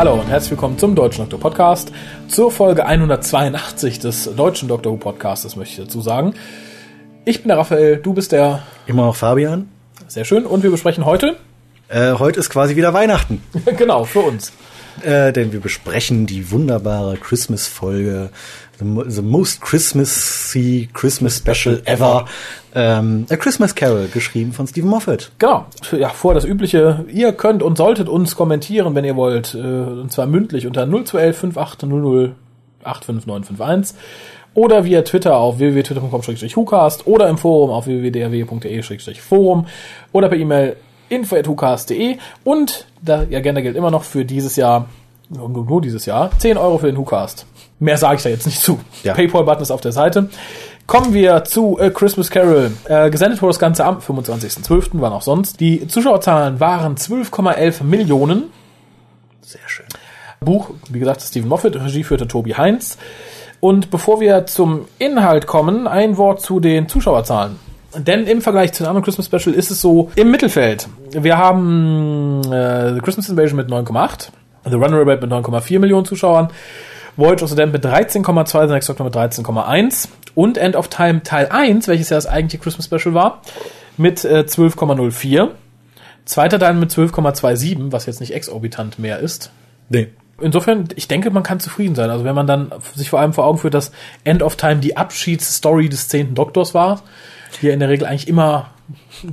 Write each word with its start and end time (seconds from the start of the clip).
Hallo 0.00 0.14
und 0.14 0.30
herzlich 0.30 0.52
willkommen 0.52 0.78
zum 0.78 0.94
Deutschen 0.94 1.28
Doktor 1.28 1.38
Podcast, 1.38 1.92
zur 2.26 2.50
Folge 2.50 2.86
182 2.86 3.98
des 3.98 4.34
Deutschen 4.34 4.66
Doktor 4.66 4.92
Who 4.92 4.96
Podcasts, 4.96 5.56
möchte 5.56 5.82
ich 5.82 5.86
dazu 5.88 6.00
sagen. 6.00 6.32
Ich 7.26 7.42
bin 7.42 7.48
der 7.48 7.58
Raphael, 7.58 7.98
du 7.98 8.14
bist 8.14 8.32
der... 8.32 8.62
Immer 8.86 9.04
noch 9.04 9.14
Fabian. 9.14 9.68
Sehr 10.08 10.24
schön. 10.24 10.46
Und 10.46 10.62
wir 10.62 10.70
besprechen 10.70 11.04
heute... 11.04 11.36
Äh, 11.90 12.14
heute 12.14 12.40
ist 12.40 12.48
quasi 12.48 12.76
wieder 12.76 12.94
Weihnachten. 12.94 13.42
genau, 13.76 14.04
für 14.04 14.20
uns. 14.20 14.54
Äh, 15.02 15.34
denn 15.34 15.52
wir 15.52 15.60
besprechen 15.60 16.24
die 16.24 16.50
wunderbare 16.50 17.18
Christmas-Folge 17.18 18.30
the, 18.80 19.22
most 19.22 19.60
Christmassy 19.60 20.88
Christmas 20.92 21.38
Special 21.38 21.80
ever. 21.84 22.26
Ähm, 22.74 23.26
A 23.30 23.36
Christmas 23.36 23.74
Carol, 23.74 24.08
geschrieben 24.08 24.52
von 24.52 24.66
Stephen 24.66 24.88
Moffat. 24.88 25.32
Genau. 25.38 25.66
Ja, 25.92 26.08
vor 26.10 26.34
das 26.34 26.44
übliche. 26.44 27.04
Ihr 27.12 27.32
könnt 27.32 27.62
und 27.62 27.76
solltet 27.76 28.08
uns 28.08 28.36
kommentieren, 28.36 28.94
wenn 28.94 29.04
ihr 29.04 29.16
wollt. 29.16 29.54
Äh, 29.54 29.58
und 29.58 30.12
zwar 30.12 30.26
mündlich 30.26 30.66
unter 30.66 30.86
0211 30.86 31.36
5800 31.36 32.34
85951 32.82 33.96
oder 34.54 34.84
via 34.84 35.02
Twitter 35.02 35.36
auf 35.36 35.58
www.twitter.com-hucast 35.58 37.06
oder 37.06 37.28
im 37.28 37.38
Forum 37.38 37.70
auf 37.70 37.86
www.drw.de-forum 37.86 39.66
oder 40.12 40.28
per 40.28 40.38
E-Mail 40.38 40.76
info.hucast.de 41.08 42.18
und 42.44 42.86
da 43.02 43.24
ja 43.24 43.40
gerne 43.40 43.62
gilt 43.62 43.76
immer 43.76 43.90
noch 43.90 44.04
für 44.04 44.24
dieses 44.24 44.56
Jahr, 44.56 44.88
nur 45.30 45.80
dieses 45.80 46.06
Jahr, 46.06 46.30
10 46.38 46.58
Euro 46.58 46.78
für 46.78 46.86
den 46.86 46.98
Hucast. 46.98 47.46
Mehr 47.78 47.96
sage 47.96 48.16
ich 48.16 48.22
da 48.22 48.28
jetzt 48.28 48.46
nicht 48.46 48.60
zu. 48.60 48.80
Ja. 49.02 49.14
Paypal-Button 49.14 49.62
ist 49.62 49.70
auf 49.70 49.80
der 49.80 49.92
Seite. 49.92 50.28
Kommen 50.86 51.14
wir 51.14 51.44
zu 51.44 51.78
A 51.78 51.88
Christmas 51.90 52.30
Carol. 52.30 52.72
Äh, 52.84 53.10
gesendet 53.10 53.40
wurde 53.40 53.50
das 53.50 53.58
Ganze 53.60 53.84
am 53.84 53.98
25.12., 53.98 54.90
wann 54.94 55.12
auch 55.12 55.22
sonst. 55.22 55.60
Die 55.60 55.86
Zuschauerzahlen 55.86 56.58
waren 56.58 56.96
12,11 56.96 57.84
Millionen. 57.84 58.44
Sehr 59.40 59.60
schön. 59.66 59.86
Buch, 60.40 60.70
wie 60.88 60.98
gesagt, 60.98 61.22
Stephen 61.22 61.48
Moffat, 61.48 61.76
Regie 61.76 62.02
führte 62.02 62.26
Tobi 62.26 62.54
Heinz. 62.54 62.98
Und 63.60 63.90
bevor 63.90 64.20
wir 64.20 64.46
zum 64.46 64.86
Inhalt 64.98 65.46
kommen, 65.46 65.86
ein 65.86 66.16
Wort 66.16 66.40
zu 66.40 66.60
den 66.60 66.88
Zuschauerzahlen. 66.88 67.56
Denn 67.96 68.26
im 68.26 68.40
Vergleich 68.40 68.72
zu 68.72 68.82
den 68.82 68.88
anderen 68.88 69.04
Christmas 69.04 69.26
Special 69.26 69.54
ist 69.54 69.70
es 69.70 69.80
so 69.80 70.10
im 70.16 70.30
Mittelfeld. 70.30 70.88
Wir 71.10 71.36
haben 71.36 72.40
äh, 72.52 72.94
The 72.94 73.00
Christmas 73.00 73.28
Invasion 73.28 73.56
mit 73.56 73.68
9,8, 73.68 74.30
The 74.64 74.74
Runaway 74.74 75.10
Rabbit 75.10 75.22
mit 75.22 75.30
9,4 75.32 75.78
Millionen 75.78 76.04
Zuschauern, 76.04 76.48
Voyage 77.16 77.42
of 77.42 77.50
the 77.50 77.56
Damned 77.56 77.72
mit 77.72 77.84
13,2, 77.84 78.66
The 78.66 78.72
Next 78.72 78.88
Doctor 78.88 79.04
mit 79.04 79.14
13,1 79.14 80.08
und 80.34 80.58
End 80.58 80.76
of 80.76 80.88
Time 80.88 81.22
Teil 81.22 81.48
1, 81.50 81.88
welches 81.88 82.10
ja 82.10 82.16
das 82.16 82.26
eigentliche 82.26 82.62
Christmas 82.62 82.86
Special 82.86 83.14
war, 83.14 83.42
mit 83.96 84.24
äh, 84.24 84.44
12,04. 84.46 85.48
Zweiter 86.24 86.58
Teil 86.58 86.74
mit 86.74 86.90
12,27, 86.90 87.92
was 87.92 88.06
jetzt 88.06 88.20
nicht 88.20 88.34
exorbitant 88.34 88.98
mehr 88.98 89.18
ist. 89.18 89.50
Nee. 89.88 90.08
Insofern, 90.40 90.88
ich 90.96 91.06
denke, 91.08 91.30
man 91.30 91.42
kann 91.42 91.60
zufrieden 91.60 91.94
sein. 91.94 92.08
Also 92.08 92.24
wenn 92.24 92.34
man 92.34 92.46
dann 92.46 92.72
sich 92.94 93.10
vor 93.10 93.20
allem 93.20 93.34
vor 93.34 93.44
Augen 93.44 93.58
führt, 93.58 93.74
dass 93.74 93.92
End 94.24 94.42
of 94.42 94.56
Time 94.56 94.76
die 94.76 94.96
Abschiedsstory 94.96 95.88
des 95.88 96.08
zehnten 96.08 96.34
Doktors 96.34 96.72
war, 96.72 97.02
die 97.60 97.66
ja 97.66 97.74
in 97.74 97.80
der 97.80 97.90
Regel 97.90 98.06
eigentlich 98.06 98.28
immer 98.28 98.70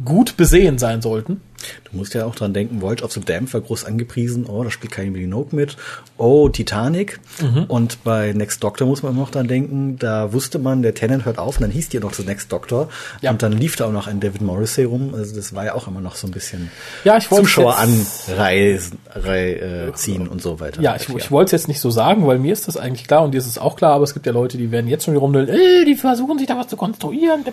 gut 0.03 0.35
besehen 0.35 0.77
sein 0.77 1.01
sollten. 1.01 1.41
Du 1.89 1.97
musst 1.97 2.13
ja 2.13 2.25
auch 2.25 2.35
dran 2.35 2.53
denken, 2.53 2.81
Voyage 2.81 3.03
of 3.03 3.11
the 3.11 3.21
Damned 3.21 3.53
war 3.53 3.61
groß 3.61 3.85
angepriesen, 3.85 4.45
oh, 4.45 4.63
da 4.63 4.69
spielt 4.69 4.93
Kylie 4.93 5.11
Minogue 5.11 5.55
mit, 5.55 5.77
oh, 6.17 6.49
Titanic. 6.49 7.19
Mhm. 7.41 7.65
Und 7.65 8.03
bei 8.03 8.33
Next 8.33 8.63
Doctor 8.63 8.87
muss 8.87 9.03
man 9.03 9.15
noch 9.15 9.31
dran 9.31 9.47
denken, 9.47 9.97
da 9.97 10.33
wusste 10.33 10.59
man, 10.59 10.81
der 10.81 10.93
Tennant 10.93 11.25
hört 11.25 11.39
auf 11.39 11.57
und 11.57 11.63
dann 11.63 11.71
hieß 11.71 11.89
die 11.89 11.99
noch 11.99 12.13
The 12.13 12.23
Next 12.23 12.51
Doctor. 12.51 12.89
Ja. 13.21 13.31
Und 13.31 13.41
dann 13.43 13.53
lief 13.53 13.75
da 13.75 13.85
auch 13.85 13.91
noch 13.91 14.07
ein 14.07 14.19
David 14.19 14.41
Morrissey 14.41 14.83
rum. 14.83 15.13
Also 15.15 15.35
das 15.35 15.53
war 15.55 15.65
ja 15.65 15.75
auch 15.75 15.87
immer 15.87 16.01
noch 16.01 16.15
so 16.15 16.27
ein 16.27 16.31
bisschen 16.31 16.71
ja, 17.03 17.17
ich 17.17 17.29
Zuschauer 17.29 17.77
anreisen, 17.77 18.99
äh, 19.15 19.91
ziehen 19.93 20.27
und 20.27 20.41
so 20.41 20.59
weiter. 20.59 20.81
Ja, 20.81 20.95
ich, 20.95 21.09
ich 21.09 21.31
wollte 21.31 21.47
es 21.47 21.63
jetzt 21.63 21.67
nicht 21.67 21.79
so 21.79 21.89
sagen, 21.89 22.27
weil 22.27 22.39
mir 22.39 22.53
ist 22.53 22.67
das 22.67 22.77
eigentlich 22.77 23.07
klar 23.07 23.23
und 23.23 23.33
dir 23.33 23.37
ist 23.37 23.47
es 23.47 23.57
auch 23.57 23.75
klar, 23.75 23.93
aber 23.93 24.03
es 24.03 24.13
gibt 24.13 24.25
ja 24.25 24.31
Leute, 24.31 24.57
die 24.57 24.71
werden 24.71 24.87
jetzt 24.87 25.05
schon 25.05 25.15
rumdüllen, 25.15 25.49
äh, 25.49 25.85
die 25.85 25.95
versuchen 25.95 26.37
sich 26.37 26.47
da 26.47 26.57
was 26.57 26.67
zu 26.67 26.77
konstruieren. 26.77 27.43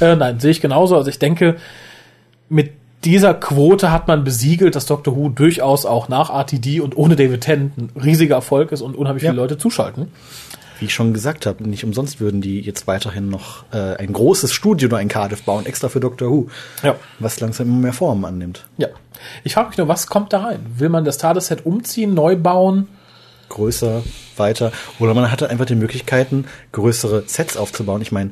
Äh, 0.00 0.16
nein, 0.16 0.40
sehe 0.40 0.50
ich 0.50 0.60
genauso. 0.60 0.96
Also 0.96 1.10
ich 1.10 1.18
denke, 1.18 1.56
mit 2.48 2.72
dieser 3.04 3.34
Quote 3.34 3.90
hat 3.90 4.08
man 4.08 4.24
besiegelt, 4.24 4.74
dass 4.74 4.86
Doctor 4.86 5.14
Who 5.16 5.28
durchaus 5.28 5.84
auch 5.84 6.08
nach 6.08 6.30
RTD 6.30 6.80
und 6.80 6.96
ohne 6.96 7.16
David 7.16 7.42
Tennant 7.42 7.76
ein 7.76 7.90
riesiger 8.00 8.36
Erfolg 8.36 8.72
ist 8.72 8.80
und 8.80 8.96
unheimlich 8.96 9.22
ja. 9.22 9.30
viele 9.30 9.42
Leute 9.42 9.58
zuschalten. 9.58 10.08
Wie 10.78 10.86
ich 10.86 10.94
schon 10.94 11.14
gesagt 11.14 11.46
habe, 11.46 11.68
nicht 11.68 11.84
umsonst 11.84 12.20
würden 12.20 12.40
die 12.40 12.60
jetzt 12.60 12.86
weiterhin 12.86 13.28
noch 13.28 13.64
äh, 13.72 13.96
ein 13.96 14.12
großes 14.12 14.52
Studio 14.52 14.88
nur 14.88 15.00
in 15.00 15.08
Cardiff 15.08 15.42
bauen, 15.42 15.66
extra 15.66 15.88
für 15.88 16.00
Doctor 16.00 16.30
Who. 16.30 16.48
Ja. 16.82 16.96
Was 17.20 17.38
langsam 17.40 17.68
immer 17.68 17.78
mehr 17.78 17.92
Formen 17.92 18.24
annimmt. 18.24 18.66
Ja. 18.76 18.88
Ich 19.44 19.54
frage 19.54 19.68
mich 19.68 19.78
nur, 19.78 19.88
was 19.88 20.08
kommt 20.08 20.32
da 20.32 20.42
rein? 20.42 20.66
Will 20.76 20.88
man 20.88 21.04
das 21.04 21.18
TARDIS-Set 21.18 21.64
umziehen, 21.64 22.14
neu 22.14 22.36
bauen? 22.36 22.88
Größer, 23.50 24.02
weiter. 24.36 24.72
Oder 24.98 25.14
man 25.14 25.30
hatte 25.30 25.48
einfach 25.48 25.66
die 25.66 25.76
Möglichkeiten, 25.76 26.46
größere 26.72 27.24
Sets 27.26 27.56
aufzubauen. 27.56 28.02
Ich 28.02 28.10
meine, 28.10 28.30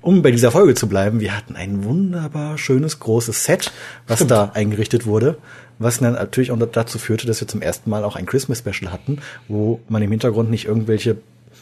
um 0.00 0.22
bei 0.22 0.30
dieser 0.30 0.50
Folge 0.50 0.74
zu 0.74 0.88
bleiben, 0.88 1.20
wir 1.20 1.36
hatten 1.36 1.56
ein 1.56 1.84
wunderbar 1.84 2.58
schönes 2.58 3.00
großes 3.00 3.44
Set, 3.44 3.72
was 4.06 4.18
Stimmt. 4.18 4.30
da 4.30 4.50
eingerichtet 4.54 5.06
wurde, 5.06 5.38
was 5.78 5.98
dann 5.98 6.14
natürlich 6.14 6.50
auch 6.50 6.58
dazu 6.58 6.98
führte, 6.98 7.26
dass 7.26 7.40
wir 7.40 7.48
zum 7.48 7.62
ersten 7.62 7.90
Mal 7.90 8.04
auch 8.04 8.16
ein 8.16 8.26
Christmas 8.26 8.58
Special 8.58 8.92
hatten, 8.92 9.18
wo 9.48 9.80
man 9.88 10.02
im 10.02 10.10
Hintergrund 10.10 10.50
nicht 10.50 10.66
irgendwelche 10.66 11.16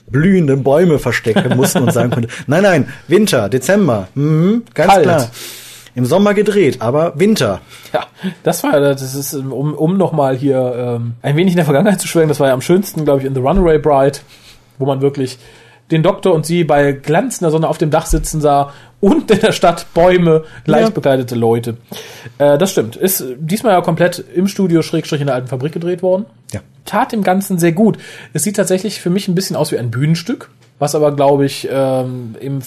blühenden 0.09 0.63
Bäume 0.63 0.99
verstecken 0.99 1.57
mussten 1.57 1.83
und 1.83 1.93
sagen 1.93 2.11
konnte, 2.11 2.29
nein, 2.47 2.63
nein, 2.63 2.89
Winter, 3.09 3.49
Dezember, 3.49 4.09
mhm, 4.15 4.63
ganz 4.75 4.93
Kalt. 4.93 5.03
klar. 5.05 5.31
Im 5.95 6.05
Sommer 6.05 6.35
gedreht, 6.35 6.83
aber 6.83 7.19
Winter. 7.19 7.63
Ja, 7.95 8.07
das 8.43 8.63
war 8.63 8.75
ja, 8.75 8.93
das 8.93 9.15
ist, 9.15 9.33
um, 9.33 9.73
um 9.73 9.97
nochmal 9.97 10.37
hier 10.37 10.99
ähm, 11.01 11.15
ein 11.23 11.37
wenig 11.37 11.55
in 11.55 11.57
der 11.57 11.65
Vergangenheit 11.65 12.03
zu 12.03 12.07
schwelgen, 12.07 12.29
das 12.29 12.39
war 12.39 12.49
ja 12.49 12.53
am 12.53 12.61
schönsten, 12.61 13.07
glaube 13.07 13.21
ich, 13.21 13.27
in 13.27 13.35
The 13.35 13.41
Runaway 13.41 13.79
Bride, 13.79 14.19
wo 14.79 14.85
man 14.85 15.01
wirklich 15.01 15.39
den 15.91 16.03
Doktor 16.03 16.35
und 16.35 16.45
sie 16.45 16.65
bei 16.65 16.93
glanzender 16.93 17.51
Sonne 17.51 17.69
auf 17.69 17.79
dem 17.79 17.91
Dach 17.91 18.07
sitzen 18.07 18.41
sah 18.41 18.73
und 19.01 19.31
in 19.31 19.41
der 19.41 19.53
Stadt 19.53 19.87
Bäume, 19.95 20.45
leicht 20.65 20.89
ja. 20.89 20.95
bekleidete 20.95 21.35
Leute. 21.35 21.77
Äh, 22.39 22.59
das 22.59 22.73
stimmt. 22.73 22.97
Ist 22.97 23.25
diesmal 23.39 23.75
ja 23.75 23.81
komplett 23.83 24.25
im 24.35 24.49
Studio 24.49 24.83
Schrägstrich 24.83 25.21
in 25.21 25.27
der 25.27 25.37
alten 25.37 25.49
Fabrik 25.49 25.73
gedreht 25.73 26.03
worden. 26.03 26.27
Ja. 26.53 26.61
Tat 26.85 27.13
dem 27.13 27.23
Ganzen 27.23 27.59
sehr 27.59 27.73
gut. 27.73 27.99
Es 28.33 28.43
sieht 28.43 28.57
tatsächlich 28.57 29.01
für 29.01 29.11
mich 29.11 29.29
ein 29.29 29.35
bisschen 29.35 29.57
aus 29.57 29.71
wie 29.71 29.79
ein 29.79 29.91
Bühnenstück, 29.91 30.51
was 30.79 30.95
aber, 30.95 31.15
glaube 31.15 31.45
ich, 31.45 31.69
ähm, 31.71 32.37
im 32.41 32.63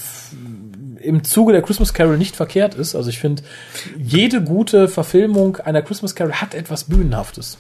im 1.02 1.24
Zuge 1.24 1.54
der 1.54 1.62
Christmas 1.62 1.94
Carol 1.94 2.18
nicht 2.18 2.36
verkehrt 2.36 2.76
ist. 2.76 2.94
Also 2.94 3.10
ich 3.10 3.20
finde, 3.20 3.42
jede 3.98 4.44
gute 4.44 4.90
Verfilmung 4.90 5.56
einer 5.58 5.82
Christmas 5.82 6.14
Carol 6.14 6.34
hat 6.34 6.54
etwas 6.54 6.84
Bühnenhaftes. 6.84 7.58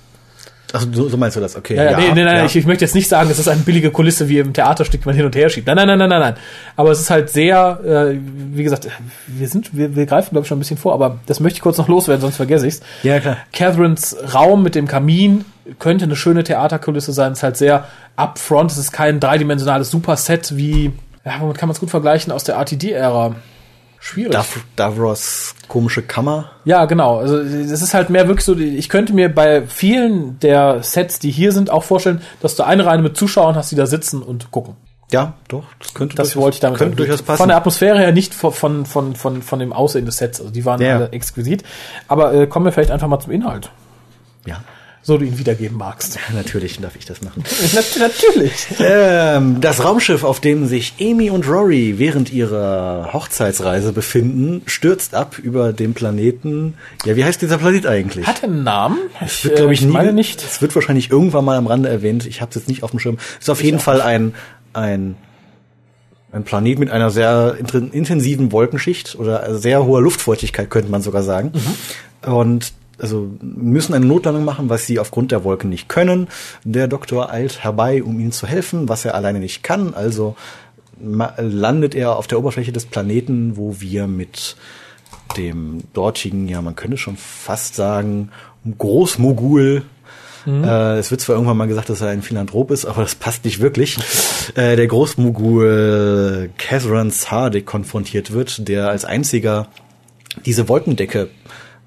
Also 0.72 0.88
so, 0.91 1.09
so 1.09 1.18
meinst 1.18 1.35
du 1.35 1.41
das, 1.41 1.56
okay. 1.56 1.75
Ja, 1.75 1.91
ja, 1.91 1.97
nee, 1.97 2.12
nee, 2.13 2.24
nein, 2.24 2.38
ja. 2.38 2.46
Ich, 2.46 2.56
ich 2.56 2.66
möchte 2.66 2.85
jetzt 2.85 2.94
nicht 2.94 3.07
sagen, 3.07 3.30
es 3.31 3.40
ist 3.40 3.47
eine 3.47 3.62
billige 3.62 3.91
Kulisse 3.91 4.30
wie 4.30 4.38
im 4.38 4.53
Theaterstück, 4.53 5.02
die 5.02 5.06
man 5.07 5.16
hin 5.16 5.25
und 5.25 5.35
her 5.35 5.50
schiebt. 5.50 5.68
Nein, 5.68 5.75
nein, 5.75 5.88
nein, 5.88 5.97
nein, 5.97 6.09
nein, 6.09 6.19
nein. 6.19 6.35
Aber 6.75 6.91
es 6.91 7.00
ist 7.00 7.09
halt 7.09 7.30
sehr, 7.30 7.80
äh, 8.13 8.18
wie 8.56 8.63
gesagt, 8.63 8.88
wir 9.28 9.47
sind, 9.47 9.75
wir, 9.75 9.96
wir 9.96 10.06
greifen, 10.06 10.29
glaube 10.31 10.44
ich, 10.44 10.47
schon 10.47 10.58
ein 10.58 10.62
bisschen 10.62 10.78
vor, 10.78 10.94
aber 10.94 11.19
das 11.25 11.40
möchte 11.40 11.58
ich 11.58 11.62
kurz 11.62 11.78
noch 11.78 11.88
loswerden, 11.88 12.22
sonst 12.22 12.35
vergesse 12.35 12.68
ich's. 12.68 12.81
Ja, 13.03 13.19
klar. 13.19 13.38
Catherines 13.52 14.16
Raum 14.34 14.62
mit 14.63 14.75
dem 14.75 14.88
Kamin 14.88 15.46
könnte 15.79 16.06
eine 16.06 16.16
schöne 16.16 16.44
Theaterkulisse 16.44 17.13
sein. 17.13 17.31
Es 17.31 17.40
ist 17.40 17.44
halt 17.44 17.58
sehr 17.58 17.85
upfront. 18.16 18.72
Es 18.72 18.78
ist 18.78 18.91
kein 18.91 19.19
dreidimensionales 19.19 19.90
Superset 19.90 20.56
wie, 20.56 20.91
ja, 21.25 21.34
womit 21.40 21.58
kann 21.58 21.69
man 21.69 21.74
es 21.74 21.79
gut 21.79 21.90
vergleichen 21.90 22.31
aus 22.31 22.44
der 22.44 22.56
RTD-Ära? 22.56 23.35
Schwierig. 23.99 24.31
Dav 24.31 24.59
Davros 24.75 25.55
komische 25.67 26.01
Kammer. 26.01 26.51
Ja, 26.65 26.85
genau. 26.85 27.17
Also 27.17 27.37
das 27.37 27.81
ist 27.81 27.93
halt 27.93 28.09
mehr 28.09 28.28
wirklich 28.28 28.46
so, 28.46 28.57
ich 28.57 28.90
könnte 28.90 29.13
mir 29.13 29.34
bei 29.34 29.67
vielen 29.67 30.40
der 30.40 30.81
Sets, 30.84 31.19
die 31.19 31.31
hier 31.31 31.51
sind, 31.51 31.69
auch 31.69 31.84
vorstellen, 31.84 32.22
dass 32.41 32.55
du 32.55 32.63
eine 32.63 32.85
Reihe 32.85 33.01
mit 33.01 33.17
Zuschauern 33.17 33.55
hast, 33.55 33.72
die 33.72 33.75
da 33.75 33.85
sitzen 33.85 34.22
und 34.22 34.51
gucken. 34.51 34.75
Ja, 35.11 35.34
doch, 35.47 35.63
das 35.79 35.93
könnte 35.93 36.16
das 36.16 36.35
wollte 36.35 36.55
ich 36.55 36.59
damit 36.59 36.78
könnte 36.78 36.96
durchaus 36.96 37.23
passen. 37.23 37.40
Von 37.40 37.49
der 37.49 37.57
Atmosphäre 37.57 37.97
her 37.97 38.11
nicht 38.11 38.34
von 38.34 38.53
von 38.53 38.85
von 38.85 39.16
von, 39.16 39.41
von 39.41 39.59
dem 39.59 39.73
Aussehen 39.73 40.05
des 40.05 40.17
Sets, 40.17 40.40
also 40.40 40.52
die 40.52 40.66
waren 40.66 40.81
ja. 40.81 40.95
alle 40.95 41.11
exquisit, 41.11 41.63
aber 42.07 42.34
äh, 42.34 42.47
kommen 42.47 42.66
wir 42.66 42.72
vielleicht 42.72 42.91
einfach 42.91 43.07
mal 43.07 43.19
zum 43.19 43.31
Inhalt. 43.31 43.72
Ja 44.45 44.63
so 45.01 45.17
du 45.17 45.25
ihn 45.25 45.40
wiedergeben 45.40 45.78
magst. 45.78 46.16
Ja, 46.16 46.35
natürlich 46.35 46.79
darf 46.79 46.96
ich 46.96 47.05
das 47.05 47.22
machen. 47.22 47.43
natürlich. 47.99 48.67
Ähm, 48.79 49.61
das 49.61 49.84
Raumschiff, 49.84 50.23
auf 50.23 50.40
dem 50.40 50.67
sich 50.67 50.93
Amy 50.99 51.29
und 51.29 51.47
Rory 51.47 51.96
während 51.97 52.31
ihrer 52.31 53.09
Hochzeitsreise 53.13 53.93
befinden, 53.93 54.61
stürzt 54.66 55.16
ab 55.16 55.40
über 55.40 55.73
den 55.73 55.93
Planeten. 55.93 56.75
Ja, 57.05 57.16
wie 57.16 57.23
heißt 57.23 57.41
dieser 57.41 57.57
Planet 57.57 57.85
eigentlich? 57.85 58.28
Hat 58.28 58.43
er 58.43 58.49
einen 58.49 58.63
Namen? 58.63 58.97
Ich, 59.25 59.46
wird, 59.46 59.55
glaube 59.55 59.73
ich, 59.73 59.81
äh, 59.81 59.85
ich 59.85 59.93
nie, 59.93 60.11
nicht. 60.11 60.43
Es 60.43 60.61
wird 60.61 60.75
wahrscheinlich 60.75 61.09
irgendwann 61.09 61.45
mal 61.45 61.57
am 61.57 61.67
Rande 61.67 61.90
erwähnt. 61.90 62.25
Ich 62.25 62.41
habe 62.41 62.49
es 62.49 62.55
jetzt 62.55 62.67
nicht 62.67 62.84
auf 62.84 62.91
dem 62.91 62.99
Schirm. 62.99 63.17
Es 63.37 63.45
ist 63.45 63.49
auf 63.49 63.59
ich 63.59 63.66
jeden 63.66 63.79
Fall 63.79 64.02
ein 64.02 64.34
ein 64.73 65.16
ein 66.31 66.43
Planet 66.43 66.78
mit 66.78 66.91
einer 66.91 67.09
sehr 67.09 67.57
intensiven 67.91 68.52
Wolkenschicht 68.52 69.16
oder 69.17 69.57
sehr 69.57 69.84
hoher 69.85 70.02
Luftfeuchtigkeit, 70.02 70.69
könnte 70.69 70.91
man 70.91 71.02
sogar 71.02 71.23
sagen. 71.23 71.53
Mhm. 71.53 72.31
Und 72.31 72.73
also 73.01 73.31
müssen 73.41 73.93
eine 73.93 74.05
Notlandung 74.05 74.46
machen, 74.46 74.69
was 74.69 74.85
sie 74.85 74.99
aufgrund 74.99 75.31
der 75.31 75.43
Wolken 75.43 75.69
nicht 75.69 75.90
können. 75.90 76.28
Der 76.63 76.87
Doktor 76.87 77.31
eilt 77.31 77.63
herbei, 77.63 78.03
um 78.03 78.19
ihnen 78.19 78.31
zu 78.31 78.47
helfen, 78.47 78.90
was 78.90 79.05
er 79.05 79.16
alleine 79.16 79.40
nicht 79.40 79.63
kann. 79.63 79.93
Also 79.93 80.35
landet 81.01 81.96
er 81.96 82.17
auf 82.17 82.28
der 82.28 82.40
Oberfläche 82.40 82.72
des 82.72 82.85
Planeten, 82.85 83.55
wo 83.55 83.79
wir 83.79 84.07
mit 84.07 84.57
dem 85.37 85.84
dortigen, 85.93 86.47
ja, 86.47 86.61
man 86.61 86.75
könnte 86.75 86.97
schon 86.97 87.16
fast 87.16 87.75
sagen, 87.75 88.31
Großmogul 88.78 89.84
Mhm. 90.45 90.63
Äh, 90.63 90.97
es 90.97 91.11
wird 91.11 91.22
zwar 91.22 91.35
irgendwann 91.35 91.57
mal 91.57 91.67
gesagt, 91.67 91.90
dass 91.90 92.02
er 92.02 92.09
ein 92.09 92.22
Philanthrop 92.22 92.72
ist, 92.72 92.85
aber 92.85 93.02
das 93.02 93.16
passt 93.16 93.45
nicht 93.45 93.59
wirklich. 93.59 93.97
Äh, 94.55 94.75
der 94.75 94.87
Großmogul 94.87 96.49
Kazran 96.57 97.11
Sardik 97.11 97.67
konfrontiert 97.67 98.31
wird, 98.31 98.67
der 98.67 98.90
als 98.90 99.05
einziger 99.05 99.67
diese 100.43 100.67
Wolkendecke 100.67 101.29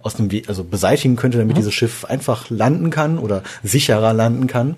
aus 0.03 0.15
dem 0.15 0.31
We 0.33 0.43
also 0.47 0.65
beseitigen 0.65 1.17
könnte, 1.17 1.39
damit 1.39 1.55
mhm. 1.55 1.61
dieses 1.61 1.75
Schiff 1.75 2.05
einfach 2.05 2.51
landen 2.51 2.91
kann 2.91 3.19
oder 3.19 3.43
sicherer 3.63 4.13
landen 4.13 4.47
kann. 4.47 4.77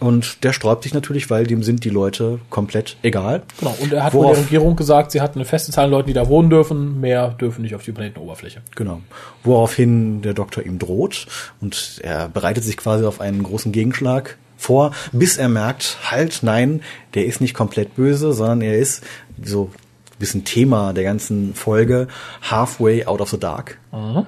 Und 0.00 0.44
der 0.44 0.52
sträubt 0.52 0.84
sich 0.84 0.94
natürlich, 0.94 1.28
weil 1.28 1.46
dem 1.46 1.62
sind 1.62 1.84
die 1.84 1.90
Leute 1.90 2.38
komplett 2.50 2.96
egal. 3.02 3.42
Genau. 3.58 3.76
Und 3.80 3.92
er 3.92 4.04
hat 4.04 4.14
wohl 4.14 4.26
der 4.32 4.44
Regierung 4.44 4.76
gesagt, 4.76 5.10
sie 5.10 5.20
hat 5.20 5.34
eine 5.34 5.44
feste 5.44 5.72
Zahl 5.72 5.86
an 5.86 5.90
Leuten, 5.90 6.06
die 6.06 6.12
da 6.12 6.28
wohnen 6.28 6.50
dürfen. 6.50 7.00
Mehr 7.00 7.30
dürfen 7.30 7.62
nicht 7.62 7.74
auf 7.74 7.82
die 7.82 7.92
Planetenoberfläche. 7.92 8.62
Genau. 8.76 9.00
Woraufhin 9.42 10.22
der 10.22 10.34
Doktor 10.34 10.64
ihm 10.64 10.78
droht 10.78 11.26
und 11.60 12.00
er 12.02 12.28
bereitet 12.28 12.64
sich 12.64 12.76
quasi 12.76 13.04
auf 13.04 13.20
einen 13.20 13.42
großen 13.42 13.72
Gegenschlag 13.72 14.38
vor, 14.56 14.92
bis 15.12 15.36
er 15.36 15.48
merkt, 15.48 15.98
halt, 16.10 16.40
nein, 16.42 16.82
der 17.14 17.26
ist 17.26 17.40
nicht 17.40 17.54
komplett 17.54 17.94
böse, 17.94 18.32
sondern 18.32 18.60
er 18.60 18.76
ist 18.76 19.04
so 19.42 19.70
ein 20.18 20.20
bisschen 20.20 20.44
Thema 20.44 20.92
der 20.92 21.04
ganzen 21.04 21.54
Folge, 21.54 22.08
halfway 22.42 23.06
out 23.06 23.20
of 23.20 23.30
the 23.30 23.38
dark. 23.38 23.78
Mhm 23.92 24.26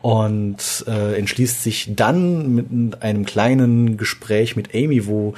und 0.00 0.84
äh, 0.86 1.18
entschließt 1.18 1.62
sich 1.62 1.90
dann 1.94 2.54
mit 2.54 3.02
einem 3.02 3.26
kleinen 3.26 3.96
Gespräch 3.96 4.56
mit 4.56 4.74
Amy, 4.74 5.06
wo 5.06 5.34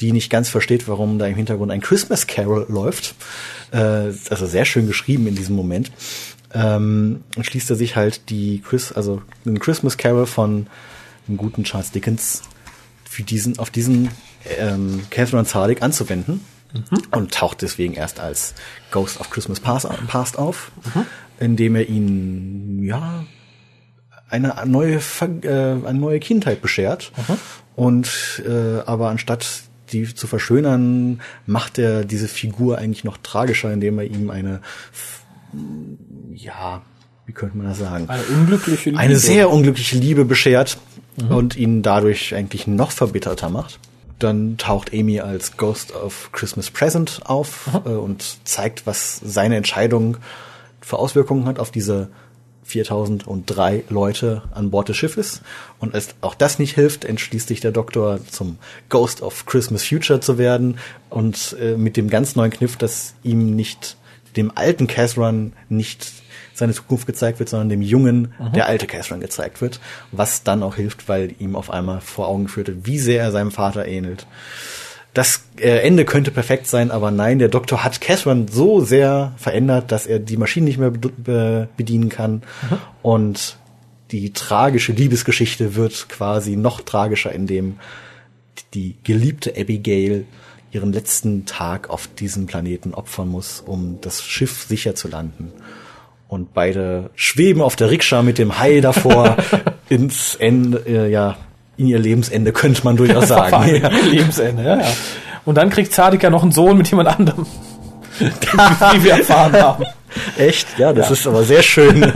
die 0.00 0.12
nicht 0.12 0.30
ganz 0.30 0.48
versteht, 0.48 0.88
warum 0.88 1.18
da 1.18 1.26
im 1.26 1.34
Hintergrund 1.34 1.70
ein 1.70 1.80
Christmas 1.80 2.26
Carol 2.26 2.66
läuft. 2.68 3.14
Äh, 3.72 4.12
also 4.30 4.46
sehr 4.46 4.64
schön 4.64 4.86
geschrieben 4.86 5.26
in 5.26 5.34
diesem 5.34 5.56
Moment. 5.56 5.90
Ähm, 6.52 7.22
entschließt 7.34 7.70
er 7.70 7.76
sich 7.76 7.96
halt 7.96 8.30
die 8.30 8.60
Chris, 8.60 8.92
also 8.92 9.22
einen 9.44 9.58
Christmas 9.58 9.96
Carol 9.96 10.26
von 10.26 10.68
dem 11.26 11.36
guten 11.36 11.64
Charles 11.64 11.90
Dickens 11.90 12.42
für 13.04 13.24
diesen, 13.24 13.58
auf 13.58 13.70
diesen 13.70 14.10
ähm, 14.58 15.02
Catherine 15.10 15.44
Zardik 15.44 15.82
anzuwenden 15.82 16.40
mhm. 16.74 17.02
und 17.10 17.32
taucht 17.32 17.62
deswegen 17.62 17.94
erst 17.94 18.20
als 18.20 18.54
Ghost 18.90 19.20
of 19.20 19.30
Christmas 19.30 19.60
Past 19.60 20.38
auf, 20.38 20.70
mhm. 20.94 21.06
indem 21.40 21.76
er 21.76 21.88
ihn 21.88 22.82
ja 22.84 23.24
eine 24.28 24.54
neue, 24.66 24.96
äh, 24.96 25.48
eine 25.48 25.94
neue 25.94 26.20
Kindheit 26.20 26.60
beschert. 26.60 27.12
Mhm. 27.16 27.36
Und 27.76 28.42
äh, 28.46 28.80
aber 28.86 29.08
anstatt 29.08 29.46
die 29.92 30.14
zu 30.14 30.26
verschönern, 30.26 31.20
macht 31.46 31.78
er 31.78 32.04
diese 32.04 32.28
Figur 32.28 32.78
eigentlich 32.78 33.04
noch 33.04 33.18
tragischer, 33.18 33.72
indem 33.72 33.98
er 33.98 34.04
ihm 34.04 34.30
eine, 34.30 34.60
ja, 36.32 36.82
wie 37.26 37.32
könnte 37.32 37.56
man 37.56 37.66
das 37.66 37.78
sagen? 37.78 38.08
Eine 38.08 38.22
unglückliche 38.24 38.90
Liebe. 38.90 39.00
Eine 39.00 39.16
sehr 39.16 39.50
unglückliche 39.50 39.96
Liebe 39.96 40.24
beschert 40.24 40.78
mhm. 41.16 41.30
und 41.30 41.56
ihn 41.56 41.82
dadurch 41.82 42.34
eigentlich 42.34 42.66
noch 42.66 42.90
verbitterter 42.90 43.50
macht. 43.50 43.78
Dann 44.18 44.56
taucht 44.58 44.92
Amy 44.92 45.20
als 45.20 45.56
Ghost 45.56 45.94
of 45.94 46.30
Christmas 46.32 46.70
Present 46.70 47.22
auf 47.24 47.68
äh, 47.84 47.90
und 47.90 48.38
zeigt, 48.44 48.86
was 48.86 49.20
seine 49.24 49.56
Entscheidung 49.56 50.18
für 50.80 50.98
Auswirkungen 50.98 51.46
hat 51.46 51.58
auf 51.58 51.70
diese 51.70 52.08
4003 52.64 53.84
Leute 53.90 54.42
an 54.52 54.70
Bord 54.70 54.88
des 54.88 54.96
Schiffes. 54.96 55.42
Und 55.78 55.94
als 55.94 56.14
auch 56.22 56.34
das 56.34 56.58
nicht 56.58 56.74
hilft, 56.74 57.04
entschließt 57.04 57.48
sich 57.48 57.60
der 57.60 57.72
Doktor 57.72 58.20
zum 58.30 58.58
Ghost 58.88 59.22
of 59.22 59.46
Christmas 59.46 59.84
Future 59.84 60.20
zu 60.20 60.38
werden 60.38 60.78
und 61.10 61.56
äh, 61.60 61.76
mit 61.76 61.96
dem 61.96 62.08
ganz 62.08 62.36
neuen 62.36 62.50
Kniff, 62.50 62.76
dass 62.76 63.14
ihm 63.22 63.54
nicht 63.54 63.96
dem 64.36 64.50
alten 64.54 64.86
Casrun 64.86 65.52
nicht 65.68 66.12
seine 66.54 66.72
Zukunft 66.72 67.06
gezeigt 67.06 67.38
wird, 67.38 67.48
sondern 67.48 67.68
dem 67.68 67.82
Jungen 67.82 68.34
mhm. 68.38 68.52
der 68.54 68.66
alte 68.66 68.86
Casrun 68.86 69.20
gezeigt 69.20 69.60
wird, 69.60 69.80
was 70.12 70.42
dann 70.42 70.62
auch 70.62 70.76
hilft, 70.76 71.08
weil 71.08 71.34
ihm 71.38 71.56
auf 71.56 71.70
einmal 71.70 72.00
vor 72.00 72.28
Augen 72.28 72.48
führte, 72.48 72.86
wie 72.86 72.98
sehr 72.98 73.22
er 73.22 73.32
seinem 73.32 73.50
Vater 73.50 73.86
ähnelt 73.86 74.26
das 75.14 75.44
äh, 75.58 75.78
Ende 75.78 76.04
könnte 76.04 76.32
perfekt 76.32 76.66
sein, 76.66 76.90
aber 76.90 77.12
nein, 77.12 77.38
der 77.38 77.48
Doktor 77.48 77.84
hat 77.84 78.00
Catherine 78.00 78.46
so 78.50 78.80
sehr 78.80 79.32
verändert, 79.36 79.92
dass 79.92 80.06
er 80.06 80.18
die 80.18 80.36
Maschine 80.36 80.66
nicht 80.66 80.78
mehr 80.78 80.90
be 80.90 81.68
bedienen 81.76 82.08
kann. 82.08 82.42
Mhm. 82.68 82.78
Und 83.02 83.56
die 84.10 84.32
tragische 84.32 84.92
Liebesgeschichte 84.92 85.76
wird 85.76 86.08
quasi 86.08 86.56
noch 86.56 86.80
tragischer, 86.80 87.32
indem 87.32 87.78
die 88.74 88.96
geliebte 89.04 89.54
Abigail 89.56 90.26
ihren 90.72 90.92
letzten 90.92 91.46
Tag 91.46 91.90
auf 91.90 92.08
diesem 92.08 92.46
Planeten 92.46 92.92
opfern 92.92 93.28
muss, 93.28 93.60
um 93.60 94.00
das 94.00 94.24
Schiff 94.24 94.64
sicher 94.64 94.96
zu 94.96 95.06
landen. 95.06 95.52
Und 96.34 96.52
beide 96.52 97.10
schweben 97.14 97.62
auf 97.62 97.76
der 97.76 97.92
Rikscha 97.92 98.22
mit 98.22 98.38
dem 98.38 98.58
Hai 98.58 98.80
davor 98.80 99.36
ins 99.88 100.34
Ende, 100.34 100.82
äh, 100.84 101.08
ja, 101.08 101.36
in 101.76 101.86
ihr 101.86 102.00
Lebensende, 102.00 102.50
könnte 102.50 102.82
man 102.82 102.96
durchaus 102.96 103.28
sagen. 103.28 103.80
ja. 103.80 103.88
Lebensende, 103.88 104.64
ja, 104.64 104.80
ja. 104.80 104.86
Und 105.44 105.54
dann 105.54 105.70
kriegt 105.70 105.92
Zadika 105.92 106.30
noch 106.30 106.42
einen 106.42 106.50
Sohn 106.50 106.76
mit 106.76 106.90
jemand 106.90 107.08
anderem. 107.08 107.46
wie 108.18 109.04
wir 109.04 109.12
erfahren 109.12 109.52
haben. 109.52 109.84
Echt? 110.36 110.76
Ja, 110.76 110.92
das 110.92 111.06
ja. 111.06 111.12
ist 111.12 111.26
aber 111.28 111.44
sehr 111.44 111.62
schön. 111.62 112.12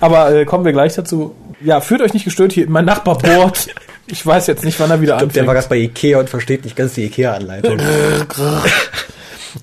aber 0.00 0.34
äh, 0.34 0.44
kommen 0.46 0.64
wir 0.64 0.72
gleich 0.72 0.94
dazu. 0.94 1.34
Ja, 1.60 1.82
führt 1.82 2.00
euch 2.00 2.14
nicht 2.14 2.24
gestört 2.24 2.52
hier. 2.52 2.66
Mein 2.70 2.86
Nachbar 2.86 3.18
bohrt. 3.18 3.68
Ich 4.06 4.24
weiß 4.24 4.46
jetzt 4.46 4.64
nicht, 4.64 4.80
wann 4.80 4.90
er 4.90 5.02
wieder 5.02 5.16
ich 5.16 5.18
glaub, 5.18 5.28
anfängt. 5.28 5.36
Der 5.36 5.46
war 5.46 5.54
gerade 5.54 5.68
bei 5.68 5.76
Ikea 5.76 6.18
und 6.18 6.30
versteht 6.30 6.64
nicht 6.64 6.76
ganz 6.76 6.94
die 6.94 7.04
Ikea-Anleitung. 7.04 7.78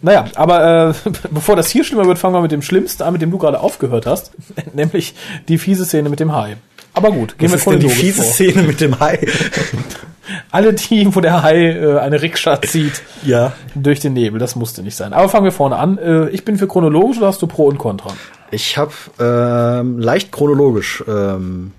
Naja, 0.02 0.26
aber 0.36 0.90
äh, 0.90 1.10
bevor 1.32 1.56
das 1.56 1.70
hier 1.70 1.84
schlimmer 1.84 2.06
wird, 2.06 2.18
fangen 2.18 2.36
wir 2.36 2.42
mit 2.42 2.52
dem 2.52 2.62
Schlimmsten 2.62 3.04
an, 3.04 3.14
mit 3.14 3.22
dem 3.22 3.32
du 3.32 3.38
gerade 3.38 3.60
aufgehört 3.60 4.06
hast. 4.06 4.32
Nämlich 4.74 5.16
die 5.48 5.58
fiese 5.58 5.86
Szene 5.86 6.10
mit 6.10 6.20
dem 6.20 6.36
Hai. 6.36 6.58
Aber 6.94 7.12
gut, 7.12 7.38
gehen 7.38 7.50
wir 7.50 7.58
ist 7.58 7.68
denn 7.68 7.80
die 7.80 7.90
fiese 7.90 8.24
vor. 8.24 8.32
Szene 8.32 8.64
mit 8.64 8.80
dem 8.82 9.00
Hai? 9.00 9.20
Alle 10.52 10.74
die, 10.74 11.14
wo 11.14 11.22
der 11.22 11.44
Hai 11.44 11.72
äh, 11.72 12.00
eine 12.00 12.22
Rikscha 12.22 12.62
zieht 12.62 13.04
ja. 13.24 13.52
durch 13.76 14.00
den 14.00 14.14
Nebel, 14.14 14.40
das 14.40 14.56
musste 14.56 14.82
nicht 14.82 14.96
sein. 14.96 15.14
Aber 15.14 15.30
fangen 15.30 15.44
wir 15.44 15.52
vorne 15.52 15.76
an. 15.76 15.98
Äh, 15.98 16.30
ich 16.30 16.46
bin 16.46 16.58
für 16.58 16.68
chronologisch 16.68 17.18
oder 17.18 17.28
hast 17.28 17.42
du 17.42 17.48
Pro 17.48 17.66
und 17.68 17.78
Contra? 17.78 18.12
Ich 18.50 18.78
habe 18.78 18.94
ähm, 19.20 20.00
leicht 20.00 20.32
chronologisch. 20.32 21.04
Ähm, 21.08 21.74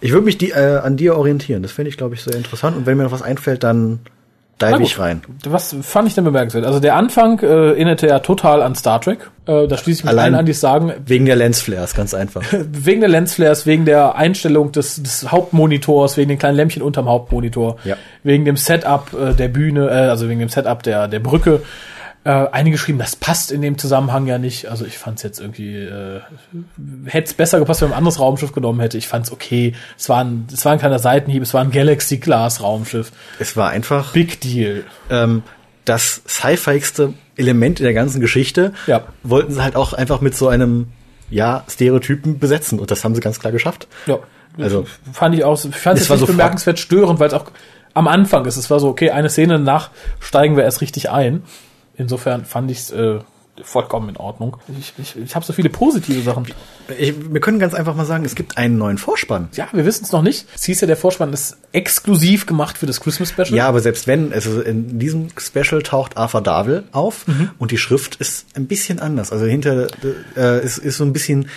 ich 0.00 0.12
würde 0.12 0.24
mich 0.24 0.38
die, 0.38 0.50
äh, 0.50 0.78
an 0.78 0.96
dir 0.96 1.16
orientieren. 1.16 1.62
Das 1.62 1.72
finde 1.72 1.90
ich, 1.90 1.96
glaube 1.96 2.14
ich, 2.14 2.22
sehr 2.22 2.34
interessant. 2.34 2.76
Und 2.76 2.86
wenn 2.86 2.96
mir 2.96 3.04
noch 3.04 3.12
was 3.12 3.22
einfällt, 3.22 3.62
dann 3.62 4.00
dive 4.70 4.82
ich 4.82 4.98
rein. 4.98 5.22
Was 5.44 5.74
fand 5.82 6.08
ich 6.08 6.14
denn 6.14 6.24
bemerkenswert? 6.24 6.64
Also 6.64 6.80
der 6.80 6.96
Anfang 6.96 7.40
äh, 7.40 7.46
erinnerte 7.46 8.06
ja 8.06 8.18
total 8.20 8.62
an 8.62 8.74
Star 8.74 9.00
Trek. 9.00 9.30
Äh, 9.46 9.66
da 9.66 9.76
schließe 9.76 10.00
ich 10.00 10.04
mich 10.04 10.10
Allein 10.10 10.34
an, 10.34 10.46
die 10.46 10.52
sagen. 10.52 10.92
Wegen 11.06 11.26
der 11.26 11.36
Lensflares, 11.36 11.94
ganz 11.94 12.14
einfach. 12.14 12.42
wegen 12.52 13.00
der 13.00 13.10
Lensflares, 13.10 13.66
wegen 13.66 13.84
der 13.84 14.14
Einstellung 14.14 14.72
des, 14.72 15.02
des 15.02 15.30
Hauptmonitors, 15.30 16.16
wegen 16.16 16.28
den 16.28 16.38
kleinen 16.38 16.56
Lämpchen 16.56 16.82
unterm 16.82 17.08
Hauptmonitor, 17.08 17.76
ja. 17.84 17.96
wegen 18.22 18.44
dem 18.44 18.56
Setup 18.56 19.12
äh, 19.12 19.34
der 19.34 19.48
Bühne, 19.48 19.88
äh, 19.88 20.08
also 20.08 20.28
wegen 20.28 20.40
dem 20.40 20.48
Setup 20.48 20.82
der, 20.82 21.08
der 21.08 21.20
Brücke. 21.20 21.62
Äh, 22.24 22.46
einige 22.52 22.76
geschrieben, 22.76 22.98
das 22.98 23.16
passt 23.16 23.50
in 23.50 23.62
dem 23.62 23.78
Zusammenhang 23.78 24.26
ja 24.26 24.38
nicht. 24.38 24.66
Also 24.66 24.84
ich 24.84 24.96
fand 24.96 25.16
es 25.16 25.24
jetzt 25.24 25.40
irgendwie, 25.40 25.76
äh, 25.76 26.20
hätte 27.06 27.26
es 27.26 27.34
besser 27.34 27.58
gepasst, 27.58 27.80
wenn 27.80 27.88
man 27.88 27.96
ein 27.96 27.98
anderes 27.98 28.20
Raumschiff 28.20 28.52
genommen 28.52 28.78
hätte. 28.78 28.96
Ich 28.96 29.08
fand 29.08 29.26
es 29.26 29.32
okay. 29.32 29.74
Es 29.98 30.08
war, 30.08 30.22
ein, 30.24 30.46
es 30.52 30.64
war 30.64 30.72
ein 30.72 30.78
kleiner 30.78 31.00
Seitenhieb, 31.00 31.42
es 31.42 31.52
war 31.52 31.62
ein 31.62 31.72
Galaxy 31.72 32.18
Class 32.18 32.62
Raumschiff. 32.62 33.10
Es 33.40 33.56
war 33.56 33.70
einfach 33.70 34.12
Big 34.12 34.40
Deal. 34.40 34.84
Ähm, 35.10 35.42
das 35.84 36.22
sci-fiigste 36.28 37.14
Element 37.36 37.80
in 37.80 37.84
der 37.84 37.94
ganzen 37.94 38.20
Geschichte. 38.20 38.72
Ja. 38.86 39.04
Wollten 39.24 39.52
sie 39.52 39.62
halt 39.62 39.74
auch 39.74 39.92
einfach 39.92 40.20
mit 40.20 40.36
so 40.36 40.46
einem 40.46 40.88
ja 41.28 41.64
Stereotypen 41.68 42.38
besetzen 42.38 42.78
und 42.78 42.92
das 42.92 43.04
haben 43.04 43.16
sie 43.16 43.20
ganz 43.20 43.40
klar 43.40 43.52
geschafft. 43.52 43.88
Ja. 44.06 44.20
Also 44.58 44.84
fand 45.12 45.34
ich 45.34 45.44
auch, 45.44 45.58
ich 45.64 45.74
fand 45.74 45.98
es 45.98 46.06
so 46.06 46.26
bemerkenswert 46.26 46.78
störend, 46.78 47.18
weil 47.18 47.28
es 47.28 47.34
auch 47.34 47.46
am 47.94 48.06
Anfang 48.06 48.44
ist. 48.44 48.56
Es 48.56 48.70
war 48.70 48.80
so, 48.80 48.88
okay, 48.88 49.10
eine 49.10 49.28
Szene 49.28 49.58
nach 49.58 49.90
steigen 50.20 50.56
wir 50.56 50.64
erst 50.64 50.82
richtig 50.82 51.10
ein. 51.10 51.42
Insofern 52.02 52.44
fand 52.44 52.68
ich 52.68 52.78
es 52.78 52.90
äh, 52.90 53.20
vollkommen 53.62 54.08
in 54.08 54.16
Ordnung. 54.16 54.56
Ich, 54.80 54.92
ich, 54.98 55.16
ich 55.16 55.34
habe 55.36 55.44
so 55.44 55.52
viele 55.52 55.68
positive 55.68 56.20
Sachen. 56.22 56.46
Ich, 56.98 57.14
wir 57.32 57.40
können 57.40 57.60
ganz 57.60 57.74
einfach 57.74 57.94
mal 57.94 58.04
sagen, 58.04 58.24
es 58.24 58.34
gibt 58.34 58.58
einen 58.58 58.76
neuen 58.76 58.98
Vorspann. 58.98 59.50
Ja, 59.54 59.68
wir 59.72 59.84
wissen 59.84 60.04
es 60.04 60.10
noch 60.10 60.22
nicht. 60.22 60.46
Es 60.52 60.64
hieß 60.64 60.80
ja, 60.80 60.86
der 60.88 60.96
Vorspann 60.96 61.32
ist 61.32 61.58
exklusiv 61.70 62.46
gemacht 62.46 62.76
für 62.76 62.86
das 62.86 63.00
Christmas 63.00 63.28
Special. 63.28 63.54
Ja, 63.54 63.68
aber 63.68 63.80
selbst 63.80 64.08
wenn, 64.08 64.32
also 64.32 64.60
in 64.60 64.98
diesem 64.98 65.28
Special 65.38 65.82
taucht 65.82 66.16
Arthur 66.16 66.40
Darvill 66.40 66.84
auf 66.90 67.28
mhm. 67.28 67.50
und 67.58 67.70
die 67.70 67.78
Schrift 67.78 68.16
ist 68.16 68.46
ein 68.56 68.66
bisschen 68.66 68.98
anders. 68.98 69.30
Also 69.30 69.44
hinter 69.44 69.86
äh, 70.36 70.64
ist, 70.64 70.78
ist 70.78 70.96
so 70.96 71.04
ein 71.04 71.12
bisschen 71.12 71.48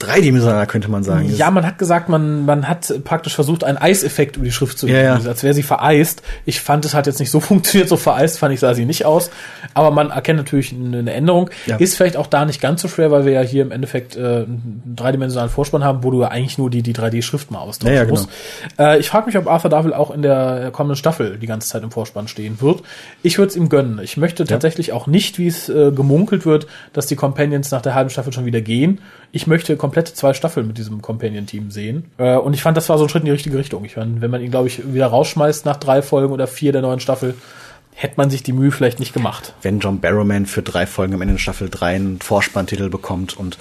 dreidimensional, 0.00 0.66
könnte 0.66 0.90
man 0.90 1.04
sagen. 1.04 1.30
Ja, 1.36 1.50
man 1.50 1.64
hat 1.66 1.78
gesagt, 1.78 2.08
man, 2.08 2.46
man 2.46 2.66
hat 2.66 2.92
praktisch 3.04 3.34
versucht, 3.34 3.64
einen 3.64 3.78
Eiseffekt 3.78 4.36
über 4.36 4.46
die 4.46 4.50
Schrift 4.50 4.78
zu 4.78 4.88
ja, 4.88 5.02
ja. 5.02 5.14
als 5.14 5.42
wäre 5.42 5.54
sie 5.54 5.62
vereist. 5.62 6.22
Ich 6.46 6.60
fand, 6.60 6.84
es 6.86 6.94
hat 6.94 7.06
jetzt 7.06 7.20
nicht 7.20 7.30
so 7.30 7.38
funktioniert, 7.40 7.88
so 7.88 7.96
vereist 7.96 8.38
fand 8.38 8.54
ich, 8.54 8.60
sah 8.60 8.74
sie 8.74 8.86
nicht 8.86 9.04
aus. 9.04 9.30
Aber 9.74 9.90
man 9.90 10.10
erkennt 10.10 10.38
natürlich 10.38 10.72
eine 10.72 11.12
Änderung. 11.12 11.50
Ja. 11.66 11.76
Ist 11.76 11.96
vielleicht 11.96 12.16
auch 12.16 12.26
da 12.26 12.46
nicht 12.46 12.60
ganz 12.60 12.80
so 12.80 12.88
schwer, 12.88 13.10
weil 13.10 13.26
wir 13.26 13.32
ja 13.32 13.42
hier 13.42 13.62
im 13.62 13.70
Endeffekt 13.70 14.16
äh, 14.16 14.20
einen 14.20 14.94
dreidimensionalen 14.96 15.50
Vorspann 15.50 15.84
haben, 15.84 16.02
wo 16.02 16.10
du 16.10 16.22
ja 16.22 16.28
eigentlich 16.28 16.56
nur 16.56 16.70
die, 16.70 16.82
die 16.82 16.94
3D-Schrift 16.94 17.50
mal 17.50 17.58
austauschen 17.58 17.94
ja, 17.94 18.04
ja, 18.04 18.08
musst. 18.08 18.28
Genau. 18.76 18.90
Äh, 18.90 18.98
ich 19.00 19.08
frage 19.08 19.26
mich, 19.26 19.36
ob 19.36 19.46
Arthur 19.46 19.70
Darvill 19.70 19.92
auch 19.92 20.10
in 20.10 20.22
der 20.22 20.70
kommenden 20.72 20.96
Staffel 20.96 21.36
die 21.36 21.46
ganze 21.46 21.68
Zeit 21.68 21.82
im 21.82 21.90
Vorspann 21.90 22.26
stehen 22.26 22.60
wird. 22.62 22.82
Ich 23.22 23.36
würde 23.36 23.50
es 23.50 23.56
ihm 23.56 23.68
gönnen. 23.68 24.00
Ich 24.02 24.16
möchte 24.16 24.44
tatsächlich 24.44 24.92
auch 24.92 25.06
nicht, 25.06 25.38
wie 25.38 25.46
es 25.46 25.68
äh, 25.68 25.92
gemunkelt 25.92 26.46
wird, 26.46 26.66
dass 26.94 27.06
die 27.06 27.16
Companions 27.16 27.70
nach 27.70 27.82
der 27.82 27.94
halben 27.94 28.08
Staffel 28.08 28.32
schon 28.32 28.46
wieder 28.46 28.62
gehen. 28.62 29.00
Ich 29.32 29.46
möchte 29.46 29.76
komplette 29.90 30.14
zwei 30.14 30.34
Staffeln 30.34 30.68
mit 30.68 30.78
diesem 30.78 31.02
Companion-Team 31.02 31.72
sehen. 31.72 32.04
Äh, 32.16 32.36
und 32.36 32.54
ich 32.54 32.62
fand, 32.62 32.76
das 32.76 32.88
war 32.88 32.96
so 32.96 33.04
ein 33.04 33.08
Schritt 33.08 33.22
in 33.22 33.26
die 33.26 33.32
richtige 33.32 33.58
Richtung. 33.58 33.84
Ich 33.84 33.96
meine, 33.96 34.20
wenn 34.20 34.30
man 34.30 34.40
ihn, 34.40 34.52
glaube 34.52 34.68
ich, 34.68 34.92
wieder 34.94 35.08
rausschmeißt 35.08 35.64
nach 35.64 35.76
drei 35.78 36.00
Folgen 36.00 36.32
oder 36.32 36.46
vier 36.46 36.70
der 36.70 36.82
neuen 36.82 37.00
Staffel, 37.00 37.34
hätte 37.92 38.14
man 38.16 38.30
sich 38.30 38.44
die 38.44 38.52
Mühe 38.52 38.70
vielleicht 38.70 39.00
nicht 39.00 39.12
gemacht. 39.12 39.52
Wenn 39.62 39.80
John 39.80 39.98
Barrowman 39.98 40.46
für 40.46 40.62
drei 40.62 40.86
Folgen 40.86 41.12
am 41.14 41.22
Ende 41.22 41.38
Staffel 41.38 41.68
3 41.68 41.96
einen 41.96 42.20
Vorspanntitel 42.20 42.88
bekommt 42.88 43.36
und 43.36 43.58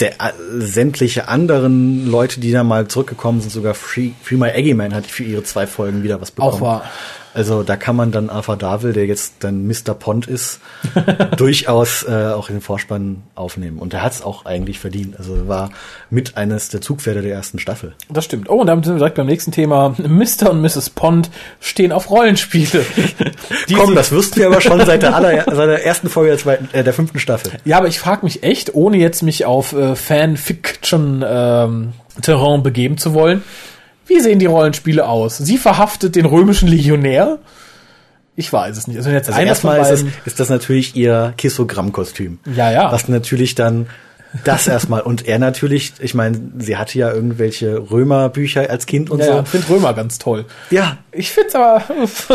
äh, 0.00 0.10
sämtliche 0.58 1.28
anderen 1.28 2.10
Leute, 2.10 2.40
die 2.40 2.50
da 2.50 2.64
mal 2.64 2.88
zurückgekommen 2.88 3.40
sind, 3.40 3.50
sogar 3.50 3.74
Free, 3.74 4.10
Free 4.20 4.36
My 4.36 4.74
Man 4.74 4.92
hat 4.92 5.06
für 5.06 5.22
ihre 5.22 5.44
zwei 5.44 5.68
Folgen 5.68 6.02
wieder 6.02 6.20
was 6.20 6.32
bekommen. 6.32 6.54
Auch 6.54 6.60
war. 6.60 6.90
Also 7.38 7.62
da 7.62 7.76
kann 7.76 7.94
man 7.94 8.10
dann 8.10 8.30
Alpha 8.30 8.56
Davil, 8.56 8.92
der 8.92 9.06
jetzt 9.06 9.34
dann 9.40 9.68
Mr. 9.68 9.94
Pond 9.96 10.26
ist, 10.26 10.58
durchaus 11.36 12.02
äh, 12.02 12.32
auch 12.34 12.48
in 12.48 12.56
den 12.56 12.60
Vorspann 12.60 13.22
aufnehmen. 13.36 13.78
Und 13.78 13.94
er 13.94 14.02
hat 14.02 14.10
es 14.10 14.22
auch 14.22 14.44
eigentlich 14.44 14.80
verdient. 14.80 15.16
Also 15.20 15.46
war 15.46 15.70
mit 16.10 16.36
eines 16.36 16.68
der 16.68 16.80
Zugpferde 16.80 17.22
der 17.22 17.32
ersten 17.32 17.60
Staffel. 17.60 17.94
Das 18.10 18.24
stimmt. 18.24 18.50
Oh, 18.50 18.56
und 18.56 18.66
damit 18.66 18.86
sind 18.86 18.94
wir 18.94 18.98
direkt 18.98 19.14
beim 19.14 19.26
nächsten 19.26 19.52
Thema. 19.52 19.94
Mr. 19.98 20.50
und 20.50 20.62
Mrs. 20.62 20.90
Pond 20.90 21.30
stehen 21.60 21.92
auf 21.92 22.10
Rollenspiele. 22.10 22.84
Komm, 23.72 23.94
das 23.94 24.10
wüssten 24.10 24.40
wir 24.40 24.48
aber 24.48 24.60
schon 24.60 24.84
seit 24.84 25.02
der, 25.02 25.14
aller, 25.14 25.44
seit 25.46 25.68
der 25.68 25.86
ersten 25.86 26.08
Folge 26.08 26.30
der, 26.30 26.38
zweiten, 26.38 26.68
äh, 26.72 26.82
der 26.82 26.92
fünften 26.92 27.20
Staffel. 27.20 27.52
Ja, 27.64 27.78
aber 27.78 27.86
ich 27.86 28.00
frage 28.00 28.24
mich 28.24 28.42
echt, 28.42 28.74
ohne 28.74 28.96
jetzt 28.96 29.22
mich 29.22 29.44
auf 29.44 29.74
äh, 29.74 29.94
Fanfiction 29.94 31.24
ähm, 31.24 31.92
Terrain 32.20 32.64
begeben 32.64 32.98
zu 32.98 33.14
wollen, 33.14 33.44
wie 34.08 34.20
sehen 34.20 34.38
die 34.38 34.46
Rollenspiele 34.46 35.06
aus? 35.06 35.38
Sie 35.38 35.58
verhaftet 35.58 36.16
den 36.16 36.24
römischen 36.24 36.68
Legionär? 36.68 37.38
Ich 38.36 38.52
weiß 38.52 38.76
es 38.76 38.86
nicht. 38.86 38.96
Also, 38.96 39.10
jetzt 39.10 39.28
also 39.28 39.40
erstmal 39.40 39.80
ist, 39.92 40.06
ist, 40.24 40.40
das 40.40 40.48
natürlich 40.48 40.94
ihr 40.96 41.34
Kissogramm-Kostüm. 41.36 42.38
Ja, 42.54 42.70
ja. 42.70 42.92
Was 42.92 43.08
natürlich 43.08 43.54
dann 43.54 43.86
das 44.44 44.68
erstmal. 44.68 45.00
Und 45.00 45.26
er 45.26 45.38
natürlich, 45.38 45.94
ich 46.00 46.14
meine, 46.14 46.40
sie 46.58 46.76
hatte 46.76 46.98
ja 46.98 47.12
irgendwelche 47.12 47.90
Römerbücher 47.90 48.68
als 48.70 48.86
Kind 48.86 49.10
und 49.10 49.20
ja, 49.20 49.26
so. 49.26 49.32
Ja, 49.32 49.40
ich 49.40 49.48
finde 49.48 49.68
Römer 49.70 49.94
ganz 49.94 50.18
toll. 50.18 50.44
Ja. 50.70 50.98
Ich 51.12 51.30
find's 51.30 51.54
aber. 51.54 51.82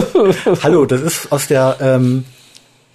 Hallo, 0.64 0.86
das 0.86 1.02
ist 1.02 1.32
aus 1.32 1.48
der 1.48 1.78
ähm, 1.80 2.26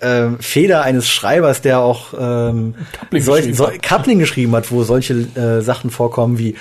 ähm, 0.00 0.38
Feder 0.40 0.82
eines 0.82 1.08
Schreibers, 1.08 1.62
der 1.62 1.80
auch 1.80 2.12
ähm, 2.18 2.74
Coupling, 2.98 3.22
solch, 3.22 3.46
geschrieben 3.46 3.56
so, 3.56 3.88
Coupling 3.88 4.18
geschrieben 4.18 4.54
hat, 4.54 4.70
wo 4.70 4.82
solche 4.84 5.14
äh, 5.14 5.60
Sachen 5.62 5.90
vorkommen 5.90 6.38
wie 6.38 6.56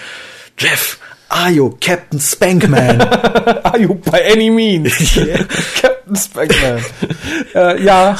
Jeff, 0.57 0.99
Are 1.29 1.51
you 1.51 1.77
Captain 1.81 2.19
Spankman? 2.19 3.01
Are 3.63 3.79
you 3.79 3.95
by 3.95 4.21
any 4.21 4.49
means? 4.49 5.15
Yeah. 5.17 5.43
Captain 5.81 6.15
Spankman. 6.15 6.81
äh, 7.53 7.83
ja. 7.83 8.17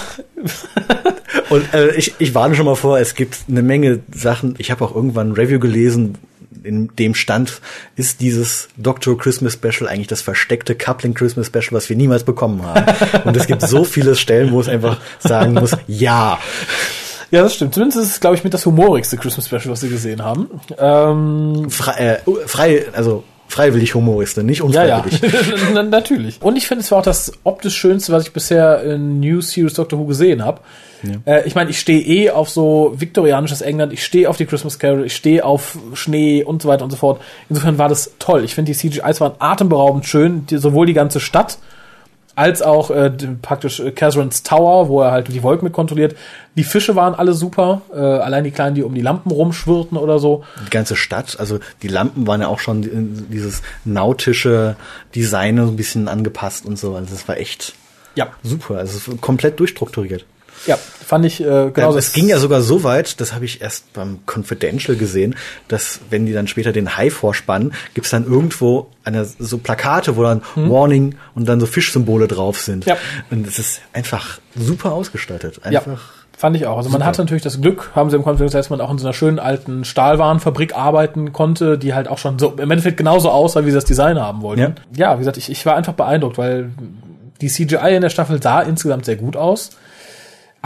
Und 1.50 1.74
äh, 1.74 1.96
ich, 1.96 2.16
ich 2.20 2.36
warne 2.36 2.56
schon 2.56 2.66
mal 2.66 2.76
vor, 2.76 3.00
es 3.00 3.16
gibt 3.16 3.38
eine 3.50 3.62
Menge 3.62 4.00
Sachen. 4.14 4.56
Ich 4.58 4.72
habe 4.72 4.84
auch 4.84 4.94
irgendwann 4.96 5.30
ein 5.30 5.34
Review 5.34 5.60
gelesen, 5.60 6.18
in 6.64 6.90
dem 6.98 7.16
Stand 7.16 7.62
ist 7.96 8.20
dieses 8.20 8.68
Doctor 8.78 9.18
Christmas 9.18 9.54
Special 9.54 9.88
eigentlich 9.88 10.08
das 10.08 10.22
versteckte 10.22 10.76
Coupling 10.76 11.14
Christmas 11.14 11.48
Special, 11.48 11.72
was 11.72 11.90
wir 11.90 11.96
niemals 11.96 12.24
bekommen 12.24 12.64
haben. 12.64 12.86
Und 13.24 13.38
es 13.38 13.48
gibt 13.48 13.62
so 13.62 13.84
viele 13.84 14.16
Stellen, 14.16 14.52
wo 14.52 14.60
es 14.60 14.68
einfach 14.68 15.00
sagen 15.20 15.54
muss, 15.54 15.72
ja. 15.88 16.40
Ja, 17.32 17.42
das 17.42 17.56
stimmt. 17.56 17.74
Zumindest 17.74 18.00
ist 18.02 18.12
es, 18.12 18.20
glaube 18.20 18.36
ich, 18.36 18.44
mit 18.44 18.54
das 18.54 18.66
humorigste 18.66 19.18
Christmas 19.18 19.48
Special, 19.48 19.70
was 19.70 19.84
wir 19.84 19.90
gesehen 19.90 20.24
haben. 20.24 20.50
Ähm, 20.78 21.70
frei, 21.70 22.22
äh, 22.26 22.48
frei, 22.48 22.86
also 22.94 23.24
freiwillig 23.48 23.96
humoriste, 23.96 24.44
nicht 24.44 24.62
unfreiwillig. 24.62 25.22
Ja, 25.22 25.74
ja. 25.74 25.84
natürlich. 25.84 26.42
Und 26.42 26.58
ich 26.58 26.68
finde, 26.68 26.84
es 26.84 26.92
war 26.92 27.00
auch 27.00 27.04
das 27.04 27.34
optisch 27.44 27.76
Schönste, 27.76 28.12
was 28.12 28.24
ich 28.24 28.34
bisher 28.34 28.84
in 28.84 29.20
New 29.20 29.42
Series 29.42 29.74
Doctor 29.74 30.00
Who 30.00 30.06
gesehen 30.06 30.44
habe. 30.44 30.62
Ja. 31.04 31.34
Äh, 31.34 31.48
ich 31.48 31.56
meine, 31.56 31.70
ich 31.70 31.80
stehe 31.80 32.02
eh 32.02 32.30
auf 32.32 32.50
so 32.50 32.94
viktorianisches 32.98 33.62
England, 33.62 33.94
ich 33.94 34.04
stehe 34.04 34.30
auf 34.30 34.38
die 34.38 34.46
Christmas 34.46 34.80
Carol, 34.80 35.06
ich 35.06 35.16
stehe 35.16 35.46
auf 35.46 35.78
Schnee 35.94 36.44
und 36.44 36.62
so 36.62 36.68
weiter 36.68 36.84
und 36.84 36.92
so 36.92 36.98
fort. 36.98 37.22
Insofern 37.50 37.78
war 37.78 37.90
das 37.90 38.12
toll. 38.20 38.44
Ich 38.44 38.56
finde, 38.56 38.72
die 38.72 38.78
CGIs 38.78 39.22
waren 39.22 39.34
atemberaubend 39.40 40.06
schön, 40.06 40.46
die, 40.48 40.58
sowohl 40.58 40.86
die 40.86 40.94
ganze 40.94 41.20
Stadt 41.20 41.58
als 42.38 42.62
auch 42.62 42.92
äh, 42.92 43.10
praktisch 43.42 43.80
äh, 43.80 43.92
Catherine's 43.92 44.44
Tower, 44.44 44.90
wo 44.90 45.02
er 45.02 45.12
halt 45.12 45.28
die 45.28 45.42
Wolken 45.42 45.66
mit 45.66 45.74
kontrolliert. 45.74 46.16
Die 46.56 46.64
Fische 46.64 46.96
waren 46.96 47.16
alle 47.16 47.34
super, 47.34 47.82
äh, 47.92 47.98
allein 47.98 48.44
die 48.44 48.52
kleinen, 48.52 48.76
die 48.76 48.84
um 48.84 48.94
die 48.94 49.02
Lampen 49.02 49.32
rumschwirrten 49.32 49.98
oder 49.98 50.20
so. 50.20 50.44
Die 50.68 50.70
ganze 50.70 50.96
Stadt, 50.96 51.40
also 51.40 51.60
die 51.82 51.88
Lampen 51.88 52.28
waren 52.28 52.42
ja 52.42 52.48
auch 52.48 52.60
schon 52.60 53.26
dieses 53.32 53.64
nautische 53.86 54.76
Design 55.16 55.58
so 55.58 55.64
ein 55.64 55.76
bisschen 55.78 56.08
angepasst 56.08 56.68
und 56.68 56.78
so. 56.78 56.94
Also 56.94 57.10
das 57.10 57.28
war 57.28 57.38
echt 57.38 57.74
ja. 58.14 58.28
super. 58.44 58.78
Also 58.78 59.16
komplett 59.16 59.60
durchstrukturiert. 59.60 60.24
Ja, 60.66 60.78
fand 60.78 61.26
ich 61.26 61.40
äh, 61.40 61.72
genau. 61.72 61.92
Ja, 61.92 61.98
es 61.98 62.14
ging 62.14 62.28
ja 62.28 62.40
sogar 62.40 62.62
so 62.62 62.84
weit, 62.84 63.22
das 63.22 63.34
habe 63.34 63.46
ich 63.46 63.62
erst 63.62 63.94
beim 63.94 64.20
Confidential 64.26 64.98
gesehen, 64.98 65.36
dass 65.68 66.00
wenn 66.10 66.26
die 66.26 66.34
dann 66.34 66.48
später 66.48 66.72
den 66.72 66.98
Hai 66.98 67.10
vorspannen, 67.10 67.74
gibt's 67.94 68.10
dann 68.10 68.26
irgendwo 68.26 68.90
eine 69.04 69.26
so 69.26 69.58
Plakate, 69.58 70.18
wo 70.18 70.24
dann 70.24 70.42
hm. 70.56 70.70
Warning 70.70 71.16
und 71.36 71.48
dann 71.48 71.60
so 71.60 71.66
Fischsymbole 71.66 72.28
drauf 72.28 72.60
sind. 72.60 72.86
Ja. 72.86 72.98
Und 73.30 73.48
es 73.48 73.60
ist 73.60 73.82
einfach 73.94 74.40
super 74.56 74.92
ausgestattet. 74.94 75.62
Einfach 75.64 75.88
ja. 75.88 75.98
Fand 76.38 76.56
ich 76.56 76.68
auch. 76.68 76.78
Also 76.78 76.92
man 76.92 77.04
hatte 77.04 77.20
natürlich 77.22 77.42
das 77.42 77.60
Glück, 77.60 77.90
haben 77.96 78.12
sie 78.12 78.16
im 78.16 78.22
Konflikt, 78.22 78.54
dass 78.54 78.70
man 78.70 78.80
auch 78.80 78.92
in 78.92 79.00
so 79.00 79.08
einer 79.08 79.14
schönen 79.14 79.40
alten 79.40 79.84
Stahlwarenfabrik 79.84 80.78
arbeiten 80.78 81.34
konnte, 81.34 81.80
die 81.80 81.96
halt 81.96 82.08
auch 82.08 82.20
schon 82.20 82.38
so 82.38 82.52
im 82.52 82.70
Endeffekt 82.70 82.98
genauso 82.98 83.32
aussah, 83.32 83.66
wie 83.66 83.70
sie 83.70 83.76
das 83.76 83.86
Design 83.86 84.20
haben 84.20 84.44
wollten. 84.44 84.62
Ja, 84.62 85.08
ja 85.10 85.16
wie 85.16 85.22
gesagt, 85.22 85.38
ich, 85.38 85.50
ich 85.50 85.66
war 85.66 85.76
einfach 85.76 85.94
beeindruckt, 85.94 86.38
weil 86.38 86.70
die 87.42 87.48
CGI 87.48 87.96
in 87.96 88.04
der 88.04 88.12
Staffel 88.12 88.40
sah 88.40 88.62
insgesamt 88.62 89.06
sehr 89.06 89.16
gut 89.16 89.36
aus 89.36 89.72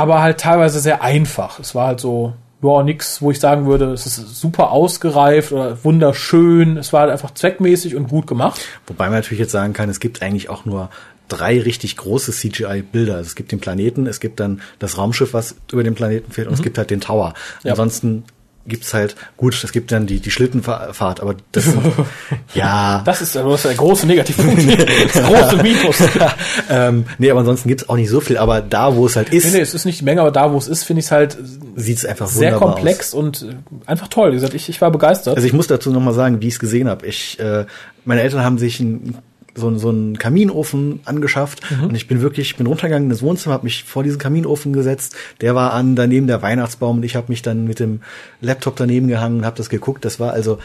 aber 0.01 0.22
halt 0.22 0.39
teilweise 0.39 0.79
sehr 0.79 1.01
einfach. 1.01 1.60
Es 1.60 1.75
war 1.75 1.88
halt 1.88 2.00
so, 2.00 2.34
ja, 2.62 2.84
nix, 2.84 3.22
wo 3.22 3.31
ich 3.31 3.39
sagen 3.39 3.65
würde, 3.65 3.91
es 3.91 4.05
ist 4.05 4.36
super 4.36 4.72
ausgereift 4.72 5.51
oder 5.51 5.84
wunderschön. 5.84 6.77
Es 6.77 6.91
war 6.93 7.01
halt 7.01 7.12
einfach 7.12 7.34
zweckmäßig 7.34 7.96
und 7.96 8.08
gut 8.08 8.27
gemacht. 8.27 8.62
Wobei 8.88 9.05
man 9.05 9.15
natürlich 9.15 9.39
jetzt 9.39 9.51
sagen 9.51 9.74
kann, 9.74 9.89
es 9.89 10.00
gibt 10.00 10.22
eigentlich 10.22 10.50
auch 10.50 10.65
nur 10.65 10.89
drei 11.27 11.62
richtig 11.62 11.98
große 11.98 12.31
CGI-Bilder. 12.31 13.15
Also 13.15 13.27
es 13.27 13.36
gibt 13.36 13.51
den 13.51 13.60
Planeten, 13.60 14.05
es 14.05 14.20
gibt 14.20 14.39
dann 14.39 14.62
das 14.79 14.98
Raumschiff, 14.98 15.34
was 15.34 15.55
über 15.72 15.84
den 15.84 15.96
Planeten 15.96 16.31
fährt, 16.31 16.48
und 16.48 16.53
mhm. 16.53 16.60
es 16.60 16.63
gibt 16.63 16.77
halt 16.77 16.89
den 16.89 17.01
Tower. 17.01 17.34
Ja. 17.63 17.72
Ansonsten 17.72 18.24
gibt's 18.65 18.94
halt, 18.94 19.15
gut, 19.38 19.62
es 19.63 19.72
gibt 19.72 19.91
dann 19.91 20.06
die, 20.06 20.20
die 20.20 20.32
Schlittenfahrt, 20.32 21.22
aber 21.22 21.36
das, 21.51 21.65
ja. 22.53 23.01
Das 23.06 23.22
ist, 23.22 23.36
das 23.36 23.56
ist 23.56 23.65
der 23.65 23.74
große 23.74 24.06
Negativpunkt. 24.06 24.80
das 25.13 25.24
große 25.24 25.63
Minus. 25.63 25.98
ähm, 26.70 27.06
nee, 27.18 27.32
aber 27.32 27.39
ansonsten 27.39 27.70
gibt's 27.70 27.89
auch 27.89 27.96
nicht 27.96 28.10
so 28.10 28.20
viel, 28.22 28.38
aber 28.38 28.62
da, 28.62 28.96
wo 28.96 29.06
es 29.06 29.15
halt 29.15 29.30
ist. 29.30 29.46
Nee, 29.46 29.58
nee, 29.58 29.62
es 29.62 29.74
ist 29.74 29.86
nicht 29.86 30.00
die 30.00 30.06
Menge, 30.06 30.22
aber 30.22 30.32
da, 30.32 30.51
wo 30.51 30.58
es 30.58 30.68
ist, 30.68 30.84
finde 30.84 31.00
ich 31.00 31.06
es 31.06 31.12
halt, 31.12 31.38
sieht's 31.75 32.06
einfach 32.06 32.27
sehr 32.27 32.53
komplex 32.53 33.13
aus. 33.13 33.20
und 33.20 33.41
äh, 33.44 33.56
einfach 33.86 34.08
toll. 34.08 34.32
Wie 34.32 34.36
gesagt, 34.36 34.53
ich, 34.53 34.70
ich 34.70 34.82
war 34.82 34.91
begeistert. 34.91 35.36
Also 35.36 35.48
ich 35.48 35.53
muss 35.53 35.68
dazu 35.68 35.91
nochmal 35.91 36.13
sagen, 36.13 36.41
wie 36.41 36.48
ich 36.48 36.56
es 36.56 36.60
gesehen 36.60 36.88
habe. 36.88 37.06
Ich, 37.08 37.39
äh, 37.39 37.65
meine 38.06 38.22
Eltern 38.22 38.44
haben 38.44 38.58
sich 38.58 38.80
ein 38.80 39.18
so, 39.55 39.75
so 39.77 39.89
einen 39.89 40.17
Kaminofen 40.17 41.01
angeschafft 41.05 41.62
mhm. 41.72 41.86
und 41.86 41.96
ich 41.96 42.08
bin 42.08 42.22
wirklich, 42.22 42.51
ich 42.51 42.55
bin 42.55 42.67
runtergegangen 42.67 43.10
ins 43.10 43.22
Wohnzimmer, 43.22 43.53
habe 43.53 43.65
mich 43.65 43.84
vor 43.84 44.03
diesen 44.03 44.20
Kaminofen 44.20 44.74
gesetzt. 44.74 45.15
Der 45.41 45.55
war 45.55 45.74
an 45.74 45.96
daneben 45.96 46.27
der 46.27 46.41
Weihnachtsbaum 46.41 46.98
und 46.98 47.03
ich 47.03 47.15
habe 47.15 47.27
mich 47.29 47.41
dann 47.41 47.65
mit 47.65 47.79
dem 47.79 48.01
Laptop 48.39 48.75
daneben 48.75 49.08
gehangen 49.08 49.39
und 49.39 49.46
habe 49.46 49.58
das 49.58 49.70
geguckt. 49.70 50.05
Das 50.05 50.20
war 50.20 50.34
also 50.34 50.60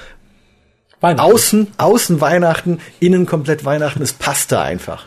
außen, 1.01 1.69
außen 1.77 2.21
Weihnachten, 2.21 2.79
innen 3.01 3.27
komplett 3.27 3.65
Weihnachten. 3.65 4.03
Es 4.03 4.13
passte 4.13 4.61
einfach. 4.61 5.07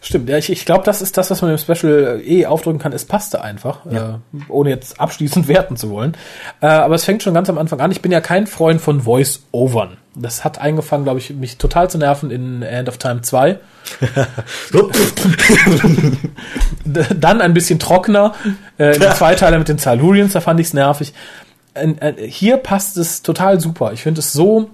Stimmt, 0.00 0.28
ja, 0.28 0.38
ich, 0.38 0.50
ich 0.50 0.64
glaube, 0.64 0.84
das 0.84 1.02
ist 1.02 1.18
das, 1.18 1.28
was 1.30 1.42
man 1.42 1.50
im 1.50 1.58
Special 1.58 2.20
äh, 2.20 2.40
eh 2.40 2.46
aufdrücken 2.46 2.78
kann. 2.78 2.92
Es 2.92 3.04
passte 3.04 3.42
einfach, 3.42 3.80
ja. 3.90 4.20
äh, 4.32 4.38
ohne 4.48 4.70
jetzt 4.70 5.00
abschließend 5.00 5.48
werten 5.48 5.76
zu 5.76 5.90
wollen. 5.90 6.16
Äh, 6.60 6.66
aber 6.66 6.94
es 6.94 7.04
fängt 7.04 7.22
schon 7.22 7.34
ganz 7.34 7.50
am 7.50 7.58
Anfang 7.58 7.80
an. 7.80 7.90
Ich 7.90 8.00
bin 8.00 8.12
ja 8.12 8.20
kein 8.20 8.46
Freund 8.46 8.80
von 8.80 9.00
Voice-Overn. 9.02 9.96
Das 10.14 10.44
hat 10.44 10.60
eingefangen, 10.60 11.04
glaube 11.04 11.18
ich, 11.18 11.30
mich 11.30 11.58
total 11.58 11.90
zu 11.90 11.98
nerven 11.98 12.30
in 12.30 12.62
End 12.62 12.88
of 12.88 12.98
Time 12.98 13.22
2. 13.22 13.58
Dann 17.16 17.40
ein 17.40 17.54
bisschen 17.54 17.78
trockener. 17.78 18.34
Äh, 18.78 18.94
in 18.94 19.00
den 19.00 19.12
Zweiteiler 19.12 19.58
mit 19.58 19.68
den 19.68 19.78
Zalurians, 19.78 20.32
da 20.32 20.40
fand 20.40 20.60
ich 20.60 20.68
es 20.68 20.74
nervig. 20.74 21.12
Hier 22.26 22.56
passt 22.56 22.96
es 22.96 23.22
total 23.22 23.60
super. 23.60 23.92
Ich 23.92 24.02
finde 24.02 24.20
es 24.20 24.32
so 24.32 24.70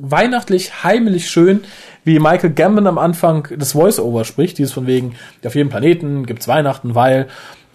weihnachtlich, 0.00 0.82
heimelig 0.84 1.30
schön 1.30 1.64
wie 2.04 2.18
Michael 2.18 2.50
Gambon 2.50 2.86
am 2.86 2.98
Anfang 2.98 3.48
das 3.56 3.72
Voice-Over 3.72 4.24
spricht, 4.24 4.58
dieses 4.58 4.72
von 4.72 4.86
wegen, 4.86 5.14
auf 5.44 5.54
jedem 5.54 5.68
Planeten 5.68 6.26
gibt's 6.26 6.48
Weihnachten, 6.48 6.94
weil 6.94 7.28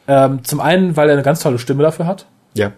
ähm, 0.07 0.43
zum 0.43 0.59
einen, 0.59 0.97
weil 0.97 1.09
er 1.09 1.13
eine 1.13 1.23
ganz 1.23 1.39
tolle 1.39 1.59
Stimme 1.59 1.83
dafür 1.83 2.05
hat. 2.05 2.25
Ja. 2.53 2.71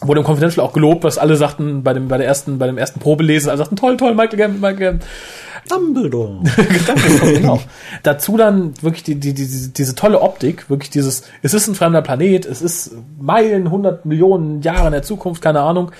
Wurde 0.00 0.20
im 0.20 0.26
Confidential 0.26 0.66
auch 0.66 0.72
gelobt, 0.72 1.04
was 1.04 1.18
alle 1.18 1.36
sagten 1.36 1.82
bei 1.82 1.92
dem, 1.92 2.08
bei 2.08 2.18
der 2.18 2.26
ersten, 2.26 2.58
bei 2.58 2.66
dem 2.66 2.78
ersten 2.78 2.98
Probelesen, 2.98 3.50
alle 3.50 3.58
sagten, 3.58 3.76
toll, 3.76 3.96
toll, 3.96 4.14
Michael 4.14 4.38
Gambon, 4.38 4.60
Michael 4.60 4.78
Gambon. 4.78 5.08
Dumbledore. 5.68 6.40
genau. 7.22 7.60
Dazu 8.02 8.36
dann 8.36 8.74
wirklich 8.82 9.04
die, 9.04 9.14
die, 9.14 9.32
die, 9.32 9.72
diese 9.72 9.94
tolle 9.94 10.20
Optik, 10.20 10.68
wirklich 10.68 10.90
dieses, 10.90 11.22
es 11.42 11.54
ist 11.54 11.68
ein 11.68 11.74
fremder 11.74 12.02
Planet, 12.02 12.46
es 12.46 12.62
ist 12.62 12.96
Meilen, 13.20 13.70
hundert 13.70 14.04
Millionen 14.04 14.62
Jahre 14.62 14.86
in 14.86 14.92
der 14.92 15.02
Zukunft, 15.02 15.40
keine 15.40 15.60
Ahnung. 15.60 15.92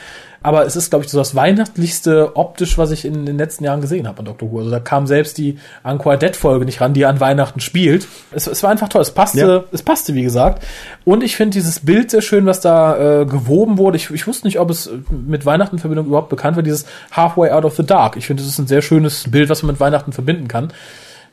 Aber 0.43 0.67
es 0.67 0.75
ist, 0.75 0.91
glaube 0.91 1.05
ich, 1.05 1.11
so 1.11 1.19
das 1.19 1.35
weihnachtlichste 1.35 2.37
optisch, 2.37 2.77
was 2.77 2.91
ich 2.91 3.05
in 3.05 3.27
den 3.27 3.39
letzten 3.39 3.65
Jahren 3.65 3.81
gesehen 3.81 4.09
habe 4.09 4.19
an 4.19 4.25
Doctor 4.25 4.51
Who. 4.51 4.59
Also 4.59 4.71
da 4.71 4.81
kam 4.81 5.07
selbst 5.07 5.39
die 5.39 5.59
Unquiet 5.85 6.21
Dead 6.21 6.35
Folge 6.35 6.65
nicht 6.65 6.81
ran, 6.81 6.95
die 6.95 7.07
an 7.07 7.21
Weihnachten 7.21 7.61
spielt. 7.61 8.09
Es, 8.33 8.47
es 8.47 8.63
war 8.63 8.71
einfach 8.71 8.89
toll. 8.89 9.03
Es 9.03 9.13
passte, 9.13 9.39
ja. 9.39 9.65
es 9.71 9.83
passte, 9.83 10.15
wie 10.15 10.23
gesagt. 10.23 10.65
Und 11.05 11.23
ich 11.23 11.37
finde 11.37 11.53
dieses 11.53 11.81
Bild 11.81 12.11
sehr 12.11 12.23
schön, 12.23 12.47
was 12.47 12.61
da 12.61 13.21
äh, 13.21 13.27
gewoben 13.27 13.79
wurde. 13.79 13.97
Ich, 13.97 14.11
ich 14.11 14.27
wusste 14.27 14.47
nicht, 14.47 14.59
ob 14.59 14.71
es 14.71 14.91
mit 15.11 15.47
Weihnachten 15.47 15.79
Verbindung 15.79 16.07
überhaupt 16.07 16.29
bekannt 16.29 16.57
war, 16.57 16.63
dieses 16.63 16.87
Halfway 17.13 17.51
Out 17.51 17.65
of 17.65 17.77
the 17.77 17.87
Dark. 17.87 18.17
Ich 18.17 18.27
finde, 18.27 18.43
es 18.43 18.49
ist 18.49 18.59
ein 18.59 18.67
sehr 18.67 18.83
schönes 18.83 19.31
Bild, 19.31 19.49
was 19.49 19.63
man 19.63 19.73
mit 19.73 19.81
Weihnachten 19.81 20.13
verbinden 20.13 20.49
kann. 20.49 20.73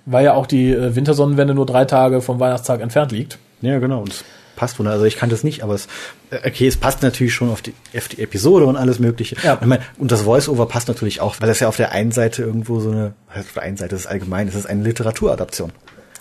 Weil 0.06 0.25
ja 0.25 0.34
auch 0.34 0.46
die 0.46 0.72
äh, 0.72 0.96
Wintersonnenwende 0.96 1.54
nur 1.54 1.66
drei 1.66 1.86
Tage 1.86 2.22
vom 2.22 2.39
Weihnachtstag 2.39 2.82
entfernt 2.82 3.12
liegt. 3.12 3.38
Ja, 3.62 3.80
genau. 3.80 4.01
Und 4.01 4.24
passt 4.60 4.78
wunderbar. 4.78 4.96
Also 4.96 5.06
ich 5.06 5.16
kann 5.16 5.30
das 5.30 5.44
nicht, 5.46 5.63
aber 5.63 5.74
es, 5.74 5.88
äh, 6.32 6.46
okay, 6.46 6.68
es 6.68 6.75
passt 6.75 7.01
natürlich 7.01 7.34
schon 7.34 7.50
auf 7.50 7.62
die, 7.62 7.74
auf 7.96 8.10
die 8.10 8.22
Episode 8.22 8.66
und 8.66 8.75
alles 8.75 9.00
Mögliche. 9.00 9.38
Ja. 9.42 9.54
Und, 9.54 9.68
mein, 9.68 9.80
und 9.98 10.12
das 10.12 10.24
Voice-Over 10.24 10.66
passt 10.66 10.89
natürlich 10.89 11.22
auch, 11.22 11.36
weil 11.39 11.48
das 11.48 11.62
ja 11.62 11.70
auf 11.70 11.78
der 11.78 11.94
einen 11.94 12.12
Seite 12.12 12.44
irgendwo 12.44 12.82
so 12.82 12.92
eine, 12.92 13.13
auf 13.34 13.54
der 13.54 13.63
einen 13.63 13.78
Seite 13.78 13.96
ist 13.96 14.06
allgemein, 14.06 14.50
es 14.50 14.56
ist 14.56 14.66
eine 14.66 14.84
Literaturadaption. 14.84 15.72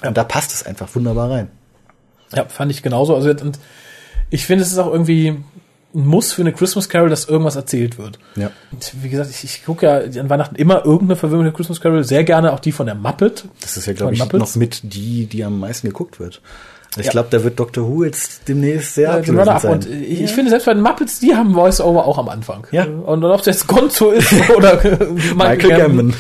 Ja. 0.03 0.09
Und 0.09 0.17
da 0.17 0.23
passt 0.23 0.53
es 0.53 0.65
einfach 0.65 0.95
wunderbar 0.95 1.31
rein. 1.31 1.51
Ja, 2.33 2.45
fand 2.45 2.71
ich 2.71 2.83
genauso. 2.83 3.17
Also 3.17 3.29
und 3.31 3.59
ich 4.31 4.47
finde, 4.47 4.63
es 4.63 4.71
ist 4.71 4.79
auch 4.79 4.93
irgendwie 4.93 5.29
ein 5.95 6.07
Muss 6.07 6.33
für 6.33 6.43
eine 6.43 6.53
Christmas 6.53 6.89
Carol, 6.89 7.09
dass 7.09 7.29
irgendwas 7.29 7.57
erzählt 7.57 7.99
wird. 7.99 8.21
Ja. 8.37 8.53
Und 8.71 8.93
wie 9.03 9.09
gesagt, 9.09 9.31
ich, 9.31 9.43
ich 9.43 9.65
gucke 9.65 9.87
ja 9.87 10.21
an 10.21 10.31
Weihnachten 10.31 10.55
immer 10.55 10.85
irgendeine 10.85 11.17
Verwirrung 11.17 11.45
der 11.45 11.53
Christmas 11.53 11.81
Carol, 11.81 12.05
sehr 12.05 12.23
gerne 12.23 12.53
auch 12.53 12.61
die 12.61 12.73
von 12.73 12.87
der 12.87 12.95
Muppet. 12.95 13.47
Das 13.61 13.77
ist 13.77 13.87
ja, 13.87 13.95
glaube 13.95 14.13
ich, 14.13 14.21
Muppets. 14.21 14.39
noch 14.39 14.55
mit 14.55 14.81
die, 14.95 15.27
die 15.27 15.43
am 15.43 15.59
meisten 15.59 15.89
geguckt 15.89 16.21
wird. 16.21 16.41
Ich 17.01 17.07
ja. 17.07 17.13
glaube, 17.13 17.29
da 17.31 17.43
wird 17.43 17.59
Doctor 17.59 17.89
Who 17.89 18.05
jetzt 18.05 18.49
demnächst 18.49 18.95
sehr 18.95 19.23
ja, 19.23 19.59
sein. 19.59 19.73
Und 19.73 19.87
ich, 19.89 20.23
ich, 20.23 20.33
finde, 20.33 20.51
selbst 20.51 20.67
bei 20.67 20.75
den 20.75 20.83
Muppets, 20.83 21.21
die 21.21 21.35
haben 21.35 21.55
Voice-Over 21.55 22.07
auch 22.07 22.19
am 22.19 22.29
Anfang. 22.29 22.67
Ja. 22.71 22.85
Und 22.85 23.25
ob 23.25 23.41
es 23.41 23.47
jetzt 23.47 23.67
Gonzo 23.67 24.11
ist 24.11 24.33
oder 24.57 24.81
Michael 25.37 25.69
Gambon. 25.71 26.15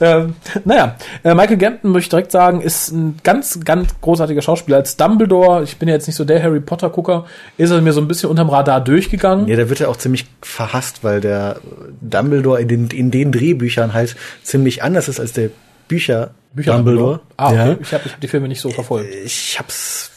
Äh, 0.00 0.26
naja, 0.64 0.96
äh, 1.24 1.34
Michael 1.34 1.56
Gambon, 1.56 1.92
möchte 1.92 2.06
ich 2.06 2.10
direkt 2.10 2.32
sagen, 2.32 2.60
ist 2.60 2.92
ein 2.92 3.16
ganz, 3.24 3.60
ganz 3.64 3.88
großartiger 4.00 4.42
Schauspieler. 4.42 4.78
Als 4.78 4.96
Dumbledore, 4.96 5.64
ich 5.64 5.76
bin 5.78 5.88
ja 5.88 5.94
jetzt 5.94 6.06
nicht 6.06 6.16
so 6.16 6.24
der 6.24 6.42
Harry 6.42 6.60
Potter-Gucker, 6.60 7.26
ist 7.56 7.70
er 7.70 7.80
mir 7.80 7.92
so 7.92 8.00
ein 8.00 8.08
bisschen 8.08 8.30
unterm 8.30 8.50
Radar 8.50 8.80
durchgegangen. 8.80 9.48
Ja, 9.48 9.56
der 9.56 9.68
wird 9.68 9.80
ja 9.80 9.88
auch 9.88 9.96
ziemlich 9.96 10.26
verhasst, 10.42 11.02
weil 11.02 11.20
der 11.20 11.56
Dumbledore 12.00 12.60
in 12.60 12.68
den, 12.68 12.88
in 12.88 13.10
den 13.10 13.32
Drehbüchern 13.32 13.92
halt 13.92 14.16
ziemlich 14.42 14.82
anders 14.82 15.08
ist 15.08 15.20
als 15.20 15.32
der 15.32 15.50
Bücher 15.88 16.30
Bücher 16.52 16.74
Dumbledore. 16.74 17.20
Ah, 17.36 17.48
okay. 17.48 17.56
Ja. 17.56 17.76
Ich 17.80 17.94
habe 17.94 18.02
ich 18.06 18.12
hab 18.12 18.20
die 18.20 18.28
Filme 18.28 18.48
nicht 18.48 18.60
so 18.60 18.70
verfolgt. 18.70 19.12
Ich 19.24 19.58
hab's 19.58 20.10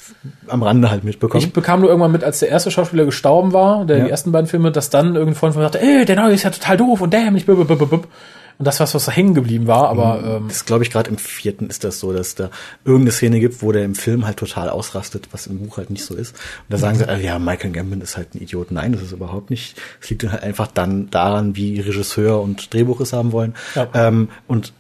am 0.48 0.62
Rande 0.62 0.92
halt 0.92 1.04
mitbekommen. 1.04 1.44
Ich 1.44 1.52
bekam 1.52 1.82
nur 1.82 1.90
irgendwann 1.90 2.12
mit, 2.12 2.24
als 2.24 2.40
der 2.40 2.50
erste 2.50 2.70
Schauspieler 2.70 3.06
gestorben 3.06 3.54
war, 3.54 3.86
der 3.86 3.98
ja. 3.98 4.04
die 4.06 4.12
ersten 4.12 4.32
beiden 4.32 4.48
Filme, 4.48 4.72
dass 4.72 4.90
dann 4.90 5.16
irgendein 5.16 5.36
Freund 5.36 5.54
von 5.54 5.64
mir 5.64 5.70
sagte, 5.70 5.82
ey, 5.82 6.06
der 6.06 6.16
neue 6.16 6.34
ist 6.34 6.44
ja 6.44 6.52
total 6.52 6.78
doof 6.78 7.02
und 7.02 7.14
dämlich, 7.14 7.48
und 8.62 8.66
das 8.66 8.80
was 8.80 8.94
was 8.94 9.06
da 9.06 9.12
hängen 9.12 9.34
geblieben 9.34 9.66
war, 9.66 9.90
aber 9.90 10.18
mhm. 10.18 10.44
ähm, 10.44 10.48
das 10.48 10.66
glaube 10.66 10.84
ich 10.84 10.92
gerade 10.92 11.10
im 11.10 11.18
vierten 11.18 11.68
ist 11.68 11.84
das 11.84 12.00
so, 12.00 12.14
dass 12.14 12.36
da 12.36 12.52
irgendeine 12.86 13.12
Szene 13.12 13.40
gibt, 13.40 13.64
wo 13.64 13.72
der 13.72 13.84
im 13.84 13.96
Film 13.96 14.28
halt 14.28 14.38
total 14.38 14.70
ausrastet, 14.70 15.30
was 15.32 15.48
im 15.48 15.58
Buch 15.58 15.78
halt 15.78 15.90
nicht 15.90 16.06
so 16.06 16.14
ist. 16.14 16.36
Und 16.36 16.66
da 16.70 16.78
sagen 16.78 17.00
sie, 17.00 17.08
äh, 17.08 17.26
ja, 17.26 17.40
Michael 17.40 17.72
Gambon 17.72 18.02
ist 18.02 18.18
halt 18.18 18.36
ein 18.36 18.42
Idiot. 18.42 18.70
Nein, 18.70 18.92
das 18.92 19.02
ist 19.02 19.14
überhaupt 19.14 19.50
nicht. 19.50 19.82
Es 20.00 20.12
liegt 20.12 20.30
halt 20.30 20.44
einfach 20.44 20.68
dann 20.68 21.10
daran, 21.10 21.56
wie 21.56 21.80
Regisseur 21.80 22.40
und 22.40 22.72
Drehbuch 22.72 23.00
es 23.02 23.14
haben 23.14 23.32
wollen. 23.32 23.56
Ja. 23.74 23.88
Ähm, 23.96 24.30
und 24.48 24.74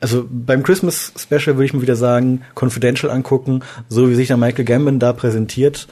also 0.00 0.26
beim 0.28 0.62
Christmas 0.62 1.12
Special 1.18 1.56
würde 1.56 1.64
ich 1.64 1.72
mal 1.72 1.82
wieder 1.82 1.96
sagen, 1.96 2.42
Confidential 2.54 3.10
angucken, 3.10 3.60
so 3.88 4.10
wie 4.10 4.14
sich 4.14 4.28
der 4.28 4.36
Michael 4.36 4.64
Gambon 4.64 4.98
da 4.98 5.12
präsentiert 5.12 5.88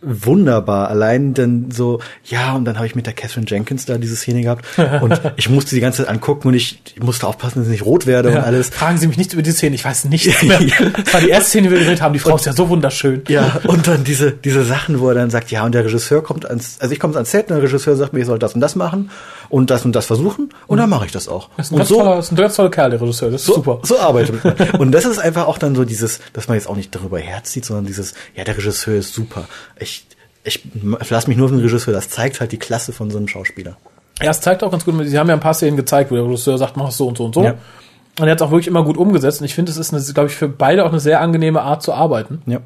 wunderbar. 0.00 0.88
Allein 0.88 1.34
dann 1.34 1.70
so, 1.70 2.00
ja, 2.24 2.54
und 2.54 2.64
dann 2.64 2.76
habe 2.76 2.86
ich 2.86 2.94
mit 2.94 3.06
der 3.06 3.14
Catherine 3.14 3.46
Jenkins 3.48 3.84
da 3.84 3.98
diese 3.98 4.14
Szene 4.16 4.42
gehabt 4.42 4.64
und 5.00 5.20
ich 5.36 5.50
musste 5.50 5.74
die 5.74 5.80
ganze 5.80 6.04
Zeit 6.04 6.08
angucken 6.12 6.48
und 6.48 6.54
ich, 6.54 6.80
ich 6.94 7.02
musste 7.02 7.26
aufpassen, 7.26 7.60
dass 7.60 7.66
ich 7.66 7.72
nicht 7.72 7.84
rot 7.84 8.06
werde 8.06 8.30
ja. 8.30 8.38
und 8.38 8.44
alles. 8.44 8.70
Fragen 8.70 8.98
Sie 8.98 9.06
mich 9.08 9.18
nicht 9.18 9.32
über 9.32 9.42
die 9.42 9.50
Szene, 9.50 9.74
ich 9.74 9.84
weiß 9.84 10.04
nichts 10.04 10.42
mehr. 10.42 10.60
das 11.04 11.14
war 11.14 11.20
die 11.20 11.30
erste 11.30 11.50
Szene, 11.50 11.68
die 11.68 11.74
wir 11.74 11.80
gedreht 11.80 12.00
haben, 12.00 12.12
die 12.12 12.20
Frau 12.20 12.32
und, 12.32 12.40
ist 12.40 12.46
ja 12.46 12.52
so 12.52 12.68
wunderschön. 12.68 13.22
Ja, 13.28 13.60
und 13.64 13.88
dann 13.88 14.04
diese, 14.04 14.32
diese 14.32 14.64
Sachen, 14.64 15.00
wo 15.00 15.08
er 15.08 15.14
dann 15.14 15.30
sagt, 15.30 15.50
ja, 15.50 15.64
und 15.64 15.74
der 15.74 15.84
Regisseur 15.84 16.22
kommt 16.22 16.46
ans, 16.46 16.76
also 16.80 16.92
ich 16.92 17.00
komme 17.00 17.14
ans 17.14 17.30
Set 17.30 17.50
und 17.50 17.56
der 17.56 17.62
Regisseur 17.64 17.96
sagt 17.96 18.12
mir, 18.12 18.20
ich 18.20 18.26
soll 18.26 18.38
das 18.38 18.54
und 18.54 18.60
das 18.60 18.76
machen 18.76 19.10
und 19.48 19.70
das 19.70 19.84
und 19.84 19.94
das 19.94 20.06
versuchen 20.06 20.50
und 20.66 20.76
mhm. 20.76 20.80
dann 20.80 20.90
mache 20.90 21.06
ich 21.06 21.12
das 21.12 21.28
auch. 21.28 21.48
Das 21.56 21.66
ist 21.66 21.72
ein, 21.72 21.78
ganz, 21.78 21.88
so, 21.88 21.96
toller, 21.96 22.16
das 22.16 22.26
ist 22.26 22.32
ein 22.32 22.36
ganz 22.36 22.56
toller 22.56 22.70
Kerl, 22.70 22.90
der 22.90 23.00
Regisseur, 23.00 23.30
das 23.30 23.42
ist 23.42 23.46
so, 23.46 23.54
super. 23.54 23.80
So 23.82 23.98
arbeitet 23.98 24.44
man. 24.44 24.80
Und 24.80 24.92
das 24.92 25.04
ist 25.04 25.18
einfach 25.18 25.46
auch 25.46 25.58
dann 25.58 25.74
so 25.74 25.84
dieses, 25.84 26.20
dass 26.32 26.48
man 26.48 26.56
jetzt 26.56 26.68
auch 26.68 26.76
nicht 26.76 26.94
darüber 26.94 27.18
herzieht, 27.18 27.64
sondern 27.64 27.86
dieses, 27.86 28.14
ja, 28.34 28.44
der 28.44 28.56
Regisseur 28.56 28.96
ist 28.96 29.14
super. 29.14 29.48
Ich, 29.78 30.06
ich 30.44 30.62
verlasse 31.00 31.28
mich 31.28 31.36
nur 31.36 31.46
auf 31.46 31.52
den 31.52 31.60
Regisseur. 31.60 31.92
Das 31.92 32.08
zeigt 32.08 32.40
halt 32.40 32.52
die 32.52 32.58
Klasse 32.58 32.92
von 32.92 33.10
so 33.10 33.18
einem 33.18 33.28
Schauspieler. 33.28 33.76
Ja, 34.20 34.30
es 34.30 34.40
zeigt 34.40 34.62
auch 34.64 34.70
ganz 34.70 34.84
gut. 34.84 34.94
Sie 35.06 35.18
haben 35.18 35.28
ja 35.28 35.34
ein 35.34 35.40
paar 35.40 35.54
Szenen 35.54 35.76
gezeigt, 35.76 36.10
wo 36.10 36.14
der 36.14 36.24
Regisseur 36.24 36.58
sagt, 36.58 36.76
mach 36.76 36.88
es 36.88 36.96
so 36.96 37.06
und 37.06 37.16
so 37.16 37.24
und 37.24 37.34
so. 37.34 37.44
Ja. 37.44 37.54
Und 38.18 38.26
er 38.26 38.32
hat 38.32 38.40
es 38.40 38.42
auch 38.42 38.50
wirklich 38.50 38.66
immer 38.66 38.82
gut 38.82 38.96
umgesetzt. 38.96 39.40
Und 39.40 39.44
ich 39.44 39.54
finde, 39.54 39.70
es 39.70 39.78
ist, 39.78 40.14
glaube 40.14 40.28
ich, 40.28 40.34
für 40.34 40.48
beide 40.48 40.84
auch 40.84 40.88
eine 40.88 41.00
sehr 41.00 41.20
angenehme 41.20 41.62
Art 41.62 41.82
zu 41.82 41.92
arbeiten. 41.92 42.42
Ja. 42.46 42.60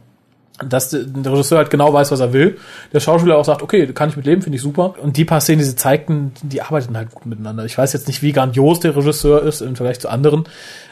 Dass 0.64 0.90
der 0.90 1.06
Regisseur 1.32 1.58
halt 1.58 1.70
genau 1.70 1.92
weiß, 1.92 2.12
was 2.12 2.20
er 2.20 2.32
will. 2.32 2.58
Der 2.92 3.00
Schauspieler 3.00 3.38
auch 3.38 3.44
sagt, 3.44 3.62
okay, 3.62 3.86
kann 3.92 4.10
ich 4.10 4.16
mit 4.16 4.26
leben, 4.26 4.42
finde 4.42 4.56
ich 4.56 4.62
super. 4.62 4.94
Und 5.00 5.16
die 5.16 5.24
paar 5.24 5.40
Szenen, 5.40 5.60
die 5.60 5.64
sie 5.64 5.76
zeigten, 5.76 6.32
die 6.42 6.62
arbeiten 6.62 6.96
halt 6.96 7.10
gut 7.10 7.26
miteinander. 7.26 7.64
Ich 7.64 7.76
weiß 7.76 7.92
jetzt 7.94 8.06
nicht, 8.06 8.22
wie 8.22 8.32
grandios 8.32 8.80
der 8.80 8.94
Regisseur 8.94 9.42
ist 9.42 9.60
im 9.62 9.76
Vergleich 9.76 9.98
zu 9.98 10.08
anderen. 10.08 10.44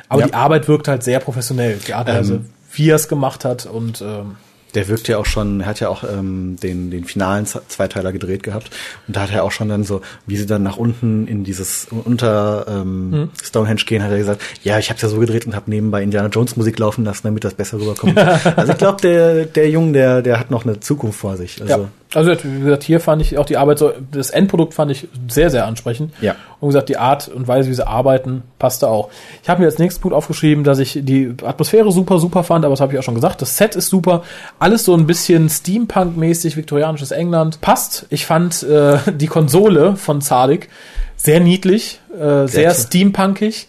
Aber 0.09 0.23
ja. 0.23 0.27
die 0.27 0.35
Arbeit 0.35 0.67
wirkt 0.67 0.89
halt 0.89 1.05
sehr 1.05 1.21
professionell. 1.21 1.79
Die 1.87 1.95
Art, 1.95 2.09
ähm, 2.09 2.47
wie 2.73 2.91
er 2.91 2.97
es 2.97 3.07
gemacht 3.07 3.45
hat 3.45 3.67
und 3.67 4.01
ähm, 4.01 4.37
der 4.75 4.89
wirkt 4.89 5.09
ja 5.09 5.19
auch 5.19 5.27
schon, 5.27 5.61
er 5.61 5.67
hat 5.67 5.81
ja 5.81 5.89
auch 5.89 6.05
ähm, 6.05 6.57
den, 6.63 6.91
den 6.91 7.05
finalen 7.05 7.47
Zweiteiler 7.47 8.13
gedreht 8.13 8.43
gehabt. 8.43 8.71
Und 9.07 9.17
da 9.17 9.23
hat 9.23 9.33
er 9.33 9.45
auch 9.45 9.53
schon 9.53 9.69
dann 9.69 9.85
so, 9.85 10.01
wie 10.27 10.37
sie 10.37 10.47
dann 10.47 10.63
nach 10.63 10.77
unten 10.77 11.27
in 11.27 11.45
dieses 11.45 11.89
unter 11.91 12.67
ähm, 12.69 13.11
mhm. 13.11 13.31
Stonehenge 13.43 13.83
gehen, 13.87 14.03
hat 14.03 14.11
er 14.11 14.19
gesagt, 14.19 14.43
ja, 14.63 14.79
ich 14.79 14.91
habe 14.91 15.01
ja 15.01 15.09
so 15.09 15.19
gedreht 15.19 15.47
und 15.47 15.55
habe 15.55 15.71
nebenbei 15.71 16.03
Indiana 16.03 16.29
Jones 16.29 16.57
Musik 16.57 16.79
laufen 16.79 17.05
lassen, 17.05 17.23
damit 17.25 17.45
das 17.45 17.55
besser 17.55 17.79
rüberkommt. 17.79 18.17
also 18.57 18.73
ich 18.73 18.79
glaube, 18.79 19.01
der, 19.03 19.45
der 19.47 19.71
Junge, 19.71 19.93
der, 19.93 20.23
der 20.23 20.39
hat 20.39 20.51
noch 20.51 20.65
eine 20.65 20.81
Zukunft 20.81 21.19
vor 21.19 21.37
sich. 21.37 21.61
Also, 21.61 21.83
ja. 21.83 21.89
Also 22.13 22.33
wie 22.43 22.65
gesagt, 22.65 22.83
hier 22.83 22.99
fand 22.99 23.23
ich 23.23 23.39
auch 23.39 23.47
die 23.47 23.57
Arbeit 23.57 23.79
so, 23.79 23.93
das 24.11 24.31
Endprodukt 24.31 24.75
fand 24.75 24.91
ich 24.91 25.07
sehr, 25.29 25.49
sehr 25.49 25.67
ansprechend. 25.67 26.13
Ja. 26.21 26.35
Und 26.59 26.71
gesagt, 26.71 26.89
die 26.89 26.97
Art 26.97 27.29
und 27.29 27.47
Weise, 27.47 27.71
wie 27.71 27.75
sie 27.75 27.87
arbeiten, 27.87 28.43
passte 28.59 28.89
auch. 28.89 29.11
Ich 29.43 29.49
habe 29.49 29.61
mir 29.61 29.67
als 29.67 29.79
nächsten 29.79 30.03
Punkt 30.03 30.17
aufgeschrieben, 30.17 30.65
dass 30.65 30.81
ich 30.81 30.99
die 31.03 31.35
Atmosphäre 31.45 31.93
super, 31.93 32.19
super 32.19 32.43
fand, 32.43 32.65
aber 32.65 32.73
das 32.73 32.81
habe 32.81 32.93
ich 32.93 32.99
auch 32.99 33.03
schon 33.05 33.15
gesagt. 33.15 33.41
Das 33.43 33.57
Set 33.57 33.77
ist 33.77 33.89
super. 33.89 34.25
Alles 34.61 34.85
so 34.85 34.95
ein 34.95 35.07
bisschen 35.07 35.49
Steampunk-mäßig, 35.49 36.57
viktorianisches 36.57 37.11
England. 37.11 37.61
Passt. 37.63 38.07
Ich 38.11 38.27
fand 38.27 38.63
äh, 38.63 38.99
die 39.13 39.27
Konsole 39.27 39.97
von 39.97 40.21
Zadig 40.21 40.69
sehr 41.17 41.41
niedlich, 41.41 42.01
äh, 42.13 42.19
sehr, 42.19 42.47
sehr 42.47 42.75
steampunkig. 42.75 43.69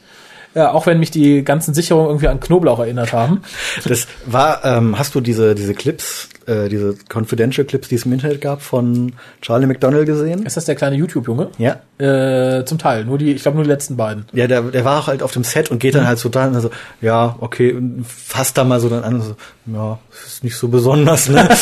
Ja, 0.53 0.73
auch 0.73 0.85
wenn 0.85 0.99
mich 0.99 1.11
die 1.11 1.45
ganzen 1.45 1.73
Sicherungen 1.73 2.09
irgendwie 2.09 2.27
an 2.27 2.41
Knoblauch 2.41 2.79
erinnert 2.79 3.13
haben. 3.13 3.41
Das 3.85 4.05
war, 4.25 4.65
ähm, 4.65 4.99
hast 4.99 5.15
du 5.15 5.21
diese, 5.21 5.55
diese 5.55 5.73
Clips, 5.73 6.27
äh, 6.47 6.69
diese 6.69 6.95
Confidential 7.11 7.65
Clips, 7.65 7.89
die 7.89 7.95
es 7.95 8.05
im 8.05 8.13
Internet 8.13 8.41
gab, 8.41 8.61
von 8.61 9.13
Charlie 9.41 9.67
McDonald 9.67 10.05
gesehen? 10.05 10.45
Ist 10.45 10.57
das 10.57 10.65
der 10.65 10.75
kleine 10.75 10.95
YouTube-Junge? 10.95 11.49
Ja. 11.57 11.81
Äh, 11.97 12.65
zum 12.65 12.77
Teil, 12.77 13.05
nur 13.05 13.17
die, 13.17 13.31
ich 13.31 13.41
glaube 13.41 13.55
nur 13.55 13.63
die 13.63 13.69
letzten 13.69 13.97
beiden. 13.97 14.25
Ja, 14.33 14.47
der, 14.47 14.61
der 14.61 14.85
war 14.85 14.99
auch 14.99 15.07
halt 15.07 15.23
auf 15.23 15.31
dem 15.31 15.43
Set 15.43 15.71
und 15.71 15.79
geht 15.79 15.95
dann 15.95 16.03
mhm. 16.03 16.07
halt 16.07 16.19
so 16.19 16.29
da 16.29 16.47
und 16.47 16.59
so, 16.59 16.69
ja, 17.01 17.35
okay, 17.39 17.75
fasst 18.05 18.57
da 18.57 18.63
mal 18.63 18.79
so 18.79 18.89
dann 18.89 19.03
an 19.03 19.15
und 19.15 19.21
so, 19.21 19.35
ja, 19.67 19.99
ist 20.25 20.43
nicht 20.43 20.55
so 20.55 20.67
besonders, 20.67 21.29
ne? 21.29 21.47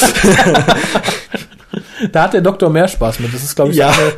da 2.11 2.23
hat 2.23 2.33
der 2.33 2.41
Doktor 2.41 2.69
mehr 2.69 2.87
Spaß 2.87 3.19
mit. 3.19 3.33
Das 3.33 3.43
ist, 3.43 3.55
glaube 3.55 3.71
ich, 3.71 3.77
ja. 3.77 3.89
eine, 3.89 4.13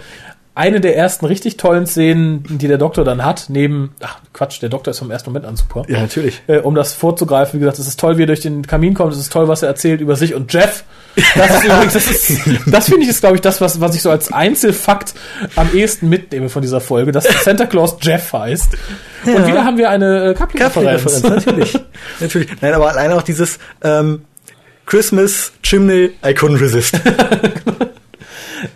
eine 0.61 0.79
der 0.79 0.95
ersten 0.95 1.25
richtig 1.25 1.57
tollen 1.57 1.87
Szenen, 1.87 2.43
die 2.47 2.67
der 2.67 2.77
Doktor 2.77 3.03
dann 3.03 3.25
hat, 3.25 3.45
neben, 3.49 3.95
ach 3.99 4.19
Quatsch, 4.31 4.61
der 4.61 4.69
Doktor 4.69 4.91
ist 4.91 4.99
vom 4.99 5.09
ersten 5.09 5.31
Moment 5.31 5.47
an 5.47 5.55
super. 5.55 5.85
Ja, 5.87 6.01
natürlich. 6.01 6.43
Äh, 6.45 6.59
um 6.59 6.75
das 6.75 6.93
vorzugreifen, 6.93 7.59
wie 7.59 7.61
gesagt, 7.61 7.79
es 7.79 7.87
ist 7.87 7.99
toll, 7.99 8.19
wie 8.19 8.23
er 8.23 8.27
durch 8.27 8.41
den 8.41 8.67
Kamin 8.67 8.93
kommt, 8.93 9.11
es 9.11 9.17
ist 9.17 9.33
toll, 9.33 9.47
was 9.47 9.63
er 9.63 9.69
erzählt 9.69 10.01
über 10.01 10.15
sich 10.15 10.35
und 10.35 10.53
Jeff. 10.53 10.83
Das 11.35 11.49
ist 11.55 11.63
übrigens, 11.63 11.93
das 11.93 12.11
ist, 12.11 12.39
das 12.67 12.85
finde 12.85 13.01
ich 13.03 13.09
ist, 13.09 13.21
glaube 13.21 13.37
ich, 13.37 13.41
das, 13.41 13.59
was, 13.59 13.81
was 13.81 13.95
ich 13.95 14.03
so 14.03 14.11
als 14.11 14.31
Einzelfakt 14.31 15.15
am 15.55 15.67
ehesten 15.73 16.09
mitnehme 16.09 16.47
von 16.47 16.61
dieser 16.61 16.79
Folge, 16.79 17.11
dass 17.11 17.25
Santa 17.43 17.65
Claus 17.65 17.97
Jeff 17.99 18.31
heißt. 18.31 18.77
Ja. 19.25 19.33
Und 19.33 19.47
wieder 19.47 19.65
haben 19.65 19.79
wir 19.79 19.89
eine 19.89 20.29
äh, 20.29 20.33
Kaffee-Referenz. 20.35 21.23
natürlich. 21.23 21.79
natürlich. 22.19 22.49
Nein, 22.61 22.73
aber 22.75 22.89
allein 22.91 23.11
auch 23.13 23.23
dieses, 23.23 23.57
ähm, 23.83 24.25
Christmas, 24.85 25.53
Chimney, 25.63 26.11
I 26.23 26.29
couldn't 26.29 26.61
resist. 26.61 26.99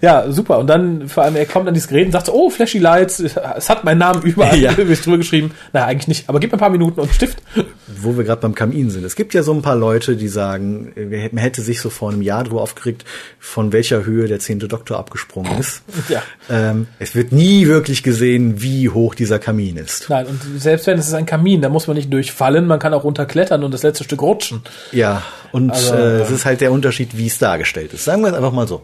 Ja, 0.02 0.32
super. 0.32 0.60
Und 0.60 0.68
dann 0.68 1.08
vor 1.08 1.24
allem, 1.24 1.36
er 1.36 1.46
kommt 1.46 1.68
an 1.68 1.74
dieses 1.74 1.90
Gerät 1.90 2.08
und 2.08 2.12
sagt 2.12 2.28
so, 2.28 2.34
oh, 2.34 2.50
Flashy 2.50 2.80
Lights, 2.80 3.20
es 3.20 3.70
hat 3.70 3.84
meinen 3.84 4.00
Namen 4.00 4.22
überall 4.24 4.58
ja. 4.60 4.74
drüber 4.74 5.18
geschrieben. 5.18 5.52
Naja, 5.74 5.86
eigentlich 5.88 6.08
nicht, 6.08 6.30
aber 6.30 6.40
gib 6.40 6.52
mir 6.52 6.58
ein 6.58 6.60
paar 6.60 6.70
Minuten 6.70 7.00
und 7.00 7.12
Stift. 7.14 7.42
Wo 7.88 8.18
wir 8.18 8.24
gerade 8.24 8.42
beim 8.42 8.56
Kamin 8.56 8.90
sind. 8.90 9.04
Es 9.04 9.16
gibt 9.16 9.34
ja 9.34 9.44
so 9.44 9.54
ein 9.54 9.62
paar 9.62 9.76
Leute, 9.76 10.16
die 10.16 10.28
sagen, 10.28 10.94
man 10.96 11.38
hätte 11.38 11.62
sich 11.62 11.82
so 11.82 11.90
vor 11.90 12.12
einem 12.12 12.22
Jahr 12.22 12.44
drüber 12.44 12.62
aufgeregt, 12.62 13.06
von 13.40 13.72
welcher 13.72 14.06
Höhe 14.06 14.28
der 14.28 14.40
zehnte 14.40 14.68
Doktor 14.68 14.98
abgesprungen 14.98 15.58
ist. 15.60 15.84
Ja. 16.08 16.22
Ähm, 16.52 16.88
es 17.00 17.16
wird 17.16 17.32
nie 17.32 17.68
wirklich 17.68 18.04
gesehen, 18.04 18.62
wie 18.62 18.90
hoch 18.90 19.16
dieser 19.16 19.40
Kamin 19.40 19.78
ist. 19.78 20.08
Nein, 20.10 20.28
und 20.28 20.40
selbst 20.62 20.86
wenn 20.86 21.00
es 21.00 21.08
ist 21.08 21.16
ein 21.16 21.26
Kamin, 21.26 21.62
da 21.62 21.70
muss 21.70 21.88
man 21.88 21.98
nicht 21.98 22.14
durchfallen, 22.14 22.68
man 22.68 22.78
kann 22.78 22.94
auch 22.94 23.04
runterklettern 23.04 23.64
und 23.64 23.74
das 23.74 23.82
letzte 23.82 24.04
Stück 24.04 24.22
rutschen. 24.22 24.62
Ja, 24.92 25.24
und 25.52 25.72
also, 25.72 25.96
äh, 25.96 26.22
es 26.22 26.30
ist 26.30 26.46
halt 26.46 26.62
der 26.62 26.72
Unterschied, 26.72 27.18
wie 27.18 27.28
es 27.28 27.40
dargestellt 27.40 27.94
ist. 27.94 28.04
Sagen 28.06 28.22
wir 28.22 28.28
es 28.28 28.34
einfach 28.36 28.52
mal 28.52 28.68
so. 28.68 28.84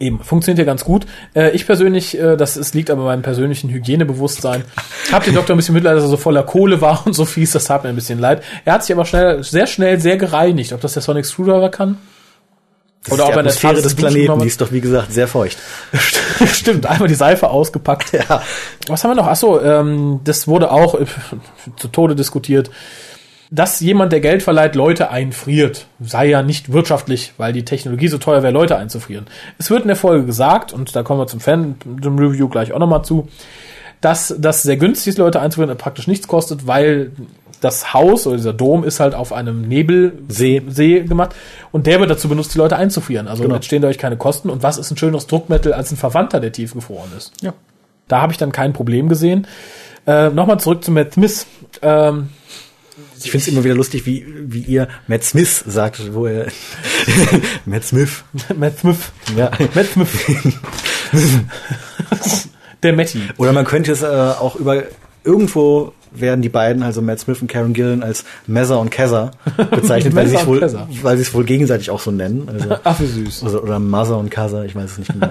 Eben, 0.00 0.20
funktioniert 0.20 0.58
ja 0.58 0.64
ganz 0.64 0.84
gut. 0.84 1.06
Äh, 1.34 1.50
ich 1.50 1.66
persönlich, 1.66 2.18
äh, 2.18 2.36
das 2.36 2.56
ist, 2.56 2.74
liegt 2.74 2.90
aber 2.90 3.04
meinem 3.04 3.22
persönlichen 3.22 3.70
Hygienebewusstsein, 3.70 4.64
hab 5.12 5.24
den 5.24 5.34
Doktor 5.34 5.54
ein 5.54 5.56
bisschen 5.56 5.74
Mitleid, 5.74 5.96
dass 5.96 6.02
er 6.02 6.08
so 6.08 6.16
voller 6.16 6.42
Kohle 6.42 6.80
war 6.80 7.06
und 7.06 7.12
so 7.12 7.24
fies, 7.24 7.52
das 7.52 7.64
tat 7.64 7.84
mir 7.84 7.90
ein 7.90 7.94
bisschen 7.94 8.18
leid. 8.18 8.42
Er 8.64 8.74
hat 8.74 8.84
sich 8.84 8.94
aber 8.94 9.04
schnell, 9.04 9.42
sehr 9.44 9.66
schnell 9.66 10.00
sehr 10.00 10.16
gereinigt. 10.16 10.72
Ob 10.72 10.80
das 10.80 10.94
der 10.94 11.02
Sonic 11.02 11.24
Screwdriver 11.24 11.70
kann? 11.70 11.98
Das 13.04 13.12
Oder 13.12 13.24
ist 13.24 13.32
die 13.32 13.38
Atmosphäre 13.38 13.82
des 13.82 13.94
Planeten, 13.94 14.38
die 14.40 14.46
ist 14.46 14.60
doch 14.60 14.72
wie 14.72 14.80
gesagt 14.80 15.12
sehr 15.12 15.28
feucht. 15.28 15.58
Stimmt, 16.52 16.86
einmal 16.86 17.06
die 17.06 17.14
Seife 17.14 17.50
ausgepackt. 17.50 18.12
Ja. 18.12 18.42
Was 18.88 19.04
haben 19.04 19.10
wir 19.10 19.16
noch? 19.16 19.26
Achso, 19.26 19.60
ähm, 19.60 20.20
das 20.24 20.48
wurde 20.48 20.70
auch 20.70 20.94
äh, 20.94 21.04
zu 21.76 21.88
Tode 21.88 22.16
diskutiert 22.16 22.70
dass 23.50 23.80
jemand, 23.80 24.12
der 24.12 24.20
Geld 24.20 24.42
verleiht, 24.42 24.74
Leute 24.74 25.10
einfriert, 25.10 25.86
sei 26.00 26.26
ja 26.26 26.42
nicht 26.42 26.72
wirtschaftlich, 26.72 27.34
weil 27.36 27.52
die 27.52 27.64
Technologie 27.64 28.08
so 28.08 28.18
teuer 28.18 28.42
wäre, 28.42 28.52
Leute 28.52 28.76
einzufrieren. 28.76 29.26
Es 29.58 29.70
wird 29.70 29.82
in 29.82 29.88
der 29.88 29.96
Folge 29.96 30.26
gesagt, 30.26 30.72
und 30.72 30.94
da 30.96 31.02
kommen 31.02 31.20
wir 31.20 31.26
zum 31.26 31.40
Fan-Review 31.40 32.48
gleich 32.48 32.72
auch 32.72 32.78
nochmal 32.78 33.04
zu, 33.04 33.28
dass 34.00 34.34
das 34.38 34.62
sehr 34.62 34.76
günstig 34.76 35.12
ist, 35.12 35.18
Leute 35.18 35.40
einzufrieren, 35.40 35.76
praktisch 35.78 36.06
nichts 36.06 36.28
kostet, 36.28 36.66
weil 36.66 37.12
das 37.64 37.94
Haus 37.94 38.26
oder 38.26 38.36
dieser 38.36 38.52
Dom 38.52 38.84
ist 38.84 39.00
halt 39.00 39.14
auf 39.14 39.32
einem 39.32 39.62
Nebelsee 39.62 40.62
See 40.68 41.00
gemacht 41.00 41.34
und 41.72 41.86
der 41.86 41.98
wird 41.98 42.10
dazu 42.10 42.28
benutzt, 42.28 42.52
die 42.54 42.58
Leute 42.58 42.76
einzufrieren. 42.76 43.26
Also 43.26 43.42
genau. 43.42 43.54
entstehen 43.54 43.82
euch 43.86 43.96
keine 43.96 44.18
Kosten. 44.18 44.50
Und 44.50 44.62
was 44.62 44.76
ist 44.76 44.90
ein 44.90 44.98
schöneres 44.98 45.26
Druckmittel 45.26 45.72
als 45.72 45.90
ein 45.90 45.96
Verwandter, 45.96 46.40
der 46.40 46.52
tiefgefroren 46.52 47.10
ist? 47.16 47.32
Ja. 47.40 47.54
Da 48.06 48.20
habe 48.20 48.32
ich 48.32 48.38
dann 48.38 48.52
kein 48.52 48.74
Problem 48.74 49.08
gesehen. 49.08 49.46
Äh, 50.06 50.28
Nochmal 50.28 50.60
zurück 50.60 50.84
zu 50.84 50.90
Matt 50.90 51.14
Smith. 51.14 51.46
Ähm, 51.80 52.28
ich 53.24 53.30
finde 53.30 53.42
es 53.42 53.48
immer 53.48 53.64
wieder 53.64 53.74
lustig, 53.74 54.06
wie, 54.06 54.24
wie 54.46 54.60
ihr 54.60 54.88
Matt 55.06 55.24
Smith 55.24 55.64
sagt, 55.66 56.14
wo 56.14 56.26
er 56.26 56.46
Matt 57.66 57.84
Smith. 57.84 58.24
Matt 58.56 58.78
Smith. 58.78 59.12
Ja. 59.36 59.50
Matt 59.74 59.86
Smith. 59.86 60.08
Der 62.82 62.92
Matty. 62.92 63.22
Oder 63.38 63.52
man 63.52 63.64
könnte 63.64 63.92
es 63.92 64.02
äh, 64.02 64.06
auch 64.06 64.56
über 64.56 64.82
irgendwo 65.24 65.94
werden 66.12 66.42
die 66.42 66.48
beiden, 66.48 66.82
also 66.82 67.02
Matt 67.02 67.18
Smith 67.18 67.40
und 67.40 67.48
Karen 67.48 67.72
Gillen, 67.72 68.02
als 68.02 68.24
Messer 68.46 68.78
und 68.78 68.90
Kesser 68.90 69.32
bezeichnet, 69.70 70.14
weil 70.14 70.28
sie 70.28 70.36
es 70.36 70.46
wohl, 70.46 70.60
weil 70.60 71.16
sie 71.16 71.22
es 71.22 71.34
wohl 71.34 71.44
gegenseitig 71.44 71.90
auch 71.90 72.00
so 72.00 72.10
nennen. 72.10 72.48
Also, 72.48 72.76
Ach, 72.84 73.00
wie 73.00 73.06
süß. 73.06 73.42
Also, 73.42 73.62
oder 73.62 73.78
Mother 73.78 74.18
und 74.18 74.30
Kasa, 74.30 74.64
ich 74.64 74.76
weiß 74.76 74.92
es 74.92 74.98
nicht 74.98 75.12
genau. 75.12 75.28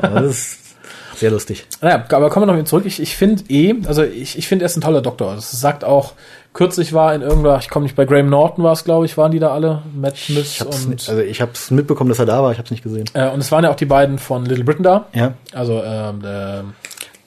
Sehr 1.23 1.31
lustig. 1.31 1.65
Naja, 1.79 2.03
aber 2.09 2.29
kommen 2.29 2.43
wir 2.43 2.47
noch 2.47 2.55
wieder 2.55 2.65
zurück. 2.65 2.83
Ich, 2.85 3.01
ich 3.01 3.15
finde 3.15 3.43
eh, 3.47 3.75
also 3.87 4.03
ich, 4.03 4.37
ich 4.37 4.45
finde 4.45 4.63
er 4.63 4.65
ist 4.65 4.75
ein 4.75 4.81
toller 4.81 5.01
Doktor. 5.01 5.33
Das 5.35 5.51
sagt 5.51 5.85
auch, 5.85 6.15
kürzlich 6.51 6.91
war 6.91 7.15
in 7.15 7.21
irgendeiner, 7.21 7.57
ich 7.59 7.69
komme 7.69 7.83
nicht 7.83 7.95
bei 7.95 8.03
Graham 8.03 8.29
Norton 8.29 8.61
war 8.61 8.73
es, 8.73 8.83
glaube 8.83 9.05
ich, 9.05 9.17
waren 9.17 9.31
die 9.31 9.39
da 9.39 9.53
alle, 9.53 9.83
Matt 9.95 10.17
Smith 10.17 10.61
und 10.63 10.89
nicht, 10.89 11.07
also 11.07 11.21
ich 11.21 11.39
habe 11.39 11.53
es 11.53 11.71
mitbekommen, 11.71 12.09
dass 12.09 12.19
er 12.19 12.25
da 12.25 12.43
war, 12.43 12.51
ich 12.51 12.57
habe 12.57 12.65
es 12.65 12.71
nicht 12.71 12.83
gesehen. 12.83 13.05
Äh, 13.13 13.29
und 13.29 13.39
es 13.39 13.53
waren 13.53 13.63
ja 13.63 13.71
auch 13.71 13.77
die 13.77 13.85
beiden 13.85 14.19
von 14.19 14.45
Little 14.45 14.65
Britain 14.65 14.83
da. 14.83 15.05
Ja. 15.13 15.35
Also 15.53 15.81
ähm, 15.81 16.25
äh, 16.25 16.63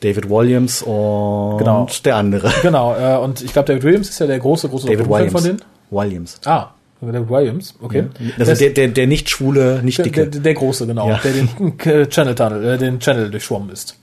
David 0.01 0.29
Williams 0.29 0.83
und 0.83 1.57
genau. 1.57 1.87
der 2.05 2.17
andere. 2.17 2.53
Genau. 2.61 2.95
Äh, 2.95 3.17
und 3.17 3.41
ich 3.41 3.55
glaube, 3.55 3.69
David 3.69 3.83
Williams 3.83 4.11
ist 4.11 4.19
ja 4.19 4.27
der 4.27 4.41
große, 4.41 4.69
große 4.69 4.89
David 4.89 5.09
Williams. 5.09 5.33
von 5.33 5.43
denen. 5.43 5.63
Williams. 5.89 6.39
Ah. 6.45 6.67
David 7.01 7.29
Williams, 7.29 7.75
okay. 7.83 8.07
Ja. 8.19 8.31
Also 8.39 8.55
der, 8.55 8.71
der, 8.71 8.89
der 8.89 9.07
nicht 9.07 9.29
schwule, 9.29 9.83
nicht 9.83 10.05
dicke. 10.05 10.29
Der, 10.29 10.41
der 10.41 10.55
große, 10.55 10.87
genau, 10.87 11.09
ja. 11.11 11.21
der 11.23 11.33
den 11.33 12.09
Channel 12.11 12.35
Tunnel, 12.35 12.65
äh, 12.65 12.79
den 12.79 12.99
Channel 13.01 13.31
durchschwommen 13.31 13.71
ist. 13.71 13.97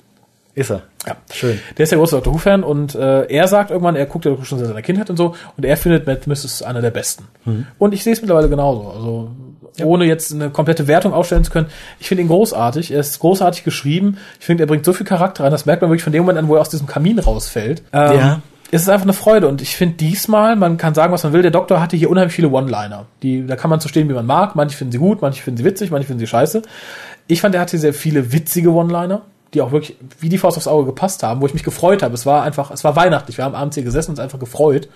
Ist 0.55 0.69
er. 0.69 0.83
Ja. 1.07 1.15
Schön. 1.33 1.59
Der 1.77 1.83
ist 1.83 1.91
der 1.91 1.97
große 1.97 2.15
Dr. 2.17 2.33
Who-Fan 2.33 2.63
und 2.63 2.93
äh, 2.93 3.23
er 3.23 3.47
sagt 3.47 3.71
irgendwann, 3.71 3.95
er 3.95 4.05
guckt 4.05 4.25
ja 4.25 4.37
schon 4.43 4.59
seit 4.59 4.67
seiner 4.67 4.83
Kindheit 4.83 5.09
und 5.09 5.17
so 5.17 5.35
und 5.57 5.65
er 5.65 5.75
findet 5.77 6.05
Matt 6.05 6.23
Smith 6.23 6.45
ist 6.45 6.61
einer 6.61 6.81
der 6.81 6.91
besten. 6.91 7.27
Mhm. 7.45 7.65
Und 7.79 7.93
ich 7.93 8.03
sehe 8.03 8.13
es 8.13 8.21
mittlerweile 8.21 8.49
genauso. 8.49 8.91
Also 8.91 9.31
ja. 9.77 9.85
ohne 9.85 10.05
jetzt 10.05 10.31
eine 10.31 10.51
komplette 10.51 10.87
Wertung 10.87 11.13
aufstellen 11.13 11.43
zu 11.43 11.51
können. 11.51 11.67
Ich 11.99 12.07
finde 12.07 12.21
ihn 12.21 12.27
großartig. 12.27 12.91
Er 12.91 12.99
ist 12.99 13.17
großartig 13.19 13.63
geschrieben. 13.63 14.17
Ich 14.39 14.45
finde, 14.45 14.63
er 14.63 14.67
bringt 14.67 14.85
so 14.85 14.93
viel 14.93 15.07
Charakter 15.07 15.43
rein. 15.43 15.51
Das 15.51 15.65
merkt 15.65 15.81
man 15.81 15.89
wirklich 15.89 16.03
von 16.03 16.13
dem 16.13 16.21
Moment 16.21 16.37
an, 16.37 16.47
wo 16.47 16.55
er 16.55 16.61
aus 16.61 16.69
diesem 16.69 16.85
Kamin 16.85 17.17
rausfällt. 17.17 17.81
Ähm, 17.91 18.17
ja. 18.17 18.41
Es 18.73 18.81
ist 18.81 18.89
einfach 18.89 19.05
eine 19.05 19.13
Freude 19.13 19.47
und 19.47 19.61
ich 19.61 19.75
finde 19.75 19.95
diesmal, 19.97 20.55
man 20.55 20.77
kann 20.77 20.95
sagen, 20.95 21.13
was 21.13 21.23
man 21.23 21.31
will, 21.31 21.43
der 21.43 21.51
Doktor 21.51 21.79
hatte 21.79 21.95
hier 21.95 22.09
unheimlich 22.09 22.33
viele 22.33 22.49
One-Liner. 22.49 23.05
Die, 23.21 23.45
da 23.45 23.55
kann 23.55 23.69
man 23.69 23.79
so 23.79 23.87
stehen, 23.87 24.09
wie 24.09 24.13
man 24.13 24.25
mag. 24.25 24.55
Manche 24.55 24.75
finden 24.75 24.91
sie 24.91 24.97
gut, 24.97 25.21
manche 25.21 25.43
finden 25.43 25.59
sie 25.59 25.65
witzig, 25.65 25.91
manche 25.91 26.07
finden 26.07 26.19
sie 26.19 26.27
scheiße. 26.27 26.63
Ich 27.27 27.41
fand, 27.41 27.53
er 27.53 27.61
hatte 27.61 27.77
sehr 27.77 27.93
viele 27.93 28.33
witzige 28.33 28.71
One-Liner 28.71 29.21
die 29.53 29.61
auch 29.61 29.71
wirklich 29.71 29.97
wie 30.19 30.29
die 30.29 30.37
Faust 30.37 30.57
aufs 30.57 30.67
Auge 30.67 30.87
gepasst 30.87 31.21
haben, 31.23 31.41
wo 31.41 31.45
ich 31.45 31.53
mich 31.53 31.63
gefreut 31.63 32.01
habe. 32.01 32.13
Es 32.15 32.25
war 32.25 32.43
einfach, 32.43 32.71
es 32.71 32.83
war 32.83 32.95
weihnachtlich. 32.95 33.37
Wir 33.37 33.45
haben 33.45 33.55
abends 33.55 33.75
hier 33.75 33.83
gesessen 33.83 34.09
und 34.09 34.13
uns 34.13 34.19
einfach 34.19 34.39
gefreut 34.39 34.89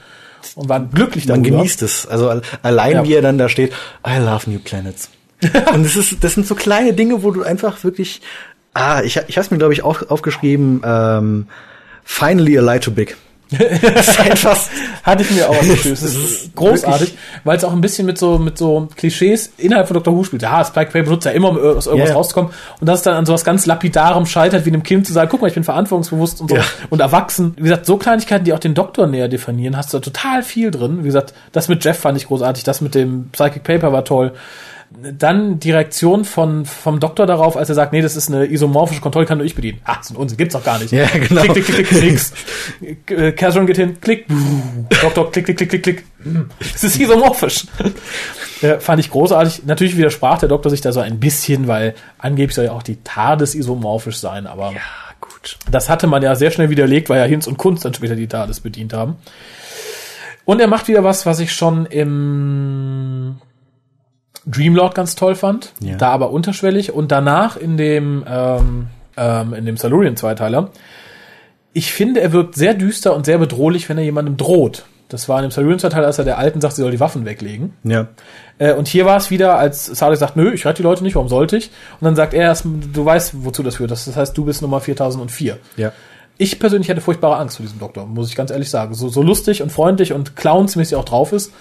und 0.55 0.67
waren 0.69 0.89
glücklich 0.89 1.25
darüber. 1.25 1.49
Man 1.49 1.57
genießt 1.57 1.83
es. 1.83 2.07
Also 2.07 2.41
allein 2.63 2.93
ja. 2.93 3.03
wie 3.03 3.13
er 3.13 3.21
dann 3.21 3.37
da 3.37 3.49
steht, 3.49 3.71
I 4.05 4.17
love 4.17 4.49
new 4.49 4.59
planets. 4.59 5.09
und 5.43 5.83
das 5.83 5.95
ist, 5.95 6.23
das 6.23 6.33
sind 6.33 6.47
so 6.47 6.55
kleine 6.55 6.93
Dinge, 6.93 7.21
wo 7.21 7.31
du 7.31 7.43
einfach 7.43 7.83
wirklich, 7.83 8.21
ah, 8.73 9.03
ich, 9.03 9.19
ich 9.27 9.37
habe 9.37 9.47
mir 9.51 9.59
glaube 9.59 9.73
ich 9.73 9.83
auch 9.83 10.09
aufgeschrieben, 10.09 10.81
ähm, 10.83 11.47
finally 12.03 12.57
a 12.57 12.61
lie 12.61 12.79
too 12.79 12.91
big 12.91 13.15
ist 13.49 14.19
einfach, 14.19 14.57
hatte 15.03 15.23
ich 15.23 15.31
mir 15.31 15.49
auch 15.49 15.57
aufgeschrieben. 15.57 15.97
Das 16.01 16.03
ist 16.03 16.55
großartig, 16.55 17.17
weil 17.43 17.57
es 17.57 17.63
auch 17.63 17.71
ein 17.71 17.81
bisschen 17.81 18.05
mit 18.05 18.17
so, 18.17 18.37
mit 18.37 18.57
so 18.57 18.89
Klischees 18.95 19.51
innerhalb 19.57 19.87
von 19.87 19.95
Dr. 19.95 20.15
Who 20.15 20.23
spielt. 20.23 20.41
Ja, 20.41 20.63
Spike 20.65 20.91
Pay 20.91 21.03
benutzt 21.03 21.25
ja 21.25 21.31
immer, 21.31 21.49
um 21.51 21.57
aus 21.57 21.87
irgendwas 21.87 22.09
yeah. 22.09 22.17
rauszukommen. 22.17 22.51
Und 22.81 22.87
das 22.87 23.03
dann 23.03 23.15
an 23.15 23.25
sowas 23.25 23.45
ganz 23.45 23.65
Lapidarem 23.65 24.25
scheitert, 24.25 24.65
wie 24.65 24.69
einem 24.69 24.83
Kind 24.83 25.07
zu 25.07 25.13
sagen, 25.13 25.29
guck 25.31 25.41
mal, 25.41 25.47
ich 25.47 25.53
bin 25.53 25.63
verantwortungsbewusst 25.63 26.41
und 26.41 26.49
so. 26.49 26.57
Ja. 26.57 26.63
Und 26.89 26.99
erwachsen. 26.99 27.53
Wie 27.57 27.63
gesagt, 27.63 27.85
so 27.85 27.97
Kleinigkeiten, 27.97 28.43
die 28.43 28.53
auch 28.53 28.59
den 28.59 28.73
Doktor 28.73 29.07
näher 29.07 29.27
definieren, 29.27 29.77
hast 29.77 29.93
du 29.93 29.99
da 29.99 30.01
total 30.01 30.43
viel 30.43 30.71
drin. 30.71 30.99
Wie 31.03 31.07
gesagt, 31.07 31.33
das 31.51 31.69
mit 31.69 31.83
Jeff 31.83 31.97
fand 31.97 32.17
ich 32.17 32.27
großartig, 32.27 32.63
das 32.63 32.81
mit 32.81 32.95
dem 32.95 33.29
Psychic 33.31 33.63
Paper 33.63 33.93
war 33.93 34.03
toll 34.03 34.33
dann 34.89 35.59
die 35.59 35.71
Reaktion 35.71 36.23
von, 36.23 36.65
vom 36.65 36.99
Doktor 36.99 37.25
darauf, 37.25 37.57
als 37.57 37.69
er 37.69 37.75
sagt, 37.75 37.91
nee, 37.91 38.01
das 38.01 38.15
ist 38.15 38.29
eine 38.29 38.45
isomorphische 38.45 39.01
Kontrolle, 39.01 39.25
kann 39.25 39.37
nur 39.37 39.45
ich 39.45 39.55
bedienen. 39.55 39.79
Ah, 39.83 39.95
das 39.97 40.07
ist 40.07 40.11
ein 40.11 40.17
Unsinn, 40.17 40.37
gibt's 40.37 40.53
doch 40.53 40.63
gar 40.63 40.79
nicht. 40.79 40.91
Ja, 40.91 41.07
genau. 41.13 41.41
Klick, 41.41 41.65
klick, 41.65 41.65
klick, 41.65 41.87
klick, 41.87 42.03
nix. 42.03 42.33
Äh, 43.09 43.31
Catherine 43.31 43.65
geht 43.65 43.77
hin, 43.77 43.97
klick, 44.01 44.25
Doktor, 45.01 45.31
klick, 45.31 45.45
klick, 45.45 45.57
klick, 45.57 45.69
klick, 45.69 45.83
klick. 45.83 46.05
Es 46.73 46.83
ist 46.83 46.99
isomorphisch. 46.99 47.65
äh, 48.61 48.79
fand 48.79 48.99
ich 48.99 49.09
großartig. 49.09 49.63
Natürlich 49.65 49.97
widersprach 49.97 50.39
der 50.39 50.49
Doktor 50.49 50.69
sich 50.69 50.81
da 50.81 50.91
so 50.91 50.99
ein 50.99 51.19
bisschen, 51.19 51.67
weil 51.67 51.95
angeblich 52.17 52.55
soll 52.55 52.65
ja 52.65 52.71
auch 52.71 52.83
die 52.83 52.97
TARDIS 53.03 53.55
isomorphisch 53.55 54.17
sein, 54.17 54.47
aber 54.47 54.71
ja, 54.71 54.81
gut. 55.19 55.57
das 55.71 55.89
hatte 55.89 56.07
man 56.07 56.21
ja 56.21 56.35
sehr 56.35 56.51
schnell 56.51 56.69
widerlegt, 56.69 57.09
weil 57.09 57.19
ja 57.19 57.25
Hinz 57.25 57.47
und 57.47 57.57
Kunst 57.57 57.85
dann 57.85 57.93
später 57.93 58.15
die 58.15 58.27
TARDIS 58.27 58.59
bedient 58.61 58.93
haben. 58.93 59.15
Und 60.45 60.61
er 60.61 60.67
macht 60.67 60.87
wieder 60.87 61.03
was, 61.03 61.25
was 61.25 61.39
ich 61.39 61.51
schon 61.51 61.85
im 61.87 63.37
Dreamlord 64.47 64.95
ganz 64.95 65.15
toll 65.15 65.35
fand, 65.35 65.73
ja. 65.79 65.95
da 65.97 66.09
aber 66.09 66.31
unterschwellig 66.31 66.93
und 66.93 67.11
danach 67.11 67.57
in 67.57 67.77
dem 67.77 68.23
ähm, 68.27 68.87
ähm, 69.17 69.53
in 69.53 69.65
dem 69.65 69.77
Salurian 69.77 70.15
Zweiteiler. 70.15 70.69
Ich 71.73 71.91
finde, 71.91 72.21
er 72.21 72.31
wirkt 72.31 72.55
sehr 72.55 72.73
düster 72.73 73.15
und 73.15 73.25
sehr 73.25 73.37
bedrohlich, 73.37 73.89
wenn 73.89 73.97
er 73.97 74.03
jemandem 74.03 74.37
droht. 74.37 74.85
Das 75.09 75.29
war 75.29 75.37
in 75.39 75.43
dem 75.43 75.51
Salurian 75.51 75.79
Zweiteiler, 75.79 76.07
als 76.07 76.17
er 76.17 76.25
der 76.25 76.37
Alten 76.37 76.59
sagt, 76.59 76.75
sie 76.75 76.81
soll 76.81 76.91
die 76.91 76.99
Waffen 76.99 77.25
weglegen. 77.25 77.73
Ja. 77.83 78.07
Äh, 78.57 78.73
und 78.73 78.87
hier 78.87 79.05
war 79.05 79.17
es 79.17 79.31
wieder, 79.31 79.57
als 79.57 79.85
Salih 79.85 80.17
sagt, 80.17 80.35
nö, 80.35 80.51
ich 80.53 80.65
rette 80.65 80.77
die 80.77 80.83
Leute 80.83 81.03
nicht, 81.03 81.15
warum 81.15 81.29
sollte 81.29 81.57
ich? 81.57 81.71
Und 81.99 82.05
dann 82.05 82.15
sagt 82.15 82.33
er, 82.33 82.55
du 82.63 83.05
weißt, 83.05 83.45
wozu 83.45 83.63
das 83.63 83.75
führt. 83.75 83.91
Das 83.91 84.15
heißt, 84.15 84.37
du 84.37 84.45
bist 84.45 84.61
Nummer 84.61 84.81
4004. 84.81 85.57
Ja. 85.77 85.91
Ich 86.37 86.59
persönlich 86.59 86.89
hätte 86.89 87.01
furchtbare 87.01 87.37
Angst 87.37 87.57
vor 87.57 87.65
diesem 87.65 87.79
Doktor, 87.79 88.05
muss 88.05 88.29
ich 88.29 88.35
ganz 88.35 88.51
ehrlich 88.51 88.69
sagen. 88.69 88.93
So, 88.93 89.09
so 89.09 89.21
lustig 89.21 89.63
und 89.63 89.71
freundlich 89.71 90.13
und 90.13 90.35
clownsmäßig 90.35 90.95
auch 90.95 91.05
drauf 91.05 91.31
ist. 91.31 91.51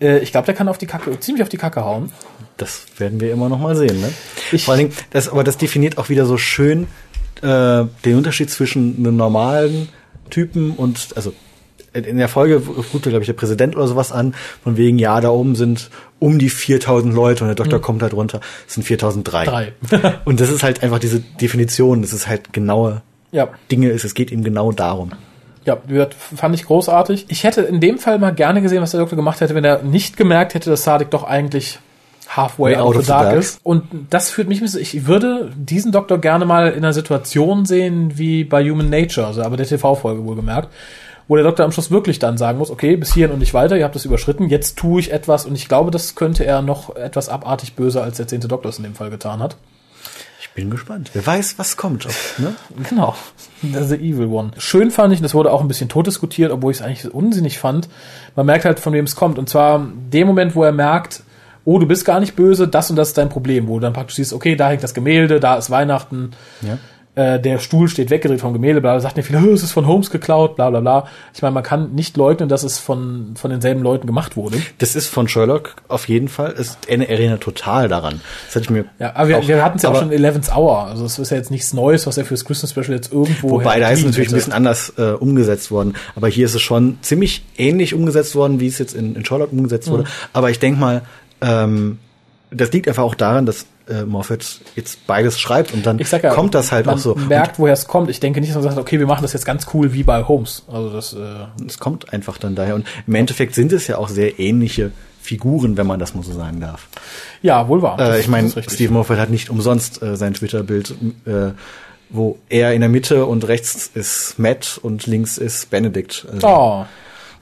Äh, 0.00 0.18
ich 0.18 0.32
glaube, 0.32 0.46
der 0.46 0.54
kann 0.54 0.68
auf 0.68 0.78
die 0.78 0.86
Kacke, 0.86 1.18
ziemlich 1.20 1.42
auf 1.42 1.48
die 1.48 1.56
Kacke 1.56 1.84
hauen. 1.84 2.12
Das 2.56 2.86
werden 2.98 3.20
wir 3.20 3.32
immer 3.32 3.48
noch 3.48 3.58
mal 3.58 3.76
sehen, 3.76 4.00
ne? 4.00 4.12
Ich, 4.52 4.64
Vor 4.64 4.74
allen 4.74 4.88
Dingen, 4.88 4.96
das, 5.10 5.28
aber 5.28 5.44
das 5.44 5.58
definiert 5.58 5.98
auch 5.98 6.08
wieder 6.08 6.26
so 6.26 6.38
schön 6.38 6.88
äh, 7.42 7.84
den 8.04 8.16
Unterschied 8.16 8.50
zwischen 8.50 8.96
einem 8.98 9.16
normalen 9.16 9.88
Typen 10.30 10.72
und, 10.72 11.08
also 11.14 11.32
in 11.92 12.18
der 12.18 12.28
Folge 12.28 12.56
ruft, 12.56 13.02
glaube 13.02 13.20
ich, 13.20 13.26
der 13.26 13.32
Präsident 13.32 13.74
oder 13.74 13.88
sowas 13.88 14.12
an, 14.12 14.34
von 14.62 14.76
wegen, 14.76 14.98
ja, 14.98 15.20
da 15.20 15.30
oben 15.30 15.54
sind 15.54 15.90
um 16.18 16.38
die 16.38 16.50
4000 16.50 17.14
Leute 17.14 17.44
und 17.44 17.48
der 17.48 17.54
Doktor 17.54 17.78
mhm. 17.78 17.82
kommt 17.82 18.02
halt 18.02 18.12
runter, 18.12 18.40
es 18.66 18.74
sind 18.74 18.82
4003. 18.84 19.44
Drei. 19.44 19.72
und 20.24 20.40
das 20.40 20.50
ist 20.50 20.62
halt 20.62 20.82
einfach 20.82 20.98
diese 20.98 21.20
Definition, 21.20 22.02
das 22.02 22.12
ist 22.12 22.28
halt 22.28 22.52
genaue 22.52 23.02
ja. 23.30 23.48
Dinge, 23.70 23.90
es 23.90 24.14
geht 24.14 24.30
ihm 24.30 24.44
genau 24.44 24.72
darum. 24.72 25.12
Ja, 25.68 26.06
fand 26.34 26.54
ich 26.54 26.64
großartig. 26.64 27.26
Ich 27.28 27.44
hätte 27.44 27.60
in 27.60 27.78
dem 27.80 27.98
Fall 27.98 28.18
mal 28.18 28.32
gerne 28.32 28.62
gesehen, 28.62 28.80
was 28.80 28.92
der 28.92 29.00
Doktor 29.00 29.16
gemacht 29.16 29.40
hätte, 29.42 29.54
wenn 29.54 29.64
er 29.64 29.82
nicht 29.82 30.16
gemerkt 30.16 30.54
hätte, 30.54 30.70
dass 30.70 30.84
Sadik 30.84 31.10
doch 31.10 31.24
eigentlich 31.24 31.78
halfway 32.26 32.76
out, 32.76 32.96
of 32.96 33.02
the 33.02 33.08
dark, 33.08 33.24
dark 33.24 33.38
ist. 33.38 33.60
Und 33.62 33.84
das 34.08 34.30
führt 34.30 34.48
mich, 34.48 34.62
ich 34.62 35.06
würde 35.06 35.50
diesen 35.54 35.92
Doktor 35.92 36.18
gerne 36.18 36.46
mal 36.46 36.70
in 36.70 36.78
einer 36.78 36.94
Situation 36.94 37.66
sehen 37.66 38.16
wie 38.16 38.44
bei 38.44 38.62
Human 38.64 38.88
Nature, 38.88 39.26
also 39.26 39.42
aber 39.42 39.58
der 39.58 39.66
TV-Folge 39.66 40.24
wohlgemerkt, 40.24 40.68
wo 41.26 41.36
der 41.36 41.44
Doktor 41.44 41.64
am 41.64 41.72
Schluss 41.72 41.90
wirklich 41.90 42.18
dann 42.18 42.38
sagen 42.38 42.58
muss, 42.58 42.70
okay, 42.70 42.96
bis 42.96 43.12
hierhin 43.12 43.32
und 43.32 43.40
nicht 43.40 43.52
weiter, 43.52 43.76
ihr 43.76 43.84
habt 43.84 43.94
das 43.94 44.06
überschritten, 44.06 44.48
jetzt 44.48 44.78
tue 44.78 45.00
ich 45.00 45.12
etwas 45.12 45.44
und 45.44 45.54
ich 45.54 45.68
glaube, 45.68 45.90
das 45.90 46.14
könnte 46.14 46.44
er 46.44 46.62
noch 46.62 46.96
etwas 46.96 47.28
abartig 47.28 47.74
böser 47.74 48.02
als 48.02 48.16
der 48.16 48.26
zehnte 48.26 48.48
Doktor 48.48 48.70
es 48.70 48.78
in 48.78 48.84
dem 48.84 48.94
Fall 48.94 49.10
getan 49.10 49.40
hat. 49.40 49.56
Bin 50.58 50.70
gespannt. 50.70 51.10
Wer 51.12 51.24
weiß, 51.24 51.56
was 51.58 51.76
kommt. 51.76 52.08
Ne? 52.38 52.52
Genau. 52.88 53.14
The 53.62 53.94
Evil 53.94 54.26
One. 54.26 54.50
Schön 54.58 54.90
fand 54.90 55.14
ich, 55.14 55.22
das 55.22 55.32
wurde 55.32 55.52
auch 55.52 55.60
ein 55.60 55.68
bisschen 55.68 55.88
tot 55.88 56.08
diskutiert, 56.08 56.50
obwohl 56.50 56.72
ich 56.72 56.78
es 56.78 56.82
eigentlich 56.82 57.14
unsinnig 57.14 57.60
fand. 57.60 57.88
Man 58.34 58.44
merkt 58.46 58.64
halt, 58.64 58.80
von 58.80 58.92
wem 58.92 59.04
es 59.04 59.14
kommt. 59.14 59.38
Und 59.38 59.48
zwar 59.48 59.86
dem 60.12 60.26
Moment, 60.26 60.56
wo 60.56 60.64
er 60.64 60.72
merkt, 60.72 61.22
oh, 61.64 61.78
du 61.78 61.86
bist 61.86 62.04
gar 62.04 62.18
nicht 62.18 62.34
böse, 62.34 62.66
das 62.66 62.90
und 62.90 62.96
das 62.96 63.08
ist 63.08 63.18
dein 63.18 63.28
Problem, 63.28 63.68
wo 63.68 63.74
du 63.74 63.80
dann 63.82 63.92
praktisch 63.92 64.16
siehst, 64.16 64.32
okay, 64.32 64.56
da 64.56 64.70
hängt 64.70 64.82
das 64.82 64.94
Gemälde, 64.94 65.38
da 65.38 65.54
ist 65.54 65.70
Weihnachten, 65.70 66.32
Ja. 66.62 66.78
Äh, 67.18 67.40
der 67.40 67.58
Stuhl 67.58 67.88
steht 67.88 68.10
weggedreht 68.10 68.40
vom 68.40 68.52
Gemälde, 68.52 68.80
bla, 68.80 68.92
bla, 68.92 69.00
sagt 69.00 69.16
nicht 69.16 69.26
viele, 69.26 69.40
"Oh, 69.40 69.52
es 69.52 69.62
ist 69.62 69.72
von 69.72 69.86
Holmes 69.86 70.10
geklaut, 70.10 70.56
bla 70.56 70.70
bla 70.70 70.80
bla. 70.80 71.08
Ich 71.34 71.42
meine, 71.42 71.52
man 71.52 71.62
kann 71.62 71.92
nicht 71.94 72.16
leugnen, 72.16 72.48
dass 72.48 72.62
es 72.62 72.78
von, 72.78 73.34
von 73.36 73.50
denselben 73.50 73.82
Leuten 73.82 74.06
gemacht 74.06 74.36
wurde. 74.36 74.58
Das 74.78 74.94
ist 74.94 75.08
von 75.08 75.26
Sherlock 75.28 75.74
auf 75.88 76.08
jeden 76.08 76.28
Fall. 76.28 76.54
Es 76.56 76.78
erinnert 76.86 77.42
total 77.42 77.88
daran. 77.88 78.20
Das 78.46 78.54
hatte 78.56 78.64
ich 78.64 78.70
mir. 78.70 78.84
Ja, 78.98 79.14
aber 79.16 79.28
wir, 79.28 79.48
wir 79.48 79.64
hatten 79.64 79.76
es 79.76 79.82
ja 79.82 79.90
auch 79.90 79.96
schon 79.98 80.12
in 80.12 80.18
Eleven's 80.18 80.50
Hour. 80.50 80.84
Also 80.86 81.04
es 81.04 81.18
ist 81.18 81.30
ja 81.30 81.36
jetzt 81.36 81.50
nichts 81.50 81.72
Neues, 81.72 82.06
was 82.06 82.16
er 82.18 82.24
fürs 82.24 82.44
Christmas 82.44 82.70
Special 82.70 82.92
jetzt 82.92 83.12
irgendwo 83.12 83.50
Wobei, 83.50 83.80
da 83.80 83.88
ist 83.90 84.04
natürlich 84.04 84.16
ein 84.16 84.22
hätte. 84.22 84.34
bisschen 84.36 84.52
anders 84.52 84.92
äh, 84.96 85.10
umgesetzt 85.12 85.70
worden. 85.70 85.94
Aber 86.14 86.28
hier 86.28 86.46
ist 86.46 86.54
es 86.54 86.62
schon 86.62 86.98
ziemlich 87.02 87.44
ähnlich 87.56 87.94
umgesetzt 87.94 88.34
worden, 88.36 88.60
wie 88.60 88.68
es 88.68 88.78
jetzt 88.78 88.94
in, 88.94 89.16
in 89.16 89.24
Sherlock 89.24 89.52
umgesetzt 89.52 89.88
Mhm. 89.88 89.92
wurde. 89.92 90.04
Aber 90.32 90.50
ich 90.50 90.58
denke 90.60 90.78
mal, 90.80 91.02
ähm, 91.40 91.98
das 92.50 92.72
liegt 92.72 92.88
einfach 92.88 93.02
auch 93.02 93.14
daran, 93.14 93.46
dass 93.46 93.66
äh, 93.88 94.04
Moffat 94.04 94.60
jetzt 94.76 95.06
beides 95.06 95.38
schreibt 95.38 95.72
und 95.72 95.84
dann 95.86 95.98
ja, 95.98 96.34
kommt 96.34 96.54
das 96.54 96.72
halt 96.72 96.86
man 96.86 96.96
auch 96.96 96.98
so. 96.98 97.14
merkt, 97.14 97.58
woher 97.58 97.72
es 97.72 97.86
kommt. 97.86 98.10
Ich 98.10 98.20
denke 98.20 98.40
nicht, 98.40 98.50
dass 98.50 98.56
man 98.56 98.64
sagt, 98.64 98.78
okay, 98.78 98.98
wir 98.98 99.06
machen 99.06 99.22
das 99.22 99.32
jetzt 99.32 99.44
ganz 99.44 99.66
cool 99.74 99.92
wie 99.92 100.02
bei 100.02 100.24
Holmes. 100.24 100.64
Also 100.70 100.90
das, 100.90 101.12
äh, 101.12 101.66
es 101.66 101.78
kommt 101.78 102.12
einfach 102.12 102.38
dann 102.38 102.54
daher. 102.54 102.74
Und 102.74 102.86
im 103.06 103.14
Endeffekt 103.14 103.54
sind 103.54 103.72
es 103.72 103.86
ja 103.86 103.98
auch 103.98 104.08
sehr 104.08 104.38
ähnliche 104.38 104.92
Figuren, 105.20 105.76
wenn 105.76 105.86
man 105.86 105.98
das 105.98 106.14
mal 106.14 106.22
so 106.22 106.32
sagen 106.32 106.60
darf. 106.60 106.88
ja, 107.42 107.68
wohl 107.68 107.82
wahr. 107.82 107.98
Äh, 107.98 108.20
ich 108.20 108.28
meine. 108.28 108.50
Steve 108.50 108.92
Moffat 108.92 109.18
hat 109.18 109.30
nicht 109.30 109.50
umsonst 109.50 110.02
äh, 110.02 110.16
sein 110.16 110.34
Twitter-Bild, 110.34 110.94
äh, 111.26 111.50
wo 112.10 112.38
er 112.48 112.72
in 112.72 112.80
der 112.80 112.88
Mitte 112.88 113.26
und 113.26 113.46
rechts 113.46 113.90
ist 113.92 114.38
Matt 114.38 114.80
und 114.82 115.06
links 115.06 115.36
ist 115.36 115.68
Benedict. 115.70 116.26
Also, 116.32 116.46
Oh. 116.46 116.86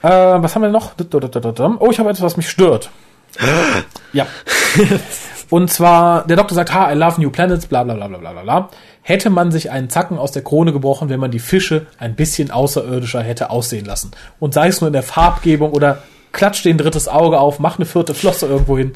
Äh, 0.02 0.08
was 0.08 0.54
haben 0.54 0.62
wir 0.62 0.68
noch? 0.70 0.92
Oh, 0.98 1.90
ich 1.90 1.98
habe 1.98 2.10
etwas, 2.10 2.22
was 2.22 2.36
mich 2.36 2.48
stört. 2.50 2.90
Ja. 4.12 4.26
Und 5.48 5.70
zwar, 5.70 6.26
der 6.26 6.36
Doktor 6.36 6.54
sagt, 6.54 6.74
ha, 6.74 6.92
I 6.92 6.96
love 6.96 7.20
new 7.20 7.30
planets, 7.30 7.66
bla 7.66 7.84
bla 7.84 7.94
bla 7.94 8.08
bla 8.08 8.18
bla 8.18 8.42
bla. 8.42 8.68
Hätte 9.02 9.30
man 9.30 9.52
sich 9.52 9.70
einen 9.70 9.88
Zacken 9.88 10.18
aus 10.18 10.32
der 10.32 10.42
Krone 10.42 10.72
gebrochen, 10.72 11.08
wenn 11.08 11.20
man 11.20 11.30
die 11.30 11.38
Fische 11.38 11.86
ein 11.98 12.16
bisschen 12.16 12.50
außerirdischer 12.50 13.22
hätte 13.22 13.50
aussehen 13.50 13.84
lassen. 13.84 14.10
Und 14.40 14.54
sei 14.54 14.68
es 14.68 14.80
nur 14.80 14.88
in 14.88 14.92
der 14.92 15.04
Farbgebung 15.04 15.70
oder 15.70 16.02
klatscht 16.32 16.64
den 16.64 16.78
drittes 16.78 17.06
Auge 17.06 17.38
auf, 17.38 17.60
mach 17.60 17.76
eine 17.76 17.86
vierte 17.86 18.14
Flosse 18.14 18.46
irgendwo 18.46 18.76
hin. 18.76 18.94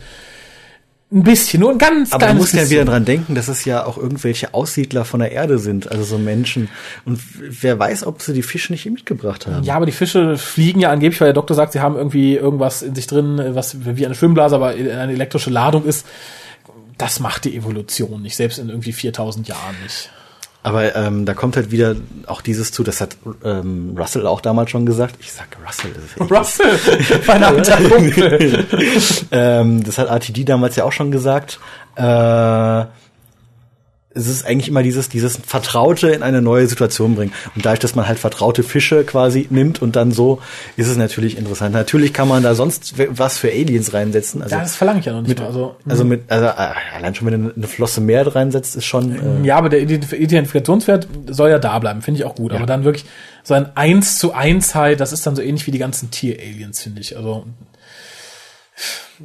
Ein 1.13 1.25
bisschen, 1.25 1.61
nur 1.61 1.73
ein 1.73 1.79
ganz 1.79 2.13
Aber 2.13 2.27
kleines 2.27 2.41
musst 2.41 2.55
ja 2.55 2.71
wieder 2.71 2.85
dran 2.85 3.05
denken, 3.05 3.35
dass 3.35 3.49
es 3.49 3.65
ja 3.65 3.85
auch 3.85 3.99
irgendwelche 3.99 4.55
Aussiedler 4.55 5.05
von 5.05 5.19
der 5.19 5.33
Erde 5.33 5.59
sind, 5.59 5.91
also 5.91 6.05
so 6.05 6.19
Menschen. 6.19 6.69
Und 7.05 7.21
wer 7.35 7.77
weiß, 7.81 8.07
ob 8.07 8.23
sie 8.23 8.33
die 8.33 8.45
Fische 8.45 8.73
nicht 8.73 8.87
mitgebracht 8.87 9.49
haben. 9.49 9.65
Ja, 9.65 9.75
aber 9.75 9.87
die 9.87 9.93
Fische 9.93 10.39
fliegen 10.39 10.79
ja 10.79 10.91
angeblich, 10.91 11.21
weil 11.21 11.27
der 11.27 11.35
Doktor 11.35 11.57
sagt, 11.57 11.73
sie 11.73 11.81
haben 11.81 11.97
irgendwie 11.97 12.37
irgendwas 12.37 12.83
in 12.83 12.95
sich 12.95 13.09
drin, 13.09 13.41
was 13.55 13.85
wie 13.85 14.07
eine 14.07 14.15
Schwimmblase, 14.15 14.55
aber 14.55 14.69
eine 14.69 15.13
elektrische 15.13 15.51
Ladung 15.51 15.85
ist. 15.85 16.07
Das 16.97 17.19
macht 17.19 17.45
die 17.45 17.57
Evolution 17.57 18.23
nicht, 18.23 18.37
selbst 18.37 18.59
in 18.59 18.69
irgendwie 18.69 18.93
4000 18.93 19.49
Jahren 19.49 19.75
nicht. 19.83 20.11
Aber 20.63 20.95
ähm, 20.95 21.25
da 21.25 21.33
kommt 21.33 21.57
halt 21.57 21.71
wieder 21.71 21.97
auch 22.27 22.43
dieses 22.43 22.71
zu, 22.71 22.83
das 22.83 23.01
hat 23.01 23.17
ähm, 23.45 23.95
Russell 23.97 24.27
auch 24.27 24.43
damals 24.43 24.71
schon 24.71 24.85
gesagt. 24.85 25.17
Ich 25.21 25.33
sag 25.33 25.47
Russell. 25.67 25.93
Russell, 26.31 26.79
mein 27.27 27.43
alter 27.43 27.77
Kumpel. 27.89 28.67
ähm, 29.33 29.83
das 29.83 29.97
hat 29.97 30.09
RTD 30.09 30.45
damals 30.45 30.77
ja 30.77 30.85
auch 30.85 30.93
schon 30.93 31.11
gesagt. 31.11 31.59
Äh, 31.97 32.03
es 34.13 34.27
ist 34.27 34.45
eigentlich 34.45 34.69
immer 34.69 34.83
dieses, 34.83 35.09
dieses 35.09 35.37
Vertraute 35.37 36.09
in 36.11 36.23
eine 36.25 36.43
neue 36.43 36.67
Situation 36.67 37.15
bringen. 37.15 37.33
Und 37.55 37.65
dadurch, 37.65 37.79
dass 37.79 37.95
man 37.95 38.09
halt 38.09 38.19
vertraute 38.19 38.65
Fische 38.65 39.05
quasi 39.05 39.47
nimmt 39.51 39.81
und 39.83 39.95
dann 39.95 40.11
so, 40.11 40.41
ist 40.77 40.89
es 40.89 40.97
natürlich 40.97 41.39
interessant. 41.39 41.73
Natürlich 41.75 42.13
kann 42.13 42.27
man 42.27 42.43
da 42.43 42.57
sonst 42.57 42.95
was 43.09 43.39
für 43.39 43.49
Aliens 43.51 43.93
reinsetzen. 43.95 44.43
Also, 44.43 44.57
Ja, 44.57 44.63
das 44.63 44.75
verlange 44.75 44.99
ich 45.01 45.07
ja 45.07 45.13
noch 45.13 45.21
nicht 45.23 45.29
mit. 45.29 45.41
Also, 45.41 45.77
also 45.89 46.05
mit, 46.05 46.23
also 46.29 46.47
äh, 46.47 46.73
allein 46.97 47.15
schon, 47.15 47.31
wenn 47.31 47.45
du 47.45 47.55
eine 47.55 47.67
Flosse 47.69 48.01
mehr 48.01 48.27
reinsetzt, 48.35 48.75
ist 48.75 48.85
schon, 48.85 49.43
äh, 49.43 49.47
ja, 49.47 49.57
aber 49.57 49.69
der 49.69 49.81
Identif- 49.81 50.13
Identifikationswert 50.13 51.07
soll 51.29 51.51
ja 51.51 51.61
da 51.61 51.79
bleiben, 51.79 52.03
finde 52.03 52.19
ich 52.21 52.27
auch 52.27 52.35
gut. 52.35 52.53
Aber 52.53 52.67
dann 52.67 52.83
wirklich 52.83 53.05
so 53.45 53.55
ein 53.55 53.75
1 53.77 54.19
zu 54.19 54.35
1 54.35 54.75
halt, 54.75 54.99
das 54.99 55.13
ist 55.13 55.25
dann 55.25 55.37
so 55.37 55.43
ähnlich 55.43 55.67
wie 55.69 55.71
die 55.71 55.79
ganzen 55.79 56.11
Tier-Aliens, 56.11 56.83
finde 56.83 57.01
ich. 57.01 57.17
Also, 57.17 57.45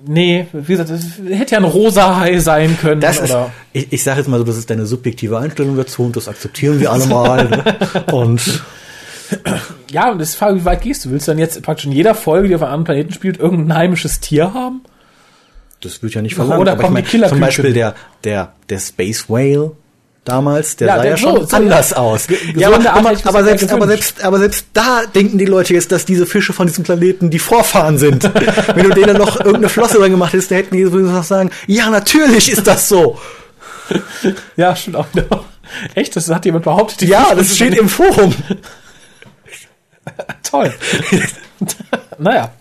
nee, 0.05 0.47
wie 0.53 0.73
gesagt, 0.73 0.89
es 0.89 1.03
hätte 1.29 1.53
ja 1.53 1.57
ein 1.59 1.63
rosa 1.63 2.17
Hai 2.17 2.39
sein 2.39 2.77
können. 2.79 3.01
Das 3.01 3.19
ist, 3.19 3.31
oder 3.31 3.51
ich, 3.73 3.91
ich 3.93 4.03
sage 4.03 4.19
jetzt 4.19 4.27
mal 4.27 4.37
so, 4.37 4.43
das 4.43 4.57
ist 4.57 4.69
deine 4.69 4.85
subjektive 4.85 5.37
Einstellung 5.37 5.77
dazu 5.77 6.03
und 6.03 6.15
das 6.15 6.27
akzeptieren 6.27 6.79
wir 6.79 6.91
alle 6.91 7.05
mal. 7.07 7.49
ne? 7.49 8.03
Und 8.13 8.63
Ja, 9.91 10.11
und 10.11 10.19
das 10.19 10.29
ist 10.29 10.35
die 10.35 10.39
Frage, 10.39 10.59
wie 10.59 10.65
weit 10.65 10.81
gehst 10.81 11.05
du? 11.05 11.09
Willst 11.11 11.27
du 11.27 11.31
dann 11.31 11.39
jetzt 11.39 11.61
praktisch 11.63 11.85
in 11.85 11.91
jeder 11.91 12.13
Folge, 12.13 12.47
die 12.49 12.55
auf 12.55 12.61
einem 12.61 12.71
anderen 12.73 12.83
Planeten 12.85 13.13
spielt, 13.13 13.39
irgendein 13.39 13.77
heimisches 13.77 14.19
Tier 14.19 14.53
haben? 14.53 14.81
das 15.81 16.01
wird 16.01 16.15
ja 16.15 16.21
nicht 16.23 16.35
Oder 16.39 16.47
verlangt. 16.47 16.69
aber 16.69 16.81
kommen 16.83 16.95
die 16.95 17.01
ich 17.03 17.09
Killer- 17.09 17.29
zum 17.29 17.39
Beispiel 17.39 17.71
der, 17.73 17.93
der, 18.23 18.53
der 18.69 18.79
Space 18.79 19.29
Whale 19.29 19.73
damals, 20.25 20.75
der 20.75 20.87
Ja, 20.87 20.95
sah 20.97 21.01
der- 21.03 21.11
ja 21.11 21.17
schon 21.17 21.47
so- 21.47 21.55
anders 21.55 21.93
aus. 21.93 22.27
ge- 22.27 22.37
Ja, 22.55 22.67
aber, 22.67 22.77
aber, 22.91 23.13
aber, 23.23 23.43
selbst, 23.43 23.71
aber, 23.71 23.87
selbst, 23.87 24.23
aber 24.23 24.39
selbst 24.39 24.65
da 24.73 25.03
denken 25.13 25.37
die 25.37 25.45
Leute 25.45 25.73
jetzt, 25.73 25.91
dass 25.91 26.05
diese 26.05 26.25
Fische 26.25 26.51
von 26.53 26.67
diesem 26.67 26.83
Planeten 26.83 27.29
die 27.29 27.39
Vorfahren 27.39 27.97
sind. 27.97 28.23
Wenn 28.75 28.89
du 28.89 28.95
denen 28.95 29.17
noch 29.17 29.37
irgendeine 29.37 29.69
Flosse 29.69 29.97
dran 29.99 30.11
gemacht 30.11 30.33
hättest, 30.33 30.51
dann 30.51 30.57
hätten 30.57 30.75
die 30.75 30.83
noch 30.83 31.23
sagen, 31.23 31.51
ja, 31.67 31.89
natürlich 31.89 32.51
ist 32.51 32.65
das 32.67 32.89
so. 32.89 33.17
Ja, 34.55 34.75
stimmt 34.75 34.95
auch 34.97 35.05
wieder. 35.13 35.45
Echt? 35.93 36.15
Das 36.15 36.27
hat 36.29 36.43
jemand 36.45 36.63
behauptet? 36.65 37.01
Die 37.01 37.05
Ja, 37.05 37.25
Fische 37.25 37.35
das 37.37 37.55
steht 37.55 37.77
im 37.77 37.87
Forum. 37.87 38.33
Toll. 40.43 40.73
Naja, 42.17 42.51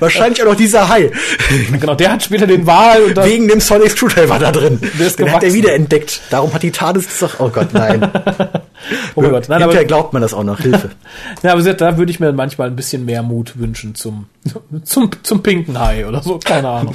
Wahrscheinlich 0.00 0.42
auch 0.42 0.46
noch 0.46 0.56
dieser 0.56 0.88
Hai. 0.88 1.10
genau, 1.80 1.94
der 1.94 2.12
hat 2.12 2.22
später 2.22 2.46
den 2.46 2.66
Wal 2.66 3.02
und 3.02 3.16
dann, 3.16 3.28
Wegen 3.28 3.48
dem 3.48 3.60
Sonic 3.60 3.90
Screwdriver 3.92 4.38
da 4.38 4.50
drin. 4.52 4.78
Der 4.98 5.06
ist 5.06 5.18
Den 5.18 5.26
hat 5.26 5.42
er 5.42 5.48
gewachsen. 5.48 5.54
wieder 5.54 5.74
entdeckt. 5.74 6.20
Darum 6.30 6.52
hat 6.52 6.62
die 6.62 6.70
TARDIS 6.70 7.18
doch, 7.20 7.40
oh 7.40 7.48
Gott, 7.48 7.72
nein. 7.72 8.02
oh 9.14 9.20
mein 9.22 9.30
Gott, 9.30 9.48
nein, 9.48 9.62
aber, 9.62 9.72
Hinterher 9.72 9.84
glaubt 9.86 10.12
man 10.12 10.22
das 10.22 10.34
auch 10.34 10.44
noch. 10.44 10.60
Hilfe. 10.60 10.90
ja, 11.42 11.52
aber 11.52 11.62
da 11.74 11.96
würde 11.96 12.10
ich 12.10 12.20
mir 12.20 12.32
manchmal 12.32 12.68
ein 12.68 12.76
bisschen 12.76 13.04
mehr 13.04 13.22
Mut 13.22 13.58
wünschen 13.58 13.94
zum, 13.94 14.26
zum, 14.84 15.10
zum 15.22 15.42
pinken 15.42 15.78
Hai 15.78 16.06
oder 16.06 16.22
so, 16.22 16.38
keine 16.38 16.68
Ahnung. 16.68 16.94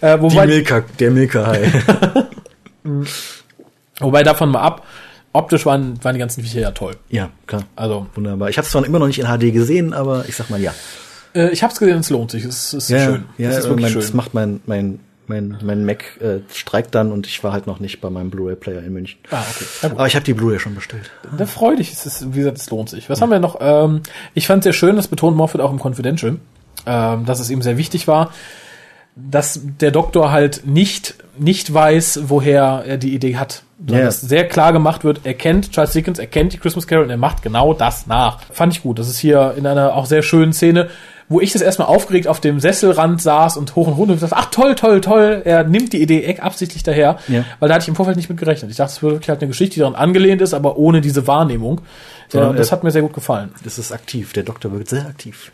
Äh, 0.00 0.16
Die 0.16 0.22
wobei, 0.22 0.46
Milka, 0.46 0.84
der 0.98 1.10
Milka-Hai. 1.10 1.72
wobei 4.00 4.22
davon 4.22 4.50
mal 4.50 4.60
ab, 4.60 4.84
optisch 5.36 5.66
waren, 5.66 6.02
waren 6.02 6.14
die 6.14 6.20
ganzen 6.20 6.42
Viecher 6.42 6.60
ja 6.60 6.70
toll. 6.70 6.94
ja, 7.08 7.30
klar. 7.46 7.64
Also, 7.76 8.06
Wunderbar. 8.14 8.48
Ich 8.48 8.58
habe 8.58 8.66
es 8.66 8.72
zwar 8.72 8.84
immer 8.84 8.98
noch 8.98 9.06
nicht 9.06 9.18
in 9.18 9.26
HD 9.26 9.52
gesehen, 9.52 9.92
aber 9.92 10.24
ich 10.28 10.36
sag 10.36 10.50
mal 10.50 10.60
ja. 10.60 10.74
äh, 11.34 11.50
ich 11.50 11.62
hab's 11.62 11.78
gesehen, 11.78 11.98
es 11.98 12.10
lohnt 12.10 12.30
sich, 12.30 12.44
es 12.44 12.74
ist 12.74 12.88
schön. 12.88 13.24
Ja, 13.38 13.50
es 13.50 13.58
ist 13.58 13.64
wirklich 13.64 13.82
mein, 13.82 13.92
schön. 13.92 14.00
das 14.00 14.14
macht 14.14 14.34
mein, 14.34 14.60
mein, 14.66 15.00
mein, 15.28 15.58
mein 15.62 15.84
Mac 15.84 16.20
äh, 16.20 16.40
streikt 16.52 16.94
dann 16.94 17.12
und 17.12 17.26
ich 17.26 17.42
war 17.42 17.52
halt 17.52 17.66
noch 17.66 17.80
nicht 17.80 18.00
bei 18.00 18.10
meinem 18.10 18.30
Blu-ray-Player 18.30 18.82
in 18.82 18.92
München. 18.92 19.18
ah, 19.30 19.42
okay. 19.50 19.64
Ja. 19.82 19.90
Aber 19.90 20.06
ich 20.06 20.14
habe 20.14 20.24
die 20.24 20.34
Blu-ray 20.34 20.58
schon 20.58 20.74
bestellt. 20.74 21.10
Da 21.36 21.46
freu 21.46 21.76
dich, 21.76 21.92
es 21.92 22.06
ist, 22.06 22.34
wie 22.34 22.38
gesagt, 22.38 22.58
es 22.58 22.70
lohnt 22.70 22.88
sich. 22.88 23.10
Was 23.10 23.20
haben 23.20 23.30
wir 23.30 23.40
noch? 23.40 23.58
Ähm, 23.60 24.02
ich 24.34 24.46
fand 24.46 24.62
sehr 24.62 24.72
schön, 24.72 24.96
das 24.96 25.08
betont 25.08 25.36
Moffat 25.36 25.60
auch 25.60 25.72
im 25.72 25.80
Confidential, 25.80 26.36
ähm, 26.86 27.24
dass 27.26 27.40
es 27.40 27.50
ihm 27.50 27.62
sehr 27.62 27.76
wichtig 27.76 28.06
war, 28.08 28.30
dass 29.16 29.60
der 29.80 29.90
Doktor 29.90 30.30
halt 30.30 30.66
nicht, 30.66 31.14
nicht 31.38 31.72
weiß, 31.72 32.20
woher 32.24 32.84
er 32.86 32.96
die 32.98 33.14
Idee 33.14 33.36
hat. 33.36 33.62
Sondern 33.78 33.98
Ja. 34.00 34.04
dass 34.06 34.20
sehr 34.20 34.46
klar 34.46 34.72
gemacht 34.72 35.04
wird, 35.04 35.20
er 35.24 35.34
kennt 35.34 35.72
Charles 35.72 35.92
Dickens, 35.92 36.18
er 36.18 36.26
kennt 36.26 36.52
die 36.52 36.58
Christmas 36.58 36.86
Carol 36.86 37.04
und 37.04 37.10
er 37.10 37.16
macht 37.16 37.42
genau 37.42 37.72
das 37.74 38.06
nach. 38.06 38.40
Fand 38.52 38.72
ich 38.74 38.82
gut. 38.82 38.98
Das 38.98 39.08
ist 39.08 39.18
hier 39.18 39.54
in 39.56 39.66
einer 39.66 39.94
auch 39.94 40.06
sehr 40.06 40.22
schönen 40.22 40.52
Szene, 40.52 40.88
wo 41.28 41.40
ich 41.40 41.52
das 41.52 41.60
erstmal 41.62 41.88
aufgeregt 41.88 42.28
auf 42.28 42.40
dem 42.40 42.60
Sesselrand 42.60 43.20
saß 43.20 43.56
und 43.56 43.74
hoch 43.74 43.86
und 43.88 43.94
runter 43.94 44.12
und 44.12 44.16
gesagt, 44.20 44.32
ach 44.36 44.46
toll, 44.50 44.74
toll, 44.76 45.00
toll, 45.00 45.42
er 45.44 45.64
nimmt 45.64 45.92
die 45.92 46.00
Idee 46.00 46.38
absichtlich 46.40 46.82
daher, 46.84 47.18
Ja. 47.28 47.44
weil 47.58 47.68
da 47.68 47.74
hatte 47.74 47.82
ich 47.82 47.88
im 47.88 47.96
Vorfeld 47.96 48.16
nicht 48.16 48.28
mit 48.28 48.38
gerechnet. 48.38 48.70
Ich 48.70 48.76
dachte, 48.76 48.92
es 48.92 49.02
wird 49.02 49.14
wirklich 49.14 49.28
halt 49.30 49.40
eine 49.40 49.48
Geschichte, 49.48 49.74
die 49.74 49.80
daran 49.80 49.94
angelehnt 49.96 50.40
ist, 50.40 50.54
aber 50.54 50.76
ohne 50.76 51.00
diese 51.00 51.26
Wahrnehmung. 51.26 51.80
Ja, 52.32 52.40
Sondern 52.40 52.56
das 52.56 52.68
er- 52.68 52.72
hat 52.72 52.84
mir 52.84 52.90
sehr 52.92 53.02
gut 53.02 53.12
gefallen. 53.14 53.50
Das 53.64 53.78
ist 53.78 53.92
aktiv. 53.92 54.32
Der 54.34 54.42
Doktor 54.44 54.72
wirkt 54.72 54.88
sehr 54.88 55.06
aktiv. 55.06 55.50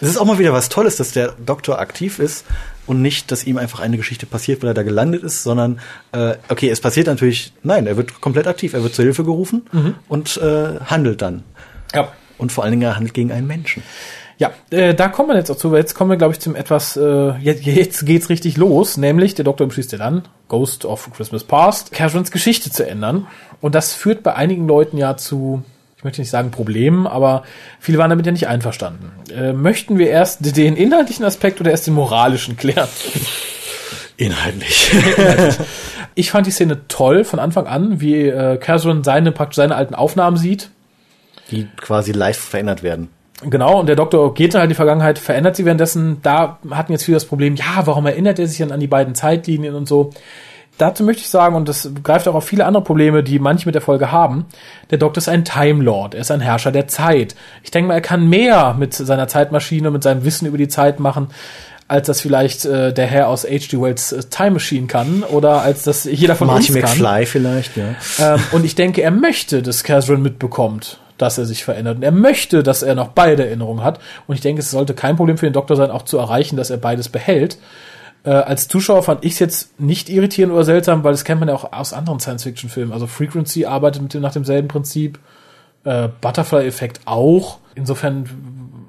Es 0.00 0.08
ist 0.08 0.18
auch 0.18 0.24
mal 0.24 0.38
wieder 0.38 0.52
was 0.52 0.68
Tolles, 0.68 0.96
dass 0.96 1.12
der 1.12 1.32
Doktor 1.44 1.78
aktiv 1.80 2.18
ist 2.18 2.44
und 2.88 3.02
nicht, 3.02 3.30
dass 3.30 3.44
ihm 3.44 3.58
einfach 3.58 3.80
eine 3.80 3.96
Geschichte 3.96 4.26
passiert, 4.26 4.62
weil 4.62 4.70
er 4.70 4.74
da 4.74 4.82
gelandet 4.82 5.22
ist, 5.22 5.42
sondern 5.42 5.78
äh, 6.12 6.34
okay, 6.48 6.70
es 6.70 6.80
passiert 6.80 7.06
natürlich, 7.06 7.52
nein, 7.62 7.86
er 7.86 7.96
wird 7.96 8.20
komplett 8.20 8.46
aktiv. 8.46 8.74
Er 8.74 8.82
wird 8.82 8.94
zur 8.94 9.04
Hilfe 9.04 9.24
gerufen 9.24 9.62
und 10.08 10.36
äh, 10.38 10.80
handelt 10.86 11.22
dann. 11.22 11.44
Ja. 11.94 12.12
Und 12.38 12.52
vor 12.52 12.64
allen 12.64 12.72
Dingen, 12.72 12.82
er 12.82 12.96
handelt 12.96 13.14
gegen 13.14 13.30
einen 13.30 13.46
Menschen. 13.46 13.82
Ja, 14.38 14.52
äh, 14.70 14.94
da 14.94 15.08
kommen 15.08 15.30
wir 15.30 15.36
jetzt 15.36 15.50
auch 15.50 15.56
zu. 15.56 15.72
weil 15.72 15.80
Jetzt 15.80 15.94
kommen 15.94 16.10
wir, 16.10 16.16
glaube 16.16 16.32
ich, 16.32 16.40
zum 16.40 16.54
etwas, 16.54 16.96
äh, 16.96 17.36
jetzt, 17.38 17.66
jetzt 17.66 18.06
geht's 18.06 18.28
richtig 18.28 18.56
los, 18.56 18.96
nämlich 18.96 19.34
der 19.34 19.44
Doktor 19.44 19.66
beschließt 19.66 19.92
ja 19.92 19.98
dann, 19.98 20.22
Ghost 20.46 20.84
of 20.84 21.10
Christmas 21.12 21.42
Past, 21.42 21.92
Casherans 21.92 22.30
Geschichte 22.30 22.70
zu 22.70 22.86
ändern. 22.86 23.26
Und 23.60 23.74
das 23.74 23.94
führt 23.94 24.22
bei 24.22 24.34
einigen 24.34 24.68
Leuten 24.68 24.96
ja 24.96 25.16
zu, 25.16 25.64
ich 25.98 26.04
möchte 26.04 26.20
nicht 26.20 26.30
sagen 26.30 26.52
Problemen, 26.52 27.08
aber 27.08 27.42
viele 27.80 27.98
waren 27.98 28.08
damit 28.08 28.24
ja 28.24 28.30
nicht 28.30 28.46
einverstanden. 28.46 29.10
Äh, 29.34 29.52
möchten 29.52 29.98
wir 29.98 30.08
erst 30.08 30.56
den 30.56 30.76
inhaltlichen 30.76 31.24
Aspekt 31.24 31.60
oder 31.60 31.72
erst 31.72 31.88
den 31.88 31.94
moralischen 31.94 32.56
klären? 32.56 32.88
Inhaltlich. 34.16 34.90
Ich 36.14 36.32
fand 36.32 36.48
die 36.48 36.50
Szene 36.50 36.88
toll 36.88 37.22
von 37.22 37.38
Anfang 37.38 37.68
an, 37.68 38.00
wie 38.00 38.26
äh, 38.26 38.56
Casheran 38.56 39.04
seine, 39.04 39.30
praktisch 39.30 39.54
seine 39.54 39.76
alten 39.76 39.94
Aufnahmen 39.94 40.36
sieht. 40.36 40.68
Die 41.52 41.68
quasi 41.76 42.10
live 42.10 42.36
verändert 42.36 42.82
werden. 42.82 43.08
Genau, 43.42 43.78
und 43.78 43.86
der 43.86 43.94
Doktor 43.94 44.34
geht 44.34 44.52
dann 44.52 44.62
halt 44.62 44.66
in 44.66 44.70
die 44.70 44.74
Vergangenheit, 44.74 45.20
verändert 45.20 45.54
sie 45.54 45.64
währenddessen. 45.64 46.20
Da 46.24 46.58
hatten 46.72 46.90
jetzt 46.90 47.04
viele 47.04 47.14
das 47.14 47.24
Problem, 47.24 47.54
ja, 47.54 47.86
warum 47.86 48.04
erinnert 48.04 48.40
er 48.40 48.48
sich 48.48 48.58
dann 48.58 48.72
an 48.72 48.80
die 48.80 48.88
beiden 48.88 49.14
Zeitlinien 49.14 49.76
und 49.76 49.86
so. 49.86 50.10
Dazu 50.78 51.02
möchte 51.02 51.22
ich 51.22 51.28
sagen, 51.28 51.56
und 51.56 51.68
das 51.68 51.90
greift 52.02 52.28
auch 52.28 52.34
auf 52.34 52.46
viele 52.46 52.64
andere 52.64 52.84
Probleme, 52.84 53.22
die 53.24 53.38
manche 53.40 53.66
mit 53.66 53.74
der 53.74 53.82
Folge 53.82 54.12
haben, 54.12 54.46
der 54.90 54.98
Doktor 54.98 55.18
ist 55.18 55.28
ein 55.28 55.44
Time 55.44 55.82
Lord, 55.82 56.14
er 56.14 56.20
ist 56.20 56.30
ein 56.30 56.40
Herrscher 56.40 56.70
der 56.70 56.86
Zeit. 56.86 57.34
Ich 57.64 57.72
denke 57.72 57.88
mal, 57.88 57.94
er 57.94 58.00
kann 58.00 58.28
mehr 58.28 58.74
mit 58.78 58.94
seiner 58.94 59.26
Zeitmaschine, 59.26 59.90
mit 59.90 60.04
seinem 60.04 60.24
Wissen 60.24 60.46
über 60.46 60.56
die 60.56 60.68
Zeit 60.68 61.00
machen, 61.00 61.28
als 61.88 62.06
das 62.06 62.20
vielleicht 62.20 62.64
äh, 62.66 62.92
der 62.92 63.06
Herr 63.06 63.28
aus 63.28 63.44
H.G. 63.44 63.80
Wells 63.80 64.12
äh, 64.12 64.22
Time 64.24 64.52
Machine 64.52 64.86
kann 64.86 65.24
oder 65.24 65.62
als 65.62 65.82
das 65.82 66.04
jeder 66.04 66.36
von 66.36 66.46
Marty 66.46 66.72
uns 66.72 66.82
kann. 66.82 66.98
McFly 66.98 67.26
vielleicht, 67.26 67.76
ja. 67.76 67.94
Ähm, 68.20 68.40
und 68.52 68.64
ich 68.64 68.74
denke, 68.74 69.02
er 69.02 69.10
möchte, 69.10 69.62
dass 69.62 69.82
Catherine 69.82 70.22
mitbekommt, 70.22 71.00
dass 71.16 71.38
er 71.38 71.46
sich 71.46 71.64
verändert. 71.64 71.96
Und 71.96 72.02
er 72.02 72.12
möchte, 72.12 72.62
dass 72.62 72.82
er 72.82 72.94
noch 72.94 73.08
beide 73.08 73.46
Erinnerungen 73.46 73.82
hat. 73.82 73.98
Und 74.26 74.34
ich 74.34 74.42
denke, 74.42 74.60
es 74.60 74.70
sollte 74.70 74.94
kein 74.94 75.16
Problem 75.16 75.38
für 75.38 75.46
den 75.46 75.54
Doktor 75.54 75.76
sein, 75.76 75.90
auch 75.90 76.02
zu 76.02 76.18
erreichen, 76.18 76.56
dass 76.56 76.70
er 76.70 76.76
beides 76.76 77.08
behält. 77.08 77.58
Äh, 78.24 78.30
als 78.30 78.68
Zuschauer 78.68 79.02
fand 79.02 79.24
ich 79.24 79.34
es 79.34 79.38
jetzt 79.38 79.80
nicht 79.80 80.08
irritierend 80.08 80.52
oder 80.52 80.64
seltsam, 80.64 81.04
weil 81.04 81.12
das 81.12 81.24
kennt 81.24 81.40
man 81.40 81.48
ja 81.48 81.54
auch 81.54 81.72
aus 81.72 81.92
anderen 81.92 82.20
Science-Fiction-Filmen. 82.20 82.92
Also 82.92 83.06
Frequency 83.06 83.64
arbeitet 83.64 84.02
mit 84.02 84.14
dem, 84.14 84.22
nach 84.22 84.32
demselben 84.32 84.68
Prinzip. 84.68 85.18
Äh, 85.84 86.08
Butterfly-Effekt 86.20 87.00
auch. 87.04 87.58
Insofern 87.74 88.28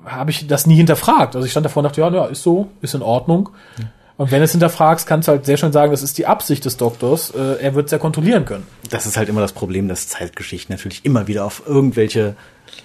habe 0.05 0.31
ich 0.31 0.47
das 0.47 0.65
nie 0.65 0.75
hinterfragt. 0.75 1.35
Also 1.35 1.45
ich 1.45 1.51
stand 1.51 1.65
davor 1.65 1.81
und 1.81 1.85
dachte, 1.85 2.01
ja, 2.01 2.09
ja, 2.09 2.25
ist 2.25 2.43
so, 2.43 2.69
ist 2.81 2.95
in 2.95 3.01
Ordnung. 3.01 3.49
Ja. 3.77 3.85
Und 4.17 4.31
wenn 4.31 4.39
du 4.39 4.43
es 4.43 4.51
hinterfragst, 4.51 5.07
kannst 5.07 5.29
du 5.29 5.31
halt 5.31 5.45
sehr 5.45 5.55
schön 5.55 5.71
sagen, 5.71 5.91
das 5.91 6.03
ist 6.03 6.17
die 6.17 6.25
Absicht 6.25 6.65
des 6.65 6.75
Doktors. 6.75 7.31
Äh, 7.31 7.61
er 7.61 7.75
wird 7.75 7.85
es 7.85 7.91
ja 7.93 7.99
kontrollieren 7.99 8.43
können. 8.43 8.67
Das 8.89 9.05
ist 9.05 9.15
halt 9.15 9.29
immer 9.29 9.39
das 9.39 9.53
Problem, 9.53 9.87
dass 9.87 10.09
Zeitgeschichten 10.09 10.75
natürlich 10.75 11.05
immer 11.05 11.27
wieder 11.27 11.45
auf 11.45 11.63
irgendwelche 11.65 12.35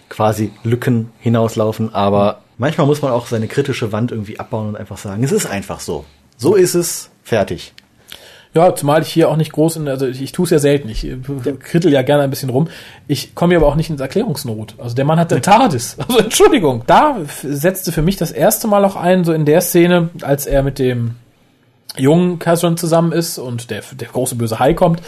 quasi 0.08 0.52
Lücken 0.62 1.10
hinauslaufen. 1.18 1.92
Aber 1.92 2.42
manchmal 2.56 2.86
muss 2.86 3.02
man 3.02 3.10
auch 3.10 3.26
seine 3.26 3.48
kritische 3.48 3.90
Wand 3.90 4.12
irgendwie 4.12 4.38
abbauen 4.38 4.68
und 4.68 4.76
einfach 4.76 4.96
sagen, 4.96 5.24
es 5.24 5.32
ist 5.32 5.46
einfach 5.46 5.80
so. 5.80 6.04
So 6.36 6.54
ist 6.54 6.74
es, 6.74 7.10
fertig. 7.22 7.72
Ja, 8.54 8.72
zumal 8.74 9.02
ich 9.02 9.08
hier 9.08 9.28
auch 9.28 9.36
nicht 9.36 9.52
groß 9.52 9.76
in, 9.76 9.88
also 9.88 10.06
ich, 10.06 10.22
ich 10.22 10.30
tue 10.30 10.44
es 10.44 10.50
ja 10.50 10.60
selten, 10.60 10.88
ich 10.88 11.04
äh, 11.04 11.16
krittel 11.58 11.92
ja 11.92 12.02
gerne 12.02 12.22
ein 12.22 12.30
bisschen 12.30 12.50
rum. 12.50 12.68
Ich 13.08 13.34
komme 13.34 13.52
hier 13.52 13.58
aber 13.58 13.66
auch 13.66 13.74
nicht 13.74 13.90
ins 13.90 14.00
Erklärungsnot. 14.00 14.76
Also 14.78 14.94
der 14.94 15.04
Mann 15.04 15.18
hat 15.18 15.32
den 15.32 15.42
TARDIS. 15.42 15.96
Also 16.08 16.20
Entschuldigung. 16.20 16.84
Da 16.86 17.16
setzte 17.42 17.90
für 17.90 18.02
mich 18.02 18.16
das 18.16 18.30
erste 18.30 18.68
Mal 18.68 18.84
auch 18.84 18.94
ein, 18.94 19.24
so 19.24 19.32
in 19.32 19.44
der 19.44 19.60
Szene, 19.60 20.10
als 20.22 20.46
er 20.46 20.62
mit 20.62 20.78
dem 20.78 21.16
jungen 21.96 22.38
Catherine 22.38 22.76
zusammen 22.76 23.10
ist 23.10 23.38
und 23.38 23.70
der, 23.70 23.82
der 23.92 24.08
große 24.08 24.36
böse 24.36 24.60
Hai 24.60 24.74
kommt. 24.74 25.02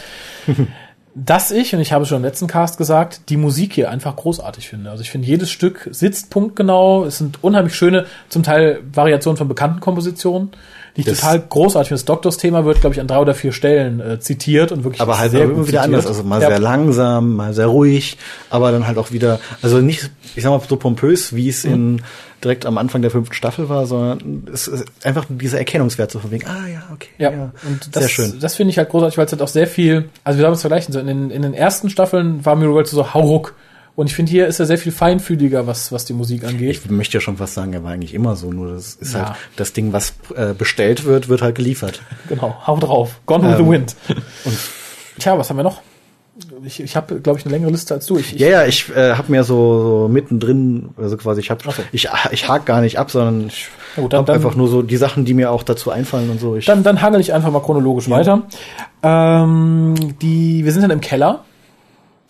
dass 1.14 1.50
ich, 1.50 1.74
und 1.74 1.80
ich 1.80 1.92
habe 1.92 2.02
es 2.02 2.08
schon 2.08 2.18
im 2.18 2.24
letzten 2.24 2.46
Cast 2.48 2.78
gesagt, 2.78 3.30
die 3.30 3.38
Musik 3.38 3.72
hier 3.72 3.90
einfach 3.90 4.16
großartig 4.16 4.68
finde. 4.68 4.90
Also 4.90 5.02
ich 5.02 5.10
finde, 5.10 5.26
jedes 5.26 5.50
Stück 5.50 5.88
sitzt 5.92 6.30
punktgenau. 6.30 7.04
Es 7.04 7.18
sind 7.18 7.42
unheimlich 7.42 7.74
schöne, 7.74 8.06
zum 8.28 8.42
Teil 8.42 8.80
Variationen 8.92 9.38
von 9.38 9.48
bekannten 9.48 9.80
Kompositionen 9.80 10.50
das 11.04 11.20
total 11.20 11.40
großartig. 11.40 11.90
Das 11.90 12.04
Doktors-Thema 12.04 12.64
wird, 12.64 12.80
glaube 12.80 12.94
ich, 12.94 13.00
an 13.00 13.06
drei 13.06 13.18
oder 13.18 13.34
vier 13.34 13.52
Stellen 13.52 14.00
äh, 14.00 14.20
zitiert 14.20 14.72
und 14.72 14.84
wirklich 14.84 15.00
aber 15.00 15.18
halt 15.18 15.32
sehr 15.32 15.44
immer 15.44 15.66
wieder 15.66 15.82
anders. 15.82 16.06
Also 16.06 16.22
mal 16.22 16.40
ja. 16.40 16.48
sehr 16.48 16.58
langsam, 16.58 17.34
mal 17.36 17.54
sehr 17.54 17.66
ruhig, 17.66 18.16
aber 18.50 18.72
dann 18.72 18.86
halt 18.86 18.98
auch 18.98 19.12
wieder, 19.12 19.40
also 19.62 19.78
nicht, 19.80 20.10
ich 20.34 20.42
sag 20.42 20.50
mal 20.50 20.60
so 20.66 20.76
pompös, 20.76 21.34
wie 21.34 21.48
es 21.48 21.64
mhm. 21.64 21.72
in 21.72 22.02
direkt 22.44 22.66
am 22.66 22.78
Anfang 22.78 23.02
der 23.02 23.10
fünften 23.10 23.34
Staffel 23.34 23.68
war, 23.68 23.86
sondern 23.86 24.46
es 24.52 24.68
ist 24.68 24.84
einfach 25.04 25.24
dieser 25.28 25.58
Erkennungswert 25.58 26.10
so 26.10 26.18
von 26.18 26.30
wegen, 26.30 26.46
ah 26.46 26.68
ja, 26.68 26.82
okay. 26.92 27.08
Ja, 27.18 27.30
ja. 27.30 27.52
und 27.66 27.94
das, 27.94 28.02
sehr 28.02 28.08
schön. 28.08 28.40
Das 28.40 28.54
finde 28.54 28.70
ich 28.70 28.78
halt 28.78 28.90
großartig, 28.90 29.16
weil 29.18 29.26
es 29.26 29.32
halt 29.32 29.42
auch 29.42 29.48
sehr 29.48 29.66
viel, 29.66 30.10
also 30.22 30.38
wir 30.38 30.46
haben 30.46 30.52
es 30.52 30.60
vergleichen, 30.60 30.92
so 30.92 31.00
in 31.00 31.06
den, 31.06 31.30
in 31.30 31.42
den 31.42 31.54
ersten 31.54 31.90
Staffeln 31.90 32.44
war 32.44 32.54
Miracle 32.54 32.86
so 32.86 33.14
hauruck 33.14 33.54
und 33.96 34.06
ich 34.06 34.14
finde, 34.14 34.30
hier 34.30 34.46
ist 34.46 34.60
er 34.60 34.66
sehr 34.66 34.78
viel 34.78 34.92
feinfühliger, 34.92 35.66
was, 35.66 35.90
was 35.90 36.04
die 36.04 36.12
Musik 36.12 36.44
angeht. 36.44 36.80
Ich 36.84 36.90
möchte 36.90 37.16
ja 37.16 37.20
schon 37.20 37.38
fast 37.38 37.54
sagen, 37.54 37.72
er 37.72 37.82
war 37.82 37.92
eigentlich 37.92 38.14
immer 38.14 38.36
so, 38.36 38.52
nur 38.52 38.72
das 38.72 38.94
ist 38.94 39.14
ja. 39.14 39.30
halt 39.30 39.36
das 39.56 39.72
Ding, 39.72 39.92
was 39.92 40.14
äh, 40.36 40.52
bestellt 40.52 41.04
wird, 41.04 41.28
wird 41.28 41.40
halt 41.40 41.56
geliefert. 41.56 42.02
Genau, 42.28 42.54
hau 42.66 42.76
drauf. 42.76 43.20
Gone 43.24 43.44
with 43.44 43.58
ähm, 43.58 43.64
the 43.64 43.70
wind. 43.70 43.96
Und 44.44 44.58
Tja, 45.18 45.38
was 45.38 45.48
haben 45.48 45.56
wir 45.56 45.62
noch? 45.62 45.80
Ich, 46.64 46.80
ich 46.80 46.94
habe, 46.96 47.20
glaube 47.20 47.38
ich, 47.38 47.46
eine 47.46 47.54
längere 47.54 47.70
Liste 47.70 47.94
als 47.94 48.04
du. 48.04 48.18
Ich, 48.18 48.34
ich 48.34 48.40
ja, 48.40 48.48
ja, 48.48 48.66
ich 48.66 48.94
äh, 48.94 49.14
habe 49.14 49.32
mir 49.32 49.42
so, 49.44 50.02
so 50.02 50.08
mittendrin, 50.08 50.90
also 50.98 51.16
quasi, 51.16 51.40
ich 51.40 51.50
habe, 51.50 51.66
okay. 51.66 51.84
ich, 51.92 52.10
ich 52.32 52.48
hake 52.48 52.66
gar 52.66 52.82
nicht 52.82 52.98
ab, 52.98 53.10
sondern 53.10 53.46
ich 53.46 53.68
ja, 53.96 54.02
habe 54.18 54.32
einfach 54.34 54.54
nur 54.54 54.68
so 54.68 54.82
die 54.82 54.98
Sachen, 54.98 55.24
die 55.24 55.32
mir 55.32 55.50
auch 55.50 55.62
dazu 55.62 55.90
einfallen 55.90 56.28
und 56.28 56.38
so. 56.38 56.56
Ich, 56.56 56.66
dann, 56.66 56.82
dann 56.82 57.00
hangel 57.00 57.20
ich 57.20 57.32
einfach 57.32 57.50
mal 57.50 57.60
chronologisch 57.60 58.08
ja. 58.08 58.16
weiter. 58.16 58.42
Ähm, 59.02 59.94
die, 60.20 60.66
wir 60.66 60.72
sind 60.72 60.82
dann 60.82 60.90
im 60.90 61.00
Keller 61.00 61.44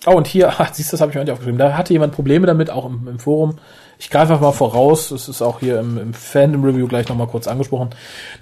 Oh, 0.07 0.13
und 0.13 0.27
hier, 0.27 0.49
ach, 0.49 0.69
siehst 0.73 0.93
du, 0.93 0.95
das 0.95 1.01
habe 1.01 1.11
ich 1.11 1.17
mir 1.17 1.25
nicht 1.25 1.33
aufgeschrieben. 1.33 1.59
Da 1.59 1.77
hatte 1.77 1.93
jemand 1.93 2.15
Probleme 2.15 2.47
damit, 2.47 2.71
auch 2.71 2.87
im, 2.87 3.07
im 3.09 3.19
Forum. 3.19 3.59
Ich 3.99 4.11
greife 4.11 4.33
einfach 4.33 4.49
mal 4.49 4.53
voraus, 4.53 5.09
das 5.09 5.29
ist 5.29 5.41
auch 5.41 5.61
hier 5.61 5.81
im, 5.81 5.99
im 5.99 6.15
Fandom-Review 6.15 6.87
gleich 6.87 7.09
nochmal 7.09 7.29
kurz 7.29 7.49
angesprochen. 7.49 7.91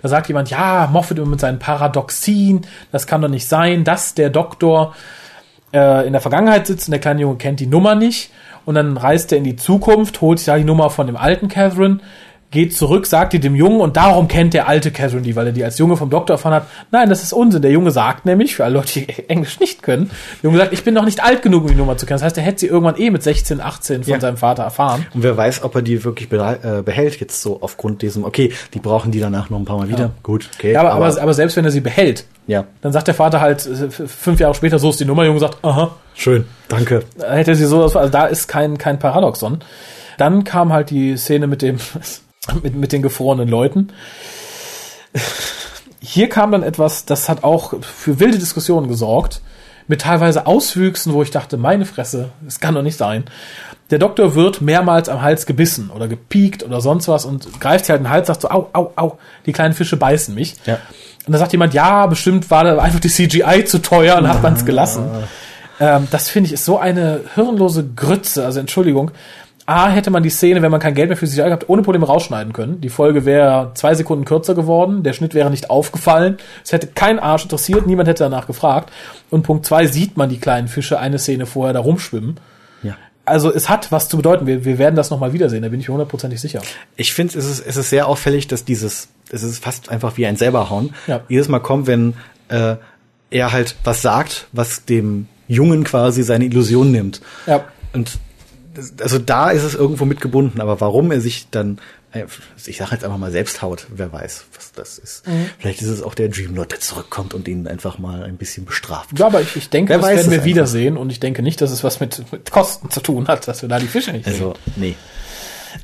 Da 0.02 0.08
sagt 0.08 0.26
jemand, 0.26 0.50
ja, 0.50 0.88
Moffat 0.92 1.18
mit 1.18 1.40
seinen 1.40 1.60
Paradoxien, 1.60 2.66
das 2.90 3.06
kann 3.06 3.22
doch 3.22 3.28
nicht 3.28 3.46
sein, 3.46 3.84
dass 3.84 4.14
der 4.14 4.30
Doktor 4.30 4.94
äh, 5.72 6.06
in 6.06 6.12
der 6.12 6.20
Vergangenheit 6.20 6.66
sitzt 6.66 6.88
und 6.88 6.92
der 6.92 7.00
kleine 7.00 7.20
Junge 7.20 7.36
kennt 7.36 7.60
die 7.60 7.66
Nummer 7.66 7.94
nicht. 7.94 8.30
Und 8.64 8.76
dann 8.76 8.96
reist 8.96 9.30
er 9.30 9.38
in 9.38 9.44
die 9.44 9.56
Zukunft, 9.56 10.20
holt 10.20 10.38
sich 10.38 10.46
da 10.46 10.56
die 10.56 10.64
Nummer 10.64 10.90
von 10.90 11.06
dem 11.06 11.16
alten 11.16 11.48
Catherine, 11.48 12.00
geht 12.54 12.74
zurück, 12.74 13.06
sagt 13.06 13.32
die 13.34 13.40
dem 13.40 13.54
Jungen 13.54 13.80
und 13.80 13.98
darum 13.98 14.28
kennt 14.28 14.54
der 14.54 14.68
alte 14.68 14.90
Catherine 14.90 15.22
die, 15.22 15.36
weil 15.36 15.48
er 15.48 15.52
die 15.52 15.64
als 15.64 15.76
Junge 15.76 15.96
vom 15.96 16.08
Doktor 16.08 16.34
erfahren 16.34 16.54
hat. 16.54 16.66
Nein, 16.90 17.10
das 17.10 17.22
ist 17.22 17.32
Unsinn. 17.32 17.60
Der 17.60 17.72
Junge 17.72 17.90
sagt 17.90 18.24
nämlich, 18.24 18.54
für 18.54 18.64
alle 18.64 18.74
Leute, 18.74 19.00
die 19.00 19.08
Englisch 19.28 19.60
nicht 19.60 19.82
können, 19.82 20.10
der 20.42 20.50
Junge 20.50 20.58
sagt, 20.58 20.72
ich 20.72 20.84
bin 20.84 20.94
noch 20.94 21.04
nicht 21.04 21.22
alt 21.22 21.42
genug, 21.42 21.64
um 21.64 21.68
die 21.68 21.74
Nummer 21.74 21.96
zu 21.98 22.06
kennen. 22.06 22.16
Das 22.16 22.22
heißt, 22.22 22.38
er 22.38 22.44
hätte 22.44 22.60
sie 22.60 22.68
irgendwann 22.68 22.96
eh 22.96 23.10
mit 23.10 23.22
16, 23.22 23.60
18 23.60 24.04
von 24.04 24.12
ja. 24.12 24.20
seinem 24.20 24.36
Vater 24.36 24.62
erfahren. 24.62 25.04
Und 25.12 25.22
wer 25.22 25.36
weiß, 25.36 25.64
ob 25.64 25.74
er 25.74 25.82
die 25.82 26.02
wirklich 26.04 26.32
äh, 26.32 26.82
behält 26.82 27.20
jetzt 27.20 27.42
so 27.42 27.58
aufgrund 27.60 28.00
diesem, 28.02 28.24
okay, 28.24 28.52
die 28.72 28.78
brauchen 28.78 29.10
die 29.10 29.20
danach 29.20 29.50
noch 29.50 29.58
ein 29.58 29.64
paar 29.64 29.76
Mal 29.76 29.88
wieder. 29.88 29.98
Ja. 29.98 30.10
Gut, 30.22 30.48
okay. 30.56 30.72
Ja, 30.72 30.80
aber, 30.80 30.92
aber, 30.92 31.20
aber 31.20 31.34
selbst 31.34 31.56
wenn 31.56 31.64
er 31.64 31.72
sie 31.72 31.80
behält, 31.80 32.24
ja. 32.46 32.64
dann 32.80 32.92
sagt 32.92 33.08
der 33.08 33.14
Vater 33.14 33.40
halt 33.40 33.66
äh, 33.66 33.90
fünf 33.90 34.38
Jahre 34.38 34.54
später, 34.54 34.78
so 34.78 34.90
ist 34.90 35.00
die 35.00 35.04
Nummer, 35.04 35.22
der 35.22 35.30
Junge 35.30 35.40
sagt, 35.40 35.58
aha. 35.62 35.96
Schön, 36.14 36.44
danke. 36.68 37.02
Hätte 37.20 37.56
sie 37.56 37.66
so, 37.66 37.82
also 37.82 38.08
da 38.08 38.26
ist 38.26 38.46
kein, 38.46 38.78
kein 38.78 39.00
Paradoxon. 39.00 39.58
Dann 40.16 40.44
kam 40.44 40.72
halt 40.72 40.90
die 40.90 41.16
Szene 41.16 41.48
mit 41.48 41.60
dem, 41.60 41.78
mit, 42.62 42.74
mit 42.74 42.92
den 42.92 43.02
gefrorenen 43.02 43.48
Leuten. 43.48 43.88
Hier 46.00 46.28
kam 46.28 46.52
dann 46.52 46.62
etwas, 46.62 47.04
das 47.06 47.28
hat 47.28 47.44
auch 47.44 47.74
für 47.80 48.20
wilde 48.20 48.38
Diskussionen 48.38 48.88
gesorgt, 48.88 49.40
mit 49.86 50.02
teilweise 50.02 50.46
Auswüchsen, 50.46 51.12
wo 51.12 51.22
ich 51.22 51.30
dachte, 51.30 51.56
meine 51.56 51.84
Fresse, 51.84 52.30
das 52.42 52.60
kann 52.60 52.74
doch 52.74 52.82
nicht 52.82 52.96
sein. 52.96 53.24
Der 53.90 53.98
Doktor 53.98 54.34
wird 54.34 54.60
mehrmals 54.62 55.08
am 55.08 55.20
Hals 55.20 55.44
gebissen 55.44 55.90
oder 55.90 56.08
gepiekt 56.08 56.62
oder 56.62 56.80
sonst 56.80 57.06
was 57.08 57.26
und 57.26 57.60
greift 57.60 57.84
sich 57.84 57.90
halt 57.90 58.00
den 58.00 58.08
Hals, 58.08 58.28
sagt 58.28 58.42
so, 58.42 58.48
au, 58.48 58.68
au, 58.72 58.92
au, 58.96 59.18
die 59.44 59.52
kleinen 59.52 59.74
Fische 59.74 59.96
beißen 59.96 60.34
mich. 60.34 60.56
Ja. 60.64 60.78
Und 61.26 61.32
dann 61.32 61.38
sagt 61.38 61.52
jemand, 61.52 61.74
ja, 61.74 62.06
bestimmt 62.06 62.50
war 62.50 62.64
da 62.64 62.78
einfach 62.78 63.00
die 63.00 63.08
CGI 63.08 63.64
zu 63.64 63.80
teuer 63.80 64.16
und 64.16 64.28
hat 64.28 64.42
man 64.42 64.54
es 64.54 64.64
gelassen. 64.64 65.04
Ähm, 65.80 66.06
das 66.10 66.28
finde 66.28 66.48
ich 66.48 66.52
ist 66.52 66.64
so 66.64 66.78
eine 66.78 67.20
hirnlose 67.34 67.84
Grütze, 67.96 68.44
also 68.44 68.60
Entschuldigung. 68.60 69.10
A, 69.66 69.88
hätte 69.88 70.10
man 70.10 70.22
die 70.22 70.30
Szene, 70.30 70.60
wenn 70.60 70.70
man 70.70 70.80
kein 70.80 70.94
Geld 70.94 71.08
mehr 71.08 71.16
für 71.16 71.26
CGI 71.26 71.44
gehabt, 71.44 71.68
ohne 71.68 71.82
Probleme 71.82 72.06
rausschneiden 72.06 72.52
können. 72.52 72.82
Die 72.82 72.90
Folge 72.90 73.24
wäre 73.24 73.70
zwei 73.74 73.94
Sekunden 73.94 74.26
kürzer 74.26 74.54
geworden, 74.54 75.02
der 75.02 75.14
Schnitt 75.14 75.32
wäre 75.32 75.50
nicht 75.50 75.70
aufgefallen. 75.70 76.36
Es 76.62 76.72
hätte 76.72 76.88
kein 76.88 77.18
Arsch 77.18 77.44
interessiert, 77.44 77.86
niemand 77.86 78.08
hätte 78.08 78.24
danach 78.24 78.46
gefragt. 78.46 78.92
Und 79.30 79.42
Punkt 79.42 79.64
zwei 79.64 79.86
sieht 79.86 80.18
man 80.18 80.28
die 80.28 80.38
kleinen 80.38 80.68
Fische 80.68 80.98
eine 80.98 81.18
Szene 81.18 81.46
vorher 81.46 81.72
da 81.72 81.80
rumschwimmen. 81.80 82.38
Ja. 82.82 82.96
Also 83.24 83.50
es 83.50 83.70
hat 83.70 83.90
was 83.90 84.10
zu 84.10 84.18
bedeuten. 84.18 84.46
Wir, 84.46 84.66
wir 84.66 84.78
werden 84.78 84.96
das 84.96 85.08
nochmal 85.08 85.32
wiedersehen, 85.32 85.62
da 85.62 85.70
bin 85.70 85.80
ich 85.80 85.88
mir 85.88 85.94
hundertprozentig 85.94 86.42
sicher. 86.42 86.60
Ich 86.96 87.14
finde, 87.14 87.38
es 87.38 87.46
ist, 87.46 87.66
es 87.66 87.76
ist 87.78 87.88
sehr 87.88 88.06
auffällig, 88.06 88.48
dass 88.48 88.66
dieses, 88.66 89.08
es 89.30 89.42
ist 89.42 89.64
fast 89.64 89.88
einfach 89.88 90.18
wie 90.18 90.26
ein 90.26 90.36
selberhauen. 90.36 90.94
Ja. 91.06 91.20
Jedes 91.28 91.48
Mal 91.48 91.60
kommt, 91.60 91.86
wenn 91.86 92.12
äh, 92.48 92.76
er 93.30 93.52
halt 93.52 93.76
was 93.82 94.02
sagt, 94.02 94.46
was 94.52 94.84
dem 94.84 95.26
Jungen 95.48 95.84
quasi 95.84 96.22
seine 96.22 96.44
Illusion 96.44 96.90
nimmt. 96.90 97.22
Ja. 97.46 97.64
Und 97.94 98.18
also 99.00 99.18
da 99.18 99.50
ist 99.50 99.62
es 99.62 99.74
irgendwo 99.74 100.04
mitgebunden, 100.04 100.60
aber 100.60 100.80
warum 100.80 101.10
er 101.10 101.20
sich 101.20 101.48
dann, 101.50 101.78
äh, 102.12 102.24
ich 102.66 102.76
sage 102.76 102.92
jetzt 102.92 103.04
einfach 103.04 103.18
mal 103.18 103.30
selbst 103.30 103.62
haut, 103.62 103.86
wer 103.88 104.12
weiß, 104.12 104.44
was 104.54 104.72
das 104.72 104.98
ist. 104.98 105.26
Mhm. 105.26 105.50
Vielleicht 105.58 105.82
ist 105.82 105.88
es 105.88 106.02
auch 106.02 106.14
der 106.14 106.28
Dreamlord, 106.28 106.72
der 106.72 106.80
zurückkommt 106.80 107.34
und 107.34 107.48
ihn 107.48 107.66
einfach 107.66 107.98
mal 107.98 108.24
ein 108.24 108.36
bisschen 108.36 108.64
bestraft. 108.64 109.18
Ja, 109.18 109.26
aber 109.26 109.40
ich, 109.40 109.56
ich 109.56 109.70
denke, 109.70 109.90
wer 109.90 109.98
das 109.98 110.08
werden 110.08 110.30
wir 110.30 110.32
einfach. 110.34 110.46
wiedersehen 110.46 110.96
und 110.96 111.10
ich 111.10 111.20
denke 111.20 111.42
nicht, 111.42 111.60
dass 111.60 111.70
es 111.70 111.84
was 111.84 112.00
mit, 112.00 112.30
mit 112.32 112.50
Kosten 112.50 112.90
zu 112.90 113.00
tun 113.00 113.28
hat, 113.28 113.48
dass 113.48 113.62
wir 113.62 113.68
da 113.68 113.78
die 113.78 113.86
Fische 113.86 114.12
nicht 114.12 114.24
sehen. 114.24 114.34
Also, 114.34 114.54
nee. 114.76 114.96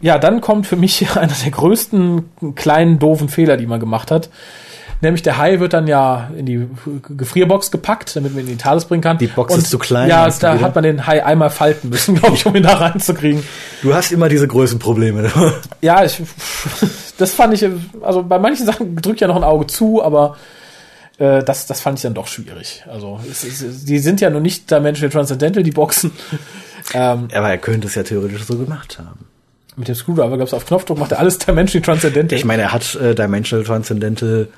Ja, 0.00 0.18
dann 0.18 0.40
kommt 0.40 0.66
für 0.66 0.76
mich 0.76 1.10
einer 1.16 1.34
der 1.44 1.50
größten 1.50 2.54
kleinen 2.54 2.98
doofen 2.98 3.28
Fehler, 3.28 3.56
die 3.56 3.66
man 3.66 3.80
gemacht 3.80 4.10
hat. 4.10 4.30
Nämlich 5.02 5.22
der 5.22 5.38
Hai 5.38 5.60
wird 5.60 5.72
dann 5.72 5.86
ja 5.86 6.30
in 6.36 6.44
die 6.44 6.68
Gefrierbox 7.08 7.70
gepackt, 7.70 8.14
damit 8.16 8.34
man 8.34 8.44
ihn 8.44 8.50
in 8.50 8.58
die 8.58 8.62
Thales 8.62 8.84
bringen 8.84 9.02
kann. 9.02 9.16
Die 9.16 9.28
Box 9.28 9.54
und 9.54 9.60
ist 9.60 9.70
zu 9.70 9.78
klein. 9.78 10.08
Ja, 10.08 10.28
da 10.28 10.54
wieder. 10.54 10.60
hat 10.60 10.74
man 10.74 10.84
den 10.84 11.06
Hai 11.06 11.24
einmal 11.24 11.50
falten 11.50 11.88
müssen, 11.88 12.14
glaube 12.20 12.34
ich, 12.34 12.44
um 12.44 12.54
ihn 12.54 12.62
da 12.62 12.74
reinzukriegen. 12.74 13.42
Du 13.82 13.94
hast 13.94 14.12
immer 14.12 14.28
diese 14.28 14.46
Größenprobleme. 14.46 15.30
ja, 15.80 16.04
ich, 16.04 16.20
das 17.16 17.32
fand 17.32 17.54
ich, 17.54 17.66
also 18.02 18.22
bei 18.22 18.38
manchen 18.38 18.66
Sachen 18.66 18.94
drückt 18.96 19.20
ja 19.20 19.28
noch 19.28 19.36
ein 19.36 19.44
Auge 19.44 19.66
zu, 19.66 20.02
aber 20.02 20.36
äh, 21.18 21.42
das, 21.42 21.66
das 21.66 21.80
fand 21.80 21.98
ich 21.98 22.02
dann 22.02 22.14
doch 22.14 22.26
schwierig. 22.26 22.84
Also 22.90 23.20
es, 23.30 23.44
es, 23.44 23.84
die 23.84 24.00
sind 24.00 24.20
ja 24.20 24.28
nur 24.28 24.42
nicht 24.42 24.70
der 24.70 24.82
Transcendental, 24.82 25.62
die 25.62 25.72
Boxen. 25.72 26.12
Ähm, 26.94 27.28
aber 27.34 27.50
er 27.50 27.58
könnte 27.58 27.86
es 27.86 27.94
ja 27.94 28.02
theoretisch 28.02 28.42
so 28.44 28.56
gemacht 28.56 28.98
haben. 28.98 29.26
Mit 29.76 29.86
dem 29.86 29.94
Screwdriver 29.94 30.38
gab 30.38 30.48
es 30.48 30.54
auf 30.54 30.66
Knopfdruck, 30.66 30.98
macht 30.98 31.12
er 31.12 31.20
alles 31.20 31.38
Dimensional 31.38 31.84
Transcendental. 31.84 32.38
Ich 32.38 32.44
meine, 32.44 32.62
er 32.62 32.72
hat 32.72 32.94
äh, 32.96 33.14
Dimensional 33.14 33.64
Transcendental 33.64 34.48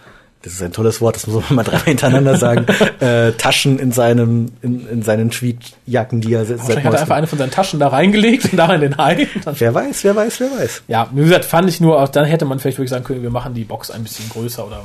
das 0.42 0.54
ist 0.54 0.62
ein 0.62 0.72
tolles 0.72 1.00
Wort, 1.00 1.16
das 1.16 1.26
muss 1.26 1.44
man 1.48 1.56
mal 1.56 1.62
dreimal 1.62 1.84
hintereinander 1.84 2.36
sagen, 2.36 2.66
äh, 3.00 3.32
Taschen 3.32 3.78
in 3.78 3.92
seinem, 3.92 4.52
in, 4.60 4.88
in 4.88 5.02
seinen 5.02 5.30
Tweetjacken, 5.30 6.20
die 6.20 6.34
er 6.34 6.44
setzt. 6.44 6.60
Wahrscheinlich 6.60 6.84
hat 6.84 6.94
er 6.94 7.00
einfach 7.00 7.16
eine 7.16 7.26
von 7.26 7.38
seinen 7.38 7.50
Taschen 7.50 7.80
da 7.80 7.88
reingelegt 7.88 8.52
und 8.52 8.56
da 8.56 8.74
in 8.74 8.80
den 8.80 8.96
Hai. 8.96 9.28
Wer 9.44 9.74
weiß, 9.74 10.04
wer 10.04 10.16
weiß, 10.16 10.40
wer 10.40 10.50
weiß. 10.50 10.82
Ja, 10.88 11.08
wie 11.12 11.22
gesagt, 11.22 11.44
fand 11.44 11.68
ich 11.68 11.80
nur, 11.80 12.04
dann 12.08 12.24
hätte 12.24 12.44
man 12.44 12.58
vielleicht 12.58 12.78
wirklich 12.78 12.90
sagen 12.90 13.04
können, 13.04 13.22
wir 13.22 13.30
machen 13.30 13.54
die 13.54 13.64
Box 13.64 13.90
ein 13.90 14.02
bisschen 14.02 14.28
größer 14.28 14.66
oder. 14.66 14.84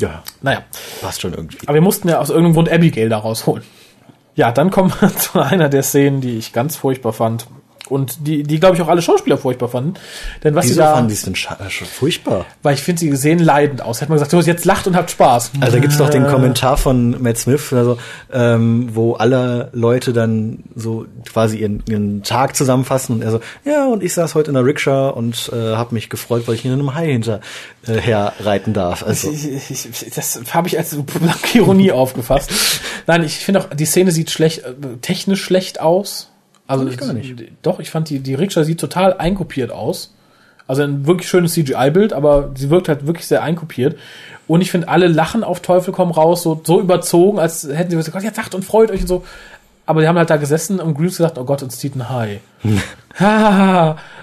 Ja. 0.00 0.22
Naja. 0.40 0.62
Passt 1.00 1.20
schon 1.20 1.32
irgendwie. 1.32 1.58
Aber 1.66 1.74
wir 1.74 1.82
mussten 1.82 2.08
ja 2.08 2.18
aus 2.18 2.30
irgendeinem 2.30 2.54
Grund 2.54 2.72
Abigail 2.72 3.08
da 3.08 3.18
rausholen. 3.18 3.62
Ja, 4.34 4.50
dann 4.50 4.70
kommen 4.70 4.92
wir 5.00 5.14
zu 5.16 5.40
einer 5.40 5.68
der 5.68 5.82
Szenen, 5.82 6.20
die 6.20 6.38
ich 6.38 6.52
ganz 6.52 6.76
furchtbar 6.76 7.12
fand 7.12 7.46
und 7.88 8.26
die, 8.26 8.42
die 8.42 8.60
glaube 8.60 8.76
ich 8.76 8.82
auch 8.82 8.88
alle 8.88 9.02
Schauspieler 9.02 9.36
furchtbar 9.36 9.68
fanden. 9.68 9.94
Denn 10.44 10.54
was 10.54 10.64
Wieso 10.64 10.74
sie 10.74 10.80
da, 10.80 10.94
fanden 10.94 11.08
die 11.08 11.14
es 11.14 11.22
denn 11.22 11.34
äh, 11.34 11.70
schon 11.70 11.86
furchtbar? 11.86 12.46
Weil 12.62 12.74
ich 12.74 12.82
finde, 12.82 13.00
sie 13.00 13.14
sehen 13.16 13.38
leidend 13.38 13.82
aus. 13.82 14.00
Hätte 14.00 14.10
man 14.10 14.16
gesagt, 14.16 14.30
so 14.30 14.40
jetzt 14.40 14.64
lacht 14.64 14.86
und 14.86 14.96
habt 14.96 15.10
Spaß. 15.10 15.52
Also 15.60 15.76
da 15.76 15.78
gibt's 15.80 15.98
doch 15.98 16.08
den 16.08 16.26
Kommentar 16.26 16.76
von 16.76 17.20
Matt 17.20 17.38
Smith, 17.38 17.72
also, 17.72 17.98
ähm, 18.32 18.90
wo 18.92 19.14
alle 19.14 19.70
Leute 19.72 20.12
dann 20.12 20.64
so 20.74 21.06
quasi 21.30 21.58
ihren, 21.58 21.82
ihren 21.88 22.22
Tag 22.22 22.56
zusammenfassen 22.56 23.16
und 23.16 23.22
er 23.22 23.32
so, 23.32 23.40
ja, 23.64 23.86
und 23.86 24.02
ich 24.02 24.14
saß 24.14 24.34
heute 24.34 24.50
in 24.50 24.54
der 24.54 24.64
Rikscha 24.64 25.08
und 25.08 25.50
äh, 25.52 25.74
habe 25.74 25.94
mich 25.94 26.08
gefreut, 26.08 26.44
weil 26.46 26.54
ich 26.54 26.64
in 26.64 26.72
einem 26.72 26.94
Hai 26.94 27.08
hinter 27.08 27.40
äh, 27.86 27.94
herreiten 27.94 28.72
darf. 28.72 29.02
Also. 29.04 29.30
Ich, 29.30 29.70
ich, 29.70 30.14
das 30.14 30.40
habe 30.52 30.68
ich 30.68 30.78
als 30.78 30.96
Ironie 31.54 31.92
aufgefasst. 31.92 32.50
Nein, 33.06 33.24
ich 33.24 33.38
finde 33.38 33.60
auch, 33.60 33.68
die 33.74 33.86
Szene 33.86 34.12
sieht 34.12 34.30
schlecht, 34.30 34.60
äh, 34.60 34.74
technisch 35.00 35.42
schlecht 35.42 35.80
aus. 35.80 36.31
Also 36.66 36.86
ich 36.86 36.96
gar 36.96 37.12
nicht. 37.12 37.34
Doch, 37.62 37.80
ich 37.80 37.90
fand 37.90 38.08
die, 38.08 38.20
die 38.20 38.34
Rikscha 38.34 38.64
sieht 38.64 38.80
total 38.80 39.14
einkopiert 39.14 39.70
aus. 39.70 40.14
Also 40.66 40.82
ein 40.82 41.06
wirklich 41.06 41.28
schönes 41.28 41.52
CGI-Bild, 41.54 42.12
aber 42.12 42.50
sie 42.54 42.70
wirkt 42.70 42.88
halt 42.88 43.06
wirklich 43.06 43.26
sehr 43.26 43.42
einkopiert. 43.42 43.98
Und 44.46 44.60
ich 44.60 44.70
finde, 44.70 44.88
alle 44.88 45.08
lachen 45.08 45.44
auf 45.44 45.60
Teufel 45.60 45.92
komm 45.92 46.10
raus, 46.10 46.42
so, 46.42 46.60
so 46.64 46.80
überzogen, 46.80 47.38
als 47.38 47.64
hätten 47.64 47.90
sie 47.90 47.96
gesagt, 47.96 48.24
jetzt 48.24 48.36
sagt 48.36 48.54
und 48.54 48.64
freut 48.64 48.90
euch 48.90 49.02
und 49.02 49.06
so. 49.06 49.24
Aber 49.84 50.00
die 50.00 50.08
haben 50.08 50.16
halt 50.16 50.30
da 50.30 50.36
gesessen 50.36 50.80
und 50.80 50.94
Greaves 50.94 51.16
gesagt, 51.16 51.38
oh 51.38 51.44
Gott, 51.44 51.62
uns 51.62 51.78
zieht 51.78 51.96
ein 51.96 52.08
Hai. 52.08 52.40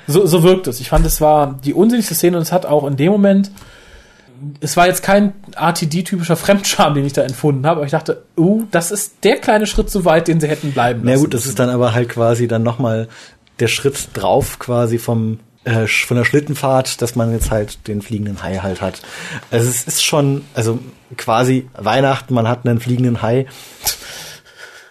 so, 0.07 0.25
so 0.25 0.43
wirkt 0.43 0.67
es. 0.67 0.79
Ich 0.79 0.89
fand, 0.89 1.05
es 1.05 1.19
war 1.19 1.59
die 1.63 1.73
unsinnigste 1.73 2.15
Szene 2.15 2.37
und 2.37 2.43
es 2.43 2.51
hat 2.51 2.65
auch 2.65 2.87
in 2.87 2.95
dem 2.95 3.11
Moment 3.11 3.51
es 4.59 4.77
war 4.77 4.87
jetzt 4.87 5.03
kein 5.03 5.33
RTD-typischer 5.55 6.35
Fremdscham, 6.37 6.93
den 6.93 7.05
ich 7.05 7.13
da 7.13 7.23
empfunden 7.23 7.65
habe, 7.65 7.77
aber 7.77 7.85
ich 7.85 7.91
dachte, 7.91 8.23
uh, 8.37 8.63
das 8.71 8.91
ist 8.91 9.23
der 9.23 9.37
kleine 9.37 9.67
Schritt 9.67 9.89
zu 9.89 10.05
weit, 10.05 10.27
den 10.27 10.39
sie 10.39 10.47
hätten 10.47 10.71
bleiben 10.71 11.03
lassen. 11.03 11.15
Na 11.15 11.21
gut, 11.21 11.33
das 11.33 11.45
ist 11.45 11.59
dann 11.59 11.69
aber 11.69 11.93
halt 11.93 12.09
quasi 12.09 12.47
dann 12.47 12.63
nochmal 12.63 13.07
der 13.59 13.67
Schritt 13.67 14.09
drauf 14.13 14.59
quasi 14.59 14.97
vom 14.97 15.39
äh, 15.65 15.87
von 15.87 16.17
der 16.17 16.25
Schlittenfahrt, 16.25 17.01
dass 17.01 17.15
man 17.15 17.31
jetzt 17.31 17.51
halt 17.51 17.87
den 17.87 18.01
fliegenden 18.01 18.41
Hai 18.41 18.57
halt 18.57 18.81
hat. 18.81 19.01
Also 19.51 19.69
es 19.69 19.83
ist 19.83 20.03
schon, 20.03 20.43
also 20.53 20.79
quasi 21.17 21.67
Weihnachten, 21.73 22.33
man 22.33 22.47
hat 22.47 22.65
einen 22.65 22.79
fliegenden 22.79 23.21
Hai 23.21 23.45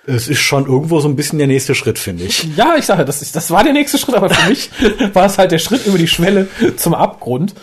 es 0.08 0.26
ist 0.26 0.40
schon 0.40 0.66
irgendwo 0.66 1.00
so 1.00 1.08
ein 1.08 1.16
bisschen 1.16 1.38
der 1.38 1.46
nächste 1.46 1.74
Schritt, 1.74 1.98
finde 1.98 2.24
ich. 2.24 2.48
Ja, 2.56 2.76
ich 2.78 2.86
sage, 2.86 3.04
das, 3.04 3.20
ist, 3.20 3.36
das 3.36 3.50
war 3.50 3.62
der 3.62 3.74
nächste 3.74 3.98
Schritt, 3.98 4.14
aber 4.14 4.30
für 4.30 4.48
mich 4.48 4.70
war 5.12 5.26
es 5.26 5.36
halt 5.36 5.52
der 5.52 5.58
Schritt 5.58 5.86
über 5.86 5.98
die 5.98 6.08
Schwelle 6.08 6.48
zum 6.76 6.94
Abgrund. 6.94 7.54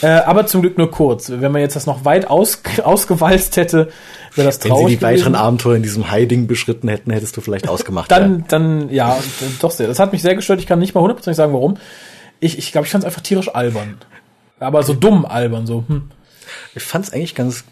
Äh, 0.00 0.08
aber 0.08 0.46
zum 0.46 0.62
Glück 0.62 0.76
nur 0.78 0.90
kurz. 0.90 1.30
Wenn 1.30 1.52
man 1.52 1.60
jetzt 1.60 1.76
das 1.76 1.86
noch 1.86 2.04
weit 2.04 2.28
aus, 2.28 2.60
ausgewalzt 2.82 3.56
hätte, 3.56 3.90
wäre 4.34 4.48
das 4.48 4.58
traurig. 4.58 4.72
Wenn 4.72 4.88
sie 4.88 4.94
die 4.94 4.96
gewesen. 4.98 5.18
weiteren 5.20 5.34
Abenteuer 5.36 5.76
in 5.76 5.84
diesem 5.84 6.10
Heiding 6.10 6.48
beschritten 6.48 6.88
hätten, 6.88 7.12
hättest 7.12 7.36
du 7.36 7.40
vielleicht 7.40 7.68
ausgemacht. 7.68 8.10
dann, 8.10 8.40
ja. 8.40 8.44
dann, 8.48 8.90
ja, 8.90 9.18
doch 9.60 9.70
sehr. 9.70 9.86
Das 9.86 10.00
hat 10.00 10.12
mich 10.12 10.22
sehr 10.22 10.34
gestört. 10.34 10.58
Ich 10.58 10.66
kann 10.66 10.80
nicht 10.80 10.94
mal 10.94 11.02
hundertprozentig 11.02 11.36
sagen, 11.36 11.52
warum. 11.52 11.76
Ich, 12.40 12.58
ich 12.58 12.72
glaube, 12.72 12.86
ich 12.86 12.90
fand 12.90 13.04
es 13.04 13.06
einfach 13.06 13.22
tierisch 13.22 13.54
albern. 13.54 13.98
Aber 14.58 14.82
so 14.82 14.92
dumm 14.92 15.24
albern, 15.24 15.66
so. 15.68 15.84
Hm. 15.86 16.10
Ich 16.74 16.82
fand 16.82 17.06
es 17.06 17.12
eigentlich 17.12 17.36
ganz 17.36 17.64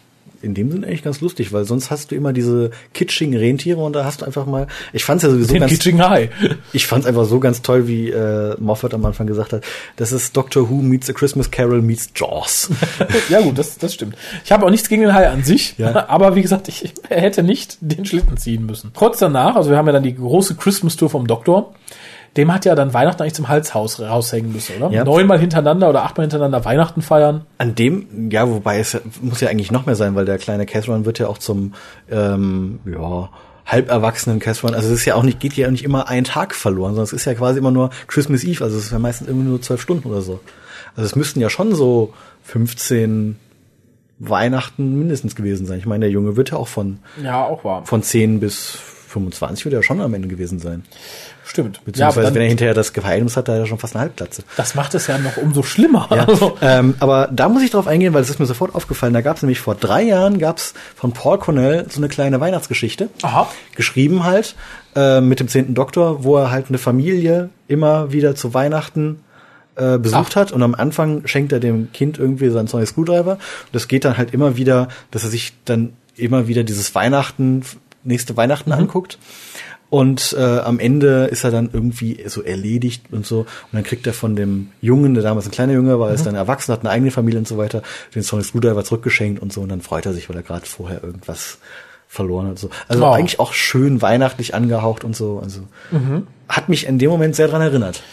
in 0.43 0.53
dem 0.53 0.71
Sinne 0.71 0.87
eigentlich 0.87 1.03
ganz 1.03 1.21
lustig, 1.21 1.53
weil 1.53 1.65
sonst 1.65 1.91
hast 1.91 2.11
du 2.11 2.15
immer 2.15 2.33
diese 2.33 2.71
kitschigen 2.93 3.35
Rentiere 3.35 3.79
und 3.79 3.93
da 3.93 4.05
hast 4.05 4.21
du 4.21 4.25
einfach 4.25 4.45
mal, 4.45 4.67
ich 4.93 5.03
fand's 5.03 5.23
ja 5.23 5.29
sowieso 5.29 5.53
Den 5.53 5.61
ganz, 5.61 5.71
kitschigen 5.71 6.07
Hai. 6.07 6.29
ich 6.73 6.87
fand's 6.87 7.07
einfach 7.07 7.25
so 7.25 7.39
ganz 7.39 7.61
toll, 7.61 7.87
wie 7.87 8.09
äh, 8.09 8.55
Moffat 8.59 8.93
am 8.93 9.05
Anfang 9.05 9.27
gesagt 9.27 9.53
hat, 9.53 9.63
das 9.95 10.11
ist 10.11 10.35
Doctor 10.35 10.69
Who 10.69 10.81
meets 10.81 11.09
A 11.09 11.13
Christmas 11.13 11.51
Carol 11.51 11.81
meets 11.81 12.09
Jaws. 12.15 12.69
ja 13.29 13.41
gut, 13.41 13.57
das, 13.57 13.77
das 13.77 13.93
stimmt. 13.93 14.15
Ich 14.43 14.51
habe 14.51 14.65
auch 14.65 14.69
nichts 14.69 14.89
gegen 14.89 15.01
den 15.01 15.13
Hai 15.13 15.29
an 15.29 15.43
sich, 15.43 15.75
ja. 15.77 16.07
aber 16.09 16.35
wie 16.35 16.41
gesagt, 16.41 16.67
ich 16.67 16.93
hätte 17.09 17.43
nicht 17.43 17.77
den 17.81 18.05
Schlitten 18.05 18.37
ziehen 18.37 18.65
müssen. 18.65 18.91
Kurz 18.93 19.19
danach, 19.19 19.55
also 19.55 19.69
wir 19.69 19.77
haben 19.77 19.87
ja 19.87 19.93
dann 19.93 20.03
die 20.03 20.15
große 20.15 20.55
Christmas 20.55 20.95
Tour 20.95 21.09
vom 21.09 21.27
Doktor, 21.27 21.73
dem 22.37 22.53
hat 22.53 22.65
ja 22.65 22.75
dann 22.75 22.93
Weihnachten 22.93 23.21
eigentlich 23.21 23.33
zum 23.33 23.49
Halshaus 23.49 23.99
raushängen 23.99 24.51
müssen, 24.51 24.77
oder? 24.77 24.91
Ja. 24.91 25.03
Neunmal 25.03 25.39
hintereinander 25.39 25.89
oder 25.89 26.03
achtmal 26.03 26.25
hintereinander 26.25 26.63
Weihnachten 26.63 27.01
feiern. 27.01 27.45
An 27.57 27.75
dem, 27.75 28.31
ja, 28.31 28.49
wobei 28.49 28.79
es 28.79 28.99
muss 29.21 29.41
ja 29.41 29.49
eigentlich 29.49 29.71
noch 29.71 29.85
mehr 29.85 29.95
sein, 29.95 30.15
weil 30.15 30.25
der 30.25 30.37
kleine 30.37 30.65
Catherine 30.65 31.05
wird 31.05 31.19
ja 31.19 31.27
auch 31.27 31.37
zum, 31.37 31.73
ähm, 32.09 32.79
ja, 32.85 33.29
halberwachsenen 33.65 34.39
Catherine. 34.39 34.75
Also 34.75 34.89
es 34.89 34.99
ist 34.99 35.05
ja 35.05 35.15
auch 35.15 35.23
nicht, 35.23 35.39
geht 35.39 35.53
ja 35.53 35.67
auch 35.67 35.71
nicht 35.71 35.83
immer 35.83 36.07
ein 36.07 36.23
Tag 36.23 36.55
verloren, 36.55 36.91
sondern 36.91 37.05
es 37.05 37.13
ist 37.13 37.25
ja 37.25 37.33
quasi 37.33 37.59
immer 37.59 37.71
nur 37.71 37.89
Christmas 38.07 38.43
Eve, 38.43 38.63
also 38.63 38.77
es 38.77 38.85
ist 38.85 38.91
ja 38.91 38.99
meistens 38.99 39.27
irgendwie 39.27 39.47
nur 39.47 39.61
zwölf 39.61 39.81
Stunden 39.81 40.09
oder 40.09 40.21
so. 40.21 40.39
Also 40.95 41.05
es 41.05 41.15
müssten 41.15 41.39
ja 41.39 41.49
schon 41.49 41.73
so 41.75 42.13
15 42.43 43.37
Weihnachten 44.19 44.97
mindestens 44.97 45.35
gewesen 45.35 45.65
sein. 45.65 45.79
Ich 45.79 45.85
meine, 45.85 46.05
der 46.05 46.11
Junge 46.11 46.35
wird 46.35 46.51
ja 46.51 46.57
auch 46.57 46.67
von, 46.67 46.99
ja, 47.23 47.43
auch 47.43 47.63
wahr. 47.63 47.85
von 47.85 48.03
10 48.03 48.39
bis 48.39 48.77
25 49.11 49.65
wird 49.65 49.73
er 49.73 49.83
schon 49.83 49.99
am 50.01 50.13
Ende 50.13 50.27
gewesen 50.27 50.59
sein. 50.59 50.83
Stimmt. 51.51 51.83
Beziehungsweise, 51.83 52.19
ja, 52.21 52.25
dann, 52.27 52.35
wenn 52.35 52.43
er 52.43 52.47
hinterher 52.47 52.73
das 52.73 52.93
Geheimnis 52.93 53.35
hat, 53.35 53.49
da 53.49 53.51
hat 53.51 53.59
er 53.59 53.65
schon 53.65 53.77
fast 53.77 53.93
eine 53.93 54.03
Halbplatze. 54.03 54.43
Das 54.55 54.73
macht 54.73 54.95
es 54.95 55.07
ja 55.07 55.17
noch 55.17 55.35
umso 55.35 55.63
schlimmer. 55.63 56.07
Ja, 56.09 56.23
also. 56.23 56.57
ähm, 56.61 56.95
aber 57.01 57.27
da 57.29 57.49
muss 57.49 57.61
ich 57.61 57.71
drauf 57.71 57.87
eingehen, 57.87 58.13
weil 58.13 58.21
es 58.21 58.29
ist 58.29 58.39
mir 58.39 58.45
sofort 58.45 58.73
aufgefallen. 58.73 59.13
Da 59.13 59.19
gab 59.19 59.35
es 59.35 59.41
nämlich 59.41 59.59
vor 59.59 59.75
drei 59.75 60.01
Jahren 60.03 60.39
gab 60.39 60.59
es 60.59 60.73
von 60.95 61.11
Paul 61.11 61.39
Cornell 61.39 61.87
so 61.89 61.99
eine 61.99 62.07
kleine 62.07 62.39
Weihnachtsgeschichte. 62.39 63.09
Aha. 63.21 63.49
Geschrieben 63.75 64.23
halt 64.23 64.55
äh, 64.95 65.19
mit 65.19 65.41
dem 65.41 65.49
zehnten 65.49 65.73
Doktor, 65.73 66.23
wo 66.23 66.37
er 66.37 66.51
halt 66.51 66.67
eine 66.69 66.77
Familie 66.77 67.49
immer 67.67 68.13
wieder 68.13 68.33
zu 68.33 68.53
Weihnachten 68.53 69.19
äh, 69.75 69.97
besucht 69.97 70.31
Ach. 70.31 70.35
hat 70.37 70.51
und 70.53 70.63
am 70.63 70.73
Anfang 70.73 71.27
schenkt 71.27 71.51
er 71.51 71.59
dem 71.59 71.91
Kind 71.91 72.17
irgendwie 72.17 72.49
sein 72.49 72.69
neues 72.71 72.91
Screwdriver. 72.91 73.33
Und 73.33 73.73
das 73.73 73.89
geht 73.89 74.05
dann 74.05 74.15
halt 74.15 74.33
immer 74.33 74.55
wieder, 74.55 74.87
dass 75.11 75.25
er 75.25 75.29
sich 75.29 75.51
dann 75.65 75.91
immer 76.15 76.47
wieder 76.47 76.63
dieses 76.63 76.95
Weihnachten, 76.95 77.63
nächste 78.05 78.37
Weihnachten 78.37 78.69
mhm. 78.69 78.77
anguckt. 78.77 79.17
Und 79.91 80.33
äh, 80.39 80.59
am 80.59 80.79
Ende 80.79 81.25
ist 81.25 81.43
er 81.43 81.51
dann 81.51 81.69
irgendwie 81.73 82.23
so 82.25 82.41
erledigt 82.41 83.03
und 83.11 83.25
so. 83.25 83.39
Und 83.41 83.73
dann 83.73 83.83
kriegt 83.83 84.07
er 84.07 84.13
von 84.13 84.37
dem 84.37 84.69
Jungen, 84.79 85.15
der 85.15 85.21
damals 85.21 85.47
ein 85.47 85.51
kleiner 85.51 85.73
Junge 85.73 85.99
war, 85.99 86.07
mhm. 86.07 86.15
ist 86.15 86.25
dann 86.25 86.35
erwachsen, 86.35 86.71
hat 86.71 86.79
eine 86.79 86.91
eigene 86.91 87.11
Familie 87.11 87.39
und 87.39 87.47
so 87.47 87.57
weiter, 87.57 87.81
den 88.15 88.23
Sonic 88.23 88.45
Screwdriver 88.45 88.85
zurückgeschenkt 88.85 89.41
und 89.41 89.51
so. 89.51 89.59
Und 89.59 89.67
dann 89.67 89.81
freut 89.81 90.05
er 90.05 90.13
sich, 90.13 90.29
weil 90.29 90.37
er 90.37 90.43
gerade 90.43 90.65
vorher 90.65 91.03
irgendwas 91.03 91.57
verloren 92.11 92.47
hat. 92.47 92.59
So. 92.59 92.69
Also 92.89 93.03
wow. 93.03 93.15
eigentlich 93.15 93.39
auch 93.39 93.53
schön 93.53 94.01
weihnachtlich 94.01 94.53
angehaucht 94.53 95.05
und 95.05 95.15
so. 95.15 95.39
Also 95.41 95.61
mhm. 95.91 96.27
hat 96.49 96.67
mich 96.67 96.85
in 96.85 96.99
dem 96.99 97.09
Moment 97.09 97.37
sehr 97.37 97.47
dran 97.47 97.61
erinnert. 97.61 98.03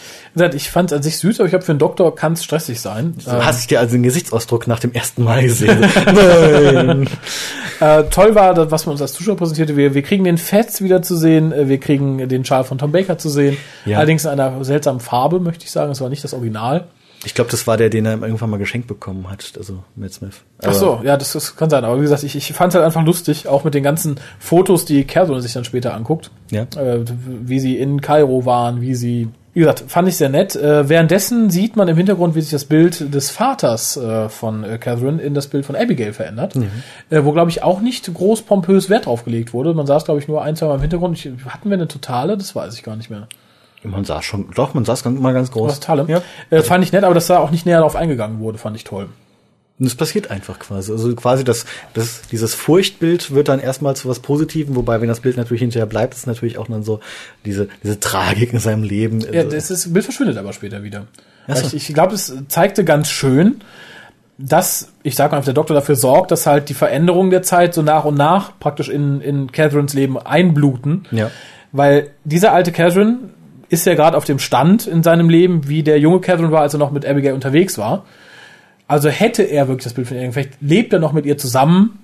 Ich 0.53 0.71
fand 0.71 0.89
es 0.89 0.95
an 0.95 1.03
sich 1.03 1.17
süß, 1.17 1.41
aber 1.41 1.47
ich 1.47 1.51
glaube, 1.51 1.65
für 1.65 1.73
einen 1.73 1.79
Doktor 1.79 2.15
kann 2.15 2.31
es 2.31 2.45
stressig 2.45 2.79
sein. 2.79 3.15
Du 3.25 3.29
ähm, 3.29 3.45
hast 3.45 3.69
dir 3.69 3.81
also 3.81 3.91
den 3.97 4.03
Gesichtsausdruck 4.03 4.67
nach 4.67 4.79
dem 4.79 4.93
ersten 4.93 5.25
Mal 5.25 5.41
gesehen. 5.41 5.81
Nein. 6.05 7.09
äh, 7.81 8.03
toll 8.05 8.35
war, 8.35 8.71
was 8.71 8.85
man 8.85 8.93
uns 8.93 9.01
als 9.01 9.11
Zuschauer 9.11 9.35
präsentierte. 9.35 9.75
Wir, 9.75 9.93
wir 9.93 10.01
kriegen 10.01 10.23
den 10.23 10.37
Fats 10.37 10.81
wieder 10.81 11.01
zu 11.01 11.17
sehen, 11.17 11.51
äh, 11.51 11.67
wir 11.67 11.79
kriegen 11.81 12.29
den 12.29 12.43
Charles 12.43 12.69
von 12.69 12.77
Tom 12.77 12.93
Baker 12.93 13.17
zu 13.17 13.27
sehen. 13.27 13.57
Ja. 13.83 13.97
Allerdings 13.97 14.23
in 14.23 14.31
einer 14.31 14.63
seltsamen 14.63 15.01
Farbe, 15.01 15.41
möchte 15.41 15.65
ich 15.65 15.71
sagen. 15.71 15.91
Es 15.91 15.99
war 15.99 16.07
nicht 16.07 16.23
das 16.23 16.33
Original. 16.33 16.87
Ich 17.25 17.33
glaube, 17.33 17.51
das 17.51 17.67
war 17.67 17.75
der, 17.75 17.89
den 17.89 18.05
er 18.05 18.21
irgendwann 18.21 18.49
mal 18.49 18.57
geschenkt 18.57 18.87
bekommen 18.87 19.29
hat, 19.29 19.53
also 19.57 19.83
Matt 19.95 20.13
Smith. 20.13 20.41
Aber 20.59 20.69
Ach 20.69 20.73
so, 20.73 21.01
ja, 21.03 21.17
das, 21.17 21.33
das 21.33 21.55
kann 21.57 21.69
sein. 21.69 21.83
Aber 21.83 21.97
wie 21.97 22.03
gesagt, 22.03 22.23
ich, 22.23 22.35
ich 22.35 22.53
fand 22.53 22.71
es 22.71 22.75
halt 22.75 22.85
einfach 22.85 23.03
lustig, 23.03 23.47
auch 23.47 23.65
mit 23.65 23.73
den 23.73 23.83
ganzen 23.83 24.19
Fotos, 24.39 24.85
die 24.85 25.03
Kerstin 25.03 25.41
sich 25.41 25.53
dann 25.53 25.65
später 25.65 25.93
anguckt. 25.93 26.31
Ja. 26.49 26.63
Äh, 26.77 27.03
wie 27.25 27.59
sie 27.59 27.77
in 27.77 27.99
Kairo 28.01 28.45
waren, 28.45 28.79
wie 28.81 28.95
sie 28.95 29.29
wie 29.53 29.61
gesagt, 29.61 29.83
fand 29.87 30.07
ich 30.07 30.15
sehr 30.15 30.29
nett. 30.29 30.55
Äh, 30.55 30.87
währenddessen 30.87 31.49
sieht 31.49 31.75
man 31.75 31.87
im 31.87 31.97
Hintergrund, 31.97 32.35
wie 32.35 32.41
sich 32.41 32.51
das 32.51 32.65
Bild 32.65 33.13
des 33.13 33.31
Vaters 33.31 33.97
äh, 33.97 34.29
von 34.29 34.63
äh, 34.63 34.77
Catherine 34.77 35.21
in 35.21 35.33
das 35.33 35.47
Bild 35.47 35.65
von 35.65 35.75
Abigail 35.75 36.13
verändert, 36.13 36.55
mhm. 36.55 36.69
äh, 37.09 37.25
wo, 37.25 37.31
glaube 37.31 37.49
ich, 37.49 37.63
auch 37.63 37.81
nicht 37.81 38.13
groß 38.13 38.43
pompös 38.43 38.89
Wert 38.89 39.07
drauf 39.07 39.25
gelegt 39.25 39.51
wurde. 39.53 39.73
Man 39.73 39.87
saß, 39.87 40.05
glaube 40.05 40.19
ich, 40.21 40.27
nur 40.27 40.43
ein, 40.43 40.55
zwei 40.55 40.67
Mal 40.67 40.75
im 40.75 40.81
Hintergrund. 40.81 41.17
Ich, 41.17 41.29
hatten 41.47 41.69
wir 41.69 41.77
eine 41.77 41.87
totale? 41.87 42.37
Das 42.37 42.55
weiß 42.55 42.75
ich 42.75 42.83
gar 42.83 42.95
nicht 42.95 43.09
mehr. 43.09 43.27
Man 43.83 44.03
sah 44.03 44.21
schon, 44.21 44.51
doch, 44.55 44.73
man 44.73 44.83
saß 44.83 45.03
ganz, 45.03 45.19
mal 45.19 45.33
ganz 45.33 45.51
groß. 45.51 45.71
Was 45.71 45.79
Totale. 45.79 46.05
Ja. 46.07 46.21
Äh, 46.49 46.63
fand 46.63 46.83
ich 46.83 46.91
nett, 46.91 47.03
aber 47.03 47.13
dass 47.13 47.27
da 47.27 47.39
auch 47.39 47.51
nicht 47.51 47.65
näher 47.65 47.77
darauf 47.77 47.95
eingegangen 47.95 48.39
wurde, 48.39 48.57
fand 48.57 48.75
ich 48.75 48.83
toll. 48.83 49.07
Und 49.79 49.85
es 49.85 49.95
passiert 49.95 50.29
einfach 50.29 50.59
quasi. 50.59 50.91
Also 50.91 51.15
quasi 51.15 51.45
das, 51.45 51.65
das, 51.93 52.23
dieses 52.29 52.53
Furchtbild 52.53 53.33
wird 53.33 53.47
dann 53.47 53.61
erstmal 53.61 53.95
zu 53.95 54.09
was 54.09 54.19
Positivem, 54.19 54.75
wobei, 54.75 54.99
wenn 54.99 55.07
das 55.07 55.21
Bild 55.21 55.37
natürlich 55.37 55.61
hinterher 55.61 55.85
bleibt, 55.85 56.13
ist 56.13 56.27
natürlich 56.27 56.57
auch 56.57 56.67
dann 56.67 56.83
so 56.83 56.99
diese, 57.45 57.69
diese 57.81 57.97
Tragik 57.99 58.51
in 58.51 58.59
seinem 58.59 58.83
Leben. 58.83 59.21
Ja, 59.21 59.43
also 59.43 59.51
das 59.51 59.71
ist, 59.71 59.93
Bild 59.93 60.03
verschwindet 60.03 60.37
aber 60.37 60.51
später 60.51 60.83
wieder. 60.83 61.07
So. 61.47 61.77
Ich, 61.77 61.89
ich 61.89 61.93
glaube, 61.93 62.13
es 62.15 62.33
zeigte 62.49 62.83
ganz 62.83 63.09
schön, 63.09 63.61
dass, 64.37 64.89
ich 65.03 65.15
sage 65.15 65.33
mal, 65.33 65.41
der 65.41 65.53
Doktor 65.53 65.73
dafür 65.73 65.95
sorgt, 65.95 66.31
dass 66.31 66.45
halt 66.45 66.67
die 66.67 66.73
Veränderungen 66.73 67.29
der 67.29 67.41
Zeit 67.41 67.73
so 67.73 67.81
nach 67.81 68.03
und 68.03 68.15
nach 68.15 68.59
praktisch 68.59 68.89
in, 68.89 69.21
in 69.21 69.51
Catherines 69.51 69.93
Leben 69.93 70.17
einbluten. 70.17 71.05
Ja. 71.11 71.31
Weil 71.71 72.09
diese 72.25 72.51
alte 72.51 72.71
Catherine 72.73 73.17
ist 73.69 73.87
er 73.87 73.95
gerade 73.95 74.17
auf 74.17 74.25
dem 74.25 74.39
Stand 74.39 74.87
in 74.87 75.03
seinem 75.03 75.29
Leben, 75.29 75.67
wie 75.67 75.83
der 75.83 75.99
junge 75.99 76.19
Catherine 76.19 76.51
war, 76.51 76.61
als 76.61 76.73
er 76.73 76.79
noch 76.79 76.91
mit 76.91 77.05
Abigail 77.05 77.33
unterwegs 77.33 77.77
war. 77.77 78.05
Also 78.87 79.09
hätte 79.09 79.43
er 79.43 79.67
wirklich 79.67 79.83
das 79.83 79.93
Bild 79.93 80.07
von 80.07 80.17
ihr, 80.17 80.31
vielleicht 80.33 80.61
lebt 80.61 80.91
er 80.91 80.99
noch 80.99 81.13
mit 81.13 81.25
ihr 81.25 81.37
zusammen, 81.37 81.99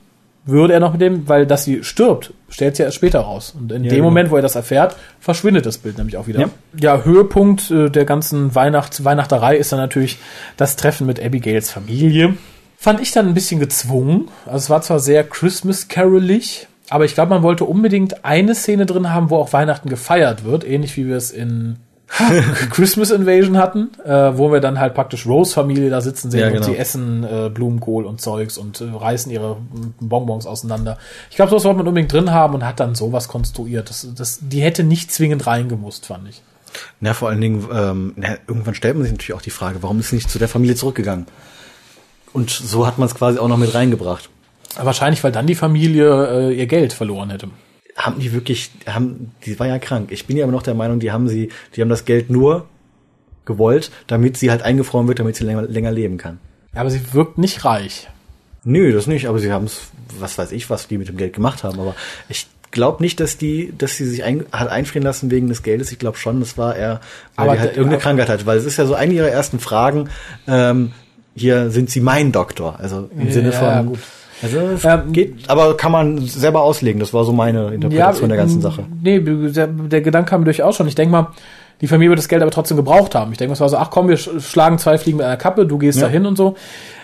würde 0.46 0.74
er 0.74 0.80
noch 0.80 0.92
mit 0.92 1.02
dem, 1.02 1.28
weil 1.28 1.48
dass 1.48 1.64
sie 1.64 1.84
stirbt, 1.84 2.32
stellt 2.50 2.76
sie 2.76 2.84
erst 2.84 2.96
später 2.96 3.22
raus. 3.22 3.56
Und 3.60 3.72
in 3.72 3.84
ja, 3.84 3.90
dem 3.90 3.98
genau. 3.98 4.10
Moment, 4.10 4.30
wo 4.30 4.36
er 4.36 4.44
das 4.44 4.56
erfährt, 4.56 4.96
verschwindet 5.20 5.66
das 5.66 5.80
Bild 5.80 5.98
nämlich 5.98 6.18
auch 6.18 6.28
wieder. 6.28 6.40
Ja, 6.40 6.50
ja 6.80 7.04
Höhepunkt 7.04 7.72
äh, 7.72 7.90
der 7.90 8.06
ganzen 8.06 8.54
Weihnachts 8.54 9.04
Weihnachterei 9.04 9.58
ist 9.58 9.72
dann 9.72 9.80
natürlich 9.80 10.20
das 10.58 10.76
Treffen 10.76 11.08
mit 11.08 11.20
Abigails 11.20 11.72
Familie. 11.72 12.36
Fand 12.78 13.02
ich 13.02 13.12
dann 13.12 13.28
ein 13.28 13.34
bisschen 13.34 13.60
gezwungen. 13.60 14.28
Also 14.46 14.58
es 14.58 14.70
war 14.70 14.84
zwar 14.84 15.00
sehr 15.00 15.24
Christmas 15.24 15.88
carolig, 15.88 16.68
aber 16.90 17.06
ich 17.06 17.14
glaube, 17.14 17.30
man 17.30 17.44
wollte 17.44 17.66
unbedingt 17.66 18.26
eine 18.26 18.56
Szene 18.56 18.86
drin 18.86 19.12
haben, 19.12 19.30
wo 19.30 19.38
auch 19.38 19.54
Weihnachten 19.54 19.90
gefeiert 19.90 20.44
wird, 20.44 20.68
ähnlich 20.68 20.96
wie 20.98 21.08
wir 21.08 21.18
es 21.18 21.32
in 21.32 21.78
Christmas 22.70 23.10
Invasion 23.10 23.58
hatten, 23.58 23.90
äh, 24.06 24.38
wo 24.38 24.52
wir 24.52 24.60
dann 24.60 24.80
halt 24.80 24.94
praktisch 24.94 25.26
Rose-Familie 25.26 25.90
da 25.90 26.02
sitzen 26.02 26.30
sehen 26.30 26.42
ja, 26.42 26.50
genau. 26.50 26.60
und 26.60 26.72
sie 26.72 26.78
essen 26.78 27.24
äh, 27.24 27.50
Blumenkohl 27.50 28.06
und 28.06 28.22
Zeugs 28.22 28.58
und 28.58 28.80
äh, 28.80 28.86
reißen 28.86 29.32
ihre 29.32 29.58
Bonbons 30.00 30.46
auseinander. 30.46 31.00
Ich 31.32 31.36
glaube, 31.36 31.50
sowas 31.50 31.66
wollte 31.66 31.80
man 31.80 31.88
unbedingt 31.88 32.14
drin 32.14 32.32
haben 32.32 32.54
und 32.54 32.66
hat 32.66 32.80
dann 32.80 32.94
sowas 32.94 33.28
konstruiert. 33.28 33.90
Das, 33.90 34.08
das, 34.16 34.40
die 34.42 34.62
hätte 34.62 34.84
nicht 34.84 35.12
zwingend 35.12 35.48
reingemusst, 35.48 36.06
fand 36.06 36.30
ich. 36.30 36.44
Na, 37.00 37.14
vor 37.14 37.30
allen 37.30 37.42
Dingen, 37.42 37.68
ähm, 37.74 38.14
na, 38.18 38.38
irgendwann 38.48 38.76
stellt 38.76 38.96
man 38.96 39.04
sich 39.04 39.12
natürlich 39.12 39.34
auch 39.34 39.42
die 39.42 39.50
Frage, 39.50 39.82
warum 39.82 40.00
ist 40.00 40.10
sie 40.10 40.16
nicht 40.16 40.30
zu 40.30 40.40
der 40.40 40.48
Familie 40.48 40.76
zurückgegangen? 40.76 41.26
Und 42.34 42.50
so 42.52 42.86
hat 42.86 42.98
man 42.98 43.08
es 43.08 43.16
quasi 43.16 43.40
auch 43.40 43.48
noch 43.48 43.58
mit 43.58 43.74
reingebracht. 43.74 44.30
Wahrscheinlich, 44.78 45.24
weil 45.24 45.32
dann 45.32 45.48
die 45.48 45.56
Familie 45.56 46.50
äh, 46.50 46.54
ihr 46.54 46.68
Geld 46.68 46.94
verloren 46.94 47.30
hätte 47.30 47.50
haben 47.96 48.20
die 48.20 48.34
wirklich, 48.34 48.72
haben, 48.88 49.32
die 49.46 49.58
war 49.58 49.68
ja 49.68 49.80
krank. 49.80 50.12
Ich 50.12 50.26
bin 50.26 50.36
ja 50.36 50.44
immer 50.44 50.52
noch 50.52 50.64
der 50.64 50.74
Meinung, 50.74 51.00
die 51.00 51.12
haben 51.12 51.30
sie, 51.30 51.50
die 51.76 51.82
haben 51.82 51.90
das 51.90 52.06
Geld 52.06 52.30
nur 52.30 52.66
gewollt, 53.46 53.92
damit 54.08 54.38
sie 54.38 54.52
halt 54.52 54.64
eingefroren 54.64 55.08
wird, 55.08 55.20
damit 55.20 55.36
sie 55.36 55.46
länger, 55.46 55.62
länger 55.64 55.92
leben 55.92 56.18
kann. 56.18 56.40
Ja, 56.74 56.82
aber 56.82 56.90
sie 56.90 57.14
wirkt 57.14 57.38
nicht 57.38 57.64
reich. 57.64 58.10
Nö, 58.64 58.92
das 58.92 59.08
nicht, 59.08 59.28
aber 59.28 59.40
sie 59.40 59.52
haben 59.52 59.66
es, 59.66 59.84
was 60.20 60.38
weiß 60.38 60.52
ich, 60.52 60.70
was 60.70 60.88
die 60.88 60.98
mit 60.98 61.08
dem 61.08 61.18
Geld 61.18 61.34
gemacht 61.34 61.64
haben, 61.64 61.80
aber 61.80 61.96
ich 62.28 62.48
glaube 62.72 63.02
nicht, 63.02 63.20
dass 63.20 63.38
die, 63.38 63.74
dass 63.78 63.96
sie 63.96 64.06
sich 64.06 64.24
ein, 64.24 64.46
hat 64.52 64.68
einfrieren 64.68 65.04
lassen 65.04 65.32
wegen 65.32 65.48
des 65.48 65.64
Geldes. 65.64 65.92
Ich 65.94 66.00
glaube 66.00 66.18
schon, 66.18 66.42
das 66.42 66.58
war 66.58 66.76
eher, 66.76 67.00
weil 67.36 67.46
aber 67.48 67.54
die 67.54 67.60
halt 67.62 67.78
irgendeine 67.78 68.02
Krankheit 68.02 68.28
hat. 68.28 68.46
Weil 68.46 68.58
es 68.58 68.66
ist 68.66 68.76
ja 68.76 68.86
so 68.86 68.96
eine 68.96 69.14
ihrer 69.14 69.30
ersten 69.30 69.60
Fragen, 69.60 70.10
ähm, 70.48 70.92
hier 71.36 71.70
sind 71.70 71.90
sie 71.90 72.02
mein 72.02 72.34
Doktor. 72.34 72.78
Also 72.80 73.10
im 73.18 73.28
ja, 73.28 73.34
Sinne 73.34 73.52
von, 73.54 73.68
ja, 73.68 73.86
also 74.42 74.60
ähm, 74.84 75.14
geht, 75.14 75.50
aber 75.50 75.78
kann 75.78 75.92
man 75.92 76.20
selber 76.26 76.62
auslegen. 76.62 77.00
Das 77.00 77.14
war 77.14 77.24
so 77.24 77.32
meine 77.32 77.74
Interpretation 77.74 78.30
ja, 78.30 78.36
der 78.36 78.38
ganzen 78.38 78.62
Sache. 78.62 78.86
Nee, 79.02 79.20
der, 79.20 79.68
der 79.68 80.02
Gedanke 80.02 80.30
kam 80.30 80.44
durchaus 80.44 80.76
schon. 80.76 80.88
Ich 80.88 80.96
denke 80.96 81.12
mal, 81.12 81.28
die 81.82 81.88
Familie 81.88 82.10
wird 82.12 82.20
das 82.20 82.28
Geld 82.28 82.42
aber 82.42 82.52
trotzdem 82.52 82.78
gebraucht 82.78 83.16
haben. 83.16 83.32
Ich 83.32 83.38
denke, 83.38 83.54
es 83.54 83.60
war 83.60 83.70
so, 83.70 83.78
ach 83.78 83.90
komm, 83.90 84.08
wir 84.08 84.18
schlagen 84.18 84.78
zwei 84.78 84.98
Fliegen 84.98 85.18
mit 85.18 85.26
einer 85.26 85.38
Kappe, 85.38 85.66
du 85.66 85.78
gehst 85.78 86.00
ja. 86.00 86.08
da 86.08 86.12
hin 86.12 86.26
und 86.26 86.38
so. 86.38 86.56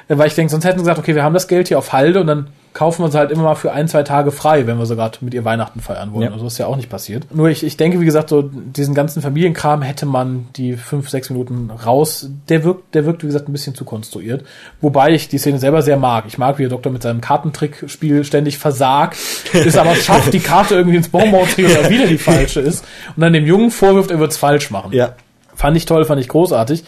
Äh, 0.08 0.18
weil 0.18 0.28
ich 0.28 0.36
denke, 0.36 0.52
sonst 0.52 0.66
hätten 0.66 0.80
sie 0.80 0.84
gesagt, 0.84 1.00
okay, 1.00 1.16
wir 1.16 1.24
haben 1.24 1.34
das 1.34 1.48
Geld 1.48 1.68
hier 1.68 1.78
auf 1.78 1.94
Halde 1.94 2.22
und 2.22 2.28
dann 2.28 2.48
kaufen 2.74 3.03
wir 3.03 3.11
sie 3.11 3.17
halt 3.17 3.32
immer 3.32 3.43
mal 3.43 3.55
für 3.55 3.74
ein, 3.74 3.88
zwei 3.88 4.03
Tage 4.03 4.32
frei, 4.32 4.65
wenn 4.65 4.78
wir 4.78 4.86
so 4.86 4.95
gerade 4.95 5.17
mit 5.22 5.34
ihr 5.34 5.43
Weihnachten 5.43 5.82
feiern 5.82 6.13
wollen. 6.13 6.24
Ja. 6.24 6.32
Also 6.32 6.47
ist 6.47 6.57
ja 6.57 6.67
auch 6.67 6.78
nicht 6.78 6.89
passiert. 6.89 7.34
Nur 7.34 7.49
ich, 7.49 7.63
ich 7.63 7.76
denke, 7.76 7.99
wie 7.99 8.05
gesagt, 8.05 8.30
so 8.30 8.43
diesen 8.43 8.95
ganzen 8.95 9.22
Familienkram 9.22 9.82
hätte 9.82 10.05
man 10.05 10.47
die 10.55 10.78
fünf, 10.78 11.09
sechs 11.09 11.30
Minuten 11.30 11.69
raus. 11.69 12.30
Der 12.47 12.63
wirkt, 12.63 12.95
der 12.95 13.05
wirkt, 13.05 13.24
wie 13.24 13.28
gesagt, 13.28 13.49
ein 13.49 13.51
bisschen 13.51 13.76
zu 13.76 13.84
konstruiert. 13.84 14.45
Wobei 14.80 15.11
ich 15.11 15.28
die 15.28 15.38
Szene 15.38 15.59
selber 15.59 15.82
sehr 15.82 15.97
mag. 15.97 16.26
Ich 16.28 16.38
mag, 16.38 16.59
wie 16.59 16.63
der 16.63 16.69
Doktor 16.69 16.91
mit 16.91 17.03
seinem 17.03 17.19
Kartentrickspiel 17.19 18.24
ständig 18.24 18.57
versagt, 18.57 19.17
ist 19.53 19.78
aber 19.78 19.95
schafft, 19.95 20.34
die 20.34 20.39
Karte 20.39 20.76
irgendwie 20.76 20.97
ins 20.97 21.09
Bonbon 21.09 21.47
zu 21.49 21.61
oder 21.61 21.89
wieder 21.89 22.07
die 22.07 22.17
falsche 22.17 22.59
ist 22.61 22.86
und 23.15 23.22
dann 23.22 23.34
dem 23.34 23.45
Jungen 23.45 23.72
vorwirft, 23.72 24.11
er 24.11 24.19
wird 24.19 24.32
es 24.32 24.38
falsch 24.38 24.72
machen. 24.72 24.93
Ja. 24.93 25.15
Fand 25.55 25.76
ich 25.76 25.86
toll, 25.86 26.05
fand 26.05 26.22
ich 26.22 26.30
großartig. 26.30 26.86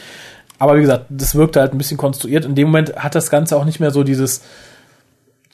Aber 0.59 0.77
wie 0.77 0.81
gesagt, 0.81 1.07
das 1.09 1.35
wirkte 1.35 1.59
halt 1.59 1.73
ein 1.73 1.77
bisschen 1.77 1.97
konstruiert. 1.97 2.45
In 2.45 2.55
dem 2.55 2.67
Moment 2.67 2.95
hat 2.95 3.15
das 3.15 3.29
Ganze 3.29 3.57
auch 3.57 3.65
nicht 3.65 3.81
mehr 3.81 3.91
so 3.91 4.03
dieses 4.03 4.41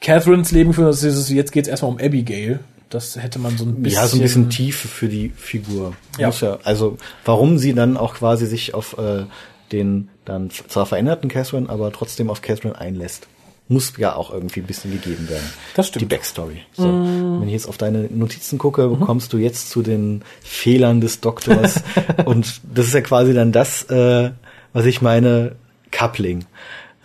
Catherines 0.02 0.52
Leben 0.52 0.70
geführt, 0.70 0.90
das 0.90 1.04
ist, 1.04 1.30
jetzt 1.30 1.52
geht's 1.52 1.68
erstmal 1.68 1.92
um 1.92 1.98
Abigail. 1.98 2.60
Das 2.90 3.16
hätte 3.18 3.38
man 3.38 3.58
so 3.58 3.66
ein 3.66 3.84
bisschen. 3.84 4.02
Ja, 4.02 4.08
so 4.08 4.18
ein 4.18 4.22
bisschen 4.22 4.50
Tiefe 4.50 4.88
für 4.88 5.08
die 5.08 5.30
Figur. 5.36 5.94
Ja. 6.18 6.30
ja. 6.30 6.58
Also, 6.64 6.98
warum 7.24 7.60
sie 7.60 7.74
dann 7.74 7.98
auch 7.98 8.16
quasi 8.16 8.48
sich 8.48 8.74
auf 8.74 8.98
äh, 8.98 9.26
den 9.72 10.10
dann 10.26 10.50
zwar 10.50 10.86
veränderten 10.86 11.30
Catherine, 11.30 11.70
aber 11.70 11.92
trotzdem 11.92 12.30
auf 12.30 12.42
Catherine 12.42 12.78
einlässt. 12.78 13.28
Muss 13.68 13.94
ja 13.98 14.16
auch 14.16 14.34
irgendwie 14.34 14.62
ein 14.62 14.66
bisschen 14.66 14.92
gegeben 14.92 15.30
werden. 15.30 15.48
Das 15.76 15.90
stimmt. 15.90 16.02
Die 16.02 16.06
Backstory. 16.08 16.62
So. 16.74 16.88
Mm. 16.88 17.42
Wenn 17.42 17.48
ich 17.48 17.54
jetzt 17.54 17.70
auf 17.70 17.78
deine 17.78 18.06
Notizen 18.06 18.58
gucke, 18.58 18.88
mhm. 18.88 19.02
kommst 19.02 19.32
du 19.32 19.38
jetzt 19.38 19.70
zu 19.70 19.84
den 19.84 20.24
Fehlern 20.42 21.02
des 21.02 21.20
Doktors. 21.22 21.84
und 22.26 22.62
das 22.74 22.88
ist 22.88 22.94
ja 22.96 23.02
quasi 23.02 23.36
dann 23.36 23.52
das, 23.52 23.84
äh, 23.84 24.32
was 24.74 24.86
ich 24.86 25.04
meine, 25.04 25.56
Coupling. 25.92 26.46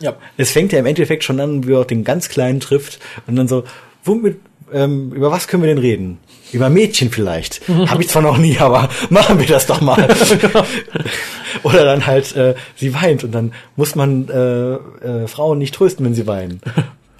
Ja. 0.04 0.16
Es 0.36 0.50
fängt 0.50 0.70
ja 0.72 0.78
im 0.78 0.84
Endeffekt 0.84 1.24
schon 1.24 1.40
an, 1.40 1.66
wie 1.66 1.72
er 1.72 1.80
auch 1.80 1.86
den 1.86 2.04
ganz 2.04 2.28
Kleinen 2.28 2.60
trifft 2.60 2.98
und 3.26 3.36
dann 3.36 3.48
so, 3.48 3.64
womit, 4.04 4.36
ähm, 4.70 5.12
über 5.14 5.30
was 5.30 5.48
können 5.48 5.62
wir 5.62 5.70
denn 5.70 5.78
reden? 5.78 6.18
Über 6.52 6.68
Mädchen 6.68 7.10
vielleicht. 7.10 7.66
Habe 7.86 8.02
ich 8.02 8.10
zwar 8.10 8.20
noch 8.20 8.36
nie, 8.36 8.58
aber 8.58 8.90
machen 9.08 9.40
wir 9.40 9.46
das 9.46 9.66
doch 9.66 9.80
mal. 9.80 10.06
Oder 11.62 11.86
dann 11.86 12.06
halt, 12.06 12.36
äh, 12.36 12.54
sie 12.76 12.92
weint 12.92 13.24
und 13.24 13.32
dann 13.32 13.54
muss 13.76 13.94
man 13.94 14.28
äh, 14.28 14.74
äh, 14.74 15.26
Frauen 15.26 15.56
nicht 15.56 15.74
trösten, 15.74 16.04
wenn 16.04 16.14
sie 16.14 16.26
weinen. 16.26 16.60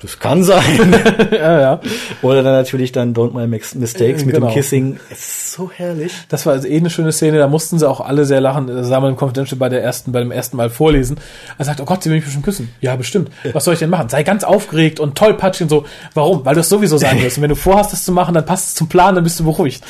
Das 0.05 0.19
kann 0.19 0.45
sein. 0.45 0.95
ja, 1.33 1.61
ja. 1.61 1.81
Oder 2.21 2.43
dann 2.43 2.53
natürlich 2.53 2.93
dann 2.93 3.15
Don't 3.15 3.33
My 3.33 3.47
Mistakes 3.47 4.27
mit 4.27 4.35
genau. 4.35 4.49
dem 4.49 4.55
Kissing. 4.55 5.01
Es 5.11 5.19
ist 5.19 5.53
so 5.53 5.71
herrlich. 5.71 6.13
Das 6.29 6.45
war 6.45 6.53
also 6.53 6.69
eh 6.69 6.77
eine 6.77 6.91
schöne 6.91 7.11
Szene. 7.11 7.39
Da 7.39 7.49
mussten 7.49 7.79
sie 7.79 7.89
auch 7.89 8.03
alle 8.03 8.27
sehr 8.27 8.43
lachen. 8.43 8.67
Das 8.67 8.87
sah 8.87 9.01
man 9.01 9.13
im 9.13 9.17
Confidential 9.17 9.59
bei 9.59 9.71
der 9.71 9.83
ersten, 9.83 10.13
bei 10.13 10.21
dem 10.21 10.31
ersten 10.31 10.59
Mal 10.59 10.69
vorlesen. 10.69 11.17
Er 11.57 11.65
sagt, 11.65 11.81
oh 11.81 11.87
Gott, 11.87 12.03
sie 12.03 12.11
will 12.11 12.17
mich 12.17 12.25
bestimmt 12.25 12.45
küssen. 12.45 12.69
Ja, 12.83 12.97
bestimmt. 12.97 13.31
Was 13.55 13.65
soll 13.65 13.73
ich 13.73 13.81
denn 13.81 13.89
machen? 13.89 14.11
Sei 14.11 14.23
ganz 14.25 14.45
aufgeregt 14.45 15.01
und 15.01 15.17
tollpatschig 15.17 15.63
und 15.63 15.69
so. 15.71 15.85
Warum? 16.13 16.45
Weil 16.45 16.55
du 16.55 16.61
es 16.61 16.69
sowieso 16.69 16.99
sagen 16.99 17.23
wirst. 17.23 17.39
Und 17.39 17.43
wenn 17.43 17.49
du 17.49 17.57
vorhast, 17.57 17.95
das 17.95 18.05
zu 18.05 18.13
machen, 18.13 18.35
dann 18.35 18.45
passt 18.45 18.69
es 18.69 18.75
zum 18.75 18.91
Plan, 18.91 19.15
dann 19.15 19.25
bist 19.25 19.41
du 19.41 19.45
beruhigt. 19.45 19.83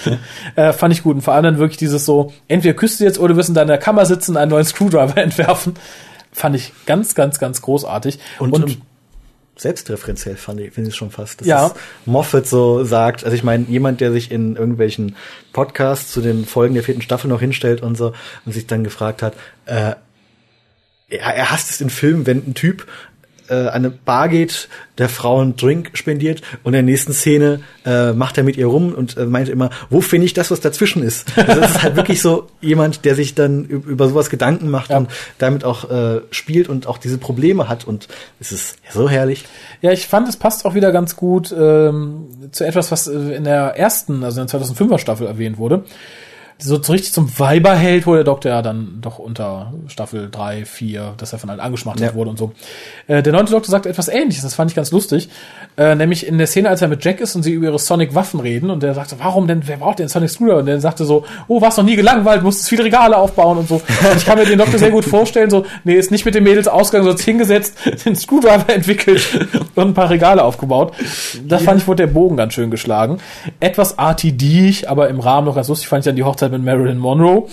äh, 0.55 0.73
fand 0.73 0.95
ich 0.95 1.03
gut. 1.03 1.17
Und 1.17 1.23
vor 1.23 1.35
allem 1.35 1.43
dann 1.43 1.59
wirklich 1.59 1.79
dieses 1.79 2.05
so, 2.05 2.33
entweder 2.47 2.75
küsst 2.75 3.01
du 3.01 3.05
jetzt 3.05 3.19
oder 3.19 3.31
du 3.31 3.37
wirst 3.37 3.49
in 3.49 3.57
deiner 3.57 3.79
Kammer 3.79 4.07
sitzen, 4.07 4.37
einen 4.37 4.53
neuen 4.53 4.65
Screwdriver 4.65 5.17
entwerfen. 5.21 5.75
Fand 6.31 6.55
ich 6.55 6.73
ganz, 6.87 7.17
ganz, 7.17 7.41
ganz 7.41 7.63
großartig. 7.63 8.21
Und, 8.39 8.53
und, 8.53 8.65
und 8.65 8.79
selbstreferenziell 9.57 10.37
fand 10.37 10.61
ich, 10.61 10.73
finde 10.73 10.91
ich 10.91 10.97
schon 10.97 11.11
fast. 11.11 11.41
Dass 11.41 11.47
ja. 11.47 11.75
Moffat 12.07 12.47
so 12.47 12.85
sagt, 12.85 13.25
also 13.25 13.37
ich 13.37 13.45
meine, 13.45 13.65
jemand, 13.69 14.01
der 14.01 14.13
sich 14.13 14.31
in 14.31 14.57
irgendwelchen 14.57 15.17
Podcasts 15.53 16.13
zu 16.13 16.21
den 16.21 16.45
Folgen 16.45 16.75
der 16.75 16.83
vierten 16.83 17.03
Staffel 17.03 17.29
noch 17.29 17.41
hinstellt 17.41 17.83
und 17.83 17.97
so 17.97 18.13
und 18.45 18.53
sich 18.53 18.67
dann 18.67 18.85
gefragt 18.85 19.23
hat, 19.23 19.35
äh, 19.67 19.95
er, 21.09 21.35
er 21.35 21.51
hasst 21.51 21.71
es 21.71 21.81
in 21.81 21.91
Filmen, 21.91 22.27
wenn 22.27 22.39
ein 22.39 22.55
Typ 22.55 22.87
äh, 23.49 23.69
eine 23.69 23.91
Bar 23.91 24.29
geht, 24.29 24.69
der 24.99 25.09
Frau 25.09 25.41
einen 25.41 25.57
Drink 25.57 25.91
spendiert 25.95 26.43
und 26.63 26.73
in 26.73 26.73
der 26.73 26.83
nächsten 26.83 27.13
Szene 27.13 27.61
äh, 27.85 28.13
macht 28.13 28.39
er 28.39 28.45
mit 28.45 28.57
ihr 28.57 28.67
rum 28.67 28.95
und 28.95 29.17
äh, 29.17 29.27
meint 29.27 29.49
immer, 29.49 29.71
wo 29.91 30.01
finde 30.01 30.27
ich 30.27 30.35
das, 30.35 30.51
was 30.51 30.61
dazwischen 30.61 31.03
ist? 31.03 31.27
Also 31.37 31.61
das 31.61 31.73
ist 31.73 31.83
halt 31.83 31.97
wirklich 31.97 32.23
so 32.23 32.49
jemand, 32.61 33.05
der 33.05 33.15
sich 33.15 33.35
dann 33.35 33.65
über 33.65 34.09
sowas 34.09 34.31
Gedanken 34.31 34.71
macht 34.71 34.91
ja. 34.91 34.99
und 34.99 35.11
damit 35.39 35.65
auch 35.65 35.91
äh, 35.91 36.21
spielt 36.31 36.69
und 36.69 36.87
auch 36.87 36.99
diese 36.99 37.19
Probleme 37.19 37.69
hat 37.69 37.87
und 37.87 38.09
es 38.41 38.53
ist 38.53 38.77
so 38.91 39.09
herrlich. 39.09 39.45
Ja, 39.83 39.93
ich 39.93 40.07
fand, 40.07 40.29
es 40.29 40.37
passt 40.37 40.65
auch 40.65 40.75
wieder 40.75 40.93
ganz 40.93 41.17
gut 41.17 41.55
ähm, 41.57 42.29
zu 42.53 42.65
etwas, 42.65 42.91
was 42.93 43.09
äh, 43.09 43.13
in 43.13 43.45
der 43.45 43.77
ersten, 43.77 44.25
also 44.25 44.41
in 44.41 44.47
der 44.47 44.61
2005er 44.61 44.99
Staffel 44.99 45.27
erwähnt 45.27 45.59
wurde 45.59 45.85
so 46.59 46.77
richtig 46.77 47.13
zum 47.13 47.39
Weiberheld 47.39 48.07
wurde 48.07 48.19
der 48.19 48.25
Doktor 48.25 48.51
ja 48.51 48.63
dann 48.63 48.99
doch 49.01 49.19
unter 49.19 49.73
Staffel 49.89 50.29
3, 50.31 50.65
4, 50.65 51.15
dass 51.17 51.33
er 51.33 51.39
von 51.39 51.51
allen 51.51 51.61
angeschmachtet 51.61 52.05
ja. 52.05 52.15
wurde 52.15 52.31
und 52.31 52.39
so. 52.39 52.53
Äh, 53.07 53.23
der 53.23 53.33
neunte 53.33 53.53
Doktor 53.53 53.71
sagt 53.71 53.87
etwas 53.87 54.09
ähnliches, 54.09 54.43
das 54.43 54.55
fand 54.55 54.71
ich 54.71 54.75
ganz 54.77 54.91
lustig. 54.93 55.29
Äh, 55.77 55.97
nämlich 55.97 56.27
in 56.27 56.39
der 56.39 56.47
Szene, 56.47 56.69
als 56.69 56.83
er 56.83 56.89
mit 56.89 57.05
Jack 57.05 57.21
ist 57.21 57.35
und 57.35 57.43
sie 57.43 57.53
über 57.53 57.67
ihre 57.67 57.79
Sonic-Waffen 57.79 58.39
reden 58.39 58.71
und 58.71 58.83
der 58.83 58.95
sagte, 58.95 59.17
warum 59.19 59.49
denn, 59.49 59.63
wer 59.67 59.79
braucht 59.79 59.99
denn 59.99 60.09
Sonic 60.09 60.31
Screwdriver? 60.31 60.59
Und 60.59 60.67
der 60.67 60.81
sagte 60.81 61.05
so, 61.05 61.25
oh, 61.49 61.61
warst 61.61 61.79
noch 61.79 61.85
nie 61.85 61.97
gelangweilt, 61.97 62.45
musstest 62.45 62.69
viele 62.69 62.85
Regale 62.85 63.17
aufbauen 63.17 63.59
und 63.59 63.69
so. 63.69 63.75
Und 63.75 64.17
ich 64.17 64.25
kann 64.25 64.39
mir 64.39 64.47
den 64.47 64.59
Doktor 64.59 64.79
sehr 64.79 64.93
gut 64.93 65.05
vorstellen, 65.05 65.51
so, 65.51 65.67
nee, 65.83 65.95
ist 65.95 66.13
nicht 66.13 66.25
mit 66.25 66.37
den 66.37 66.45
Mädels 66.45 66.69
ausgegangen, 66.69 67.09
sondern 67.09 67.25
hingesetzt, 67.25 67.77
den 68.05 68.15
Screwdriver 68.15 68.73
entwickelt 68.73 69.49
und 69.75 69.89
ein 69.89 69.95
paar 69.95 70.11
Regale 70.11 70.45
aufgebaut. 70.45 70.93
Das 71.47 71.63
ja. 71.63 71.67
fand 71.67 71.81
ich, 71.81 71.89
wurde 71.89 72.07
der 72.07 72.13
Bogen 72.13 72.37
ganz 72.37 72.55
schön 72.55 72.71
geschlagen. 72.71 73.19
Etwas 73.59 73.93
RTD, 73.99 74.87
aber 74.87 75.09
im 75.09 75.19
Rahmen 75.19 75.47
noch 75.47 75.57
ganz 75.57 75.69
lustig 75.69 75.89
fand 75.89 76.01
ich 76.01 76.05
dann 76.05 76.17
die 76.17 76.23
Hochzeit 76.25 76.44
mit 76.49 76.63
Marilyn 76.63 76.99
Monroe. 76.99 77.49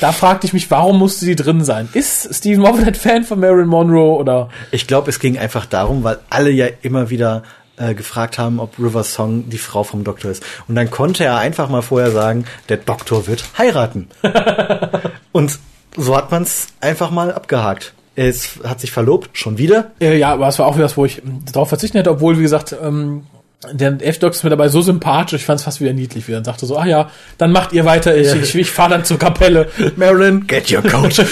Da 0.00 0.10
fragte 0.12 0.46
ich 0.46 0.52
mich, 0.52 0.70
warum 0.70 0.98
musste 0.98 1.24
sie 1.24 1.36
drin 1.36 1.64
sein? 1.64 1.88
Ist 1.92 2.34
Stephen 2.34 2.62
Moffat 2.62 2.86
ein 2.86 2.94
Fan 2.94 3.24
von 3.24 3.38
Marilyn 3.38 3.68
Monroe 3.68 4.16
oder? 4.16 4.48
Ich 4.72 4.86
glaube, 4.86 5.10
es 5.10 5.20
ging 5.20 5.38
einfach 5.38 5.66
darum, 5.66 6.02
weil 6.02 6.18
alle 6.30 6.50
ja 6.50 6.66
immer 6.82 7.10
wieder 7.10 7.44
äh, 7.76 7.94
gefragt 7.94 8.38
haben, 8.38 8.60
ob 8.60 8.78
River 8.78 9.04
Song 9.04 9.48
die 9.48 9.58
Frau 9.58 9.84
vom 9.84 10.04
Doktor 10.04 10.30
ist. 10.30 10.44
Und 10.68 10.74
dann 10.74 10.90
konnte 10.90 11.24
er 11.24 11.38
einfach 11.38 11.68
mal 11.68 11.82
vorher 11.82 12.10
sagen, 12.10 12.44
der 12.68 12.78
Doktor 12.78 13.26
wird 13.26 13.44
heiraten. 13.58 14.08
Und 15.32 15.58
so 15.96 16.16
hat 16.16 16.30
man 16.30 16.42
es 16.42 16.68
einfach 16.80 17.10
mal 17.10 17.32
abgehakt. 17.32 17.94
Es 18.16 18.60
hat 18.64 18.80
sich 18.80 18.92
verlobt, 18.92 19.36
schon 19.36 19.58
wieder. 19.58 19.90
Äh, 20.00 20.18
ja, 20.18 20.32
aber 20.32 20.48
es 20.48 20.58
war 20.58 20.66
auch 20.66 20.76
wieder 20.76 20.84
was, 20.84 20.96
wo 20.96 21.04
ich 21.04 21.20
darauf 21.52 21.68
verzichten 21.68 21.98
hätte, 21.98 22.10
obwohl, 22.10 22.38
wie 22.38 22.42
gesagt, 22.42 22.74
ähm, 22.80 23.24
der 23.72 23.96
F-Doc 24.00 24.32
ist 24.32 24.44
mir 24.44 24.50
dabei 24.50 24.68
so 24.68 24.82
sympathisch, 24.82 25.40
ich 25.40 25.46
fand 25.46 25.60
es 25.60 25.64
fast 25.64 25.80
wieder 25.80 25.92
niedlich, 25.92 26.26
wie 26.28 26.32
er 26.32 26.36
dann 26.36 26.44
sagte 26.44 26.66
so, 26.66 26.78
ach 26.78 26.86
ja, 26.86 27.10
dann 27.38 27.52
macht 27.52 27.72
ihr 27.72 27.84
weiter, 27.84 28.16
ich, 28.16 28.28
ja. 28.28 28.36
ich, 28.36 28.54
ich 28.54 28.70
fahre 28.70 28.90
dann 28.90 29.04
zur 29.04 29.18
Kapelle. 29.18 29.68
Marilyn, 29.96 30.46
get 30.46 30.70
your 30.72 30.82
coat. 30.82 31.14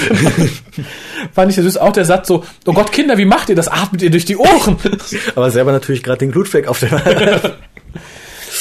fand 1.34 1.50
ich 1.50 1.56
süß, 1.56 1.76
auch 1.78 1.92
der 1.92 2.04
Satz 2.04 2.28
so, 2.28 2.44
oh 2.66 2.72
Gott, 2.72 2.92
Kinder, 2.92 3.18
wie 3.18 3.24
macht 3.24 3.48
ihr 3.48 3.56
das? 3.56 3.68
Atmet 3.68 4.02
ihr 4.02 4.10
durch 4.10 4.24
die 4.24 4.36
Ohren? 4.36 4.76
aber 5.34 5.50
selber 5.50 5.72
natürlich 5.72 6.02
gerade 6.02 6.18
den 6.18 6.32
Glutfleck 6.32 6.68
auf 6.68 6.78
der 6.78 7.52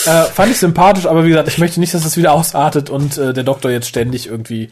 äh, 0.06 0.24
fand 0.34 0.52
ich 0.52 0.58
sympathisch, 0.58 1.06
aber 1.06 1.26
wie 1.26 1.30
gesagt, 1.30 1.48
ich 1.48 1.58
möchte 1.58 1.80
nicht, 1.80 1.94
dass 1.94 2.04
das 2.04 2.18
wieder 2.18 2.34
ausartet 2.34 2.90
und 2.90 3.18
äh, 3.18 3.34
der 3.34 3.44
Doktor 3.44 3.72
jetzt 3.72 3.88
ständig 3.88 4.28
irgendwie 4.28 4.70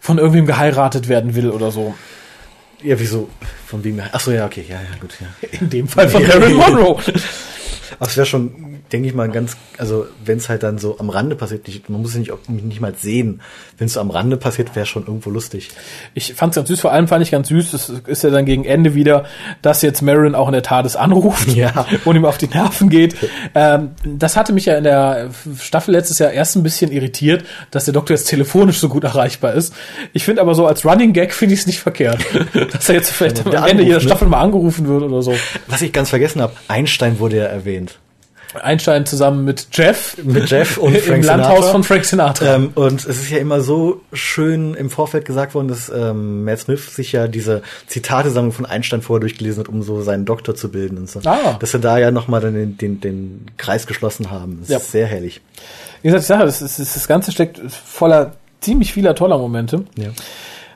von 0.00 0.18
irgendwem 0.18 0.46
geheiratet 0.46 1.08
werden 1.08 1.34
will 1.34 1.50
oder 1.50 1.70
so. 1.70 1.94
Ja, 2.82 2.98
wieso? 2.98 3.28
Von 3.66 3.84
wem? 3.84 4.00
Achso, 4.12 4.30
ja, 4.30 4.46
okay, 4.46 4.64
ja, 4.66 4.76
ja, 4.76 4.98
gut, 5.00 5.12
ja. 5.20 5.48
In 5.60 5.68
dem 5.68 5.86
Fall 5.86 6.08
von 6.08 6.26
Marilyn 6.26 6.54
Monroe. 6.54 7.00
Aber 8.00 8.08
es 8.08 8.16
wäre 8.16 8.26
schon 8.26 8.79
denke 8.92 9.08
ich 9.08 9.14
mal, 9.14 9.28
ganz, 9.28 9.56
also 9.78 10.06
wenn 10.24 10.38
es 10.38 10.48
halt 10.48 10.62
dann 10.62 10.78
so 10.78 10.98
am 10.98 11.10
Rande 11.10 11.36
passiert, 11.36 11.66
nicht, 11.66 11.88
man 11.88 12.02
muss 12.02 12.12
es 12.12 12.16
nicht, 12.16 12.48
nicht 12.48 12.80
mal 12.80 12.94
sehen. 12.94 13.40
Wenn 13.78 13.86
es 13.86 13.94
so 13.94 14.00
am 14.00 14.10
Rande 14.10 14.36
passiert, 14.36 14.74
wäre 14.74 14.86
schon 14.86 15.06
irgendwo 15.06 15.30
lustig. 15.30 15.70
Ich 16.14 16.34
fand 16.34 16.52
es 16.52 16.56
ganz 16.56 16.68
süß, 16.68 16.80
vor 16.80 16.92
allem 16.92 17.08
fand 17.08 17.22
ich 17.22 17.30
ganz 17.30 17.48
süß, 17.48 17.70
das 17.70 17.88
ist 17.88 18.24
ja 18.24 18.30
dann 18.30 18.44
gegen 18.44 18.64
Ende 18.64 18.94
wieder, 18.94 19.24
dass 19.62 19.82
jetzt 19.82 20.02
Marin 20.02 20.34
auch 20.34 20.48
in 20.48 20.52
der 20.52 20.62
TARDIS 20.62 20.96
anruft 20.96 21.48
ja. 21.48 21.86
und 22.04 22.16
ihm 22.16 22.24
auf 22.24 22.38
die 22.38 22.48
Nerven 22.48 22.88
geht. 22.88 23.16
Ähm, 23.54 23.90
das 24.04 24.36
hatte 24.36 24.52
mich 24.52 24.66
ja 24.66 24.76
in 24.76 24.84
der 24.84 25.30
Staffel 25.58 25.92
letztes 25.92 26.18
Jahr 26.18 26.32
erst 26.32 26.56
ein 26.56 26.62
bisschen 26.62 26.90
irritiert, 26.90 27.44
dass 27.70 27.84
der 27.84 27.94
Doktor 27.94 28.16
jetzt 28.16 28.26
telefonisch 28.26 28.78
so 28.78 28.88
gut 28.88 29.04
erreichbar 29.04 29.54
ist. 29.54 29.74
Ich 30.12 30.24
finde 30.24 30.42
aber 30.42 30.54
so 30.54 30.66
als 30.66 30.84
Running 30.84 31.12
Gag 31.12 31.32
finde 31.32 31.54
ich 31.54 31.60
es 31.60 31.66
nicht 31.66 31.80
verkehrt, 31.80 32.24
dass 32.72 32.88
er 32.88 32.96
jetzt 32.96 33.10
vielleicht 33.10 33.46
am 33.46 33.66
Ende 33.66 33.82
jeder 33.82 33.96
ne? 33.96 34.00
Staffel 34.00 34.28
mal 34.28 34.40
angerufen 34.40 34.88
wird 34.88 35.02
oder 35.02 35.22
so. 35.22 35.34
Was 35.68 35.82
ich 35.82 35.92
ganz 35.92 36.10
vergessen 36.10 36.42
habe, 36.42 36.52
Einstein 36.68 37.18
wurde 37.18 37.36
ja 37.36 37.44
erwähnt. 37.44 37.98
Einstein 38.54 39.06
zusammen 39.06 39.44
mit 39.44 39.68
Jeff. 39.72 40.16
Mit 40.22 40.50
Jeff 40.50 40.78
und 40.78 40.96
Frank 40.98 41.16
Im 41.16 41.22
Sinatra. 41.22 41.48
Landhaus 41.48 41.70
von 41.70 41.84
Frank 41.84 42.04
Sinatra. 42.04 42.54
Ähm, 42.56 42.72
und 42.74 43.00
es 43.00 43.18
ist 43.22 43.30
ja 43.30 43.38
immer 43.38 43.60
so 43.60 44.00
schön 44.12 44.74
im 44.74 44.90
Vorfeld 44.90 45.24
gesagt 45.24 45.54
worden, 45.54 45.68
dass 45.68 45.88
ähm, 45.88 46.44
Matt 46.44 46.60
Smith 46.60 46.94
sich 46.94 47.12
ja 47.12 47.28
diese 47.28 47.62
Zitatesammlung 47.86 48.52
von 48.52 48.66
Einstein 48.66 49.02
vorher 49.02 49.20
durchgelesen 49.20 49.64
hat, 49.64 49.68
um 49.68 49.82
so 49.82 50.02
seinen 50.02 50.24
Doktor 50.24 50.54
zu 50.54 50.70
bilden 50.70 50.98
und 50.98 51.08
so. 51.08 51.20
Ah. 51.24 51.56
Dass 51.60 51.72
wir 51.72 51.80
da 51.80 51.98
ja 51.98 52.10
nochmal 52.10 52.40
den, 52.40 52.76
den, 52.76 53.00
den 53.00 53.46
Kreis 53.56 53.86
geschlossen 53.86 54.30
haben. 54.30 54.58
Das 54.60 54.68
ja. 54.68 54.76
ist 54.78 54.90
sehr 54.90 55.06
herrlich. 55.06 55.40
Wie 56.02 56.08
gesagt, 56.08 56.22
ich 56.22 56.28
sage, 56.28 56.44
das, 56.44 56.62
ist, 56.62 56.78
das 56.78 57.08
Ganze 57.08 57.32
steckt 57.32 57.60
voller 57.70 58.32
ziemlich 58.60 58.92
vieler 58.92 59.14
toller 59.14 59.38
Momente. 59.38 59.84
Ja. 59.96 60.10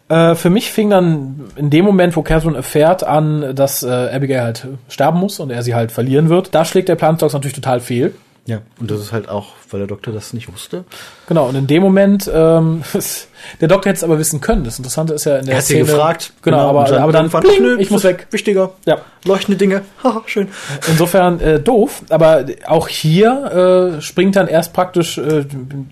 Äh, 0.08 0.34
für 0.34 0.50
mich 0.50 0.70
fing 0.70 0.90
dann 0.90 1.44
in 1.56 1.70
dem 1.70 1.84
Moment, 1.84 2.16
wo 2.16 2.22
Catherine 2.22 2.56
erfährt, 2.56 3.04
an, 3.04 3.54
dass 3.54 3.82
äh, 3.82 3.88
Abigail 3.88 4.42
halt 4.42 4.68
sterben 4.88 5.18
muss 5.18 5.40
und 5.40 5.50
er 5.50 5.62
sie 5.62 5.74
halt 5.74 5.92
verlieren 5.92 6.28
wird. 6.28 6.54
Da 6.54 6.64
schlägt 6.64 6.88
der 6.88 6.96
Plan 6.96 7.16
natürlich 7.20 7.54
total 7.54 7.80
fehl. 7.80 8.14
Ja, 8.46 8.60
und 8.78 8.90
das 8.90 9.00
ist 9.00 9.10
halt 9.10 9.30
auch, 9.30 9.54
weil 9.70 9.80
der 9.80 9.86
Doktor 9.86 10.12
das 10.12 10.34
nicht 10.34 10.52
wusste. 10.52 10.84
Genau, 11.28 11.48
und 11.48 11.54
in 11.54 11.66
dem 11.66 11.82
Moment, 11.82 12.30
ähm, 12.32 12.82
der 13.60 13.68
Doktor 13.68 13.88
hätte 13.88 13.96
es 13.96 14.04
aber 14.04 14.18
wissen 14.18 14.42
können. 14.42 14.64
Das 14.64 14.76
Interessante 14.76 15.14
ist 15.14 15.24
ja 15.24 15.38
in 15.38 15.46
der 15.46 15.54
er 15.54 15.58
hat 15.58 15.64
Szene. 15.64 15.86
Sie 15.86 15.92
gefragt. 15.92 16.34
Genau, 16.42 16.58
genau 16.58 16.68
aber, 16.68 16.84
dann, 16.84 17.02
aber 17.02 17.12
dann, 17.12 17.30
bling, 17.30 17.62
nö, 17.62 17.76
ich 17.78 17.90
muss 17.90 18.04
weg. 18.04 18.26
Wichtiger. 18.30 18.72
Ja. 18.84 18.98
Leuchtende 19.24 19.56
Dinge. 19.56 19.80
Haha, 20.04 20.22
schön. 20.26 20.48
Insofern 20.88 21.40
äh, 21.40 21.58
doof, 21.58 22.02
aber 22.10 22.44
auch 22.66 22.88
hier 22.88 23.94
äh, 23.96 24.02
springt 24.02 24.36
dann 24.36 24.46
erst 24.46 24.74
praktisch 24.74 25.16
äh, 25.16 25.46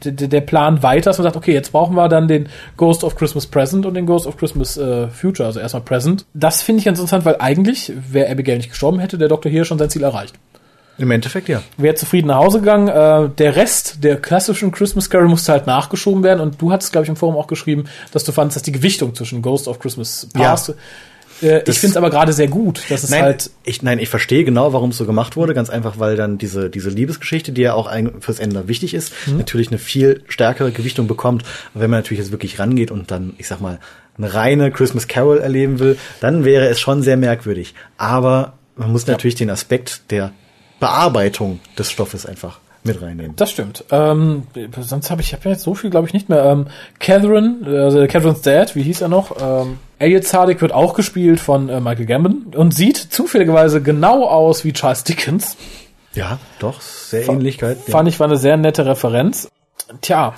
der 0.04 0.40
Plan 0.42 0.82
weiter, 0.82 1.08
dass 1.08 1.18
man 1.18 1.24
sagt, 1.24 1.36
okay, 1.36 1.54
jetzt 1.54 1.72
brauchen 1.72 1.96
wir 1.96 2.10
dann 2.10 2.28
den 2.28 2.50
Ghost 2.76 3.02
of 3.02 3.16
Christmas 3.16 3.46
Present 3.46 3.86
und 3.86 3.94
den 3.94 4.04
Ghost 4.04 4.26
of 4.26 4.36
Christmas 4.36 4.76
äh, 4.76 5.08
Future, 5.08 5.46
also 5.46 5.58
erstmal 5.58 5.84
Present. 5.84 6.26
Das 6.34 6.60
finde 6.60 6.80
ich 6.80 6.84
ganz 6.84 6.98
interessant, 6.98 7.24
weil 7.24 7.36
eigentlich, 7.38 7.94
wäre 8.10 8.30
Abigail 8.30 8.58
nicht 8.58 8.68
gestorben, 8.68 8.98
hätte 8.98 9.16
der 9.16 9.28
Doktor 9.28 9.50
hier 9.50 9.64
schon 9.64 9.78
sein 9.78 9.88
Ziel 9.88 10.02
erreicht. 10.02 10.34
Im 10.98 11.10
Endeffekt 11.10 11.48
ja. 11.48 11.62
Wäre 11.76 11.94
zufrieden 11.94 12.28
nach 12.28 12.36
Hause 12.36 12.60
gegangen. 12.60 12.88
Äh, 12.88 13.30
der 13.36 13.56
Rest 13.56 14.04
der 14.04 14.16
klassischen 14.16 14.70
Christmas 14.72 15.08
Carol 15.10 15.28
musste 15.28 15.52
halt 15.52 15.66
nachgeschoben 15.66 16.22
werden. 16.22 16.40
Und 16.40 16.60
du 16.60 16.70
hattest, 16.70 16.92
glaube 16.92 17.04
ich, 17.04 17.08
im 17.08 17.16
Forum 17.16 17.36
auch 17.36 17.46
geschrieben, 17.46 17.84
dass 18.12 18.24
du 18.24 18.32
fandest, 18.32 18.56
dass 18.56 18.62
die 18.62 18.72
Gewichtung 18.72 19.14
zwischen 19.14 19.42
Ghost 19.42 19.68
of 19.68 19.78
Christmas 19.78 20.28
Past. 20.32 20.68
Ja. 20.68 20.74
Äh, 21.42 21.64
ich 21.66 21.78
finde 21.78 21.92
es 21.92 21.96
aber 21.96 22.10
gerade 22.10 22.32
sehr 22.32 22.48
gut, 22.48 22.82
dass 22.88 23.02
es 23.02 23.10
nein, 23.10 23.22
halt. 23.22 23.50
Ich, 23.64 23.82
nein, 23.82 23.98
ich 23.98 24.08
verstehe 24.08 24.44
genau, 24.44 24.72
warum 24.72 24.90
es 24.90 24.98
so 24.98 25.06
gemacht 25.06 25.36
wurde. 25.36 25.54
Ganz 25.54 25.70
einfach, 25.70 25.98
weil 25.98 26.16
dann 26.16 26.38
diese, 26.38 26.70
diese 26.70 26.90
Liebesgeschichte, 26.90 27.52
die 27.52 27.62
ja 27.62 27.74
auch 27.74 27.86
ein, 27.86 28.20
fürs 28.20 28.38
Ende 28.38 28.68
wichtig 28.68 28.94
ist, 28.94 29.12
mhm. 29.26 29.38
natürlich 29.38 29.68
eine 29.68 29.78
viel 29.78 30.22
stärkere 30.28 30.72
Gewichtung 30.72 31.06
bekommt. 31.08 31.42
Wenn 31.74 31.90
man 31.90 32.00
natürlich 32.00 32.20
jetzt 32.20 32.32
wirklich 32.32 32.58
rangeht 32.58 32.90
und 32.90 33.10
dann, 33.10 33.34
ich 33.38 33.48
sag 33.48 33.60
mal, 33.60 33.80
eine 34.16 34.34
reine 34.34 34.70
Christmas 34.70 35.08
Carol 35.08 35.38
erleben 35.38 35.78
will, 35.78 35.96
dann 36.20 36.44
wäre 36.44 36.68
es 36.68 36.78
schon 36.78 37.02
sehr 37.02 37.16
merkwürdig. 37.16 37.74
Aber 37.96 38.52
man 38.76 38.92
muss 38.92 39.06
natürlich 39.06 39.34
ja. 39.34 39.46
den 39.46 39.50
Aspekt 39.50 40.10
der 40.10 40.32
Bearbeitung 40.82 41.60
des 41.78 41.92
Stoffes 41.92 42.26
einfach 42.26 42.58
mit 42.82 43.00
reinnehmen. 43.00 43.36
Das 43.36 43.52
stimmt. 43.52 43.84
Ähm, 43.92 44.48
sonst 44.80 45.12
habe 45.12 45.22
ich, 45.22 45.28
ich 45.28 45.32
habe 45.34 45.48
jetzt 45.48 45.62
so 45.62 45.76
viel, 45.76 45.90
glaube 45.90 46.08
ich, 46.08 46.12
nicht 46.12 46.28
mehr. 46.28 46.44
Ähm, 46.44 46.66
Catherine, 46.98 47.58
also 47.64 48.04
Catherine's 48.08 48.42
Dad, 48.42 48.74
wie 48.74 48.82
hieß 48.82 49.00
er 49.00 49.08
noch? 49.08 49.36
Ähm, 49.40 49.78
Elliot 50.00 50.24
Sadik 50.24 50.60
wird 50.60 50.72
auch 50.72 50.94
gespielt 50.94 51.38
von 51.38 51.68
äh, 51.68 51.80
Michael 51.80 52.06
Gambon 52.06 52.46
und 52.56 52.74
sieht 52.74 52.96
zufälligerweise 52.96 53.80
genau 53.80 54.26
aus 54.26 54.64
wie 54.64 54.72
Charles 54.72 55.04
Dickens. 55.04 55.56
Ja, 56.14 56.40
doch, 56.58 56.80
sehr 56.80 57.28
Ähnlichkeit. 57.28 57.78
Fand 57.78 58.08
ja. 58.08 58.12
ich 58.12 58.18
war 58.18 58.26
eine 58.26 58.36
sehr 58.36 58.56
nette 58.56 58.84
Referenz. 58.84 59.48
Tja, 60.00 60.34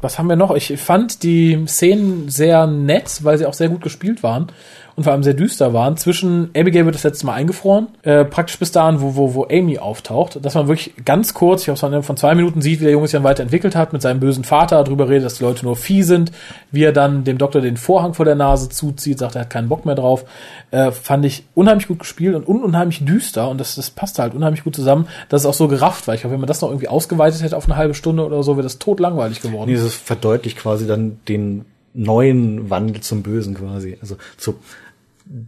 was 0.00 0.16
haben 0.16 0.28
wir 0.28 0.36
noch? 0.36 0.54
Ich 0.54 0.78
fand 0.78 1.24
die 1.24 1.64
Szenen 1.66 2.28
sehr 2.28 2.68
nett, 2.68 3.24
weil 3.24 3.36
sie 3.36 3.46
auch 3.46 3.54
sehr 3.54 3.68
gut 3.68 3.80
gespielt 3.80 4.22
waren 4.22 4.52
und 4.98 5.04
vor 5.04 5.12
allem 5.12 5.22
sehr 5.22 5.34
düster 5.34 5.72
waren. 5.72 5.96
Zwischen 5.96 6.50
Abigail 6.56 6.84
wird 6.84 6.96
das 6.96 7.04
letzte 7.04 7.24
Mal 7.24 7.34
eingefroren, 7.34 7.86
äh, 8.02 8.24
praktisch 8.24 8.58
bis 8.58 8.72
dahin, 8.72 9.00
wo, 9.00 9.14
wo, 9.14 9.32
wo 9.32 9.44
Amy 9.44 9.78
auftaucht, 9.78 10.44
dass 10.44 10.56
man 10.56 10.66
wirklich 10.66 10.92
ganz 11.04 11.34
kurz, 11.34 11.60
ich 11.68 11.72
glaube, 11.72 12.02
von 12.02 12.16
zwei 12.16 12.34
Minuten 12.34 12.60
sieht, 12.60 12.80
wie 12.80 12.84
der 12.84 12.92
Junge 12.92 13.06
sich 13.06 13.12
dann 13.12 13.22
weiterentwickelt 13.22 13.76
hat, 13.76 13.92
mit 13.92 14.02
seinem 14.02 14.18
bösen 14.18 14.42
Vater 14.42 14.82
darüber 14.82 15.08
redet, 15.08 15.24
dass 15.24 15.38
die 15.38 15.44
Leute 15.44 15.64
nur 15.64 15.76
Vieh 15.76 16.02
sind, 16.02 16.32
wie 16.72 16.82
er 16.82 16.90
dann 16.90 17.22
dem 17.22 17.38
Doktor 17.38 17.60
den 17.60 17.76
Vorhang 17.76 18.12
vor 18.12 18.24
der 18.24 18.34
Nase 18.34 18.70
zuzieht, 18.70 19.20
sagt, 19.20 19.36
er 19.36 19.42
hat 19.42 19.50
keinen 19.50 19.68
Bock 19.68 19.86
mehr 19.86 19.94
drauf. 19.94 20.24
Äh, 20.72 20.90
fand 20.90 21.24
ich 21.24 21.44
unheimlich 21.54 21.86
gut 21.86 22.00
gespielt 22.00 22.34
und 22.34 22.48
un 22.48 22.64
unheimlich 22.64 23.04
düster 23.04 23.48
und 23.48 23.58
das, 23.60 23.76
das 23.76 23.90
passt 23.90 24.18
halt 24.18 24.34
unheimlich 24.34 24.64
gut 24.64 24.74
zusammen, 24.74 25.06
dass 25.28 25.42
es 25.42 25.46
auch 25.46 25.54
so 25.54 25.68
gerafft 25.68 26.08
war. 26.08 26.16
Ich 26.16 26.22
glaube, 26.22 26.32
wenn 26.32 26.40
man 26.40 26.48
das 26.48 26.60
noch 26.60 26.70
irgendwie 26.70 26.88
ausgeweitet 26.88 27.40
hätte 27.40 27.56
auf 27.56 27.66
eine 27.66 27.76
halbe 27.76 27.94
Stunde 27.94 28.26
oder 28.26 28.42
so, 28.42 28.56
wäre 28.56 28.64
das 28.64 28.80
tot 28.80 28.98
langweilig 28.98 29.40
geworden. 29.42 29.68
Dieses 29.68 29.94
verdeutlicht 29.94 30.58
quasi 30.58 30.88
dann 30.88 31.20
den 31.28 31.66
neuen 31.94 32.70
Wandel 32.70 33.00
zum 33.00 33.22
Bösen 33.22 33.54
quasi. 33.54 33.98
Also 34.00 34.16
zu 34.36 34.56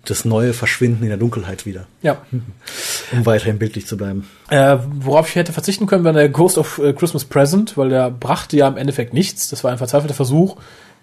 das 0.05 0.25
neue 0.25 0.53
Verschwinden 0.53 1.03
in 1.03 1.09
der 1.09 1.19
Dunkelheit 1.19 1.67
wieder. 1.67 1.87
Ja. 2.03 2.23
Um 3.13 3.27
weiterhin 3.27 3.59
bildlich 3.59 3.87
zu 3.87 3.97
bleiben. 3.97 4.29
Äh, 4.51 4.77
worauf 5.01 5.29
ich 5.29 5.35
hätte 5.35 5.53
verzichten 5.53 5.87
können, 5.87 6.05
wäre 6.05 6.15
der 6.15 6.29
Ghost 6.29 6.59
of 6.59 6.79
äh, 6.79 6.93
Christmas 6.93 7.25
Present, 7.25 7.77
weil 7.77 7.89
der 7.89 8.09
brachte 8.09 8.57
ja 8.57 8.69
im 8.69 8.77
Endeffekt 8.77 9.15
nichts. 9.15 9.49
Das 9.49 9.65
war 9.65 9.73
ein 9.73 9.79
verzweifelter 9.79 10.15
Versuch, 10.15 10.57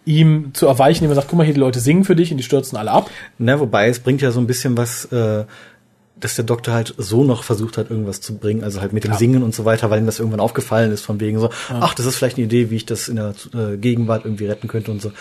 ihm 0.06 0.52
zu 0.54 0.68
erweichen, 0.68 1.04
indem 1.04 1.12
er 1.12 1.16
sagt, 1.16 1.28
guck 1.28 1.38
mal 1.38 1.44
hier, 1.44 1.54
die 1.54 1.60
Leute 1.60 1.82
singen 1.82 2.06
für 2.06 2.16
dich 2.16 2.32
und 2.32 2.38
die 2.38 2.44
stürzen 2.44 2.78
alle 2.78 2.92
ab. 2.92 3.10
Na, 3.38 3.60
wobei 3.60 3.90
es 3.90 4.00
bringt 4.00 4.22
ja 4.22 4.32
so 4.32 4.40
ein 4.40 4.48
bisschen 4.48 4.78
was, 4.78 5.06
äh, 5.06 5.44
dass 6.20 6.36
der 6.36 6.46
Doktor 6.46 6.74
halt 6.74 6.96
so 6.98 7.24
noch 7.24 7.44
versucht 7.44 7.78
hat, 7.78 7.90
irgendwas 7.90 8.22
zu 8.22 8.38
bringen, 8.38 8.64
also 8.64 8.82
halt 8.82 8.94
mit 8.94 9.04
dem 9.04 9.12
ja. 9.12 9.18
Singen 9.18 9.44
und 9.44 9.54
so 9.54 9.66
weiter, 9.66 9.90
weil 9.90 10.00
ihm 10.00 10.06
das 10.06 10.20
irgendwann 10.20 10.40
aufgefallen 10.40 10.92
ist, 10.92 11.02
von 11.06 11.20
wegen 11.20 11.40
so, 11.40 11.50
ja. 11.70 11.80
ach, 11.82 11.94
das 11.94 12.06
ist 12.06 12.16
vielleicht 12.16 12.38
eine 12.38 12.46
Idee, 12.46 12.70
wie 12.70 12.78
ich 12.78 12.86
das 12.86 13.08
in 13.08 13.18
der 13.18 13.34
äh, 13.54 13.78
Gegenwart 13.78 14.26
irgendwie 14.26 14.46
retten 14.46 14.68
könnte 14.68 14.92
und 14.92 15.02
so. 15.02 15.12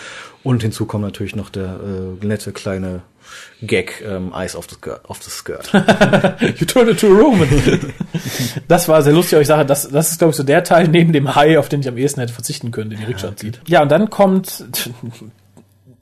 Und 0.43 0.61
hinzu 0.61 0.85
kommt 0.85 1.03
natürlich 1.03 1.35
noch 1.35 1.49
der 1.49 1.79
äh, 2.21 2.25
nette 2.25 2.51
kleine 2.51 3.01
Gag 3.61 4.03
ähm, 4.05 4.33
Eyes 4.35 4.55
of 4.55 4.67
the, 4.69 4.91
of 5.07 5.21
the 5.23 5.29
Skirt. 5.29 5.71
you 6.59 6.65
turned 6.65 6.89
into 6.89 7.07
a 7.07 7.19
Roman. 7.19 7.47
das 8.67 8.87
war 8.87 9.01
sehr 9.01 9.13
lustig, 9.13 9.39
ich 9.39 9.47
sage, 9.47 9.65
das, 9.65 9.89
das 9.89 10.11
ist, 10.11 10.19
glaube 10.19 10.31
ich, 10.31 10.37
so 10.37 10.43
der 10.43 10.63
Teil 10.63 10.87
neben 10.87 11.13
dem 11.13 11.35
Hai, 11.35 11.57
auf 11.57 11.69
den 11.69 11.81
ich 11.81 11.87
am 11.87 11.97
ehesten 11.97 12.19
hätte 12.19 12.33
verzichten 12.33 12.71
können, 12.71 12.91
den 12.91 12.99
die 12.99 13.05
Rikscha 13.05 13.35
zieht. 13.35 13.61
Ja, 13.67 13.81
und 13.81 13.89
dann 13.89 14.09
kommt 14.09 14.63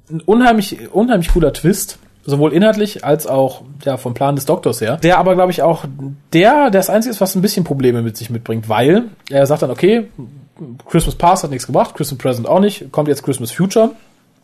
ein 0.09 0.21
unheimlich, 0.21 0.91
unheimlich 0.91 1.29
cooler 1.29 1.53
Twist 1.53 1.99
sowohl 2.25 2.53
inhaltlich 2.53 3.05
als 3.05 3.27
auch 3.27 3.61
ja 3.83 3.97
vom 3.97 4.13
Plan 4.13 4.35
des 4.35 4.45
Doktors 4.45 4.81
her. 4.81 4.97
Der 4.97 5.19
aber 5.19 5.35
glaube 5.35 5.51
ich 5.51 5.61
auch 5.61 5.85
der 6.33 6.71
der 6.71 6.71
das 6.71 6.89
einzige 6.89 7.11
ist, 7.11 7.21
was 7.21 7.35
ein 7.35 7.41
bisschen 7.41 7.63
Probleme 7.63 8.01
mit 8.01 8.17
sich 8.17 8.29
mitbringt, 8.29 8.67
weil 8.67 9.05
er 9.29 9.45
sagt 9.45 9.61
dann 9.61 9.69
okay, 9.69 10.07
Christmas 10.89 11.15
Past 11.15 11.43
hat 11.43 11.51
nichts 11.51 11.67
gebracht, 11.67 11.95
Christmas 11.95 12.17
Present 12.17 12.47
auch 12.47 12.59
nicht, 12.59 12.91
kommt 12.91 13.09
jetzt 13.09 13.23
Christmas 13.23 13.51
Future 13.51 13.91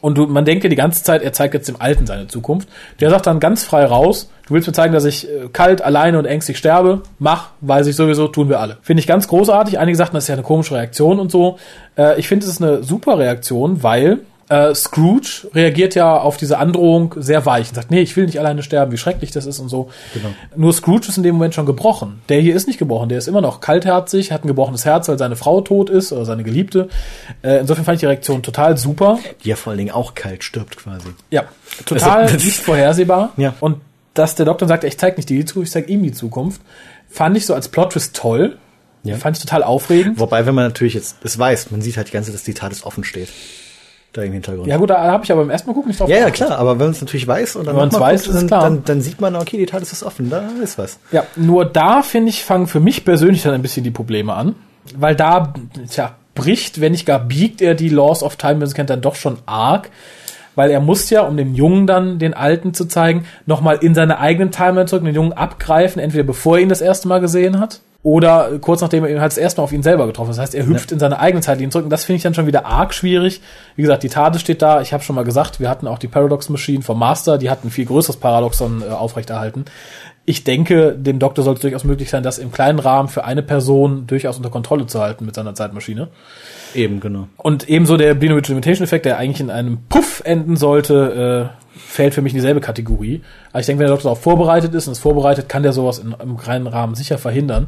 und 0.01 0.17
du, 0.17 0.25
man 0.25 0.45
denkt 0.45 0.63
ja 0.63 0.69
die 0.69 0.75
ganze 0.75 1.03
Zeit, 1.03 1.21
er 1.21 1.31
zeigt 1.31 1.53
jetzt 1.53 1.67
dem 1.67 1.79
Alten 1.79 2.05
seine 2.05 2.27
Zukunft. 2.27 2.67
Der 2.99 3.09
sagt 3.09 3.27
dann 3.27 3.39
ganz 3.39 3.63
frei 3.63 3.85
raus, 3.85 4.29
du 4.47 4.53
willst 4.53 4.67
mir 4.67 4.73
zeigen, 4.73 4.93
dass 4.93 5.05
ich 5.05 5.29
äh, 5.29 5.47
kalt, 5.53 5.81
alleine 5.81 6.19
und 6.19 6.25
ängstlich 6.25 6.57
sterbe. 6.57 7.01
Mach, 7.19 7.49
weiß 7.61 7.87
ich 7.87 7.95
sowieso, 7.95 8.27
tun 8.27 8.49
wir 8.49 8.59
alle. 8.59 8.77
Finde 8.81 8.99
ich 8.99 9.07
ganz 9.07 9.27
großartig. 9.27 9.79
Einige 9.79 9.97
sagten, 9.97 10.15
das 10.15 10.25
ist 10.25 10.29
ja 10.29 10.33
eine 10.33 10.43
komische 10.43 10.75
Reaktion 10.75 11.19
und 11.19 11.31
so. 11.31 11.57
Äh, 11.97 12.19
ich 12.19 12.27
finde, 12.27 12.45
es 12.45 12.51
ist 12.51 12.61
eine 12.61 12.83
super 12.83 13.17
Reaktion, 13.17 13.83
weil 13.83 14.19
äh, 14.51 14.75
Scrooge 14.75 15.47
reagiert 15.53 15.95
ja 15.95 16.17
auf 16.17 16.37
diese 16.37 16.57
Androhung 16.57 17.15
sehr 17.17 17.45
weich 17.45 17.69
und 17.69 17.75
sagt, 17.75 17.91
nee, 17.91 18.01
ich 18.01 18.15
will 18.15 18.25
nicht 18.25 18.39
alleine 18.39 18.63
sterben, 18.63 18.91
wie 18.91 18.97
schrecklich 18.97 19.31
das 19.31 19.45
ist 19.45 19.59
und 19.59 19.69
so. 19.69 19.89
Genau. 20.13 20.29
Nur 20.55 20.73
Scrooge 20.73 21.07
ist 21.07 21.17
in 21.17 21.23
dem 21.23 21.35
Moment 21.35 21.55
schon 21.55 21.65
gebrochen. 21.65 22.21
Der 22.29 22.39
hier 22.41 22.55
ist 22.55 22.67
nicht 22.67 22.77
gebrochen, 22.77 23.09
der 23.09 23.17
ist 23.17 23.27
immer 23.27 23.41
noch 23.41 23.61
kaltherzig, 23.61 24.31
hat 24.31 24.43
ein 24.43 24.47
gebrochenes 24.47 24.85
Herz, 24.85 25.07
weil 25.07 25.17
seine 25.17 25.35
Frau 25.35 25.61
tot 25.61 25.89
ist 25.89 26.11
oder 26.11 26.25
seine 26.25 26.43
Geliebte. 26.43 26.89
Äh, 27.41 27.59
insofern 27.61 27.85
fand 27.85 27.95
ich 27.95 28.01
die 28.01 28.07
Reaktion 28.07 28.43
total 28.43 28.77
super. 28.77 29.19
Die 29.43 29.49
ja 29.49 29.55
vor 29.55 29.71
allen 29.71 29.79
Dingen 29.79 29.91
auch 29.91 30.13
kalt 30.13 30.43
stirbt 30.43 30.77
quasi. 30.77 31.09
Ja, 31.29 31.45
total 31.85 32.23
also, 32.23 32.35
nicht 32.35 32.57
vorhersehbar. 32.57 33.31
Ja. 33.37 33.55
Und 33.59 33.77
dass 34.13 34.35
der 34.35 34.45
Doktor 34.45 34.67
sagt, 34.67 34.83
ich 34.83 34.97
zeig 34.97 35.17
nicht 35.17 35.29
die 35.29 35.45
Zukunft, 35.45 35.67
ich 35.67 35.73
zeig 35.73 35.89
ihm 35.89 36.03
die 36.03 36.11
Zukunft 36.11 36.61
Fand 37.11 37.35
ich 37.35 37.45
so 37.45 37.53
als 37.53 37.67
Plot-Twist 37.67 38.15
toll. 38.15 38.57
Ja. 39.03 39.17
Fand 39.17 39.35
ich 39.35 39.43
total 39.43 39.63
aufregend. 39.63 40.19
Wobei, 40.19 40.45
wenn 40.45 40.55
man 40.55 40.65
natürlich 40.65 40.93
jetzt 40.93 41.17
es 41.23 41.37
weiß, 41.37 41.71
man 41.71 41.81
sieht 41.81 41.97
halt 41.97 42.07
die 42.07 42.11
ganze 42.11 42.29
Zeit, 42.29 42.35
dass 42.35 42.43
die 42.43 42.53
TARDIS 42.53 42.85
offen 42.85 43.03
steht. 43.03 43.29
Da 44.13 44.23
im 44.23 44.33
Hintergrund. 44.33 44.67
Ja 44.67 44.75
gut, 44.75 44.89
da 44.89 45.01
habe 45.03 45.23
ich 45.23 45.31
aber 45.31 45.41
beim 45.41 45.51
ersten 45.51 45.69
Mal 45.69 45.73
gucken 45.73 45.89
nicht 45.89 45.99
drauf 45.99 46.09
Ja, 46.09 46.17
ja, 46.17 46.29
klar, 46.31 46.57
aber 46.57 46.71
wenn 46.71 46.87
man 46.87 46.91
es 46.91 46.99
natürlich 47.01 47.25
weiß 47.25 47.55
und 47.55 47.65
dann, 47.65 47.77
wenn 47.77 47.93
weiß, 47.93 48.25
guckt, 48.25 48.35
dann, 48.35 48.47
dann, 48.47 48.83
dann, 48.83 49.01
sieht 49.01 49.21
man, 49.21 49.35
okay, 49.37 49.57
die 49.57 49.65
TARDIS 49.65 49.93
ist 49.93 50.03
offen, 50.03 50.29
da 50.29 50.49
ist 50.61 50.77
was. 50.77 50.99
Ja, 51.13 51.23
nur 51.37 51.63
da, 51.63 52.01
finde 52.01 52.29
ich, 52.29 52.43
fangen 52.43 52.67
für 52.67 52.81
mich 52.81 53.05
persönlich 53.05 53.43
dann 53.43 53.53
ein 53.53 53.61
bisschen 53.61 53.85
die 53.85 53.91
Probleme 53.91 54.33
an. 54.33 54.55
Weil 54.97 55.15
da, 55.15 55.53
tja, 55.89 56.15
bricht, 56.35 56.81
wenn 56.81 56.91
nicht 56.91 57.05
gar 57.05 57.19
biegt 57.19 57.61
er 57.61 57.73
die 57.73 57.87
Laws 57.87 58.21
of 58.21 58.35
Time, 58.35 58.55
wenn 58.55 58.67
es 58.67 58.73
kennt, 58.73 58.89
dann 58.89 59.01
doch 59.01 59.15
schon 59.15 59.37
arg 59.45 59.89
weil 60.53 60.69
er 60.69 60.81
muss 60.81 61.09
ja, 61.09 61.21
um 61.21 61.37
dem 61.37 61.55
Jungen 61.55 61.87
dann 61.87 62.19
den 62.19 62.33
Alten 62.33 62.73
zu 62.73 62.85
zeigen, 62.85 63.25
nochmal 63.45 63.77
in 63.81 63.95
seine 63.95 64.19
eigenen 64.19 64.51
Timeline 64.51 64.85
zurück, 64.85 65.05
den 65.05 65.15
Jungen 65.15 65.31
abgreifen, 65.31 66.01
entweder 66.01 66.25
bevor 66.25 66.57
er 66.57 66.63
ihn 66.63 66.67
das 66.67 66.81
erste 66.81 67.07
Mal 67.07 67.21
gesehen 67.21 67.57
hat 67.57 67.79
oder 68.03 68.57
kurz 68.59 68.81
nachdem 68.81 69.03
er 69.03 69.11
ihn 69.11 69.21
halt 69.21 69.31
das 69.31 69.37
erste 69.37 69.61
Mal 69.61 69.65
auf 69.65 69.73
ihn 69.73 69.83
selber 69.83 70.07
getroffen 70.07 70.29
hat. 70.29 70.37
Das 70.37 70.41
heißt, 70.41 70.55
er 70.55 70.65
hüpft 70.65 70.89
ja. 70.89 70.95
in 70.95 70.99
seine 70.99 71.19
eigene 71.19 71.41
Zeitlinie 71.41 71.69
zurück 71.69 71.85
und 71.85 71.91
das 71.91 72.05
finde 72.05 72.17
ich 72.17 72.23
dann 72.23 72.33
schon 72.33 72.47
wieder 72.47 72.65
arg 72.65 72.93
schwierig. 72.93 73.41
Wie 73.75 73.83
gesagt, 73.83 74.01
die 74.03 74.09
Tade 74.09 74.39
steht 74.39 74.61
da. 74.61 74.81
Ich 74.81 74.91
habe 74.91 75.03
schon 75.03 75.15
mal 75.15 75.23
gesagt, 75.23 75.59
wir 75.59 75.69
hatten 75.69 75.87
auch 75.87 75.99
die 75.99 76.07
Paradox 76.07 76.49
Machine 76.49 76.81
vom 76.81 76.97
Master, 76.97 77.37
die 77.37 77.49
hat 77.49 77.63
ein 77.63 77.69
viel 77.69 77.85
größeres 77.85 78.17
Paradoxon 78.17 78.81
äh, 78.81 78.91
aufrechterhalten. 78.91 79.65
Ich 80.25 80.43
denke, 80.43 80.93
dem 80.93 81.19
Doktor 81.19 81.43
sollte 81.43 81.57
es 81.57 81.61
durchaus 81.61 81.83
möglich 81.83 82.09
sein, 82.09 82.23
das 82.23 82.37
im 82.37 82.51
kleinen 82.51 82.79
Rahmen 82.79 83.09
für 83.09 83.23
eine 83.23 83.41
Person 83.41 84.05
durchaus 84.05 84.37
unter 84.37 84.49
Kontrolle 84.49 84.85
zu 84.85 84.99
halten 85.01 85.25
mit 85.25 85.35
seiner 85.35 85.55
Zeitmaschine. 85.55 86.09
Eben, 86.73 86.99
genau. 86.99 87.27
Und 87.37 87.67
ebenso 87.67 87.97
der 87.97 88.13
Binomial 88.13 88.47
Limitation 88.47 88.83
Effekt, 88.83 89.05
der 89.05 89.17
eigentlich 89.17 89.41
in 89.41 89.49
einem 89.49 89.79
Puff 89.89 90.21
enden 90.23 90.55
sollte, 90.57 91.51
äh, 91.51 91.60
fällt 91.75 92.13
für 92.13 92.21
mich 92.21 92.33
in 92.33 92.37
dieselbe 92.37 92.61
Kategorie. 92.61 93.21
Aber 93.51 93.59
ich 93.59 93.65
denke, 93.65 93.79
wenn 93.79 93.87
der 93.87 93.95
Doktor 93.95 94.09
darauf 94.09 94.21
vorbereitet 94.21 94.73
ist 94.73 94.87
und 94.87 94.93
es 94.93 94.99
vorbereitet, 94.99 95.49
kann 95.49 95.63
der 95.63 95.73
sowas 95.73 95.99
in, 95.99 96.15
im 96.21 96.37
kleinen 96.37 96.67
Rahmen 96.67 96.95
sicher 96.95 97.17
verhindern. 97.17 97.67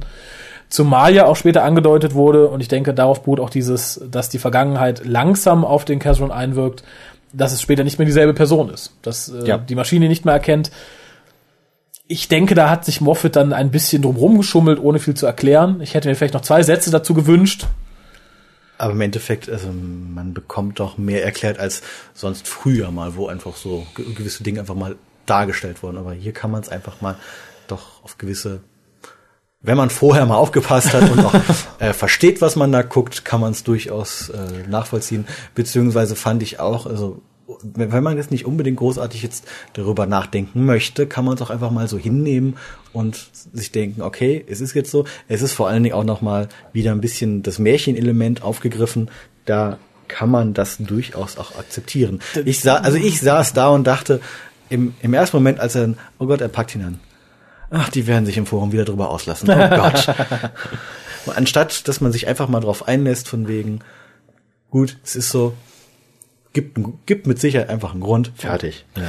Zumal 0.69 1.13
ja 1.13 1.25
auch 1.25 1.35
später 1.35 1.63
angedeutet 1.63 2.15
wurde, 2.15 2.47
und 2.47 2.59
ich 2.59 2.67
denke, 2.67 2.93
darauf 2.93 3.21
beruht 3.21 3.39
auch 3.39 3.49
dieses, 3.49 4.01
dass 4.09 4.29
die 4.29 4.39
Vergangenheit 4.39 5.05
langsam 5.05 5.65
auf 5.65 5.85
den 5.85 5.99
Casron 5.99 6.31
einwirkt, 6.31 6.83
dass 7.31 7.53
es 7.53 7.61
später 7.61 7.83
nicht 7.83 7.99
mehr 7.99 8.05
dieselbe 8.05 8.33
Person 8.33 8.69
ist. 8.69 8.93
Dass 9.01 9.29
äh, 9.29 9.45
ja. 9.45 9.57
die 9.57 9.75
Maschine 9.75 10.07
nicht 10.07 10.25
mehr 10.25 10.33
erkennt. 10.33 10.71
Ich 12.07 12.27
denke, 12.27 12.53
da 12.55 12.69
hat 12.69 12.85
sich 12.85 13.01
Moffat 13.01 13.35
dann 13.35 13.53
ein 13.53 13.71
bisschen 13.71 14.01
drum 14.01 14.37
geschummelt, 14.37 14.79
ohne 14.79 14.99
viel 14.99 15.13
zu 15.13 15.25
erklären. 15.25 15.79
Ich 15.81 15.93
hätte 15.93 16.09
mir 16.09 16.15
vielleicht 16.15 16.33
noch 16.33 16.41
zwei 16.41 16.61
Sätze 16.63 16.91
dazu 16.91 17.13
gewünscht, 17.13 17.67
aber 18.77 18.93
im 18.93 19.01
Endeffekt, 19.01 19.49
also 19.49 19.67
man 19.67 20.33
bekommt 20.33 20.79
doch 20.79 20.97
mehr 20.97 21.23
erklärt 21.23 21.59
als 21.59 21.81
sonst 22.13 22.47
früher 22.47 22.91
mal, 22.91 23.15
wo 23.15 23.27
einfach 23.27 23.55
so 23.55 23.85
gewisse 23.95 24.43
Dinge 24.43 24.59
einfach 24.59 24.75
mal 24.75 24.95
dargestellt 25.25 25.83
wurden. 25.83 25.97
Aber 25.97 26.13
hier 26.13 26.33
kann 26.33 26.51
man 26.51 26.61
es 26.61 26.69
einfach 26.69 27.01
mal 27.01 27.15
doch 27.67 28.03
auf 28.03 28.17
gewisse, 28.17 28.61
wenn 29.61 29.77
man 29.77 29.89
vorher 29.89 30.25
mal 30.25 30.37
aufgepasst 30.37 30.93
hat 30.93 31.09
und 31.09 31.23
auch 31.23 31.35
äh, 31.79 31.93
versteht, 31.93 32.41
was 32.41 32.55
man 32.55 32.71
da 32.71 32.81
guckt, 32.81 33.23
kann 33.23 33.41
man 33.41 33.51
es 33.51 33.63
durchaus 33.63 34.29
äh, 34.29 34.67
nachvollziehen. 34.67 35.27
Beziehungsweise 35.55 36.15
fand 36.15 36.43
ich 36.43 36.59
auch, 36.59 36.85
also 36.85 37.21
wenn 37.61 38.03
man 38.03 38.17
jetzt 38.17 38.31
nicht 38.31 38.45
unbedingt 38.45 38.77
großartig 38.77 39.21
jetzt 39.21 39.45
darüber 39.73 40.05
nachdenken 40.05 40.65
möchte, 40.65 41.07
kann 41.07 41.25
man 41.25 41.35
es 41.35 41.41
auch 41.41 41.49
einfach 41.49 41.71
mal 41.71 41.87
so 41.87 41.97
hinnehmen 41.97 42.55
und 42.93 43.27
sich 43.53 43.71
denken, 43.71 44.01
okay, 44.01 44.43
es 44.47 44.61
ist 44.61 44.73
jetzt 44.73 44.91
so. 44.91 45.05
Es 45.27 45.41
ist 45.41 45.53
vor 45.53 45.67
allen 45.67 45.83
Dingen 45.83 45.95
auch 45.95 46.05
nochmal 46.05 46.47
wieder 46.71 46.91
ein 46.91 47.01
bisschen 47.01 47.43
das 47.43 47.59
Märchenelement 47.59 48.43
aufgegriffen. 48.43 49.11
Da 49.45 49.77
kann 50.07 50.29
man 50.29 50.53
das 50.53 50.77
durchaus 50.77 51.37
auch 51.37 51.57
akzeptieren. 51.57 52.21
Ich 52.45 52.61
sah, 52.61 52.77
also 52.77 52.97
ich 52.97 53.19
saß 53.19 53.53
da 53.53 53.69
und 53.69 53.85
dachte, 53.87 54.21
im, 54.69 54.93
im 55.01 55.13
ersten 55.13 55.37
Moment, 55.37 55.59
als 55.59 55.75
er, 55.75 55.93
oh 56.19 56.27
Gott, 56.27 56.41
er 56.41 56.47
packt 56.47 56.75
ihn 56.75 56.83
an. 56.83 56.99
Ach, 57.69 57.89
die 57.89 58.07
werden 58.07 58.25
sich 58.25 58.37
im 58.37 58.45
Forum 58.45 58.71
wieder 58.71 58.85
drüber 58.85 59.09
auslassen. 59.09 59.49
Oh 59.49 59.69
Gott. 59.69 60.07
Anstatt, 61.35 61.87
dass 61.87 62.01
man 62.01 62.11
sich 62.11 62.27
einfach 62.27 62.47
mal 62.47 62.59
drauf 62.59 62.87
einlässt, 62.87 63.27
von 63.27 63.47
wegen, 63.47 63.79
gut, 64.69 64.97
es 65.03 65.15
ist 65.15 65.29
so, 65.29 65.53
gibt, 66.53 66.77
gibt 67.05 67.27
mit 67.27 67.39
Sicherheit 67.39 67.69
einfach 67.69 67.91
einen 67.91 68.01
Grund. 68.01 68.31
Fertig. 68.35 68.85
Ja. 68.95 69.03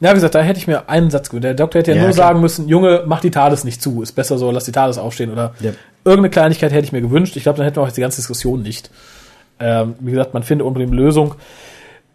Ja, 0.00 0.10
wie 0.10 0.14
gesagt, 0.14 0.34
da 0.34 0.42
hätte 0.42 0.58
ich 0.58 0.66
mir 0.66 0.88
einen 0.88 1.10
Satz 1.10 1.28
gewünscht. 1.28 1.44
Der 1.44 1.54
Doktor 1.54 1.78
hätte 1.78 1.92
ja, 1.92 1.98
ja 1.98 2.02
nur 2.02 2.12
klar. 2.12 2.28
sagen 2.28 2.40
müssen, 2.40 2.68
Junge, 2.68 3.04
mach 3.06 3.20
die 3.20 3.30
TARDIS 3.30 3.62
nicht 3.62 3.80
zu. 3.80 4.02
Ist 4.02 4.12
besser 4.12 4.36
so, 4.36 4.50
lass 4.50 4.64
die 4.64 4.72
TARDIS 4.72 4.98
aufstehen. 4.98 5.30
Oder 5.30 5.54
ja. 5.60 5.70
irgendeine 6.04 6.30
Kleinigkeit 6.30 6.72
hätte 6.72 6.84
ich 6.84 6.90
mir 6.90 7.00
gewünscht. 7.00 7.36
Ich 7.36 7.44
glaube, 7.44 7.58
dann 7.58 7.64
hätten 7.64 7.76
wir 7.76 7.82
auch 7.82 7.86
jetzt 7.86 7.96
die 7.96 8.00
ganze 8.00 8.16
Diskussion 8.16 8.62
nicht. 8.62 8.90
Ähm, 9.60 9.94
wie 10.00 10.10
gesagt, 10.10 10.34
man 10.34 10.42
findet 10.42 10.66
unbedingt 10.66 10.90
eine 10.90 11.00
Lösung. 11.00 11.36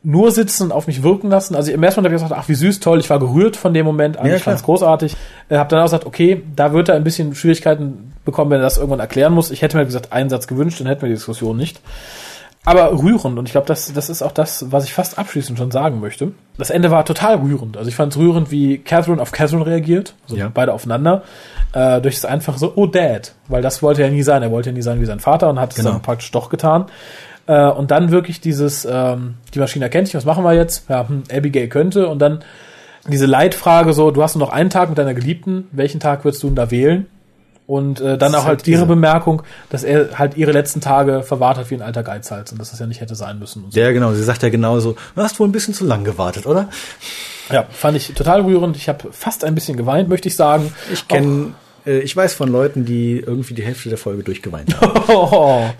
Nur 0.04 0.32
sitzen 0.32 0.64
und 0.64 0.72
auf 0.74 0.88
mich 0.88 1.02
wirken 1.02 1.30
lassen. 1.30 1.56
Also 1.56 1.72
im 1.72 1.82
ersten 1.82 2.02
Moment 2.02 2.12
habe 2.12 2.16
ich 2.18 2.24
gesagt, 2.24 2.42
ach, 2.44 2.50
wie 2.50 2.56
süß, 2.56 2.82
toll. 2.82 3.00
Ich 3.00 3.10
war 3.10 3.20
gerührt 3.20 3.56
von 3.56 3.74
dem 3.74 3.86
Moment. 3.86 4.18
Ja, 4.18 4.36
ich 4.36 4.44
fand 4.44 4.58
es 4.58 4.64
großartig. 4.64 5.16
Äh, 5.48 5.56
habe 5.56 5.70
dann 5.70 5.80
auch 5.80 5.86
gesagt, 5.86 6.06
okay, 6.06 6.44
da 6.58 6.74
wird 6.74 6.90
er 6.90 6.96
ein 6.96 7.06
bisschen 7.06 7.36
Schwierigkeiten 7.36 8.12
bekommen, 8.26 8.52
wenn 8.52 8.60
er 8.60 8.64
das 8.64 8.78
irgendwann 8.78 9.00
erklären 9.00 9.32
muss. 9.32 9.50
Ich 9.50 9.62
hätte 9.62 9.78
mir, 9.78 9.86
gesagt, 9.86 10.12
einen 10.12 10.30
Satz 10.30 10.48
gewünscht, 10.48 10.82
dann 10.82 10.88
hätten 10.88 11.04
wir 11.04 11.10
die 11.10 11.16
Diskussion 11.16 11.56
nicht 11.56 11.80
aber 12.68 12.92
rührend. 12.92 13.40
Und 13.40 13.46
ich 13.46 13.54
glaube, 13.54 13.66
das, 13.66 13.94
das 13.94 14.10
ist 14.10 14.22
auch 14.22 14.34
das, 14.34 14.72
was 14.72 14.84
ich 14.84 14.94
fast 14.94 15.18
abschließend 15.18 15.58
schon 15.58 15.72
sagen 15.72 16.02
möchte. 16.02 16.34
Das 16.58 16.70
Ende 16.70 16.92
war 16.92 17.06
total 17.06 17.38
rührend. 17.38 17.78
Also 17.78 17.88
ich 17.88 17.96
fand 17.96 18.12
es 18.12 18.20
rührend, 18.20 18.52
wie 18.52 18.80
Catherine 18.80 19.22
auf 19.22 19.32
Catherine 19.32 19.66
reagiert, 19.66 20.16
also 20.24 20.36
ja. 20.36 20.52
beide 20.54 20.74
aufeinander, 20.74 21.24
äh, 21.72 22.02
durch 22.02 22.16
das 22.16 22.26
einfach 22.26 22.58
so, 22.58 22.74
oh 22.76 22.86
Dad, 22.86 23.36
weil 23.48 23.62
das 23.62 23.82
wollte 23.82 24.04
er 24.04 24.10
nie 24.10 24.22
sein. 24.22 24.44
Er 24.44 24.52
wollte 24.52 24.72
ja 24.72 24.74
nie 24.74 24.82
sein 24.82 25.00
wie 25.00 25.06
sein 25.06 25.22
Vater 25.22 25.50
und 25.50 25.62
hat 25.62 25.76
genau. 25.76 25.90
es 25.90 25.94
dann 25.94 26.02
praktisch 26.02 26.30
doch 26.32 26.50
getan. 26.50 26.88
Äh, 27.46 27.70
und 27.70 27.90
dann 27.90 28.12
wirklich 28.12 28.42
dieses, 28.42 28.86
ähm, 28.90 29.36
die 29.54 29.60
Maschine 29.60 29.86
erkennt 29.86 30.08
dich, 30.08 30.16
was 30.16 30.26
machen 30.26 30.44
wir 30.44 30.54
jetzt? 30.54 30.90
Ja, 30.90 31.08
hm, 31.08 31.24
Abigail 31.32 31.70
könnte. 31.70 32.10
Und 32.10 32.20
dann 32.20 32.44
diese 33.08 33.28
Leitfrage 33.28 33.94
so, 33.94 34.12
du 34.12 34.22
hast 34.22 34.36
nur 34.36 34.46
noch 34.46 34.54
einen 34.54 34.70
Tag 34.70 34.90
mit 34.90 34.98
deiner 34.98 35.14
Geliebten, 35.14 35.70
welchen 35.72 36.02
Tag 36.02 36.26
würdest 36.26 36.44
du 36.44 36.48
denn 36.48 36.58
da 36.58 36.70
wählen? 36.70 37.06
Und 37.68 38.00
äh, 38.00 38.18
dann 38.18 38.34
auch 38.34 38.46
halt 38.46 38.66
ihre 38.66 38.86
Bemerkung, 38.86 39.44
dass 39.70 39.84
er 39.84 40.18
halt 40.18 40.38
ihre 40.38 40.54
letzten 40.54 40.80
Tage 40.80 41.22
verwahrt 41.22 41.58
hat 41.58 41.70
wie 41.70 41.76
ein 41.76 41.82
alter 41.82 42.02
Geizhals 42.02 42.54
und 42.54 42.60
dass 42.60 42.72
das 42.72 42.80
ja 42.80 42.88
nicht 42.88 43.02
hätte 43.02 43.14
sein 43.14 43.40
müssen. 43.40 43.66
So. 43.70 43.80
Ja, 43.80 43.92
genau. 43.92 44.14
Sie 44.14 44.24
sagt 44.24 44.42
ja 44.42 44.50
genauso, 44.50 44.96
du 45.16 45.22
hast 45.22 45.38
wohl 45.40 45.50
ein 45.50 45.52
bisschen 45.52 45.74
zu 45.74 45.86
lang 45.86 46.06
gewartet, 46.06 46.46
oder? 46.46 46.70
Ja, 47.52 47.66
fand 47.70 47.98
ich 47.98 48.14
total 48.14 48.42
rührend. 48.42 48.78
Ich 48.78 48.88
habe 48.88 49.12
fast 49.12 49.44
ein 49.44 49.54
bisschen 49.54 49.76
geweint, 49.76 50.08
möchte 50.08 50.30
ich 50.30 50.36
sagen. 50.38 50.74
Ich 50.94 51.10
kenne 51.10 51.54
äh, 51.88 52.00
ich 52.00 52.16
weiß 52.16 52.34
von 52.34 52.50
Leuten, 52.50 52.86
die 52.86 53.20
irgendwie 53.20 53.54
die 53.54 53.64
Hälfte 53.64 53.90
der 53.90 53.98
Folge 53.98 54.24
durchgeweint 54.24 54.80
haben. 54.80 55.02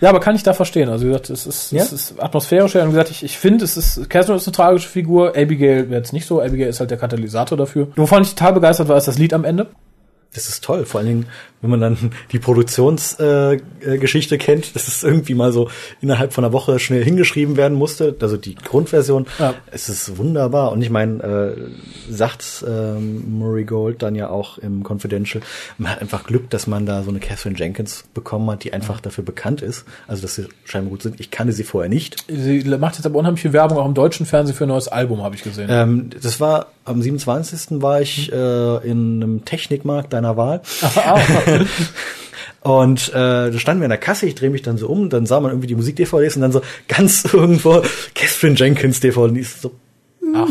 ja, 0.00 0.08
aber 0.08 0.20
kann 0.20 0.36
ich 0.36 0.42
da 0.42 0.52
verstehen. 0.52 0.88
Also 0.88 1.04
wie 1.04 1.08
gesagt, 1.08 1.30
es 1.30 1.46
ist, 1.46 1.72
ja? 1.72 1.82
es 1.82 1.92
ist 1.92 2.22
atmosphärisch. 2.22 2.76
Und 2.76 2.86
wie 2.86 2.90
gesagt, 2.90 3.10
ich, 3.10 3.22
ich 3.22 3.36
finde, 3.36 3.64
es 3.64 3.76
ist, 3.76 4.08
Catherine 4.08 4.36
ist 4.36 4.46
eine 4.46 4.54
tragische 4.54 4.88
Figur. 4.88 5.36
Abigail 5.36 5.90
wäre 5.90 6.00
jetzt 6.00 6.12
nicht 6.12 6.26
so. 6.26 6.40
Abigail 6.40 6.68
ist 6.68 6.80
halt 6.80 6.90
der 6.90 6.98
Katalysator 6.98 7.58
dafür. 7.58 7.88
Wovon 7.96 8.22
ich 8.22 8.30
total 8.30 8.54
begeistert 8.54 8.88
war, 8.88 8.96
ist 8.96 9.08
das 9.08 9.18
Lied 9.18 9.32
am 9.34 9.44
Ende. 9.44 9.68
Das 10.34 10.48
ist 10.48 10.62
toll, 10.62 10.84
vor 10.84 10.98
allen 11.00 11.08
Dingen, 11.08 11.26
wenn 11.64 11.70
man 11.70 11.80
dann 11.80 12.12
die 12.30 12.38
Produktionsgeschichte 12.38 14.34
äh, 14.34 14.38
kennt, 14.38 14.76
dass 14.76 14.86
es 14.86 15.02
irgendwie 15.02 15.34
mal 15.34 15.50
so 15.50 15.70
innerhalb 16.02 16.34
von 16.34 16.44
einer 16.44 16.52
Woche 16.52 16.78
schnell 16.78 17.02
hingeschrieben 17.02 17.56
werden 17.56 17.76
musste, 17.76 18.14
also 18.20 18.36
die 18.36 18.54
Grundversion. 18.54 19.26
Ja. 19.38 19.54
Es 19.70 19.88
ist 19.88 20.18
wunderbar. 20.18 20.72
Und 20.72 20.82
ich 20.82 20.90
meine, 20.90 21.22
äh, 21.22 22.12
sagt 22.12 22.64
ähm, 22.68 23.38
Murray 23.38 23.64
Gold 23.64 24.02
dann 24.02 24.14
ja 24.14 24.28
auch 24.28 24.58
im 24.58 24.84
Confidential, 24.86 25.42
man 25.78 25.92
hat 25.92 26.02
einfach 26.02 26.24
Glück, 26.24 26.50
dass 26.50 26.66
man 26.66 26.84
da 26.84 27.02
so 27.02 27.08
eine 27.08 27.18
Catherine 27.18 27.56
Jenkins 27.58 28.04
bekommen 28.12 28.50
hat, 28.50 28.62
die 28.62 28.74
einfach 28.74 28.96
ja. 28.96 29.02
dafür 29.02 29.24
bekannt 29.24 29.62
ist, 29.62 29.86
also 30.06 30.20
dass 30.20 30.34
sie 30.34 30.48
scheinbar 30.64 30.90
gut 30.90 31.02
sind. 31.02 31.18
Ich 31.18 31.30
kannte 31.30 31.54
sie 31.54 31.64
vorher 31.64 31.88
nicht. 31.88 32.24
Sie 32.28 32.62
macht 32.78 32.96
jetzt 32.96 33.06
aber 33.06 33.18
unheimlich 33.18 33.40
viel 33.40 33.54
Werbung 33.54 33.78
auch 33.78 33.86
im 33.86 33.94
deutschen 33.94 34.26
Fernsehen 34.26 34.54
für 34.54 34.64
ein 34.66 34.68
neues 34.68 34.88
Album, 34.88 35.22
habe 35.22 35.34
ich 35.34 35.42
gesehen. 35.42 35.68
Ähm, 35.70 36.10
das 36.20 36.40
war 36.40 36.66
am 36.84 37.00
27. 37.00 37.80
war 37.82 38.02
ich 38.02 38.30
äh, 38.30 38.76
in 38.86 39.22
einem 39.22 39.44
Technikmarkt 39.46 40.12
deiner 40.12 40.36
Wahl. 40.36 40.60
Und 42.64 43.10
äh, 43.10 43.12
da 43.12 43.58
standen 43.58 43.82
wir 43.82 43.86
in 43.86 43.90
der 43.90 43.98
Kasse, 43.98 44.24
ich 44.24 44.34
drehe 44.36 44.48
mich 44.48 44.62
dann 44.62 44.78
so 44.78 44.88
um, 44.88 45.10
dann 45.10 45.26
sah 45.26 45.38
man 45.38 45.50
irgendwie 45.50 45.66
die 45.66 45.74
Musik-DVDs 45.74 46.36
und 46.36 46.42
dann 46.42 46.52
so 46.52 46.62
ganz 46.88 47.22
irgendwo 47.32 47.82
Catherine 48.14 48.56
Jenkins 48.56 49.00
DVDs. 49.00 49.60
So, 49.60 49.72
Ach, 50.34 50.48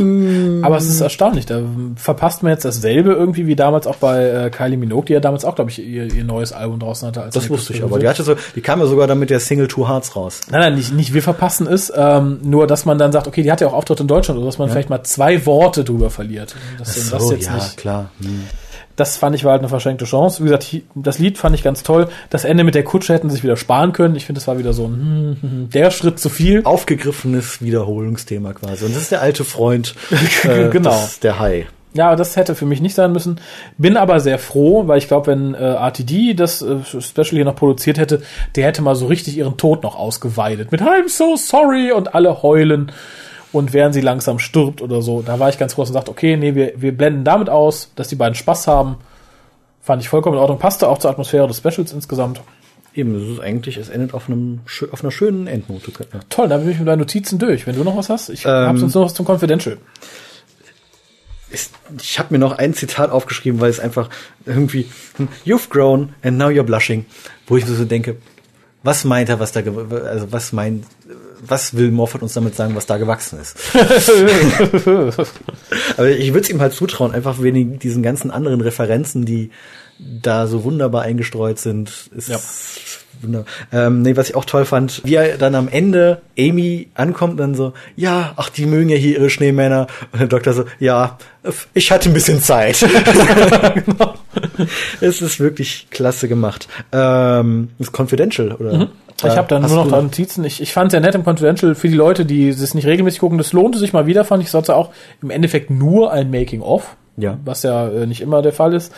aber 0.64 0.78
es 0.78 0.88
ist 0.88 1.02
erstaunlich. 1.02 1.48
Da 1.48 1.64
verpasst 1.96 2.44
man 2.44 2.52
jetzt 2.52 2.66
dasselbe 2.66 3.14
irgendwie 3.14 3.48
wie 3.48 3.56
damals 3.56 3.88
auch 3.88 3.96
bei 3.96 4.30
äh, 4.30 4.50
Kylie 4.52 4.78
Minogue, 4.78 5.06
die 5.06 5.14
ja 5.14 5.20
damals 5.20 5.44
auch, 5.44 5.56
glaube 5.56 5.72
ich, 5.72 5.80
ihr, 5.80 6.14
ihr 6.14 6.24
neues 6.24 6.54
Album 6.54 6.80
draußen 6.80 7.08
hatte. 7.08 7.24
Als 7.24 7.34
das 7.34 7.50
wusste 7.50 7.74
ich 7.74 7.84
aber. 7.84 7.98
Die, 7.98 8.08
hatte 8.08 8.22
so, 8.22 8.36
die 8.56 8.62
kam 8.62 8.80
ja 8.80 8.86
sogar 8.86 9.08
dann 9.08 9.18
mit 9.18 9.32
der 9.32 9.40
Single 9.40 9.68
Two 9.68 9.88
Hearts 9.90 10.16
raus. 10.16 10.42
Nein, 10.52 10.62
nein, 10.62 10.76
nicht, 10.76 10.94
nicht 10.94 11.14
wir 11.16 11.24
verpassen 11.24 11.66
es, 11.66 11.92
ähm, 11.96 12.40
nur 12.44 12.68
dass 12.68 12.86
man 12.86 13.00
dann 13.00 13.12
sagt, 13.12 13.28
okay, 13.28 13.42
die 13.42 13.52
hat 13.52 13.60
ja 13.60 13.68
auch 13.68 13.74
Auftritt 13.74 14.00
in 14.00 14.08
Deutschland, 14.08 14.38
oder 14.38 14.46
dass 14.46 14.60
man 14.60 14.68
ja. 14.68 14.74
vielleicht 14.74 14.92
mal 14.92 15.04
zwei 15.04 15.46
Worte 15.48 15.84
drüber 15.84 16.12
verliert. 16.12 16.56
Dass 16.78 16.94
so, 16.94 17.18
das 17.18 17.32
jetzt 17.32 17.48
ja, 17.48 17.56
nicht, 17.56 17.76
klar. 17.78 18.12
Hm 18.22 18.44
das 18.96 19.18
fand 19.18 19.36
ich 19.36 19.44
war 19.44 19.52
halt 19.54 19.62
eine 19.62 19.70
verschenkte 19.70 20.06
Chance. 20.06 20.44
Wie 20.44 20.46
gesagt, 20.46 20.76
das 20.96 21.20
Lied 21.20 21.38
fand 21.38 21.56
ich 21.56 21.64
ganz 21.64 21.84
toll. 21.84 22.10
Das 22.30 22.46
Ende 22.46 22.64
mit 22.64 22.76
der 22.76 22.84
Kutsche 22.84 23.14
hätten 23.14 23.30
sie 23.30 23.36
sich 23.36 23.44
wieder 23.44 23.58
sparen 23.58 23.92
können. 23.94 24.16
Ich 24.16 24.26
finde, 24.26 24.40
das 24.40 24.48
war 24.48 24.58
wieder 24.58 24.74
so 24.74 24.86
ein 24.86 24.94
hm, 24.94 25.38
hm, 25.42 25.52
hm, 25.52 25.70
der 25.70 25.92
Schritt 25.92 26.20
zu 26.20 26.30
viel. 26.30 26.62
Aufgegriffenes 26.64 27.62
Wiederholungsthema 27.62 28.54
quasi. 28.54 28.86
Und 28.86 28.96
das 28.96 29.04
ist 29.04 29.12
der 29.12 29.22
alte 29.22 29.44
Freund, 29.44 29.96
äh, 30.44 30.70
genau. 30.70 30.98
der 31.22 31.40
Hai. 31.40 31.68
Ja, 31.96 32.16
das 32.16 32.36
hätte 32.36 32.56
für 32.56 32.66
mich 32.66 32.82
nicht 32.82 32.96
sein 32.96 33.12
müssen. 33.12 33.40
Bin 33.78 33.98
aber 33.98 34.20
sehr 34.20 34.40
froh, 34.40 34.88
weil 34.88 34.98
ich 34.98 35.08
glaube, 35.08 35.28
wenn 35.28 35.54
äh, 35.54 35.74
RTD 35.74 36.34
das 36.34 36.64
äh, 36.64 36.78
Special 36.84 37.36
hier 37.36 37.46
noch 37.46 37.56
produziert 37.56 38.00
hätte, 38.00 38.24
der 38.56 38.66
hätte 38.66 38.82
mal 38.82 38.96
so 38.96 39.06
richtig 39.06 39.38
ihren 39.38 39.58
Tod 39.58 39.84
noch 39.84 39.96
ausgeweidet. 39.96 40.72
Mit 40.72 40.82
I'm 40.82 41.08
so 41.08 41.36
sorry 41.36 41.92
und 41.92 42.16
alle 42.16 42.42
heulen 42.42 42.92
und 43.54 43.72
während 43.72 43.94
sie 43.94 44.02
langsam 44.02 44.40
stirbt 44.40 44.82
oder 44.82 45.02
so. 45.02 45.22
Da 45.22 45.40
war 45.40 45.48
ich 45.48 45.58
ganz 45.58 45.76
groß 45.76 45.90
und 45.90 45.94
sagte, 45.94 46.12
okay, 46.12 46.36
nee, 46.36 46.56
wir, 46.56 46.74
wir 46.76 46.92
blenden 46.92 47.24
damit 47.24 47.50
aus, 47.50 47.92
dass 47.96 48.10
die 48.10 48.16
beiden 48.16 48.36
Spaß 48.36 48.68
haben. 48.68 48.98
Fand 49.82 50.02
ich 50.02 50.10
vollkommen 50.10 50.36
in 50.36 50.42
Ordnung. 50.42 50.60
Passte 50.60 50.90
auch 50.90 50.98
zur 50.98 51.12
Atmosphäre 51.12 51.48
des 51.48 51.58
Specials 51.58 51.94
insgesamt. 51.94 52.42
Eben, 52.96 53.16
es 53.16 53.30
ist 53.30 53.40
eigentlich, 53.40 53.78
es 53.78 53.90
endet 53.90 54.14
auf 54.14 54.28
einem 54.28 54.62
auf 54.92 55.04
einer 55.04 55.12
schönen 55.12 55.48
Endnote. 55.48 55.92
Toll, 56.30 56.48
dann 56.48 56.62
bin 56.62 56.72
ich 56.72 56.80
mit 56.80 56.88
deinen 56.88 57.00
Notizen 57.00 57.40
durch. 57.40 57.66
Wenn 57.66 57.76
du 57.76 57.84
noch 57.84 57.96
was 57.96 58.10
hast, 58.10 58.30
ich 58.30 58.46
ähm, 58.46 58.52
habe 58.52 58.78
sonst 58.80 58.96
noch 58.96 59.06
was 59.06 59.14
zum 59.14 59.26
Confidential. 59.28 59.78
Ist, 61.50 61.74
ich 62.02 62.18
habe 62.18 62.30
mir 62.34 62.40
noch 62.40 62.58
ein 62.58 62.74
Zitat 62.74 63.12
aufgeschrieben, 63.12 63.60
weil 63.62 63.70
es 63.70 63.80
einfach 63.80 64.10
irgendwie 64.46 64.88
You've 65.46 65.70
grown 65.70 66.14
and 66.24 66.38
now 66.38 66.48
you're 66.48 66.64
blushing, 66.64 67.06
wo 67.48 67.58
ich 67.58 67.66
so 67.66 67.86
denke, 67.86 68.18
was 68.84 69.06
meint 69.06 69.30
er, 69.30 69.40
was 69.40 69.54
da, 69.54 69.62
also 69.62 70.32
was 70.32 70.52
meint, 70.52 70.86
was 71.42 71.74
will 71.76 71.90
Morford 71.92 72.22
uns 72.22 72.34
damit 72.34 72.56
sagen, 72.56 72.76
was 72.76 72.86
da 72.86 72.98
gewachsen 72.98 73.40
ist? 73.40 73.56
Aber 75.98 76.10
ich 76.10 76.34
würde 76.34 76.42
es 76.42 76.50
ihm 76.50 76.60
halt 76.62 76.74
zutrauen, 76.74 77.14
einfach 77.14 77.42
wegen 77.42 77.80
diesen 77.80 78.04
ganzen 78.04 78.30
anderen 78.30 78.60
Referenzen, 78.62 79.26
die 79.26 79.52
da 80.00 80.48
so 80.48 80.64
wunderbar 80.64 81.04
eingestreut 81.04 81.60
sind. 81.60 82.10
Ist 82.16 82.30
ja. 82.30 82.40
Wunderbar. 83.22 83.48
Ähm, 83.72 84.02
nee, 84.02 84.16
was 84.16 84.30
ich 84.30 84.36
auch 84.36 84.46
toll 84.46 84.66
fand, 84.66 85.02
wie 85.06 85.16
er 85.16 85.38
dann 85.38 85.56
am 85.56 85.68
Ende 85.68 86.22
Amy 86.38 86.88
ankommt 86.96 87.34
und 87.34 87.38
dann 87.38 87.56
so, 87.56 87.74
ja, 87.96 88.34
ach, 88.36 88.50
die 88.50 88.66
mögen 88.66 88.90
ja 88.90 88.98
hier 88.98 89.18
ihre 89.18 89.30
Schneemänner. 89.30 89.88
Und 90.12 90.20
der 90.20 90.28
Doktor 90.28 90.54
so, 90.54 90.66
ja, 90.80 91.18
ich 91.74 91.92
hatte 91.92 92.10
ein 92.10 92.14
bisschen 92.14 92.42
Zeit. 92.42 92.86
genau. 93.86 94.14
Es 95.02 95.22
ist 95.22 95.40
wirklich 95.40 95.88
klasse 95.92 96.28
gemacht. 96.28 96.68
Ähm, 96.92 97.70
ist 97.80 97.98
Confidential, 97.98 98.54
oder? 98.54 98.74
Mhm. 98.74 98.88
Ich 99.18 99.38
habe 99.38 99.48
dann 99.48 99.62
nur 99.62 99.76
noch 99.76 99.90
da 99.90 100.02
Notizen. 100.02 100.44
Ich, 100.44 100.62
ich 100.62 100.74
fand 100.74 100.88
es 100.88 100.94
ja 100.94 101.00
nett 101.00 101.16
im 101.16 101.24
Confidential 101.26 101.76
für 101.76 101.88
die 101.88 101.96
Leute, 101.96 102.26
die 102.26 102.50
es 102.50 102.74
nicht 102.74 102.88
regelmäßig 102.88 103.20
gucken. 103.20 103.38
Das 103.38 103.54
lohnte 103.54 103.78
sich 103.78 103.94
mal 103.94 104.06
wieder, 104.06 104.26
fand 104.26 104.44
ich. 104.44 104.54
Es 104.54 104.70
auch 104.70 104.92
im 105.22 105.30
Endeffekt 105.30 105.70
nur 105.70 106.12
ein 106.12 106.32
Making-of. 106.32 106.96
Ja. 107.16 107.38
Was 107.46 107.64
ja 107.64 107.90
äh, 107.90 108.08
nicht 108.08 108.22
immer 108.22 108.42
der 108.42 108.54
Fall 108.54 108.74
ist. 108.74 108.92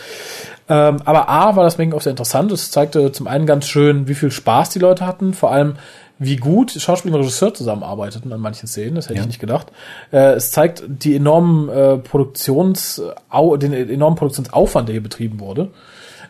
Ähm, 0.67 0.97
aber 1.05 1.29
A 1.29 1.55
war 1.55 1.63
das 1.63 1.77
Making-of 1.77 2.03
sehr 2.03 2.11
interessant. 2.11 2.51
Es 2.51 2.71
zeigte 2.71 3.11
zum 3.11 3.27
einen 3.27 3.45
ganz 3.45 3.67
schön, 3.67 4.07
wie 4.07 4.15
viel 4.15 4.31
Spaß 4.31 4.69
die 4.69 4.79
Leute 4.79 5.05
hatten. 5.05 5.33
Vor 5.33 5.51
allem, 5.51 5.75
wie 6.17 6.37
gut 6.37 6.71
Schauspieler 6.71 7.15
und 7.15 7.21
Regisseur 7.21 7.53
zusammenarbeiteten 7.53 8.31
an 8.31 8.39
manchen 8.39 8.67
Szenen, 8.67 8.95
das 8.95 9.05
hätte 9.05 9.15
ja. 9.15 9.21
ich 9.21 9.27
nicht 9.27 9.39
gedacht. 9.39 9.67
Äh, 10.11 10.33
es 10.33 10.51
zeigt 10.51 10.83
die 10.87 11.15
enormen 11.15 11.69
äh, 11.69 11.97
Produktions, 11.97 13.01
den 13.57 13.73
enormen 13.73 14.17
Produktionsaufwand, 14.17 14.87
der 14.87 14.93
hier 14.93 15.03
betrieben 15.03 15.39
wurde. 15.39 15.69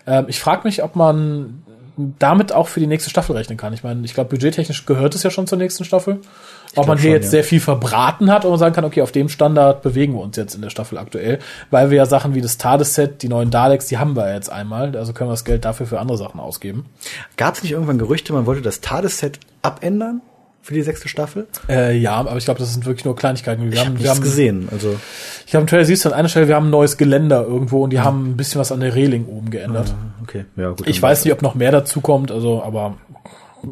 Ähm, 0.08 0.26
ich 0.28 0.40
frage 0.40 0.68
mich, 0.68 0.84
ob 0.84 0.96
man 0.96 1.64
damit 1.98 2.52
auch 2.52 2.68
für 2.68 2.80
die 2.80 2.88
nächste 2.88 3.10
Staffel 3.10 3.36
rechnen 3.36 3.58
kann. 3.58 3.74
Ich 3.74 3.84
meine, 3.84 4.04
ich 4.06 4.14
glaube, 4.14 4.30
budgettechnisch 4.30 4.86
gehört 4.86 5.16
es 5.16 5.24
ja 5.24 5.30
schon 5.30 5.48
zur 5.48 5.58
nächsten 5.58 5.86
Staffel. 5.86 6.20
Ich 6.72 6.78
Ob 6.78 6.88
man 6.88 6.98
hier 6.98 7.12
schon, 7.12 7.14
jetzt 7.14 7.26
ja. 7.26 7.32
sehr 7.32 7.44
viel 7.44 7.60
verbraten 7.60 8.32
hat 8.32 8.44
und 8.44 8.52
man 8.52 8.60
sagen 8.60 8.76
kann, 8.76 8.84
okay, 8.84 9.02
auf 9.02 9.12
dem 9.12 9.30
Standard 9.30 9.82
bewegen 9.82 10.14
wir 10.14 10.22
uns 10.22 10.36
jetzt 10.36 10.56
in 10.56 10.62
der 10.62 10.70
Staffel 10.70 10.98
aktuell, 10.98 11.40
weil 11.72 11.90
wir 11.90 11.98
ja 11.98 12.06
Sachen 12.06 12.36
wie 12.36 12.42
das 12.42 12.58
TARDIS-Set, 12.58 13.22
die 13.22 13.30
neuen 13.30 13.50
Daleks, 13.50 13.88
die 13.88 13.98
haben 13.98 14.16
wir 14.16 14.34
jetzt 14.34 14.52
einmal, 14.52 14.96
also 14.98 15.14
können 15.14 15.30
wir 15.30 15.34
das 15.34 15.46
Geld 15.46 15.64
dafür 15.64 15.86
für 15.86 16.00
andere 16.00 16.18
Sachen 16.18 16.40
ausgeben. 16.40 16.86
Gab 17.38 17.56
es 17.56 17.64
nicht 17.64 17.72
irgendwann 17.72 17.98
Gerüchte, 17.98 18.34
man 18.34 18.46
wollte 18.46 18.62
das 18.62 18.82
TARDIS-Set 18.82 19.40
abändern? 19.62 20.22
Für 20.66 20.74
die 20.74 20.82
sechste 20.82 21.08
Staffel? 21.08 21.46
Äh, 21.70 21.96
ja, 21.96 22.16
aber 22.16 22.38
ich 22.38 22.46
glaube, 22.46 22.60
das 22.60 22.74
sind 22.74 22.88
wirklich 22.88 23.06
nur 23.06 23.16
Kleinigkeiten. 23.16 23.66
Wir 23.66 23.74
ich 23.74 23.80
haben, 23.86 23.94
hab 23.94 24.04
wir 24.04 24.10
haben 24.10 24.22
gesehen. 24.22 24.68
Also 24.72 24.96
ich 25.46 25.54
habe 25.54 25.62
im 25.62 25.68
Trailer 25.68 25.86
siehst 25.86 26.06
du 26.06 26.10
an 26.10 26.16
einer 26.16 26.28
Stelle, 26.28 26.48
wir 26.48 26.56
haben 26.56 26.68
ein 26.68 26.72
neues 26.72 26.98
Geländer 26.98 27.44
irgendwo 27.44 27.84
und 27.84 27.92
die 27.92 27.98
ja. 27.98 28.04
haben 28.04 28.32
ein 28.32 28.36
bisschen 28.38 28.60
was 28.60 28.72
an 28.72 28.80
der 28.80 28.96
Reling 28.96 29.28
oben 29.28 29.52
geändert. 29.52 29.94
Ah, 29.94 30.24
okay, 30.24 30.46
ja 30.56 30.70
gut. 30.70 30.88
Ich 30.88 31.00
weiß 31.00 31.24
nicht, 31.24 31.34
ob 31.34 31.44
noch 31.44 31.54
mehr 31.54 31.72
dazu 31.72 32.02
kommt, 32.02 32.32
also 32.32 32.64
aber 32.64 32.98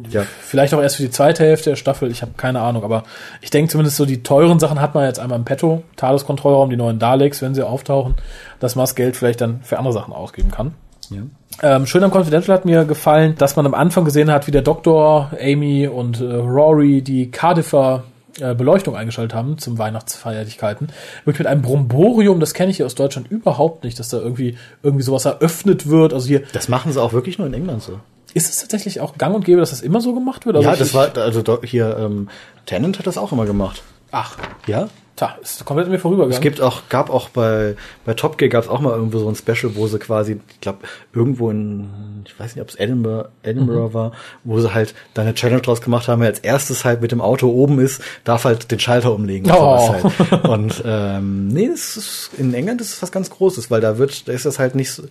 ja. 0.08 0.22
vielleicht 0.40 0.72
auch 0.72 0.80
erst 0.80 0.96
für 0.96 1.02
die 1.02 1.10
zweite 1.10 1.42
Hälfte 1.42 1.70
der 1.70 1.76
Staffel. 1.76 2.12
Ich 2.12 2.22
habe 2.22 2.32
keine 2.36 2.60
Ahnung, 2.60 2.84
aber 2.84 3.02
ich 3.40 3.50
denke 3.50 3.72
zumindest 3.72 3.96
so 3.96 4.06
die 4.06 4.22
teuren 4.22 4.60
Sachen 4.60 4.80
hat 4.80 4.94
man 4.94 5.04
jetzt 5.04 5.18
einmal 5.18 5.40
im 5.40 5.44
Petto. 5.44 5.82
TARDIS-Kontrollraum, 5.96 6.70
die 6.70 6.76
neuen 6.76 7.00
Daleks, 7.00 7.42
wenn 7.42 7.56
sie 7.56 7.66
auftauchen, 7.66 8.14
dass 8.60 8.76
man 8.76 8.84
das 8.84 8.94
Geld 8.94 9.16
vielleicht 9.16 9.40
dann 9.40 9.62
für 9.62 9.78
andere 9.78 9.94
Sachen 9.94 10.14
ausgeben 10.14 10.52
kann. 10.52 10.74
Ja. 11.10 11.22
Ähm, 11.62 11.86
schön 11.86 12.02
am 12.02 12.10
Confidential 12.12 12.56
hat 12.56 12.64
mir 12.64 12.84
gefallen, 12.84 13.34
dass 13.38 13.56
man 13.56 13.66
am 13.66 13.74
Anfang 13.74 14.04
gesehen 14.04 14.30
hat, 14.30 14.46
wie 14.46 14.50
der 14.50 14.62
Doktor, 14.62 15.30
Amy 15.40 15.86
und 15.86 16.20
äh, 16.20 16.24
Rory 16.24 17.02
die 17.02 17.30
Cardiffer 17.30 18.04
äh, 18.40 18.54
Beleuchtung 18.54 18.96
eingeschaltet 18.96 19.34
haben 19.34 19.58
zum 19.58 19.78
Weihnachtsfeierlichkeiten. 19.78 20.88
Wirklich 21.24 21.40
mit 21.40 21.46
einem 21.46 21.62
Bromborium, 21.62 22.40
das 22.40 22.54
kenne 22.54 22.70
ich 22.70 22.78
hier 22.78 22.86
aus 22.86 22.96
Deutschland 22.96 23.30
überhaupt 23.30 23.84
nicht, 23.84 23.98
dass 23.98 24.08
da 24.08 24.18
irgendwie 24.18 24.56
irgendwie 24.82 25.04
sowas 25.04 25.24
eröffnet 25.24 25.88
wird. 25.88 26.12
Also 26.12 26.26
hier. 26.26 26.42
Das 26.52 26.68
machen 26.68 26.92
sie 26.92 27.00
auch 27.00 27.12
wirklich 27.12 27.38
nur 27.38 27.46
in 27.46 27.54
England 27.54 27.82
so. 27.82 28.00
Ist 28.32 28.50
es 28.50 28.58
tatsächlich 28.58 29.00
auch 29.00 29.16
gang 29.16 29.36
und 29.36 29.44
gäbe, 29.44 29.60
dass 29.60 29.70
das 29.70 29.80
immer 29.80 30.00
so 30.00 30.12
gemacht 30.12 30.46
wird? 30.46 30.56
Also 30.56 30.68
ja, 30.68 30.74
das 30.74 30.92
war, 30.92 31.16
also 31.16 31.42
hier, 31.62 31.96
ähm, 31.96 32.28
Tennant 32.66 32.98
hat 32.98 33.06
das 33.06 33.16
auch 33.16 33.30
immer 33.30 33.46
gemacht. 33.46 33.84
Ach. 34.14 34.36
Ja? 34.68 34.88
Tja, 35.16 35.36
ist 35.42 35.64
komplett 35.64 35.88
mir 35.88 35.98
vorübergegangen. 35.98 36.36
Es 36.36 36.40
gibt 36.40 36.60
auch, 36.60 36.88
gab 36.88 37.08
auch 37.08 37.28
bei, 37.28 37.76
bei 38.04 38.14
Top 38.14 38.36
Gear 38.36 38.48
gab 38.48 38.64
es 38.64 38.68
auch 38.68 38.80
mal 38.80 38.92
irgendwo 38.92 39.18
so 39.18 39.28
ein 39.28 39.36
Special, 39.36 39.76
wo 39.76 39.86
sie 39.86 40.00
quasi, 40.00 40.40
ich 40.50 40.60
glaube, 40.60 40.80
irgendwo 41.12 41.50
in, 41.50 42.24
ich 42.26 42.38
weiß 42.38 42.54
nicht, 42.54 42.62
ob 42.62 42.68
es 42.68 42.74
Edinburgh, 42.74 43.28
Edinburgh 43.44 43.90
mhm. 43.90 43.94
war, 43.94 44.12
wo 44.42 44.60
sie 44.60 44.74
halt 44.74 44.94
da 45.14 45.22
eine 45.22 45.34
Challenge 45.34 45.62
draus 45.62 45.80
gemacht 45.80 46.08
haben, 46.08 46.20
wer 46.20 46.28
als 46.28 46.40
erstes 46.40 46.84
halt 46.84 47.00
mit 47.00 47.12
dem 47.12 47.20
Auto 47.20 47.48
oben 47.48 47.78
ist, 47.78 48.02
darf 48.24 48.44
halt 48.44 48.72
den 48.72 48.80
Schalter 48.80 49.12
umlegen. 49.12 49.50
Und, 49.50 49.56
oh. 49.56 49.92
halt. 49.92 50.44
und 50.48 50.82
ähm, 50.84 51.46
nee, 51.48 51.68
das 51.68 51.96
ist, 51.96 52.30
in 52.36 52.52
England 52.52 52.80
ist 52.80 52.94
es 52.94 53.02
was 53.02 53.12
ganz 53.12 53.30
Großes, 53.30 53.70
weil 53.70 53.80
da 53.80 53.98
wird, 53.98 54.26
da 54.26 54.32
ist 54.32 54.46
das 54.46 54.58
halt 54.58 54.74
nicht 54.74 54.90
so, 54.90 55.04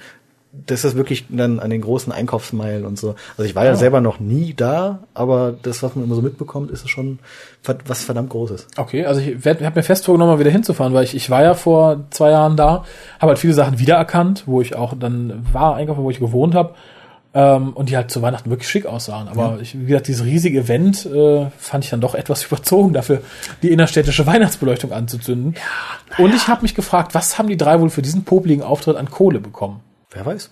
das 0.54 0.86
ist 0.86 0.96
wirklich 0.96 1.26
dann 1.30 1.60
an 1.60 1.72
den 1.72 1.82
großen 1.82 2.14
Einkaufsmeilen 2.14 2.86
und 2.86 3.00
so. 3.00 3.16
Also 3.38 3.44
ich 3.44 3.56
war 3.56 3.66
ja, 3.66 3.72
ja 3.72 3.76
selber 3.76 4.02
noch 4.02 4.20
nie 4.20 4.54
da, 4.54 5.00
aber 5.16 5.56
das, 5.64 5.82
was 5.82 5.96
man 5.96 6.06
immer 6.06 6.14
so 6.14 6.22
mitbekommt, 6.22 6.70
ist 6.70 6.88
schon 6.88 7.18
was 7.64 8.04
verdammt 8.04 8.30
Großes. 8.30 8.68
Okay, 8.78 9.06
also 9.06 9.20
ich 9.20 9.36
habe 9.46 9.72
mir 9.76 9.84
fest 9.84 10.06
vorgenommen, 10.06 10.34
mal 10.34 10.40
wieder 10.40 10.52
hinzufahren, 10.52 10.94
weil 10.94 11.06
ich, 11.06 11.16
ich 11.16 11.30
war 11.32 11.42
ja 11.42 11.56
vor 11.56 12.04
zwei 12.12 12.30
Jahren 12.30 12.56
da, 12.56 12.86
habe 13.20 13.30
halt 13.30 13.40
viele 13.40 13.54
Sachen 13.54 13.80
wiedererkannt, 13.80 14.44
wo 14.46 14.62
ich 14.62 14.76
auch 14.76 14.94
dann 14.98 15.44
war, 15.52 15.76
einkaufen, 15.76 16.04
wo 16.04 16.12
ich 16.12 16.20
gewohnt 16.20 16.54
habe. 16.54 16.76
Ähm, 17.36 17.74
und 17.74 17.90
die 17.90 17.98
halt 17.98 18.12
zu 18.12 18.22
Weihnachten 18.22 18.52
wirklich 18.52 18.70
schick 18.70 18.86
aussahen. 18.86 19.28
Aber 19.28 19.56
ja. 19.56 19.58
ich, 19.60 19.76
wie 19.80 19.86
gesagt, 19.86 20.08
dieses 20.08 20.24
riesige 20.24 20.60
Event 20.60 21.04
äh, 21.08 21.48
fand 21.58 21.84
ich 21.84 21.90
dann 21.90 22.00
doch 22.00 22.14
etwas 22.14 22.44
überzogen 22.48 22.94
dafür, 22.94 23.22
die 23.64 23.72
innerstädtische 23.72 24.28
Weihnachtsbeleuchtung 24.28 24.92
anzuzünden. 24.92 25.56
Ja, 25.56 26.24
und 26.24 26.36
ich 26.36 26.48
habe 26.48 26.62
mich 26.62 26.76
gefragt, 26.76 27.16
was 27.16 27.40
haben 27.40 27.48
die 27.48 27.58
drei 27.58 27.80
wohl 27.82 27.90
für 27.90 28.04
diesen 28.04 28.24
popligen 28.24 28.62
Auftritt 28.62 28.98
an 28.98 29.10
Kohle 29.10 29.40
bekommen? 29.40 29.82
Wer 30.14 30.26
weiß. 30.26 30.50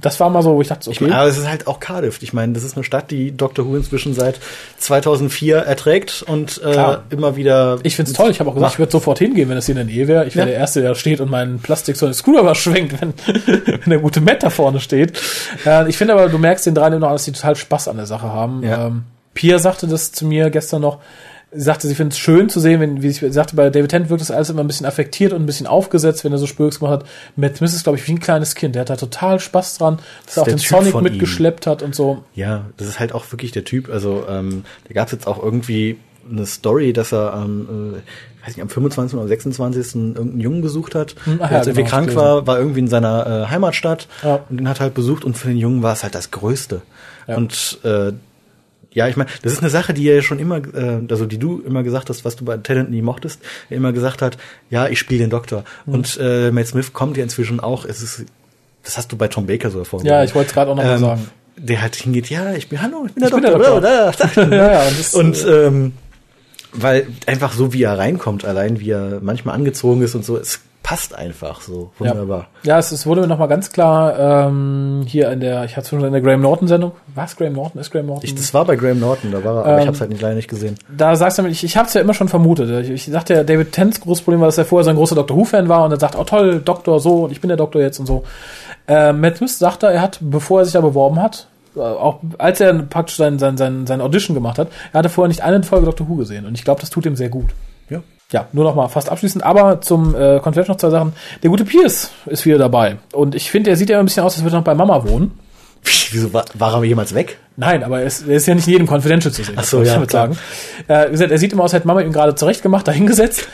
Das 0.00 0.20
war 0.20 0.28
mal 0.28 0.42
so, 0.42 0.54
wo 0.54 0.60
ich 0.60 0.68
dachte, 0.68 0.90
okay. 0.90 0.92
Ich 0.92 1.00
mein, 1.00 1.12
aber 1.12 1.28
es 1.28 1.38
ist 1.38 1.48
halt 1.48 1.66
auch 1.66 1.80
Cardiff. 1.80 2.22
Ich 2.22 2.32
meine, 2.32 2.52
das 2.52 2.64
ist 2.64 2.76
eine 2.76 2.84
Stadt, 2.84 3.10
die 3.10 3.34
Doctor 3.34 3.66
Who 3.66 3.76
inzwischen 3.76 4.14
seit 4.14 4.40
2004 4.78 5.56
erträgt 5.56 6.22
und 6.26 6.60
äh, 6.62 6.98
immer 7.10 7.36
wieder. 7.36 7.78
Ich 7.82 7.96
find's 7.96 8.12
toll. 8.12 8.30
Ich 8.30 8.40
habe 8.40 8.50
auch 8.50 8.54
gesagt, 8.54 8.74
ich 8.74 8.78
würde 8.78 8.92
sofort 8.92 9.18
hingehen, 9.18 9.48
wenn 9.48 9.56
es 9.56 9.66
hier 9.66 9.74
in 9.74 9.86
der 9.86 9.94
Nähe 9.94 10.08
wäre. 10.08 10.26
Ich 10.26 10.36
wäre 10.36 10.46
ja. 10.46 10.52
der 10.52 10.60
Erste, 10.60 10.82
der 10.82 10.94
steht 10.94 11.20
und 11.20 11.30
meinen 11.30 11.60
Plastik 11.60 11.96
so 11.96 12.06
eine 12.06 12.14
Screwdriver 12.14 12.54
schwenkt, 12.54 13.00
wenn, 13.00 13.14
wenn 13.46 13.90
der 13.90 13.98
gute 13.98 14.20
Matt 14.20 14.42
da 14.42 14.50
vorne 14.50 14.80
steht. 14.80 15.18
Äh, 15.64 15.88
ich 15.88 15.96
finde 15.96 16.14
aber, 16.14 16.28
du 16.28 16.38
merkst 16.38 16.66
den 16.66 16.74
dreien 16.74 16.92
immer 16.92 17.06
noch, 17.06 17.12
dass 17.12 17.24
die 17.24 17.32
total 17.32 17.56
Spaß 17.56 17.88
an 17.88 17.96
der 17.96 18.06
Sache 18.06 18.28
haben. 18.28 18.62
Ja. 18.62 18.88
Ähm, 18.88 19.04
Pia 19.32 19.58
sagte 19.58 19.86
das 19.86 20.12
zu 20.12 20.26
mir 20.26 20.50
gestern 20.50 20.82
noch 20.82 20.98
sagte, 21.52 21.86
sie 21.86 21.94
findet 21.94 22.14
es 22.14 22.18
schön 22.18 22.48
zu 22.48 22.60
sehen, 22.60 22.80
wenn, 22.80 23.02
wie 23.02 23.10
sie 23.10 23.32
sagte, 23.32 23.56
bei 23.56 23.70
David 23.70 23.90
Tennant 23.90 24.10
wirkt 24.10 24.20
das 24.20 24.30
alles 24.30 24.50
immer 24.50 24.62
ein 24.62 24.66
bisschen 24.66 24.86
affektiert 24.86 25.32
und 25.32 25.42
ein 25.42 25.46
bisschen 25.46 25.66
aufgesetzt, 25.66 26.24
wenn 26.24 26.32
er 26.32 26.38
so 26.38 26.46
Spürks 26.46 26.80
gemacht 26.80 27.00
hat. 27.00 27.06
Matt 27.36 27.56
Smith 27.56 27.72
ist, 27.72 27.84
glaube 27.84 27.98
ich, 27.98 28.06
wie 28.06 28.12
ein 28.12 28.20
kleines 28.20 28.54
Kind. 28.54 28.74
Der 28.74 28.80
hat 28.80 28.90
da 28.90 28.96
total 28.96 29.38
Spaß 29.38 29.78
dran, 29.78 29.98
dass 30.24 30.34
das 30.34 30.36
er 30.36 30.42
auch 30.42 30.46
den 30.46 30.56
typ 30.58 30.68
Sonic 30.68 31.00
mitgeschleppt 31.00 31.66
hat 31.66 31.82
und 31.82 31.94
so. 31.94 32.24
Ja, 32.34 32.66
das 32.76 32.88
ist 32.88 33.00
halt 33.00 33.12
auch 33.12 33.30
wirklich 33.32 33.52
der 33.52 33.64
Typ. 33.64 33.88
Also, 33.88 34.24
ähm, 34.28 34.64
da 34.88 34.94
gab 34.94 35.06
es 35.06 35.12
jetzt 35.12 35.26
auch 35.26 35.42
irgendwie 35.42 35.98
eine 36.28 36.46
Story, 36.46 36.92
dass 36.92 37.12
er 37.12 37.40
ähm, 37.44 37.94
äh, 37.96 38.46
weiß 38.46 38.56
nicht, 38.56 38.62
am 38.62 38.68
25. 38.68 39.18
oder 39.18 39.28
26. 39.28 39.94
irgendeinen 39.94 40.40
Jungen 40.40 40.62
besucht 40.62 40.94
hat, 40.94 41.14
hm, 41.24 41.40
Ach 41.40 41.48
der 41.48 41.58
ja, 41.58 41.64
genau, 41.64 41.66
irgendwie 41.66 41.90
krank 41.90 42.14
war, 42.14 42.46
war 42.46 42.58
irgendwie 42.58 42.80
in 42.80 42.88
seiner 42.88 43.44
äh, 43.44 43.50
Heimatstadt 43.50 44.08
ja. 44.22 44.40
und 44.48 44.58
den 44.58 44.68
hat 44.68 44.80
halt 44.80 44.94
besucht 44.94 45.24
und 45.24 45.36
für 45.36 45.48
den 45.48 45.56
Jungen 45.56 45.82
war 45.82 45.92
es 45.92 46.02
halt 46.02 46.14
das 46.14 46.30
Größte. 46.30 46.82
Ja. 47.26 47.36
Und 47.36 47.78
äh, 47.84 48.12
ja, 48.96 49.06
ich 49.08 49.16
meine, 49.18 49.28
das 49.42 49.52
ist 49.52 49.60
eine 49.60 49.68
Sache, 49.68 49.92
die 49.92 50.08
er 50.08 50.14
ja 50.16 50.22
schon 50.22 50.38
immer, 50.38 50.56
äh, 50.56 51.02
also 51.10 51.26
die 51.26 51.36
du 51.36 51.60
immer 51.66 51.82
gesagt 51.82 52.08
hast, 52.08 52.24
was 52.24 52.34
du 52.34 52.46
bei 52.46 52.56
Talent 52.56 52.90
nie 52.90 53.02
mochtest, 53.02 53.42
er 53.68 53.76
immer 53.76 53.92
gesagt 53.92 54.22
hat, 54.22 54.38
ja, 54.70 54.88
ich 54.88 54.98
spiele 54.98 55.20
den 55.20 55.28
Doktor. 55.28 55.64
Mhm. 55.84 55.94
Und 55.94 56.18
äh, 56.18 56.50
Matt 56.50 56.68
Smith 56.68 56.94
kommt 56.94 57.18
ja 57.18 57.22
inzwischen 57.22 57.60
auch, 57.60 57.84
es 57.84 58.02
ist, 58.02 58.24
das 58.84 58.96
hast 58.96 59.12
du 59.12 59.18
bei 59.18 59.28
Tom 59.28 59.46
Baker 59.46 59.70
so 59.70 59.80
hervorgehoben. 59.80 60.10
Ja, 60.10 60.24
ich 60.24 60.34
wollte 60.34 60.48
es 60.48 60.54
gerade 60.54 60.70
auch 60.70 60.76
noch 60.76 60.82
ähm, 60.82 60.88
mal 60.88 60.98
sagen. 60.98 61.30
Der 61.58 61.82
halt 61.82 61.94
hingeht, 61.94 62.30
ja, 62.30 62.54
ich 62.54 62.70
bin, 62.70 62.80
hallo, 62.80 63.04
ich 63.06 63.12
bin 63.12 63.20
der 63.20 63.28
ich 63.28 63.34
Doktor. 63.34 63.74
Bin 63.74 63.82
der 63.82 64.06
Doktor. 64.06 64.42
ja, 64.50 64.72
ja, 64.72 64.88
und, 64.88 64.98
das, 64.98 65.14
und 65.14 65.46
ähm, 65.46 65.92
weil 66.72 67.06
einfach 67.26 67.52
so 67.52 67.74
wie 67.74 67.82
er 67.82 67.98
reinkommt, 67.98 68.46
allein 68.46 68.80
wie 68.80 68.92
er 68.92 69.18
manchmal 69.20 69.56
angezogen 69.56 70.00
ist 70.00 70.14
und 70.14 70.24
so, 70.24 70.38
es 70.38 70.60
passt 70.86 71.16
einfach 71.18 71.62
so 71.62 71.90
wunderbar. 71.98 72.46
Ja, 72.62 72.74
ja 72.74 72.78
es, 72.78 72.92
es 72.92 73.06
wurde 73.06 73.22
mir 73.22 73.26
nochmal 73.26 73.48
ganz 73.48 73.72
klar 73.72 74.46
ähm, 74.46 75.02
hier 75.04 75.32
in 75.32 75.40
der, 75.40 75.64
ich 75.64 75.72
hatte 75.72 75.82
es 75.82 75.88
schon 75.88 76.04
in 76.04 76.12
der 76.12 76.20
Graham 76.20 76.42
Norton 76.42 76.68
Sendung. 76.68 76.92
Was 77.12 77.34
Graham 77.34 77.54
Norton? 77.54 77.80
Ist 77.80 77.90
Graham 77.90 78.06
Norton? 78.06 78.24
Ich, 78.24 78.36
das 78.36 78.54
war 78.54 78.64
bei 78.64 78.76
Graham 78.76 79.00
Norton, 79.00 79.32
da 79.32 79.42
war 79.42 79.56
er, 79.56 79.64
aber 79.64 79.72
ähm, 79.72 79.78
ich 79.80 79.86
habe 79.86 79.96
es 79.96 80.00
halt 80.00 80.10
nicht, 80.10 80.22
leider 80.22 80.36
nicht 80.36 80.48
gesehen. 80.48 80.76
Da 80.96 81.16
sagst 81.16 81.38
du 81.38 81.42
mir, 81.42 81.48
ich, 81.48 81.64
ich 81.64 81.76
habe 81.76 81.88
es 81.88 81.94
ja 81.94 82.00
immer 82.00 82.14
schon 82.14 82.28
vermutet. 82.28 82.70
Ich, 82.84 83.08
ich 83.08 83.12
dachte 83.12 83.34
ja, 83.34 83.42
David 83.42 83.72
Tents 83.72 84.00
großes 84.00 84.22
Problem 84.22 84.40
war, 84.40 84.46
dass 84.46 84.58
er 84.58 84.64
vorher 84.64 84.84
so 84.84 84.90
ein 84.90 84.96
großer 84.96 85.16
Doctor 85.16 85.36
Who-Fan 85.36 85.68
war 85.68 85.84
und 85.84 85.90
er 85.90 85.98
sagt, 85.98 86.14
oh 86.14 86.22
toll, 86.22 86.60
Doktor 86.64 87.00
so 87.00 87.24
und 87.24 87.32
ich 87.32 87.40
bin 87.40 87.48
der 87.48 87.56
Doktor 87.56 87.82
jetzt 87.82 87.98
und 87.98 88.06
so. 88.06 88.22
Äh, 88.86 89.12
Matt 89.12 89.38
Smith 89.38 89.58
sagte, 89.58 89.88
er 89.88 90.00
hat, 90.00 90.18
bevor 90.20 90.60
er 90.60 90.66
sich 90.66 90.74
da 90.74 90.82
beworben 90.82 91.20
hat, 91.20 91.48
äh, 91.74 91.80
auch 91.80 92.20
als 92.38 92.60
er 92.60 92.72
praktisch 92.74 93.16
sein, 93.16 93.40
sein, 93.40 93.56
sein, 93.56 93.88
sein 93.88 94.00
Audition 94.00 94.36
gemacht 94.36 94.60
hat, 94.60 94.68
er 94.92 95.00
hatte 95.00 95.08
vorher 95.08 95.26
nicht 95.26 95.42
eine 95.42 95.64
Folge 95.64 95.86
Doctor 95.86 96.08
Who 96.08 96.14
gesehen 96.14 96.46
und 96.46 96.54
ich 96.54 96.62
glaube, 96.62 96.80
das 96.80 96.90
tut 96.90 97.06
ihm 97.06 97.16
sehr 97.16 97.28
gut. 97.28 97.54
Ja. 98.32 98.48
nur 98.52 98.64
noch 98.64 98.74
mal 98.74 98.88
fast 98.88 99.08
abschließend, 99.08 99.44
aber 99.44 99.80
zum 99.80 100.14
äh, 100.14 100.40
Convention 100.40 100.74
noch 100.74 100.76
zwei 100.76 100.90
Sachen. 100.90 101.12
Der 101.42 101.50
gute 101.50 101.64
Pierce 101.64 102.10
ist 102.26 102.44
wieder 102.44 102.58
dabei. 102.58 102.96
Und 103.12 103.34
ich 103.34 103.50
finde, 103.50 103.70
er 103.70 103.76
sieht 103.76 103.88
ja 103.88 104.00
ein 104.00 104.04
bisschen 104.04 104.24
aus, 104.24 104.34
als 104.34 104.42
würde 104.42 104.56
er 104.56 104.60
noch 104.60 104.64
bei 104.64 104.74
Mama 104.74 105.08
wohnen. 105.08 105.38
Wieso 106.10 106.32
war, 106.32 106.44
war 106.54 106.74
er 106.74 106.84
jemals 106.84 107.14
weg? 107.14 107.38
Nein, 107.56 107.84
aber 107.84 108.00
er 108.00 108.06
ist, 108.06 108.26
er 108.26 108.36
ist 108.36 108.46
ja 108.46 108.54
nicht 108.54 108.66
in 108.66 108.72
jedem 108.72 108.86
Confidential 108.88 109.32
zu 109.32 109.44
sehen. 109.44 109.54
Ach 109.56 109.64
so, 109.64 109.82
ja, 109.82 110.02
ich 110.02 110.10
sagen. 110.10 110.36
Äh, 110.88 111.06
wie 111.08 111.12
gesagt, 111.12 111.30
er 111.30 111.38
sieht 111.38 111.52
immer 111.52 111.62
aus, 111.62 111.72
als 111.72 111.80
hätte 111.80 111.86
Mama 111.86 112.00
ihn 112.00 112.12
gerade 112.12 112.34
zurechtgemacht, 112.34 112.88
dahingesetzt. 112.88 113.48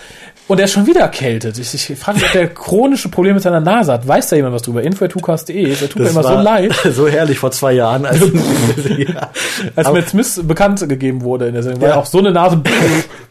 Und 0.53 0.59
er 0.59 0.67
ist 0.67 0.73
schon 0.73 0.87
wieder 0.87 1.01
erkältet. 1.01 1.59
Ich, 1.59 1.73
ich 1.73 1.99
frage 1.99 2.19
mich, 2.19 2.27
ob 2.27 2.33
der 2.33 2.49
chronische 2.49 3.09
Probleme 3.09 3.37
mit 3.37 3.43
seiner 3.43 3.61
Nase 3.61 3.91
hat. 3.91 4.07
Weiß 4.07 4.29
da 4.29 4.37
jemand 4.37 4.55
was 4.55 4.61
drüber? 4.61 4.83
Info.tukas.de. 4.83 5.65
Der 5.65 5.89
tut 5.89 6.03
mir 6.03 6.11
immer 6.11 6.23
so 6.23 6.35
leid. 6.35 6.75
So 6.93 7.09
herrlich 7.09 7.39
vor 7.39 7.51
zwei 7.53 7.73
Jahren, 7.73 8.05
als, 8.05 8.21
ja. 8.99 9.31
als 9.77 9.91
Matt 9.91 10.11
Smith 10.11 10.43
bekannt 10.47 10.87
gegeben 10.87 11.23
wurde 11.23 11.47
in 11.47 11.55
der 11.55 11.63
Sendung. 11.63 11.89
Ja. 11.89 11.97
auch 11.97 12.05
so 12.05 12.19
eine 12.19 12.33
Nase, 12.33 12.61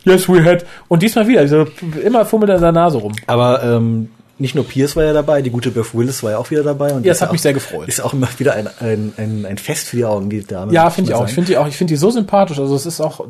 yes 0.03 0.27
we 0.27 0.43
had. 0.43 0.65
Und 0.87 1.03
diesmal 1.03 1.27
wieder. 1.27 1.41
Also, 1.41 1.67
immer 2.03 2.25
fummelt 2.25 2.49
er 2.49 2.55
in 2.55 2.61
seiner 2.61 2.71
Nase 2.71 2.97
rum. 2.97 3.13
Aber 3.27 3.61
ähm, 3.61 4.09
nicht 4.41 4.55
nur 4.55 4.67
Pierce 4.67 4.95
war 4.95 5.03
ja 5.03 5.13
dabei, 5.13 5.41
die 5.41 5.51
gute 5.51 5.71
Beth 5.71 5.93
Willis 5.93 6.23
war 6.23 6.31
ja 6.31 6.37
auch 6.37 6.49
wieder 6.49 6.63
dabei. 6.63 6.91
Und 6.93 7.05
ja, 7.05 7.11
das 7.11 7.21
hat 7.21 7.29
auch, 7.29 7.33
mich 7.33 7.41
sehr 7.41 7.53
gefreut. 7.53 7.87
Ist 7.87 8.01
auch 8.01 8.13
immer 8.13 8.27
wieder 8.37 8.55
ein, 8.55 8.67
ein, 8.79 9.13
ein, 9.17 9.45
ein 9.45 9.57
Fest 9.57 9.87
für 9.87 9.97
die 9.97 10.05
Augen, 10.05 10.29
die 10.29 10.43
Dame. 10.43 10.73
Ja, 10.73 10.89
finde 10.89 11.11
ich 11.11 11.15
auch. 11.15 11.27
Ich 11.27 11.33
finde 11.33 11.51
die 11.51 11.57
auch, 11.57 11.67
ich 11.67 11.77
finde 11.77 11.93
die 11.93 11.97
so 11.97 12.09
sympathisch. 12.09 12.59
Also 12.59 12.75
es 12.75 12.85
ist 12.85 12.99
auch, 12.99 13.25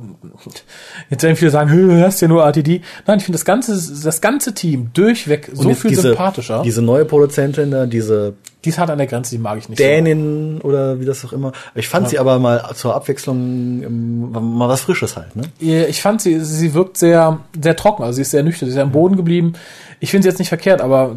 jetzt 1.09 1.23
werden 1.23 1.35
viele 1.35 1.51
sagen, 1.51 1.69
du 1.69 2.01
hast 2.01 2.21
ja 2.21 2.27
nur 2.27 2.43
RTD. 2.43 2.81
Nein, 3.05 3.19
ich 3.19 3.25
finde 3.25 3.37
das 3.37 3.45
ganze, 3.45 3.73
das 4.03 4.21
ganze 4.21 4.53
Team 4.53 4.89
durchweg 4.93 5.49
so 5.53 5.73
viel 5.73 5.89
diese, 5.89 6.01
sympathischer. 6.01 6.61
Diese 6.63 6.81
neue 6.81 7.05
Produzentin 7.05 7.71
da, 7.71 7.85
diese 7.85 8.35
die 8.63 8.69
ist 8.69 8.77
hart 8.77 8.91
an 8.91 8.99
der 8.99 9.07
Grenze, 9.07 9.31
die 9.31 9.41
mag 9.41 9.57
ich 9.57 9.69
nicht. 9.69 9.79
Dänin 9.79 10.59
so. 10.61 10.67
oder 10.67 10.99
wie 10.99 11.05
das 11.05 11.25
auch 11.25 11.33
immer. 11.33 11.51
Ich 11.73 11.89
fand 11.89 12.05
ja. 12.05 12.09
sie 12.11 12.19
aber 12.19 12.37
mal 12.37 12.63
zur 12.75 12.93
Abwechslung 12.93 13.37
ähm, 13.83 14.31
mal 14.31 14.69
was 14.69 14.81
Frisches 14.81 15.17
halt. 15.17 15.35
Ne? 15.35 15.43
Ich 15.59 16.01
fand 16.01 16.21
sie, 16.21 16.39
sie 16.39 16.73
wirkt 16.75 16.97
sehr, 16.97 17.39
sehr 17.59 17.75
trocken. 17.75 18.03
Also 18.03 18.17
sie 18.17 18.21
ist 18.21 18.31
sehr 18.31 18.43
nüchtern, 18.43 18.67
sie 18.67 18.71
ist 18.71 18.75
sehr 18.75 18.83
am 18.83 18.91
Boden 18.91 19.15
geblieben. 19.15 19.53
Ich 20.01 20.11
finde 20.11 20.23
sie 20.23 20.29
jetzt 20.29 20.39
nicht 20.39 20.49
verkehrt, 20.49 20.81
aber 20.81 21.15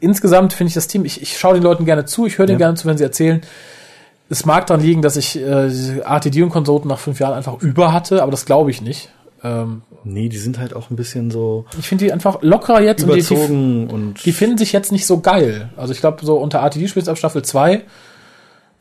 insgesamt 0.00 0.54
finde 0.54 0.68
ich 0.68 0.74
das 0.74 0.86
Team, 0.86 1.04
ich, 1.04 1.20
ich 1.20 1.36
schaue 1.36 1.54
den 1.54 1.62
Leuten 1.62 1.84
gerne 1.84 2.06
zu, 2.06 2.26
ich 2.26 2.38
höre 2.38 2.46
denen 2.46 2.60
ja. 2.60 2.66
gerne 2.66 2.78
zu, 2.78 2.86
wenn 2.86 2.96
sie 2.96 3.04
erzählen. 3.04 3.42
Es 4.30 4.46
mag 4.46 4.66
daran 4.66 4.82
liegen, 4.82 5.02
dass 5.02 5.16
ich 5.16 5.36
äh, 5.36 6.00
RTD 6.00 6.42
und 6.42 6.50
Konsorten 6.50 6.88
nach 6.88 7.00
fünf 7.00 7.18
Jahren 7.18 7.34
einfach 7.34 7.60
über 7.60 7.92
hatte, 7.92 8.22
aber 8.22 8.30
das 8.30 8.46
glaube 8.46 8.70
ich 8.70 8.80
nicht. 8.80 9.10
Ähm, 9.42 9.82
nee, 10.04 10.28
die 10.28 10.38
sind 10.38 10.58
halt 10.58 10.74
auch 10.74 10.90
ein 10.90 10.96
bisschen 10.96 11.30
so. 11.30 11.64
Ich 11.78 11.88
finde 11.88 12.04
die 12.04 12.12
einfach 12.12 12.42
lockerer 12.42 12.82
jetzt 12.82 13.02
überzogen 13.02 13.82
und, 13.82 13.88
die, 13.88 13.94
und 13.94 14.26
die 14.26 14.32
finden 14.32 14.58
sich 14.58 14.72
jetzt 14.72 14.92
nicht 14.92 15.06
so 15.06 15.20
geil. 15.20 15.70
Also 15.76 15.92
ich 15.92 16.00
glaube, 16.00 16.24
so 16.24 16.36
unter 16.36 16.60
RTD 16.60 16.88
spielt 16.88 17.08
ab 17.08 17.18
Staffel 17.18 17.42
2. 17.42 17.82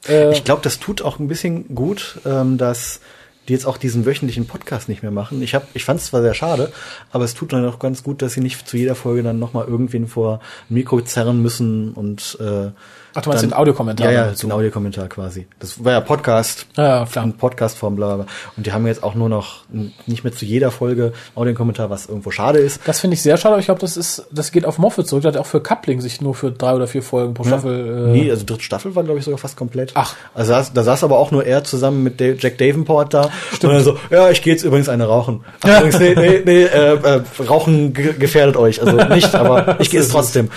Äh, 0.08 0.32
ich 0.32 0.44
glaube, 0.44 0.62
das 0.64 0.80
tut 0.80 1.02
auch 1.02 1.20
ein 1.20 1.28
bisschen 1.28 1.74
gut, 1.74 2.20
ähm, 2.26 2.58
dass 2.58 3.00
die 3.48 3.54
jetzt 3.54 3.66
auch 3.66 3.78
diesen 3.78 4.06
wöchentlichen 4.06 4.46
Podcast 4.46 4.90
nicht 4.90 5.04
mehr 5.04 5.12
machen. 5.12 5.42
Ich 5.42 5.56
hab, 5.56 5.68
ich 5.74 5.86
fand 5.86 6.00
es 6.00 6.08
zwar 6.08 6.22
sehr 6.22 6.34
schade, 6.34 6.72
aber 7.12 7.24
es 7.24 7.34
tut 7.34 7.54
dann 7.54 7.66
auch 7.66 7.80
ganz 7.80 8.04
gut, 8.04 8.22
dass 8.22 8.34
sie 8.34 8.42
nicht 8.42 8.68
zu 8.68 8.78
jeder 8.78 8.96
Folge 8.96 9.24
dann 9.24 9.40
nochmal 9.40 9.68
irgendwen 9.68 10.08
vor 10.08 10.40
Mikro 10.70 11.02
zerren 11.02 11.42
müssen 11.42 11.94
und 11.94 12.38
äh, 12.42 12.72
Ach, 13.14 13.22
du 13.22 13.30
meinst 13.30 13.44
dann, 13.44 13.52
den 13.52 13.58
Audiokommentar? 13.58 14.12
Ja, 14.12 14.28
ja, 14.28 14.32
den 14.32 14.52
Audiokommentar 14.52 15.08
quasi. 15.08 15.48
Das 15.60 15.84
war 15.84 15.94
ja 15.94 16.02
Podcast. 16.02 16.68
Ja, 16.76 17.00
ja 17.00 17.06
klar. 17.06 17.28
Podcast-Form, 17.38 17.96
bla, 17.96 18.16
bla. 18.16 18.26
Und 18.56 18.66
die 18.66 18.72
haben 18.72 18.86
jetzt 18.88 19.04
auch 19.04 19.16
nur 19.16 19.30
noch 19.30 19.64
nicht 20.06 20.24
mehr 20.24 20.34
zu 20.34 20.46
jeder 20.46 20.72
Folge 20.72 21.14
Audiokommentar, 21.36 21.90
was 21.90 22.08
irgendwo 22.08 22.32
schade 22.32 22.60
ist. 22.60 22.82
Das 22.86 23.00
finde 23.00 23.16
ich 23.16 23.22
sehr 23.22 23.38
schade, 23.38 23.54
aber 23.54 23.60
ich 23.60 23.66
glaube, 23.66 23.82
das 23.82 23.98
ist, 23.98 24.28
das 24.32 24.52
geht 24.52 24.66
auf 24.66 24.78
Moffat 24.78 25.08
zurück. 25.08 25.24
Der 25.24 25.34
hat 25.34 25.40
auch 25.40 25.46
für 25.46 25.62
Coupling 25.62 26.02
sich 26.02 26.22
nur 26.22 26.36
für 26.36 26.52
drei 26.52 26.74
oder 26.74 26.88
vier 26.88 27.02
Folgen 27.02 27.34
pro 27.34 27.44
Staffel. 27.44 27.88
Ja. 27.88 28.08
Äh 28.08 28.12
nee, 28.12 28.32
also 28.32 28.46
dritte 28.46 28.64
Staffel 28.64 28.96
war, 28.96 29.04
glaube 29.04 29.20
ich, 29.20 29.26
sogar 29.26 29.38
fast 29.38 29.58
komplett. 29.58 29.92
Ach. 29.96 30.16
Also 30.34 30.52
da, 30.52 30.66
da 30.74 30.84
saß 30.84 31.04
aber 31.04 31.18
auch 31.18 31.32
nur 31.32 31.46
er 31.46 31.64
zusammen 31.64 32.04
mit 32.04 32.20
Jack 32.20 32.58
Davenport 32.58 33.14
da. 33.14 33.30
Stimmt. 33.54 33.74
Und 33.74 33.84
so, 33.84 33.98
ja, 34.10 34.30
ich 34.30 34.42
gehe 34.42 34.54
jetzt 34.54 34.64
übrigens 34.64 34.90
eine 34.90 35.06
rauchen. 35.06 35.44
Ach, 35.62 35.70
ja. 35.70 35.78
übrigens, 35.80 36.00
nee, 36.00 36.16
nee, 36.16 36.42
nee, 36.46 36.64
äh, 36.64 36.94
äh, 36.96 37.22
Rauchen 37.48 37.94
gefährdet 37.94 38.58
euch. 38.58 38.82
Also 38.82 38.98
nicht, 39.14 39.34
aber 39.36 39.80
ich 39.80 39.90
gehe 39.90 40.00
es 40.00 40.10
trotzdem. 40.10 40.50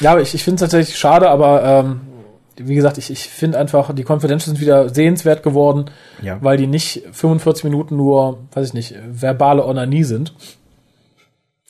Ja, 0.00 0.12
aber 0.12 0.20
ich, 0.20 0.34
ich 0.34 0.44
finde 0.44 0.56
es 0.56 0.60
tatsächlich 0.60 0.98
schade, 0.98 1.28
aber 1.28 1.64
ähm, 1.64 2.00
wie 2.56 2.74
gesagt, 2.74 2.98
ich, 2.98 3.10
ich 3.10 3.28
finde 3.28 3.58
einfach, 3.58 3.94
die 3.94 4.04
Confidentials 4.04 4.46
sind 4.46 4.60
wieder 4.60 4.88
sehenswert 4.88 5.42
geworden, 5.42 5.86
ja. 6.22 6.38
weil 6.40 6.56
die 6.56 6.66
nicht 6.66 7.02
45 7.12 7.64
Minuten 7.64 7.96
nur, 7.96 8.40
weiß 8.52 8.68
ich 8.68 8.74
nicht, 8.74 8.94
verbale 9.08 9.64
Onanie 9.64 10.04
sind. 10.04 10.34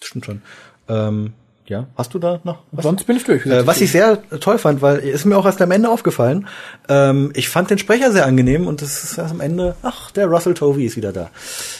Stimmt 0.01 0.27
schon. 0.27 0.43
Ähm, 0.89 1.35
ja, 1.69 1.87
hast 1.97 2.15
du 2.15 2.19
da 2.19 2.41
noch 2.45 2.59
was? 2.73 2.83
Sonst 2.83 3.05
bin 3.05 3.17
ich 3.17 3.25
durch. 3.25 3.45
Äh, 3.47 3.67
was 3.67 3.81
ich 3.81 3.93
sehr 3.93 4.23
toll 4.41 4.59
fand, 4.59 4.81
weil 4.83 4.99
ist 4.99 5.25
mir 5.25 5.37
auch 5.37 5.45
erst 5.45 5.61
am 5.61 5.71
Ende 5.71 5.91
aufgefallen. 5.91 6.47
Ähm, 6.89 7.31
ich 7.35 7.49
fand 7.49 7.71
den 7.71 7.79
Sprecher 7.79 8.11
sehr 8.13 8.27
angenehm 8.27 8.67
und 8.67 8.83
das 8.83 9.05
ist 9.05 9.19
erst 9.19 9.33
am 9.33 9.41
Ende. 9.41 9.77
Ach, 9.83 10.11
der 10.11 10.27
Russell 10.27 10.55
Tovey 10.55 10.87
ist 10.87 10.97
wieder 10.97 11.13
da. 11.13 11.31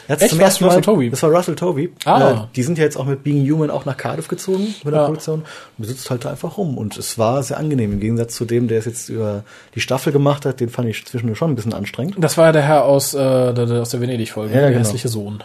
Echt, 0.09 0.29
zum 0.29 0.41
ersten 0.41 0.65
Mal, 0.65 0.69
Russell 0.69 0.83
Tovey? 0.83 1.11
Das 1.11 1.23
war 1.23 1.31
Russell 1.31 1.55
Tovey. 1.55 1.93
Ah. 2.05 2.31
Äh, 2.31 2.47
die 2.55 2.63
sind 2.63 2.79
ja 2.79 2.85
jetzt 2.85 2.97
auch 2.97 3.07
mit 3.07 3.25
Being 3.25 3.51
Human 3.51 3.71
auch 3.71 3.85
nach 3.85 3.97
Cardiff 3.97 4.29
gezogen 4.29 4.75
mit 4.85 4.93
der 4.93 5.01
ja. 5.01 5.05
Produktion 5.07 5.45
und 5.79 5.85
sitzt 5.85 6.11
halt 6.11 6.25
da 6.25 6.31
einfach 6.31 6.59
rum 6.59 6.77
und 6.77 6.97
es 6.99 7.19
war 7.19 7.43
sehr 7.43 7.59
angenehm 7.59 7.93
im 7.93 8.01
Gegensatz 8.01 8.35
zu 8.35 8.45
dem, 8.45 8.69
der 8.69 8.79
es 8.79 8.85
jetzt 8.85 9.09
über 9.09 9.45
die 9.75 9.81
Staffel 9.81 10.13
gemacht 10.13 10.45
hat. 10.45 10.61
Den 10.61 10.69
fand 10.69 10.89
ich 10.89 11.07
zwischendurch 11.07 11.39
schon 11.39 11.51
ein 11.51 11.57
bisschen 11.57 11.73
anstrengend. 11.73 12.17
Das 12.19 12.37
war 12.37 12.47
ja 12.47 12.53
der 12.53 12.63
Herr 12.63 12.85
aus 12.85 13.15
äh, 13.15 13.19
der, 13.55 13.83
aus 13.83 13.91
der 13.91 14.01
Venedig-Folge, 14.01 14.55
ja, 14.55 14.61
der 14.61 14.71
genau. 14.71 14.81
hässliche 14.81 15.09
Sohn. 15.09 15.43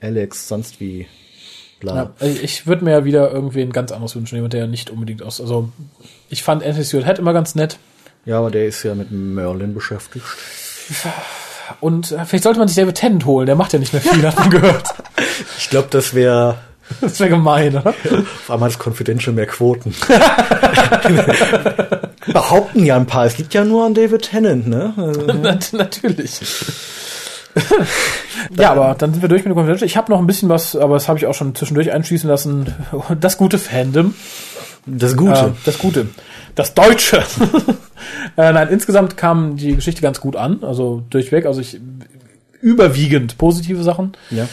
Alex, 0.00 0.48
sonst 0.48 0.80
wie 0.80 1.06
ja, 1.84 2.10
ich 2.20 2.66
würde 2.66 2.84
mir 2.84 2.92
ja 2.92 3.04
wieder 3.04 3.30
irgendwie 3.30 3.62
ein 3.62 3.72
ganz 3.72 3.92
anderes 3.92 4.16
wünschen, 4.16 4.36
jemand, 4.36 4.52
der 4.52 4.66
nicht 4.66 4.90
unbedingt 4.90 5.22
aus. 5.22 5.40
Also, 5.40 5.70
ich 6.28 6.42
fand 6.42 6.64
Anthony 6.64 6.84
Stewart 6.84 7.06
Head 7.06 7.18
immer 7.18 7.32
ganz 7.32 7.54
nett. 7.54 7.78
Ja, 8.24 8.38
aber 8.38 8.50
der 8.50 8.66
ist 8.66 8.82
ja 8.82 8.94
mit 8.94 9.10
Merlin 9.10 9.74
beschäftigt. 9.74 10.24
Und 11.80 12.12
äh, 12.12 12.24
vielleicht 12.24 12.44
sollte 12.44 12.58
man 12.58 12.68
sich 12.68 12.76
David 12.76 12.96
Tennant 12.96 13.26
holen, 13.26 13.46
der 13.46 13.56
macht 13.56 13.72
ja 13.72 13.78
nicht 13.78 13.92
mehr 13.92 14.02
viel, 14.02 14.26
hat 14.26 14.38
man 14.38 14.50
gehört. 14.50 14.94
Ich 15.58 15.70
glaube, 15.70 15.88
das 15.90 16.14
wäre. 16.14 16.58
Das 17.00 17.18
wäre 17.18 17.30
gemein, 17.30 17.76
oder? 17.76 17.88
Auf 17.88 18.50
einmal 18.50 18.68
ist 18.68 18.78
Confidential 18.78 19.34
mehr 19.34 19.46
Quoten. 19.46 19.94
Behaupten 22.26 22.84
ja 22.84 22.96
ein 22.96 23.06
paar, 23.06 23.24
es 23.24 23.38
liegt 23.38 23.54
ja 23.54 23.64
nur 23.64 23.86
an 23.86 23.94
David 23.94 24.22
Tennant, 24.22 24.68
ne? 24.68 24.92
Natürlich. 25.72 26.40
ja, 28.58 28.72
aber 28.72 28.94
dann 28.98 29.12
sind 29.12 29.22
wir 29.22 29.28
durch 29.28 29.44
mit 29.44 29.50
der 29.50 29.56
Confidential. 29.56 29.86
Ich 29.86 29.96
habe 29.96 30.10
noch 30.10 30.18
ein 30.18 30.26
bisschen 30.26 30.48
was, 30.48 30.76
aber 30.76 30.94
das 30.94 31.08
habe 31.08 31.18
ich 31.18 31.26
auch 31.26 31.34
schon 31.34 31.54
zwischendurch 31.54 31.92
einschließen 31.92 32.28
lassen. 32.28 32.74
Das 33.20 33.38
gute 33.38 33.58
Fandom. 33.58 34.14
Das 34.86 35.16
Gute. 35.16 35.40
Äh, 35.40 35.50
das 35.64 35.78
Gute. 35.78 36.08
Das 36.54 36.74
Deutsche. 36.74 37.18
äh, 38.36 38.52
nein, 38.52 38.68
insgesamt 38.68 39.16
kam 39.16 39.56
die 39.56 39.76
Geschichte 39.76 40.02
ganz 40.02 40.20
gut 40.20 40.36
an. 40.36 40.62
Also 40.62 41.02
durchweg. 41.10 41.46
Also 41.46 41.60
ich 41.60 41.80
überwiegend 42.60 43.38
positive 43.38 43.82
Sachen. 43.82 44.12
Ja. 44.30 44.48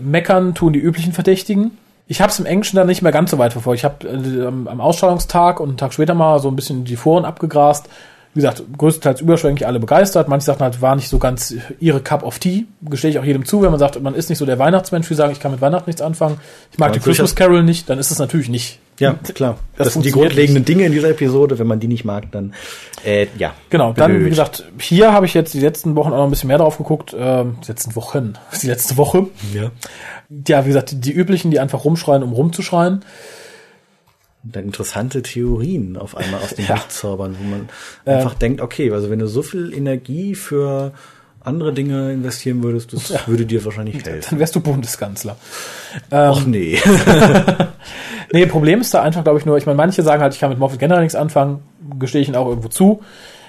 Meckern 0.00 0.54
tun 0.54 0.72
die 0.72 0.78
üblichen 0.78 1.12
Verdächtigen. 1.12 1.78
Ich 2.08 2.20
habe 2.20 2.30
es 2.30 2.38
im 2.38 2.46
Englischen 2.46 2.76
dann 2.76 2.86
nicht 2.86 3.02
mehr 3.02 3.12
ganz 3.12 3.30
so 3.30 3.38
weit 3.38 3.52
verfolgt. 3.52 3.80
Ich 3.80 3.84
habe 3.84 4.06
äh, 4.06 4.46
am 4.46 4.80
Ausstrahlungstag 4.80 5.60
und 5.60 5.70
einen 5.70 5.78
Tag 5.78 5.92
später 5.92 6.14
mal 6.14 6.38
so 6.38 6.48
ein 6.48 6.56
bisschen 6.56 6.84
die 6.84 6.96
Foren 6.96 7.24
abgegrast 7.24 7.88
wie 8.36 8.40
gesagt, 8.40 8.62
größtenteils 8.76 9.22
überschwänglich 9.22 9.66
alle 9.66 9.80
begeistert. 9.80 10.28
Manche 10.28 10.44
sagten 10.44 10.62
halt, 10.62 10.82
war 10.82 10.94
nicht 10.94 11.08
so 11.08 11.18
ganz 11.18 11.54
ihre 11.80 12.00
Cup 12.00 12.22
of 12.22 12.38
Tea. 12.38 12.66
Gestehe 12.82 13.10
ich 13.10 13.18
auch 13.18 13.24
jedem 13.24 13.46
zu, 13.46 13.62
wenn 13.62 13.70
man 13.70 13.80
sagt, 13.80 13.98
man 14.02 14.14
ist 14.14 14.28
nicht 14.28 14.36
so 14.36 14.44
der 14.44 14.58
Weihnachtsmensch, 14.58 15.08
wie 15.08 15.14
sagen, 15.14 15.32
ich 15.32 15.40
kann 15.40 15.52
mit 15.52 15.62
Weihnachten 15.62 15.88
nichts 15.88 16.02
anfangen. 16.02 16.38
Ich 16.70 16.76
mag 16.78 16.90
ja, 16.90 16.94
die 16.94 17.00
Christmas 17.00 17.34
Carol 17.34 17.62
nicht, 17.62 17.88
dann 17.88 17.98
ist 17.98 18.10
es 18.10 18.18
natürlich 18.18 18.50
nicht. 18.50 18.78
Ja, 18.98 19.14
klar. 19.14 19.56
Das, 19.76 19.86
das 19.86 19.94
sind 19.94 20.04
die 20.04 20.10
grundlegenden 20.10 20.62
nicht. 20.62 20.68
Dinge 20.68 20.84
in 20.84 20.92
dieser 20.92 21.08
Episode. 21.08 21.58
Wenn 21.58 21.66
man 21.66 21.80
die 21.80 21.88
nicht 21.88 22.04
mag, 22.04 22.30
dann 22.30 22.52
äh, 23.06 23.26
ja. 23.38 23.54
Genau, 23.70 23.94
dann, 23.94 24.22
wie 24.22 24.28
gesagt, 24.28 24.64
hier 24.78 25.14
habe 25.14 25.24
ich 25.24 25.32
jetzt 25.32 25.54
die 25.54 25.60
letzten 25.60 25.96
Wochen 25.96 26.12
auch 26.12 26.18
noch 26.18 26.24
ein 26.24 26.30
bisschen 26.30 26.48
mehr 26.48 26.58
drauf 26.58 26.76
geguckt. 26.76 27.14
Äh, 27.14 27.44
die 27.44 27.68
letzten 27.68 27.96
Wochen, 27.96 28.34
die 28.62 28.66
letzte 28.66 28.98
Woche. 28.98 29.28
Ja. 29.54 29.70
Ja, 30.46 30.64
wie 30.64 30.68
gesagt, 30.68 30.90
die, 30.90 31.00
die 31.00 31.12
üblichen, 31.12 31.50
die 31.50 31.58
einfach 31.58 31.84
rumschreien, 31.84 32.22
um 32.22 32.34
rumzuschreien 32.34 33.02
dann 34.52 34.64
interessante 34.64 35.22
Theorien 35.22 35.96
auf 35.96 36.16
einmal 36.16 36.40
aus 36.40 36.54
dem 36.54 36.64
ja. 36.68 36.74
Licht 36.74 36.92
zaubern, 36.92 37.36
wo 37.38 37.44
man 37.44 37.68
ähm, 38.06 38.16
einfach 38.16 38.34
denkt, 38.34 38.60
okay, 38.60 38.90
also 38.90 39.10
wenn 39.10 39.18
du 39.18 39.26
so 39.26 39.42
viel 39.42 39.72
Energie 39.72 40.34
für 40.34 40.92
andere 41.46 41.72
Dinge 41.72 42.12
investieren 42.12 42.62
würdest, 42.62 42.92
das 42.92 43.08
ja. 43.08 43.20
würde 43.26 43.46
dir 43.46 43.64
wahrscheinlich 43.64 44.04
helfen. 44.04 44.30
Dann 44.30 44.38
wärst 44.40 44.56
du 44.56 44.60
Bundeskanzler. 44.60 45.36
Ähm, 46.10 46.32
Ach 46.34 46.44
nee. 46.44 46.78
nee, 48.32 48.46
Problem 48.46 48.80
ist 48.80 48.92
da 48.92 49.02
einfach, 49.02 49.22
glaube 49.22 49.38
ich, 49.38 49.46
nur, 49.46 49.56
ich 49.56 49.64
meine, 49.64 49.76
manche 49.76 50.02
sagen 50.02 50.22
halt, 50.22 50.34
ich 50.34 50.40
kann 50.40 50.50
mit 50.50 50.58
Moffat 50.58 50.80
generell 50.80 51.02
nichts 51.02 51.14
anfangen, 51.14 51.60
gestehe 51.98 52.20
ich 52.20 52.28
ihnen 52.28 52.36
auch 52.36 52.48
irgendwo 52.48 52.68
zu. 52.68 53.00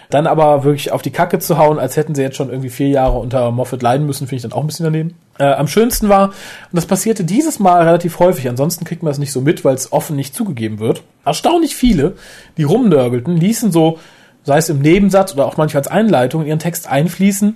Dann 0.09 0.25
aber 0.25 0.63
wirklich 0.63 0.91
auf 0.91 1.01
die 1.01 1.11
Kacke 1.11 1.39
zu 1.39 1.57
hauen, 1.57 1.79
als 1.79 1.97
hätten 1.97 2.15
sie 2.15 2.21
jetzt 2.21 2.37
schon 2.37 2.49
irgendwie 2.49 2.69
vier 2.69 2.87
Jahre 2.87 3.17
unter 3.19 3.51
Moffat 3.51 3.81
leiden 3.81 4.05
müssen, 4.05 4.27
finde 4.27 4.37
ich 4.37 4.41
dann 4.43 4.53
auch 4.53 4.61
ein 4.61 4.67
bisschen 4.67 4.85
daneben. 4.85 5.15
Äh, 5.37 5.53
am 5.53 5.67
schönsten 5.67 6.07
war, 6.07 6.29
und 6.29 6.35
das 6.73 6.85
passierte 6.85 7.25
dieses 7.25 7.59
Mal 7.59 7.83
relativ 7.83 8.19
häufig, 8.19 8.47
ansonsten 8.47 8.85
kriegt 8.85 9.03
man 9.03 9.11
es 9.11 9.17
nicht 9.17 9.33
so 9.33 9.41
mit, 9.41 9.65
weil 9.65 9.75
es 9.75 9.91
offen 9.91 10.15
nicht 10.15 10.33
zugegeben 10.33 10.79
wird. 10.79 11.03
Erstaunlich 11.25 11.75
viele, 11.75 12.15
die 12.57 12.63
rumnörgelten, 12.63 13.35
ließen 13.35 13.71
so, 13.71 13.99
sei 14.43 14.57
es 14.57 14.69
im 14.69 14.79
Nebensatz 14.79 15.33
oder 15.33 15.45
auch 15.45 15.57
manchmal 15.57 15.81
als 15.81 15.89
Einleitung 15.89 16.43
in 16.43 16.47
ihren 16.47 16.59
Text 16.59 16.87
einfließen, 16.87 17.55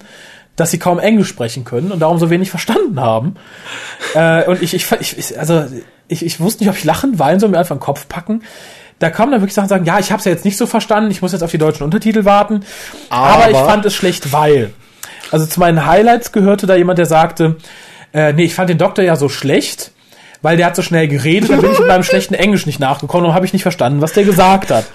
dass 0.58 0.72
sie 0.72 0.80
kaum 0.80 1.00
Englisch 1.00 1.30
sprechen 1.30 1.64
können 1.64 1.92
und 1.92 2.00
darum 2.02 2.18
so 2.18 2.30
wenig 2.30 2.50
verstanden 2.50 3.00
haben. 3.00 3.36
äh, 4.14 4.46
und 4.50 4.62
ich, 4.62 4.74
ich, 4.74 4.92
ich, 4.92 5.40
also 5.40 5.66
ich, 6.10 6.26
ich 6.26 6.40
wusste 6.42 6.64
nicht, 6.64 6.70
ob 6.70 6.78
ich 6.78 6.84
lachen, 6.84 7.18
weinen 7.18 7.40
soll, 7.40 7.50
mir 7.50 7.60
einfach 7.60 7.78
den 7.78 7.82
Kopf 7.82 8.10
packen 8.10 8.42
da 9.02 9.10
kamen 9.10 9.32
dann 9.32 9.42
wirklich 9.42 9.56
Sachen 9.56 9.70
sagen, 9.70 9.86
ja, 9.86 10.00
ich 10.00 10.12
habe 10.12 10.20
es 10.20 10.26
ja 10.26 10.32
jetzt 10.32 10.46
nicht 10.46 10.58
so 10.58 10.68
verstanden, 10.68 11.12
ich 11.12 11.22
muss 11.22 11.32
jetzt 11.32 11.44
auf 11.44 11.52
die 11.52 11.58
deutschen 11.58 11.84
Untertitel 11.84 12.26
warten, 12.26 12.64
aber, 13.10 13.46
aber 13.46 13.52
ich 13.52 13.58
fand 13.58 13.86
es 13.86 13.94
schlecht, 13.94 14.32
weil. 14.32 14.74
Also 15.32 15.46
zu 15.46 15.60
meinen 15.60 15.86
Highlights 15.86 16.34
gehörte 16.34 16.68
da 16.68 16.76
jemand, 16.76 17.00
der 17.00 17.06
sagte, 17.06 17.56
Äh, 18.14 18.34
nee, 18.34 18.44
ich 18.44 18.56
fand 18.56 18.70
den 18.70 18.78
Doktor 18.78 19.04
ja 19.04 19.16
so 19.16 19.30
schlecht, 19.30 19.92
weil 20.42 20.58
der 20.58 20.66
hat 20.66 20.76
so 20.76 20.82
schnell 20.82 21.08
geredet, 21.08 21.50
da 21.50 21.58
bin 21.58 21.72
ich 21.72 21.80
mit 21.80 21.88
meinem 21.88 22.04
schlechten 22.04 22.34
Englisch 22.34 22.66
nicht 22.66 22.80
nachgekommen 22.80 23.28
und 23.28 23.34
habe 23.34 23.46
ich 23.46 23.54
nicht 23.54 23.62
verstanden, 23.64 24.02
was 24.02 24.14
der 24.14 24.24
gesagt 24.24 24.72
hat. 24.72 24.86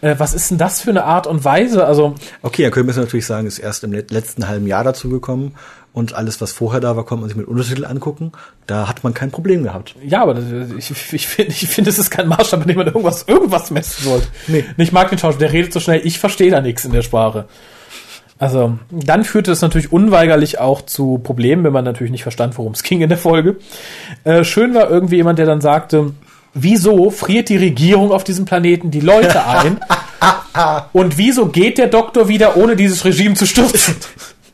Äh, 0.00 0.14
was 0.18 0.34
ist 0.34 0.50
denn 0.50 0.58
das 0.58 0.80
für 0.80 0.90
eine 0.90 1.04
Art 1.04 1.26
und 1.26 1.44
Weise? 1.44 1.84
Also 1.84 2.14
okay, 2.42 2.62
dann 2.62 2.72
können 2.72 2.88
wir 2.88 2.94
natürlich 2.94 3.26
sagen, 3.26 3.46
ist 3.46 3.58
erst 3.58 3.84
im 3.84 3.92
letzten 3.92 4.48
halben 4.48 4.66
Jahr 4.66 4.84
dazu 4.84 5.08
gekommen 5.08 5.54
und 5.94 6.12
alles, 6.12 6.40
was 6.40 6.50
vorher 6.50 6.80
da 6.80 6.96
war, 6.96 7.04
konnte 7.04 7.20
man 7.20 7.28
sich 7.28 7.36
mit 7.36 7.46
Untertitel 7.46 7.84
angucken. 7.84 8.32
Da 8.66 8.88
hat 8.88 9.04
man 9.04 9.14
kein 9.14 9.30
Problem 9.30 9.62
gehabt. 9.62 9.94
Ja, 10.04 10.22
aber 10.22 10.34
das, 10.34 10.44
ich, 10.76 10.90
ich 11.12 11.28
finde, 11.28 11.52
ich 11.52 11.68
finde, 11.68 11.88
es 11.88 12.00
ist 12.00 12.10
kein 12.10 12.26
Maßstab, 12.26 12.58
mit 12.58 12.70
dem 12.70 12.78
man 12.78 12.88
irgendwas, 12.88 13.22
irgendwas 13.28 13.70
messen 13.70 14.04
sollte. 14.04 14.26
Nee. 14.48 14.64
Ich 14.76 14.90
mag 14.90 15.08
den 15.10 15.20
Schauspieler, 15.20 15.46
der 15.50 15.52
redet 15.52 15.72
so 15.72 15.78
schnell, 15.78 16.00
ich 16.02 16.18
verstehe 16.18 16.50
da 16.50 16.60
nichts 16.60 16.84
in 16.84 16.90
der 16.90 17.02
Sprache. 17.02 17.44
Also, 18.40 18.76
dann 18.90 19.22
führte 19.22 19.52
es 19.52 19.62
natürlich 19.62 19.92
unweigerlich 19.92 20.58
auch 20.58 20.82
zu 20.82 21.18
Problemen, 21.18 21.62
wenn 21.62 21.72
man 21.72 21.84
natürlich 21.84 22.10
nicht 22.10 22.24
verstand, 22.24 22.58
worum 22.58 22.72
es 22.72 22.82
ging 22.82 23.00
in 23.00 23.08
der 23.08 23.16
Folge. 23.16 23.58
Äh, 24.24 24.42
schön 24.42 24.74
war 24.74 24.90
irgendwie 24.90 25.16
jemand, 25.16 25.38
der 25.38 25.46
dann 25.46 25.60
sagte, 25.60 26.12
wieso 26.54 27.10
friert 27.10 27.48
die 27.48 27.56
Regierung 27.56 28.10
auf 28.10 28.24
diesem 28.24 28.46
Planeten 28.46 28.90
die 28.90 29.00
Leute 29.00 29.46
ein? 29.46 29.78
und 30.92 31.18
wieso 31.18 31.46
geht 31.46 31.78
der 31.78 31.86
Doktor 31.86 32.26
wieder, 32.26 32.56
ohne 32.56 32.74
dieses 32.74 33.04
Regime 33.04 33.34
zu 33.34 33.46
stürzen? 33.46 33.94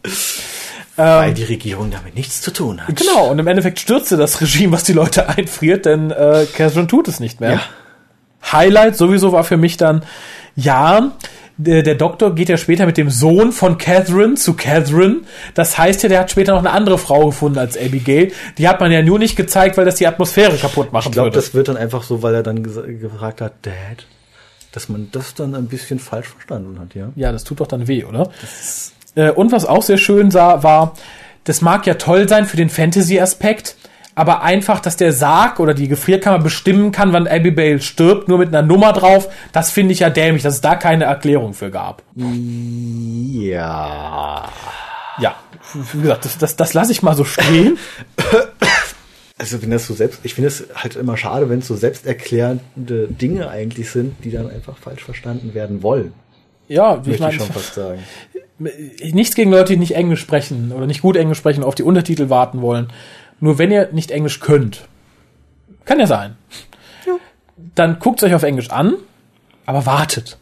Weil 1.01 1.29
ähm, 1.31 1.35
die 1.35 1.45
Regierung 1.45 1.91
damit 1.91 2.15
nichts 2.15 2.43
zu 2.43 2.53
tun 2.53 2.87
hat. 2.87 2.95
Genau, 2.95 3.31
und 3.31 3.39
im 3.39 3.47
Endeffekt 3.47 3.81
stürzte 3.81 4.17
das 4.17 4.41
Regime, 4.41 4.73
was 4.73 4.85
die 4.85 4.93
Leute 4.93 5.29
einfriert, 5.37 5.87
denn 5.87 6.11
äh, 6.11 6.47
Catherine 6.55 6.87
tut 6.87 7.09
es 7.09 7.21
nicht 7.21 7.41
mehr. 7.41 7.53
Ja. 7.53 7.63
Highlight 8.53 8.97
sowieso 8.97 9.33
war 9.33 9.45
für 9.45 9.57
mich 9.57 9.77
dann, 9.77 10.03
ja, 10.57 11.13
der, 11.57 11.83
der 11.83 11.95
Doktor 11.95 12.35
geht 12.35 12.49
ja 12.49 12.57
später 12.57 12.87
mit 12.87 12.97
dem 12.97 13.11
Sohn 13.11 13.53
von 13.53 13.77
Catherine 13.77 14.35
zu 14.35 14.55
Catherine. 14.55 15.19
Das 15.55 15.77
heißt 15.77 16.03
ja, 16.03 16.09
der 16.09 16.21
hat 16.21 16.31
später 16.31 16.53
noch 16.53 16.61
eine 16.61 16.71
andere 16.71 16.97
Frau 16.97 17.27
gefunden 17.27 17.59
als 17.59 17.77
Abigail. 17.77 18.33
Die 18.57 18.67
hat 18.67 18.81
man 18.81 18.91
ja 18.91 19.03
nur 19.03 19.19
nicht 19.19 19.37
gezeigt, 19.37 19.77
weil 19.77 19.85
das 19.85 19.97
die 19.97 20.07
Atmosphäre 20.07 20.57
kaputt 20.57 20.93
machen 20.93 21.09
Ich 21.09 21.13
glaube, 21.13 21.31
das 21.31 21.53
wird 21.53 21.69
dann 21.69 21.77
einfach 21.77 22.03
so, 22.03 22.23
weil 22.23 22.35
er 22.35 22.43
dann 22.43 22.63
gefragt 22.63 23.43
hat, 23.43 23.55
Dad, 23.63 24.07
dass 24.73 24.89
man 24.89 25.09
das 25.13 25.35
dann 25.35 25.55
ein 25.55 25.67
bisschen 25.67 25.99
falsch 25.99 26.29
verstanden 26.29 26.79
hat, 26.79 26.95
ja? 26.95 27.11
Ja, 27.15 27.31
das 27.31 27.45
tut 27.45 27.61
doch 27.61 27.67
dann 27.67 27.87
weh, 27.89 28.05
oder? 28.05 28.31
Äh, 29.15 29.31
und 29.31 29.53
was 29.53 29.65
auch 29.67 29.83
sehr 29.83 29.99
schön 29.99 30.31
sah, 30.31 30.63
war, 30.63 30.95
das 31.45 31.61
mag 31.61 31.87
ja 31.87 31.95
toll 31.95 32.29
sein 32.29 32.47
für 32.47 32.57
den 32.57 32.71
Fantasy-Aspekt, 32.71 33.77
aber 34.15 34.43
einfach, 34.43 34.81
dass 34.81 34.97
der 34.97 35.13
Sarg 35.13 35.61
oder 35.61 35.73
die 35.73 35.89
Gefrierkammer 35.89 36.39
bestimmen 36.41 36.93
kann, 36.93 37.13
wann 37.13 37.27
Abigail 37.27 37.81
stirbt, 37.81 38.29
nur 38.29 38.39
mit 38.39 38.49
einer 38.49 38.63
Nummer 38.63 38.93
drauf, 38.93 39.29
das 39.53 39.71
finde 39.71 39.93
ich 39.93 40.01
ja 40.01 40.11
dämlich, 40.11 40.43
dass 40.43 40.55
es 40.55 40.61
da 40.61 40.75
keine 40.75 41.05
Erklärung 41.05 41.55
für 41.55 41.71
gab. 41.71 42.03
Ja. 43.35 44.49
Ja, 45.19 45.35
wie 45.93 46.03
gesagt, 46.03 46.25
das, 46.25 46.39
das, 46.39 46.57
das 46.57 46.75
lasse 46.75 46.93
ich 46.93 47.03
mal 47.03 47.15
so 47.15 47.25
stehen. 47.25 47.79
Also 49.39 49.63
wenn 49.63 49.71
das 49.71 49.87
so 49.87 49.95
selbst, 49.95 50.21
ich 50.23 50.35
finde 50.35 50.49
es 50.49 50.67
halt 50.75 50.97
immer 50.97 51.17
schade, 51.17 51.49
wenn 51.49 51.61
es 51.61 51.67
so 51.67 51.75
selbsterklärende 51.75 53.09
Dinge 53.09 53.49
eigentlich 53.49 53.91
sind, 53.91 54.23
die 54.23 54.31
dann 54.31 54.51
einfach 54.51 54.77
falsch 54.77 55.03
verstanden 55.03 55.55
werden 55.55 55.83
wollen. 55.83 56.13
Ja, 56.69 57.07
wie 57.07 57.13
ich 57.13 57.21
meine, 57.21 57.33
schon 57.33 57.47
fast 57.47 57.73
sagen. 57.73 58.05
Nichts 58.61 59.35
gegen 59.35 59.51
Leute, 59.51 59.73
die 59.73 59.79
nicht 59.79 59.95
Englisch 59.95 60.21
sprechen 60.21 60.73
oder 60.73 60.87
nicht 60.87 61.01
gut 61.01 61.17
Englisch 61.17 61.39
sprechen, 61.39 61.65
auf 61.65 61.75
die 61.75 61.83
Untertitel 61.83 62.29
warten 62.29 62.61
wollen. 62.61 62.89
Nur 63.41 63.59
wenn 63.59 63.71
ihr 63.71 63.89
nicht 63.93 64.11
Englisch 64.11 64.41
könnt, 64.41 64.87
kann 65.87 65.99
ja 65.99 66.07
sein, 66.07 66.37
ja. 67.07 67.15
dann 67.75 67.99
guckt 67.99 68.23
es 68.23 68.29
euch 68.29 68.35
auf 68.35 68.43
Englisch 68.43 68.71
an, 68.71 68.97
aber 69.65 69.87
wartet. 69.87 70.39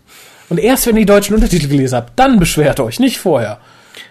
Und 0.49 0.59
erst 0.59 0.87
wenn 0.87 0.97
ihr 0.97 1.03
die 1.03 1.07
deutschen 1.07 1.35
Untertitel 1.35 1.69
gelesen 1.69 1.95
habt, 1.95 2.19
dann 2.19 2.41
beschwert 2.41 2.81
euch, 2.81 2.99
nicht 2.99 3.19
vorher. 3.19 3.61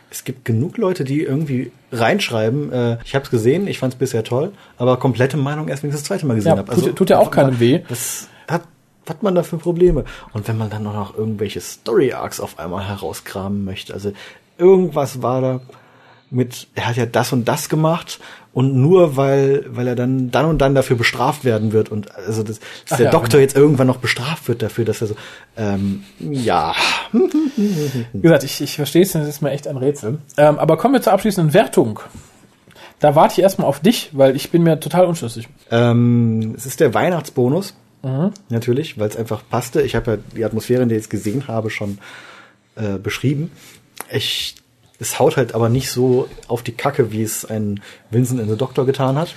Es 0.09 0.23
gibt 0.23 0.45
genug 0.45 0.77
Leute, 0.77 1.03
die 1.03 1.21
irgendwie 1.21 1.71
reinschreiben, 1.91 2.71
äh, 2.71 2.97
ich 3.03 3.13
habe 3.13 3.25
es 3.25 3.31
gesehen, 3.31 3.67
ich 3.67 3.79
fand 3.79 3.93
es 3.93 3.99
bisher 3.99 4.23
toll, 4.23 4.53
aber 4.77 4.97
komplette 4.97 5.35
Meinung 5.35 5.67
erst, 5.67 5.83
wenn 5.83 5.89
ich 5.89 5.95
das 5.95 6.05
zweite 6.05 6.25
Mal 6.25 6.35
gesehen 6.35 6.53
ja, 6.53 6.57
habe. 6.59 6.71
Also, 6.71 6.87
tut, 6.87 6.95
tut 6.95 7.09
ja 7.09 7.19
auch 7.19 7.29
keinem 7.29 7.59
weh. 7.59 7.81
Das 7.89 8.29
hat, 9.07 9.17
hat 9.17 9.23
man 9.23 9.35
da 9.35 9.43
für 9.43 9.57
Probleme? 9.57 10.05
Und 10.33 10.47
wenn 10.47 10.57
man 10.57 10.69
dann 10.69 10.83
noch 10.83 11.17
irgendwelche 11.17 11.61
Story-Arcs 11.61 12.39
auf 12.39 12.59
einmal 12.59 12.87
herauskramen 12.87 13.65
möchte, 13.65 13.93
also 13.93 14.11
irgendwas 14.57 15.21
war 15.21 15.41
da 15.41 15.61
mit, 16.29 16.67
er 16.75 16.87
hat 16.87 16.97
ja 16.97 17.05
das 17.05 17.31
und 17.31 17.47
das 17.47 17.69
gemacht 17.69 18.19
und 18.53 18.75
nur 18.75 19.15
weil, 19.15 19.65
weil 19.69 19.87
er 19.87 19.95
dann, 19.95 20.29
dann 20.31 20.45
und 20.45 20.59
dann 20.59 20.75
dafür 20.75 20.97
bestraft 20.97 21.45
werden 21.45 21.71
wird 21.71 21.89
und 21.89 22.13
also 22.15 22.43
das, 22.43 22.59
dass 22.59 22.67
Ach 22.91 22.97
der 22.97 23.05
ja, 23.05 23.11
Doktor 23.11 23.31
genau. 23.33 23.41
jetzt 23.41 23.55
irgendwann 23.55 23.87
noch 23.87 23.97
bestraft 23.97 24.47
wird 24.47 24.61
dafür, 24.61 24.83
dass 24.83 25.01
er 25.01 25.07
so, 25.07 25.15
ähm, 25.55 26.03
ja. 26.19 26.73
Wie 27.11 28.21
gesagt, 28.21 28.43
ich, 28.43 28.59
ich 28.61 28.75
verstehe 28.75 29.03
es, 29.03 29.13
das 29.13 29.27
ist 29.27 29.41
mir 29.41 29.51
echt 29.51 29.67
ein 29.67 29.77
Rätsel. 29.77 30.19
Ähm, 30.37 30.59
aber 30.59 30.77
kommen 30.77 30.95
wir 30.95 31.01
zur 31.01 31.13
abschließenden 31.13 31.53
Wertung. 31.53 31.99
Da 32.99 33.15
warte 33.15 33.33
ich 33.33 33.39
erstmal 33.39 33.67
auf 33.67 33.79
dich, 33.79 34.09
weil 34.13 34.35
ich 34.35 34.49
bin 34.49 34.63
mir 34.63 34.79
total 34.79 35.05
unschlüssig. 35.05 35.47
Ähm, 35.69 36.55
es 36.57 36.65
ist 36.65 36.79
der 36.79 36.93
Weihnachtsbonus. 36.93 37.75
Mhm. 38.03 38.31
Natürlich, 38.49 38.97
weil 38.99 39.09
es 39.09 39.17
einfach 39.17 39.43
passte. 39.49 39.81
Ich 39.81 39.95
habe 39.95 40.11
ja 40.11 40.17
die 40.35 40.45
Atmosphäre, 40.45 40.83
in 40.83 40.89
der 40.89 40.97
ich 40.97 41.05
es 41.05 41.09
gesehen 41.09 41.47
habe, 41.47 41.69
schon 41.69 41.97
äh, 42.75 42.97
beschrieben. 42.97 43.51
Ich 44.11 44.55
es 44.99 45.19
haut 45.19 45.37
halt 45.37 45.53
aber 45.53 45.69
nicht 45.69 45.91
so 45.91 46.27
auf 46.47 46.63
die 46.63 46.71
Kacke, 46.71 47.11
wie 47.11 47.21
es 47.21 47.45
ein 47.45 47.81
Vincent 48.09 48.39
in 48.39 48.49
the 48.49 48.57
Doctor 48.57 48.85
getan 48.85 49.17
hat. 49.17 49.35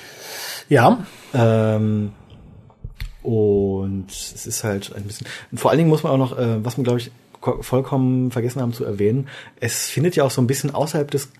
Ja. 0.68 1.04
Ähm, 1.34 2.12
und 3.22 4.10
es 4.10 4.46
ist 4.46 4.64
halt 4.64 4.94
ein 4.94 5.04
bisschen. 5.04 5.26
Vor 5.54 5.70
allen 5.70 5.78
Dingen 5.78 5.90
muss 5.90 6.02
man 6.02 6.12
auch 6.12 6.18
noch, 6.18 6.38
äh, 6.38 6.64
was 6.64 6.78
man 6.78 6.84
glaube 6.84 7.00
ich 7.00 7.10
vollkommen 7.60 8.30
vergessen 8.30 8.60
haben 8.60 8.74
zu 8.74 8.84
erwähnen, 8.84 9.28
es 9.60 9.88
findet 9.88 10.14
ja 10.14 10.24
auch 10.24 10.30
so 10.30 10.42
ein 10.42 10.46
bisschen 10.46 10.74
außerhalb 10.74 11.10
des 11.10 11.30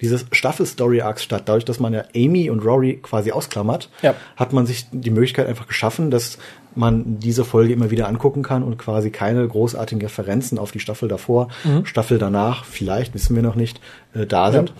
dieses 0.00 0.24
Staffel-Story-Arcs 0.32 1.22
statt. 1.22 1.42
Dadurch, 1.44 1.66
dass 1.66 1.80
man 1.80 1.92
ja 1.92 2.04
Amy 2.16 2.48
und 2.48 2.60
Rory 2.60 2.98
quasi 3.02 3.30
ausklammert, 3.30 3.90
ja. 4.00 4.14
hat 4.36 4.54
man 4.54 4.64
sich 4.64 4.86
die 4.90 5.10
Möglichkeit 5.10 5.48
einfach 5.48 5.66
geschaffen, 5.66 6.10
dass 6.10 6.38
man 6.74 7.18
diese 7.18 7.44
Folge 7.44 7.72
immer 7.72 7.90
wieder 7.90 8.08
angucken 8.08 8.42
kann 8.42 8.62
und 8.62 8.78
quasi 8.78 9.10
keine 9.10 9.46
großartigen 9.46 10.02
Referenzen 10.02 10.58
auf 10.58 10.70
die 10.72 10.80
Staffel 10.80 11.08
davor, 11.08 11.48
mhm. 11.64 11.86
Staffel 11.86 12.18
danach, 12.18 12.64
vielleicht, 12.64 13.14
wissen 13.14 13.34
wir 13.34 13.42
noch 13.42 13.56
nicht, 13.56 13.80
äh, 14.14 14.26
da 14.26 14.52
sind. 14.52 14.72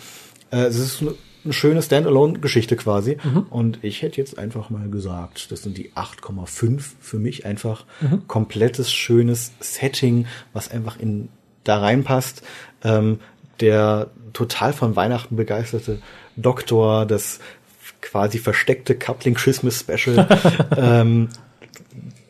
Ja. 0.52 0.58
Äh, 0.58 0.66
es 0.66 0.78
ist 0.78 1.02
eine 1.44 1.52
schöne 1.52 1.82
Standalone-Geschichte 1.82 2.76
quasi. 2.76 3.16
Mhm. 3.22 3.46
Und 3.50 3.78
ich 3.82 4.02
hätte 4.02 4.18
jetzt 4.18 4.38
einfach 4.38 4.70
mal 4.70 4.88
gesagt, 4.88 5.50
das 5.50 5.62
sind 5.62 5.78
die 5.78 5.92
8,5 5.92 6.82
für 7.00 7.18
mich 7.18 7.46
einfach 7.46 7.84
mhm. 8.00 8.26
komplettes, 8.26 8.92
schönes 8.92 9.52
Setting, 9.60 10.26
was 10.52 10.70
einfach 10.70 10.98
in 10.98 11.28
da 11.64 11.78
reinpasst. 11.78 12.42
Ähm, 12.84 13.20
der 13.60 14.10
total 14.32 14.72
von 14.72 14.96
Weihnachten 14.96 15.36
begeisterte 15.36 16.00
Doktor, 16.36 17.04
das 17.06 17.40
quasi 18.00 18.38
versteckte 18.38 18.94
Coupling 18.94 19.34
Christmas 19.34 19.80
Special, 19.80 20.26
ähm, 20.76 21.28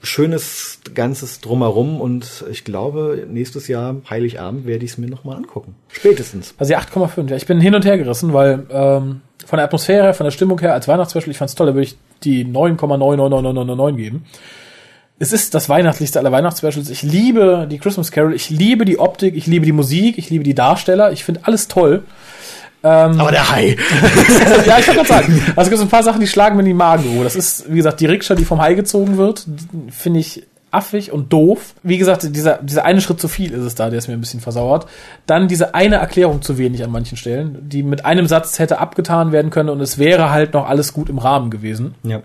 schönes 0.03 0.81
ganzes 0.95 1.41
drumherum 1.41 2.01
und 2.01 2.45
ich 2.51 2.65
glaube, 2.65 3.27
nächstes 3.31 3.69
Jahr, 3.69 3.97
Heiligabend, 4.09 4.67
werde 4.67 4.85
ich 4.85 4.93
es 4.93 4.99
mir 4.99 5.09
nochmal 5.09 5.37
angucken. 5.37 5.75
Spätestens. 5.89 6.55
Also 6.59 6.73
die 6.73 6.79
8,5. 6.79 7.29
Ja, 7.29 7.37
ich 7.37 7.47
bin 7.47 7.61
hin 7.61 7.75
und 7.75 7.85
her 7.85 7.99
gerissen, 7.99 8.33
weil 8.33 8.67
ähm, 8.71 9.21
von 9.45 9.57
der 9.57 9.65
Atmosphäre, 9.65 10.15
von 10.15 10.25
der 10.25 10.31
Stimmung 10.31 10.59
her, 10.61 10.75
als 10.75 10.89
Weihnachtsspecial, 10.89 11.31
ich 11.31 11.39
fand's 11.39 11.55
toll, 11.55 11.67
da 11.67 11.75
würde 11.75 11.85
ich 11.85 11.99
die 12.23 12.45
9,99999 12.45 13.97
geben. 13.97 14.25
Es 15.19 15.35
ist 15.35 15.55
das 15.55 15.69
weihnachtlichste 15.69 16.19
aller 16.19 16.33
Weihnachtsspecials. 16.33 16.89
Ich 16.89 17.03
liebe 17.03 17.67
die 17.71 17.79
Christmas 17.79 18.11
Carol, 18.11 18.35
ich 18.35 18.49
liebe 18.49 18.87
die 18.87 18.99
Optik, 18.99 19.37
ich 19.37 19.47
liebe 19.47 19.67
die 19.67 19.73
Musik, 19.73 20.17
ich 20.17 20.31
liebe 20.31 20.45
die 20.45 20.55
Darsteller, 20.55 21.13
ich 21.13 21.25
finde 21.25 21.41
alles 21.45 21.69
toll. 21.69 22.05
Ähm, 22.83 23.21
Aber 23.21 23.31
der 23.31 23.51
Hai. 23.51 23.77
ja, 24.67 24.79
ich 24.79 24.87
kann 24.87 24.95
gerade 24.95 25.09
sagen. 25.09 25.43
Also 25.51 25.63
es 25.63 25.69
gibt 25.69 25.79
so 25.79 25.85
ein 25.85 25.91
paar 25.91 26.03
Sachen, 26.03 26.21
die 26.21 26.27
schlagen 26.27 26.57
mir 26.57 26.63
in 26.63 26.67
die 26.67 26.75
Magen. 26.75 27.23
Das 27.23 27.37
ist, 27.37 27.71
wie 27.71 27.77
gesagt, 27.77 28.01
die 28.01 28.07
Rikscha, 28.07 28.35
die 28.35 28.45
vom 28.45 28.61
Hai 28.61 28.75
gezogen 28.75 29.19
wird, 29.19 29.47
finde 29.91 30.21
ich 30.21 30.45
affig 30.71 31.13
und 31.13 31.33
doof. 31.33 31.75
Wie 31.83 31.99
gesagt, 31.99 32.35
dieser, 32.35 32.59
dieser 32.63 32.85
eine 32.85 33.01
Schritt 33.01 33.21
zu 33.21 33.29
viel 33.29 33.53
ist 33.53 33.65
es 33.65 33.75
da, 33.75 33.91
der 33.91 33.99
ist 33.99 34.09
mir 34.09 34.15
ein 34.15 34.21
bisschen 34.21 34.41
versauert. 34.41 34.87
Dann 35.27 35.49
diese 35.49 35.75
eine 35.75 35.97
Erklärung 35.97 36.43
zu 36.43 36.59
wenig 36.59 36.83
an 36.85 36.91
manchen 36.91 37.17
Stellen, 37.17 37.59
die 37.69 37.83
mit 37.83 38.05
einem 38.05 38.27
Satz 38.27 38.59
hätte 38.59 38.79
abgetan 38.79 39.33
werden 39.33 39.51
können 39.51 39.69
und 39.69 39.81
es 39.81 39.99
wäre 39.99 40.31
halt 40.31 40.55
noch 40.55 40.69
alles 40.69 40.93
gut 40.93 41.09
im 41.11 41.19
Rahmen 41.19 41.51
gewesen. 41.51 41.95
Ja. 42.03 42.23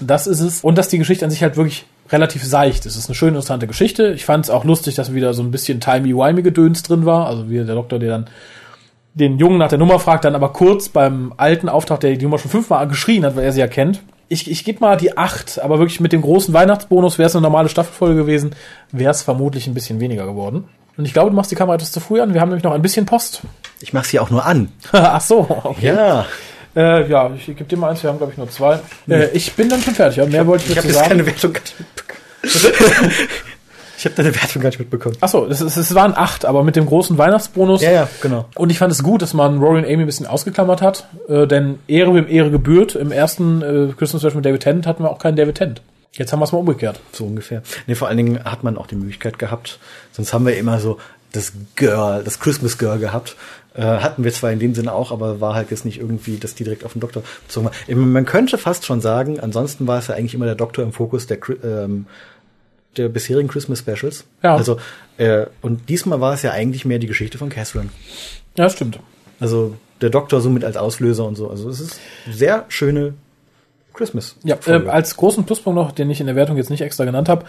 Das 0.00 0.26
ist 0.26 0.40
es. 0.40 0.62
Und 0.62 0.78
dass 0.78 0.88
die 0.88 0.98
Geschichte 0.98 1.24
an 1.24 1.30
sich 1.30 1.42
halt 1.42 1.56
wirklich 1.56 1.84
relativ 2.10 2.44
seicht 2.44 2.86
ist. 2.86 2.96
Es 2.96 3.04
ist 3.04 3.08
eine 3.08 3.14
schöne, 3.14 3.30
interessante 3.30 3.66
Geschichte. 3.66 4.12
Ich 4.12 4.24
fand 4.24 4.44
es 4.44 4.50
auch 4.50 4.64
lustig, 4.64 4.94
dass 4.94 5.14
wieder 5.14 5.34
so 5.34 5.42
ein 5.42 5.50
bisschen 5.50 5.80
timey-wimey-Gedöns 5.80 6.82
drin 6.82 7.06
war. 7.06 7.26
Also 7.26 7.48
wie 7.48 7.56
der 7.56 7.74
Doktor, 7.74 7.98
der 7.98 8.10
dann 8.10 8.26
den 9.14 9.38
Jungen 9.38 9.58
nach 9.58 9.68
der 9.68 9.78
Nummer 9.78 9.98
fragt, 9.98 10.24
dann 10.24 10.34
aber 10.34 10.52
kurz 10.52 10.88
beim 10.88 11.34
alten 11.36 11.68
Auftrag, 11.68 12.00
der 12.00 12.16
die 12.16 12.24
Nummer 12.24 12.38
schon 12.38 12.50
fünfmal 12.50 12.88
geschrien 12.88 13.24
hat, 13.24 13.36
weil 13.36 13.44
er 13.44 13.52
sie 13.52 13.60
ja 13.60 13.66
kennt. 13.66 14.02
Ich, 14.28 14.50
ich 14.50 14.64
gebe 14.64 14.80
mal 14.80 14.96
die 14.96 15.18
acht, 15.18 15.60
aber 15.62 15.78
wirklich 15.78 16.00
mit 16.00 16.12
dem 16.12 16.22
großen 16.22 16.54
Weihnachtsbonus 16.54 17.18
wäre 17.18 17.26
es 17.26 17.36
eine 17.36 17.42
normale 17.42 17.68
Staffelfolge 17.68 18.22
gewesen, 18.22 18.54
wäre 18.90 19.10
es 19.10 19.22
vermutlich 19.22 19.66
ein 19.66 19.74
bisschen 19.74 20.00
weniger 20.00 20.24
geworden. 20.24 20.64
Und 20.96 21.04
ich 21.04 21.12
glaube, 21.12 21.30
du 21.30 21.36
machst 21.36 21.50
die 21.50 21.54
Kamera 21.54 21.74
etwas 21.74 21.92
zu 21.92 22.00
früh 22.00 22.20
an. 22.20 22.32
Wir 22.32 22.40
haben 22.40 22.48
nämlich 22.48 22.64
noch 22.64 22.72
ein 22.72 22.82
bisschen 22.82 23.06
Post. 23.06 23.42
Ich 23.80 23.92
mache 23.92 24.06
sie 24.06 24.18
auch 24.18 24.30
nur 24.30 24.44
an. 24.44 24.70
Ach 24.92 25.20
so, 25.20 25.46
okay. 25.64 25.94
Ja. 25.94 26.26
Äh, 26.74 27.08
ja, 27.10 27.30
ich 27.36 27.46
gebe 27.46 27.64
dir 27.64 27.76
mal 27.76 27.90
eins. 27.90 28.02
Wir 28.02 28.08
haben, 28.08 28.18
glaube 28.18 28.32
ich, 28.32 28.38
nur 28.38 28.48
zwei. 28.48 28.78
Äh, 29.08 29.28
ich 29.32 29.52
bin 29.52 29.68
dann 29.68 29.82
schon 29.82 29.94
fertig. 29.94 30.16
Ja? 30.16 30.26
Mehr 30.26 30.46
wollte 30.46 30.64
ich, 30.64 30.70
ich 30.70 30.76
dazu 30.76 30.88
sagen. 30.88 31.20
Ich 31.20 31.26
habe 31.26 31.40
keine 31.42 31.52
Wertung. 31.52 31.54
Ich 34.02 34.06
habe 34.06 34.16
deine 34.16 34.34
Wertung 34.34 34.60
gar 34.62 34.70
nicht 34.70 34.80
mitbekommen. 34.80 35.16
Achso, 35.20 35.46
es, 35.46 35.60
es, 35.60 35.76
es 35.76 35.94
waren 35.94 36.12
acht, 36.16 36.44
aber 36.44 36.64
mit 36.64 36.74
dem 36.74 36.86
großen 36.86 37.18
Weihnachtsbonus. 37.18 37.82
Ja, 37.82 37.92
ja, 37.92 38.08
genau. 38.20 38.46
Und 38.56 38.70
ich 38.70 38.78
fand 38.78 38.90
es 38.90 39.04
gut, 39.04 39.22
dass 39.22 39.32
man 39.32 39.58
Rory 39.58 39.78
und 39.78 39.84
Amy 39.84 40.00
ein 40.00 40.06
bisschen 40.06 40.26
ausgeklammert 40.26 40.82
hat, 40.82 41.06
äh, 41.28 41.46
denn 41.46 41.78
Ehre 41.86 42.12
wem 42.12 42.26
Ehre 42.26 42.50
gebührt. 42.50 42.96
Im 42.96 43.12
ersten 43.12 43.62
äh, 43.62 43.92
Christmas 43.96 44.22
Special 44.22 44.34
mit 44.34 44.44
David 44.44 44.62
Tennant 44.62 44.88
hatten 44.88 45.04
wir 45.04 45.10
auch 45.12 45.20
keinen 45.20 45.36
David 45.36 45.54
Tennant. 45.54 45.82
Jetzt 46.14 46.32
haben 46.32 46.40
wir 46.40 46.46
es 46.46 46.50
mal 46.50 46.58
umgekehrt. 46.58 46.98
So 47.12 47.26
ungefähr. 47.26 47.62
Nee, 47.86 47.94
vor 47.94 48.08
allen 48.08 48.16
Dingen 48.16 48.42
hat 48.42 48.64
man 48.64 48.76
auch 48.76 48.88
die 48.88 48.96
Möglichkeit 48.96 49.38
gehabt, 49.38 49.78
sonst 50.10 50.32
haben 50.32 50.46
wir 50.46 50.56
immer 50.56 50.80
so 50.80 50.98
das 51.30 51.52
Girl, 51.76 52.24
das 52.24 52.40
Christmas 52.40 52.78
Girl 52.78 52.98
gehabt. 52.98 53.36
Äh, 53.74 53.82
hatten 53.82 54.24
wir 54.24 54.32
zwar 54.32 54.50
in 54.50 54.58
dem 54.58 54.74
Sinne 54.74 54.92
auch, 54.92 55.12
aber 55.12 55.40
war 55.40 55.54
halt 55.54 55.70
jetzt 55.70 55.84
nicht 55.84 56.00
irgendwie, 56.00 56.38
dass 56.38 56.56
die 56.56 56.64
direkt 56.64 56.84
auf 56.84 56.94
den 56.94 57.00
Doktor 57.00 57.22
bezogen 57.46 57.66
war. 57.66 57.96
Man 57.96 58.24
könnte 58.24 58.58
fast 58.58 58.84
schon 58.84 59.00
sagen, 59.00 59.38
ansonsten 59.38 59.86
war 59.86 60.00
es 60.00 60.08
ja 60.08 60.16
eigentlich 60.16 60.34
immer 60.34 60.46
der 60.46 60.56
Doktor 60.56 60.82
im 60.82 60.92
Fokus 60.92 61.28
der, 61.28 61.38
ähm, 61.62 62.06
der 62.96 63.08
bisherigen 63.08 63.48
Christmas 63.48 63.80
Specials. 63.80 64.24
Ja. 64.42 64.56
Also, 64.56 64.78
äh, 65.18 65.46
und 65.60 65.88
diesmal 65.88 66.20
war 66.20 66.34
es 66.34 66.42
ja 66.42 66.52
eigentlich 66.52 66.84
mehr 66.84 66.98
die 66.98 67.06
Geschichte 67.06 67.38
von 67.38 67.48
Catherine. 67.48 67.90
Ja, 68.56 68.68
stimmt. 68.68 68.98
Also 69.40 69.76
der 70.00 70.10
Doktor 70.10 70.40
somit 70.40 70.64
als 70.64 70.76
Auslöser 70.76 71.24
und 71.24 71.36
so. 71.36 71.48
Also 71.48 71.68
es 71.68 71.80
ist 71.80 72.00
sehr 72.30 72.64
schöne 72.68 73.14
Christmas. 73.94 74.36
Ja, 74.42 74.56
äh, 74.66 74.88
als 74.88 75.16
großen 75.16 75.44
Pluspunkt 75.44 75.76
noch, 75.76 75.92
den 75.92 76.10
ich 76.10 76.20
in 76.20 76.26
der 76.26 76.36
Wertung 76.36 76.56
jetzt 76.56 76.70
nicht 76.70 76.82
extra 76.82 77.04
genannt 77.04 77.28
habe, 77.28 77.44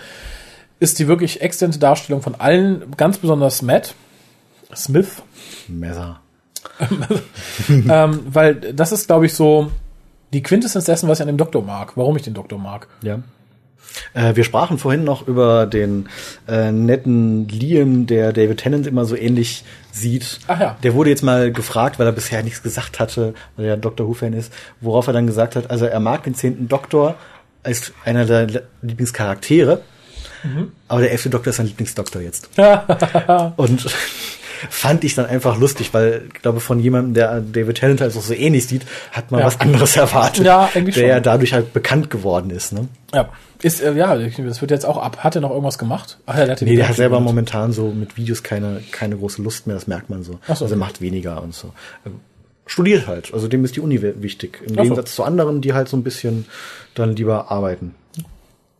ist 0.80 1.00
die 1.00 1.08
wirklich 1.08 1.42
exzellente 1.42 1.80
Darstellung 1.80 2.22
von 2.22 2.36
allen, 2.36 2.96
ganz 2.98 3.18
besonders 3.18 3.62
Matt 3.62 3.96
Smith. 4.76 5.22
Messer. 5.68 6.20
ähm, 7.70 8.22
weil 8.26 8.56
das 8.56 8.92
ist, 8.92 9.08
glaube 9.08 9.26
ich, 9.26 9.34
so 9.34 9.72
die 10.34 10.42
Quintessenz 10.42 10.86
dessen, 10.86 11.08
was 11.08 11.20
ich 11.20 11.22
an 11.22 11.28
dem 11.28 11.38
Doktor 11.38 11.62
mag, 11.62 11.96
warum 11.96 12.16
ich 12.16 12.24
den 12.24 12.34
Doktor 12.34 12.58
mag. 12.58 12.88
Ja. 13.02 13.20
Äh, 14.14 14.36
wir 14.36 14.44
sprachen 14.44 14.78
vorhin 14.78 15.04
noch 15.04 15.28
über 15.28 15.66
den 15.66 16.10
äh, 16.48 16.72
netten 16.72 17.48
Liam, 17.48 18.06
der 18.06 18.34
David 18.34 18.58
Tennant 18.58 18.88
immer 18.88 19.06
so 19.06 19.16
ähnlich 19.16 19.64
sieht. 19.92 20.40
Ach 20.48 20.60
ja. 20.60 20.78
Der 20.84 20.94
wurde 20.94 21.10
jetzt 21.10 21.24
mal 21.24 21.52
gefragt, 21.52 22.00
weil 22.00 22.08
er 22.08 22.14
bisher 22.14 22.44
nichts 22.44 22.64
gesagt 22.64 23.00
hatte, 23.00 23.34
weil 23.56 23.66
er 23.66 23.78
Dr. 23.78 24.08
Who-Fan 24.08 24.34
ist, 24.34 24.52
worauf 24.82 25.08
er 25.08 25.14
dann 25.14 25.28
gesagt 25.28 25.56
hat, 25.56 25.70
also 25.70 25.86
er 25.86 26.00
mag 26.00 26.24
den 26.24 26.36
zehnten 26.36 26.68
Doktor 26.68 27.16
als 27.64 27.94
einer 28.04 28.26
der 28.26 28.64
Lieblingscharaktere, 28.82 29.82
mhm. 30.44 30.72
aber 30.88 31.02
der 31.02 31.12
elfte 31.12 31.30
Doktor 31.30 31.52
ist 31.52 31.58
sein 31.58 31.68
Lieblingsdoktor 31.68 32.22
jetzt. 32.22 32.50
Und 33.56 33.86
fand 34.70 35.04
ich 35.04 35.16
dann 35.16 35.26
einfach 35.26 35.58
lustig, 35.58 35.94
weil 35.94 36.24
ich 36.34 36.42
glaube, 36.42 36.60
von 36.60 36.80
jemandem, 36.80 37.14
der 37.14 37.42
David 37.42 37.78
Tennant 37.78 38.02
also 38.02 38.20
so 38.20 38.34
ähnlich 38.34 38.68
sieht, 38.68 38.84
hat 39.12 39.32
man 39.32 39.42
ja. 39.42 39.46
was 39.46 39.60
anderes 39.60 39.96
erwartet. 39.96 40.46
Ja, 40.46 40.70
der 40.74 40.92
schon. 40.92 41.06
ja 41.06 41.20
dadurch 41.20 41.54
halt 41.54 41.74
bekannt 41.74 42.10
geworden 42.10 42.50
ist. 42.50 42.74
Ne? 42.74 42.88
Ja. 43.14 43.30
Ist, 43.64 43.82
äh, 43.82 43.94
ja, 43.94 44.16
das 44.18 44.62
wird 44.62 44.72
jetzt 44.72 44.86
auch 44.86 44.98
ab. 44.98 45.24
Hat 45.24 45.36
er 45.36 45.42
noch 45.42 45.52
irgendwas 45.52 45.78
gemacht? 45.78 46.20
Ach, 46.26 46.38
ja, 46.38 46.46
der 46.46 46.56
hat 46.56 46.62
nee, 46.62 46.76
der 46.76 46.90
hat 46.90 46.98
selber 46.98 47.16
gemacht. 47.16 47.32
momentan 47.32 47.72
so 47.72 47.92
mit 47.92 48.18
Videos 48.18 48.44
keine, 48.44 48.82
keine 48.92 49.16
große 49.16 49.42
Lust 49.42 49.68
mehr, 49.68 49.76
das 49.76 49.88
merkt 49.88 50.10
man 50.10 50.24
so. 50.24 50.40
Ach 50.48 50.58
so. 50.58 50.66
Also 50.66 50.76
er 50.76 50.80
macht 50.80 51.00
weniger 51.00 51.42
und 51.42 51.56
so. 51.56 51.72
Ähm, 52.06 52.20
studiert 52.66 53.08
halt, 53.08 53.34
also 53.34 53.48
dem 53.48 53.64
ist 53.64 53.78
die 53.78 53.80
Uni 53.80 54.02
wichtig. 54.02 54.62
Im 54.68 54.74
Ach 54.78 54.84
Gegensatz 54.84 55.16
so. 55.16 55.24
zu 55.24 55.28
anderen, 55.28 55.62
die 55.62 55.74
halt 55.74 55.88
so 55.88 55.96
ein 55.96 56.04
bisschen 56.04 56.46
dann 56.94 57.16
lieber 57.16 57.52
arbeiten. 57.52 57.96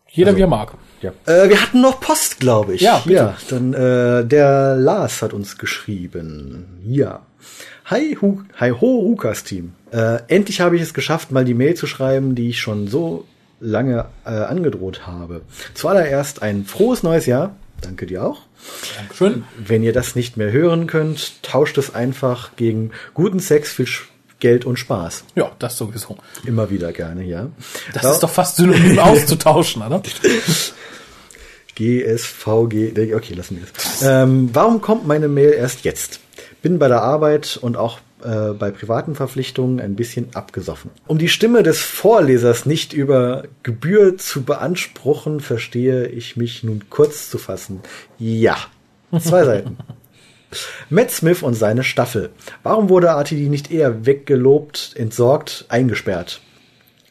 Jeder 0.10 0.30
also, 0.30 0.38
wie 0.38 0.44
er 0.44 0.48
mag. 0.48 0.74
Ja. 1.02 1.12
Äh, 1.26 1.50
wir 1.50 1.62
hatten 1.62 1.82
noch 1.82 2.02
Post, 2.02 2.42
glaube 2.42 2.76
ich. 2.76 2.82
Ja, 2.82 3.00
bitte. 3.00 3.16
ja 3.16 3.38
dann 3.50 3.74
äh, 3.74 4.26
der 4.26 4.76
Lars 4.76 5.22
hat 5.22 5.34
uns 5.34 5.58
geschrieben. 5.58 6.82
Ja. 6.86 7.22
Hi, 7.86 8.18
hu, 8.22 8.42
hi 8.58 8.72
ho, 8.72 9.02
Hukas 9.02 9.44
Team. 9.44 9.74
Äh, 9.92 10.20
endlich 10.28 10.62
habe 10.62 10.76
ich 10.76 10.82
es 10.82 10.94
geschafft, 10.94 11.32
mal 11.32 11.46
die 11.46 11.54
Mail 11.54 11.74
zu 11.76 11.88
schreiben, 11.88 12.36
die 12.36 12.50
ich 12.50 12.60
schon 12.60 12.88
so 12.88 13.26
lange 13.64 14.06
äh, 14.26 14.30
angedroht 14.30 15.08
habe. 15.08 15.42
Zuallererst 15.74 16.42
ein 16.42 16.66
frohes 16.66 17.02
neues 17.02 17.26
Jahr. 17.26 17.56
Danke 17.82 18.06
dir 18.06 18.24
auch. 18.24 18.42
Dankeschön. 18.98 19.44
Wenn 19.58 19.84
ihr 19.84 19.94
das 19.94 20.16
nicht 20.16 20.38
mehr 20.38 20.52
hören 20.52 20.88
könnt, 20.88 21.42
tauscht 21.44 21.78
es 21.78 21.94
einfach 21.94 22.56
gegen 22.56 22.92
guten 23.14 23.40
Sex, 23.40 23.72
viel 23.72 23.88
Geld 24.40 24.66
und 24.66 24.78
Spaß. 24.78 25.24
Ja, 25.36 25.52
das 25.60 25.78
sowieso. 25.78 26.18
Immer 26.46 26.70
wieder 26.70 26.92
gerne, 26.92 27.24
ja. 27.24 27.48
Das 27.94 28.04
ja. 28.04 28.12
ist 28.12 28.20
doch 28.20 28.30
fast 28.30 28.58
synonym 28.58 29.00
auszutauschen, 29.00 29.82
oder? 29.82 30.02
GSVG, 31.76 33.14
okay, 33.16 33.34
lassen 33.34 33.58
wir 33.58 33.64
es. 33.64 34.02
Ähm, 34.02 34.50
warum 34.54 34.82
kommt 34.82 35.08
meine 35.08 35.28
Mail 35.28 35.54
erst 35.54 35.86
jetzt? 35.86 36.20
Bin 36.62 36.78
bei 36.78 36.88
der 36.88 37.02
Arbeit 37.02 37.58
und 37.62 37.78
auch 37.78 38.00
äh, 38.24 38.54
bei 38.54 38.72
privaten 38.72 39.16
Verpflichtungen 39.16 39.80
ein 39.80 39.96
bisschen 39.96 40.28
abgesoffen. 40.34 40.92
Um 41.08 41.18
die 41.18 41.30
Stimme 41.30 41.64
des 41.64 41.82
Vorlesers 41.82 42.66
nicht 42.66 42.94
über 42.94 43.44
Gebühr 43.64 44.18
zu 44.18 44.44
beanspruchen, 44.44 45.40
verstehe 45.40 46.08
ich 46.08 46.38
mich 46.38 46.64
nun 46.64 46.90
kurz 46.90 47.30
zu 47.30 47.38
fassen. 47.38 47.82
Ja, 48.18 48.58
zwei 49.20 49.44
Seiten. 49.44 49.78
Matt 50.90 51.12
Smith 51.12 51.42
und 51.42 51.56
seine 51.56 51.84
Staffel. 51.84 52.30
Warum 52.62 52.90
wurde 52.90 53.08
RTD 53.08 53.50
nicht 53.50 53.72
eher 53.72 54.06
weggelobt, 54.06 54.94
entsorgt, 54.96 55.66
eingesperrt? 55.70 56.42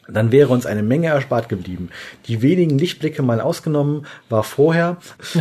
dann 0.07 0.31
wäre 0.31 0.49
uns 0.49 0.65
eine 0.65 0.83
Menge 0.83 1.07
erspart 1.07 1.49
geblieben. 1.49 1.89
Die 2.27 2.41
wenigen 2.41 2.77
Lichtblicke 2.77 3.23
mal 3.23 3.39
ausgenommen, 3.39 4.05
war 4.29 4.43
vorher, 4.43 4.97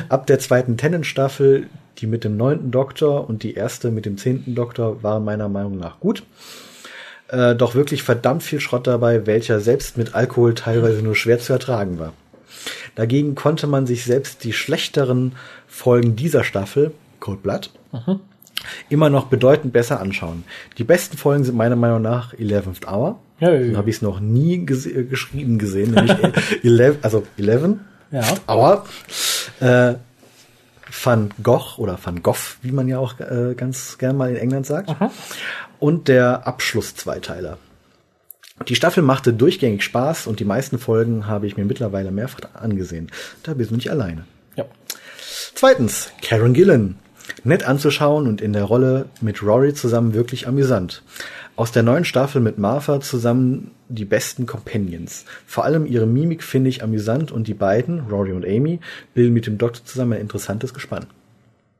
ab 0.08 0.26
der 0.26 0.38
zweiten 0.38 0.76
Tennant-Staffel, 0.76 1.66
die 1.98 2.06
mit 2.06 2.24
dem 2.24 2.36
neunten 2.36 2.70
Doktor 2.70 3.28
und 3.28 3.42
die 3.42 3.54
erste 3.54 3.90
mit 3.90 4.06
dem 4.06 4.18
zehnten 4.18 4.54
Doktor 4.54 5.02
waren 5.02 5.24
meiner 5.24 5.48
Meinung 5.48 5.78
nach 5.78 6.00
gut. 6.00 6.22
Äh, 7.28 7.54
doch 7.54 7.74
wirklich 7.74 8.02
verdammt 8.02 8.42
viel 8.42 8.60
Schrott 8.60 8.86
dabei, 8.86 9.26
welcher 9.26 9.60
selbst 9.60 9.96
mit 9.96 10.14
Alkohol 10.14 10.54
teilweise 10.54 11.02
nur 11.02 11.14
schwer 11.14 11.38
zu 11.38 11.52
ertragen 11.52 11.98
war. 11.98 12.12
Dagegen 12.94 13.34
konnte 13.34 13.66
man 13.66 13.86
sich 13.86 14.04
selbst 14.04 14.44
die 14.44 14.52
schlechteren 14.52 15.32
Folgen 15.66 16.16
dieser 16.16 16.44
Staffel, 16.44 16.92
Cold 17.20 17.42
Blood, 17.42 17.70
mhm. 17.92 18.20
immer 18.90 19.08
noch 19.08 19.26
bedeutend 19.26 19.72
besser 19.72 20.00
anschauen. 20.00 20.44
Die 20.78 20.84
besten 20.84 21.16
Folgen 21.16 21.44
sind 21.44 21.56
meiner 21.56 21.76
Meinung 21.76 22.02
nach 22.02 22.34
Eleventh 22.34 22.86
Hour, 22.86 23.18
ja. 23.42 23.76
Habe 23.76 23.90
ich 23.90 23.96
es 23.96 24.02
noch 24.02 24.20
nie 24.20 24.64
gese 24.64 24.90
äh, 24.90 25.04
geschrieben 25.04 25.58
gesehen, 25.58 25.90
nämlich 25.90 26.16
11, 26.62 26.98
also 27.02 27.24
11. 27.36 27.74
Ja. 28.12 28.22
Aber 28.46 28.84
äh, 29.58 29.94
Van 30.92 31.30
Gogh 31.42 31.78
oder 31.78 31.98
Van 32.02 32.22
Gogh, 32.22 32.58
wie 32.60 32.72
man 32.72 32.86
ja 32.86 32.98
auch 32.98 33.18
äh, 33.18 33.54
ganz 33.56 33.96
gern 33.98 34.16
mal 34.16 34.30
in 34.30 34.36
England 34.36 34.66
sagt. 34.66 34.90
Aha. 34.90 35.10
Und 35.78 36.08
der 36.08 36.46
Abschluss-Zweiteiler. 36.46 37.58
Die 38.68 38.76
Staffel 38.76 39.02
machte 39.02 39.32
durchgängig 39.32 39.82
Spaß 39.82 40.26
und 40.26 40.38
die 40.38 40.44
meisten 40.44 40.78
Folgen 40.78 41.26
habe 41.26 41.46
ich 41.46 41.56
mir 41.56 41.64
mittlerweile 41.64 42.10
mehrfach 42.10 42.54
angesehen. 42.54 43.10
Da 43.42 43.54
bin 43.54 43.78
ich 43.78 43.90
alleine. 43.90 44.24
Ja. 44.54 44.66
Zweitens, 45.54 46.12
Karen 46.22 46.52
Gillen. 46.52 46.98
Nett 47.44 47.64
anzuschauen 47.64 48.26
und 48.26 48.40
in 48.40 48.52
der 48.52 48.64
Rolle 48.64 49.06
mit 49.20 49.42
Rory 49.42 49.74
zusammen 49.74 50.12
wirklich 50.12 50.46
amüsant. 50.46 51.02
Aus 51.62 51.70
der 51.70 51.84
neuen 51.84 52.04
Staffel 52.04 52.40
mit 52.40 52.58
Martha 52.58 53.00
zusammen 53.00 53.70
die 53.88 54.04
besten 54.04 54.46
Companions. 54.46 55.26
Vor 55.46 55.64
allem 55.64 55.86
ihre 55.86 56.06
Mimik 56.06 56.42
finde 56.42 56.68
ich 56.68 56.82
amüsant 56.82 57.30
und 57.30 57.46
die 57.46 57.54
beiden, 57.54 58.00
Rory 58.10 58.32
und 58.32 58.44
Amy, 58.44 58.80
bilden 59.14 59.32
mit 59.32 59.46
dem 59.46 59.58
Doktor 59.58 59.84
zusammen 59.84 60.14
ein 60.14 60.22
interessantes 60.22 60.74
Gespann. 60.74 61.06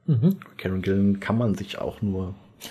Mhm. 0.06 0.36
Karen 0.56 0.82
Gillen 0.82 1.18
kann 1.18 1.36
man 1.36 1.56
sich 1.56 1.78
auch 1.78 2.00
nur 2.00 2.32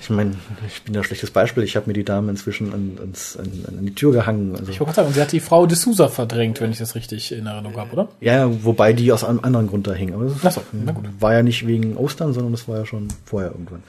ich 0.00 0.10
meine, 0.10 0.32
ich 0.66 0.82
bin 0.82 0.96
ein 0.96 1.04
schlechtes 1.04 1.30
Beispiel. 1.30 1.62
Ich 1.62 1.76
habe 1.76 1.86
mir 1.86 1.92
die 1.92 2.02
Dame 2.02 2.28
inzwischen 2.28 2.74
an, 2.74 2.96
ans, 2.98 3.36
an, 3.36 3.48
an 3.68 3.86
die 3.86 3.94
Tür 3.94 4.10
gehangen. 4.10 4.56
Also. 4.58 4.72
Ich 4.72 4.80
wollte 4.80 4.94
sagen, 4.94 5.12
sie 5.12 5.20
hat 5.20 5.30
die 5.30 5.38
Frau 5.38 5.64
de 5.64 5.76
Sousa 5.76 6.08
verdrängt, 6.08 6.60
wenn 6.60 6.72
ich 6.72 6.78
das 6.78 6.96
richtig 6.96 7.30
in 7.30 7.46
Erinnerung 7.46 7.76
habe, 7.76 7.92
oder? 7.92 8.08
Ja, 8.20 8.50
wobei 8.64 8.92
die 8.94 9.12
aus 9.12 9.22
einem 9.22 9.38
anderen 9.44 9.68
Grund 9.68 9.86
da 9.86 9.92
hing. 9.92 10.12
Aber 10.12 10.28
Ach 10.42 10.50
so, 10.50 10.60
na 10.72 10.90
gut. 10.90 11.04
war 11.20 11.34
ja 11.34 11.44
nicht 11.44 11.68
wegen 11.68 11.96
Ostern, 11.96 12.32
sondern 12.32 12.50
das 12.50 12.66
war 12.66 12.78
ja 12.78 12.84
schon 12.84 13.06
vorher 13.24 13.52
irgendwann. 13.52 13.84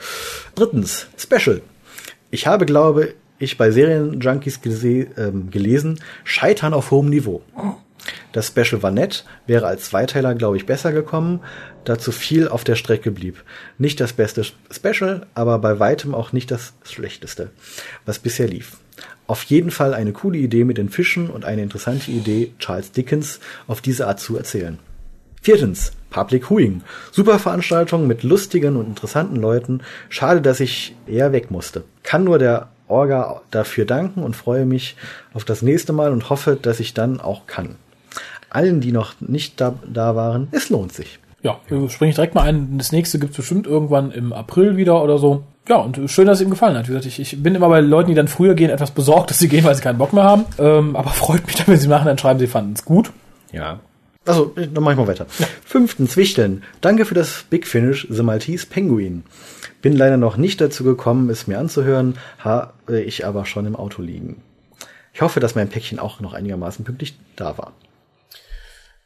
Drittens, 0.53 1.07
Special. 1.17 1.63
Ich 2.29 2.47
habe, 2.47 2.65
glaube 2.65 3.13
ich, 3.39 3.57
bei 3.57 3.71
Serienjunkies 3.71 4.61
gese 4.61 5.07
ähm, 5.17 5.49
gelesen, 5.51 5.99
Scheitern 6.23 6.73
auf 6.73 6.91
hohem 6.91 7.09
Niveau. 7.09 7.41
Das 8.31 8.47
Special 8.47 8.83
war 8.83 8.91
nett, 8.91 9.25
wäre 9.47 9.67
als 9.67 9.85
Zweiteiler, 9.85 10.35
glaube 10.35 10.57
ich, 10.57 10.65
besser 10.65 10.91
gekommen, 10.91 11.41
da 11.83 11.97
zu 11.97 12.11
viel 12.11 12.47
auf 12.47 12.63
der 12.63 12.75
Strecke 12.75 13.11
blieb. 13.11 13.43
Nicht 13.77 13.99
das 13.99 14.13
beste 14.13 14.43
Special, 14.71 15.25
aber 15.33 15.59
bei 15.59 15.79
weitem 15.79 16.13
auch 16.13 16.33
nicht 16.33 16.51
das 16.51 16.73
schlechteste, 16.83 17.51
was 18.05 18.19
bisher 18.19 18.47
lief. 18.47 18.77
Auf 19.25 19.43
jeden 19.43 19.71
Fall 19.71 19.93
eine 19.93 20.13
coole 20.13 20.37
Idee 20.37 20.63
mit 20.63 20.77
den 20.77 20.89
Fischen 20.89 21.29
und 21.29 21.45
eine 21.45 21.61
interessante 21.61 22.11
Idee, 22.11 22.53
Charles 22.59 22.91
Dickens 22.91 23.39
auf 23.67 23.81
diese 23.81 24.07
Art 24.07 24.19
zu 24.19 24.37
erzählen. 24.37 24.79
Viertens, 25.41 25.91
Public 26.09 26.49
Huing. 26.49 26.81
Super 27.11 27.39
Veranstaltung 27.39 28.07
mit 28.07 28.23
lustigen 28.23 28.75
und 28.75 28.87
interessanten 28.87 29.35
Leuten. 29.35 29.81
Schade, 30.09 30.41
dass 30.41 30.59
ich 30.59 30.95
eher 31.05 31.31
weg 31.31 31.51
musste. 31.51 31.83
Kann 32.03 32.23
nur 32.23 32.39
der 32.39 32.69
Orga 32.87 33.41
dafür 33.51 33.85
danken 33.85 34.23
und 34.23 34.35
freue 34.35 34.65
mich 34.65 34.95
auf 35.33 35.45
das 35.45 35.61
nächste 35.61 35.93
Mal 35.93 36.11
und 36.11 36.29
hoffe, 36.29 36.57
dass 36.61 36.79
ich 36.79 36.93
dann 36.93 37.19
auch 37.19 37.47
kann. 37.47 37.75
Allen, 38.49 38.79
die 38.79 38.91
noch 38.91 39.15
nicht 39.19 39.59
da, 39.59 39.75
da 39.85 40.15
waren, 40.15 40.47
es 40.51 40.69
lohnt 40.69 40.93
sich. 40.93 41.19
Ja, 41.43 41.59
springe 41.87 42.09
ich 42.09 42.15
direkt 42.15 42.33
mal 42.33 42.43
ein. 42.43 42.77
Das 42.77 42.91
nächste 42.91 43.19
gibt 43.19 43.31
es 43.31 43.37
bestimmt 43.37 43.67
irgendwann 43.67 44.11
im 44.11 44.33
April 44.33 44.75
wieder 44.77 45.03
oder 45.03 45.17
so. 45.17 45.43
Ja, 45.67 45.77
und 45.77 46.09
schön, 46.09 46.25
dass 46.25 46.39
es 46.39 46.45
ihm 46.45 46.49
gefallen 46.49 46.77
hat. 46.77 46.85
Wie 46.87 46.93
gesagt, 46.93 47.05
ich, 47.05 47.19
ich 47.19 47.43
bin 47.43 47.53
immer 47.55 47.67
bei 47.67 47.81
Leuten, 47.81 48.09
die 48.09 48.15
dann 48.15 48.29
früher 48.29 48.55
gehen, 48.55 48.69
etwas 48.69 48.91
besorgt, 48.91 49.29
dass 49.29 49.39
sie 49.39 49.49
gehen, 49.49 49.65
weil 49.65 49.75
sie 49.75 49.81
keinen 49.81 49.97
Bock 49.97 50.13
mehr 50.13 50.23
haben. 50.23 50.45
Ähm, 50.57 50.95
aber 50.95 51.09
freut 51.11 51.45
mich 51.45 51.55
dann, 51.55 51.67
wenn 51.67 51.77
sie 51.77 51.89
machen, 51.89 52.05
dann 52.05 52.17
schreiben, 52.17 52.39
sie 52.39 52.47
fanden 52.47 52.73
es 52.73 52.85
gut. 52.85 53.11
Ja. 53.51 53.79
Also, 54.27 54.53
dann 54.55 54.83
mach 54.83 54.91
ich 54.91 54.97
mal 54.97 55.07
weiter. 55.07 55.27
Ja. 55.39 55.47
Fünftens, 55.65 56.17
Wichteln. 56.17 56.63
Danke 56.81 57.05
für 57.05 57.15
das 57.15 57.45
Big 57.49 57.67
Finish, 57.67 58.07
The 58.09 58.23
Maltese 58.23 58.67
Penguin. 58.67 59.23
Bin 59.81 59.95
leider 59.95 60.17
noch 60.17 60.37
nicht 60.37 60.59
dazu 60.59 60.83
gekommen, 60.83 61.29
es 61.29 61.47
mir 61.47 61.59
anzuhören, 61.59 62.17
habe 62.39 63.01
ich 63.01 63.25
aber 63.25 63.45
schon 63.45 63.65
im 63.65 63.75
Auto 63.75 64.01
liegen. 64.01 64.41
Ich 65.13 65.21
hoffe, 65.21 65.39
dass 65.39 65.55
mein 65.55 65.69
Päckchen 65.69 65.99
auch 65.99 66.19
noch 66.19 66.33
einigermaßen 66.33 66.85
pünktlich 66.85 67.17
da 67.35 67.57
war. 67.57 67.73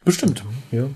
Bestimmt. 0.04 0.44
Ja. 0.70 0.88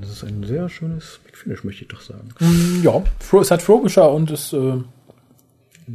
Das 0.00 0.10
ist 0.10 0.24
ein 0.24 0.44
sehr 0.44 0.68
schönes 0.68 1.20
Big 1.24 1.36
Finish, 1.36 1.62
möchte 1.64 1.82
ich 1.82 1.88
doch 1.88 2.00
sagen. 2.00 2.30
Mm, 2.40 2.82
ja, 2.82 3.02
es 3.40 3.50
hat 3.50 3.62
Frobisher 3.62 4.10
und 4.10 4.30
es 4.30 4.52
äh, 4.52 4.78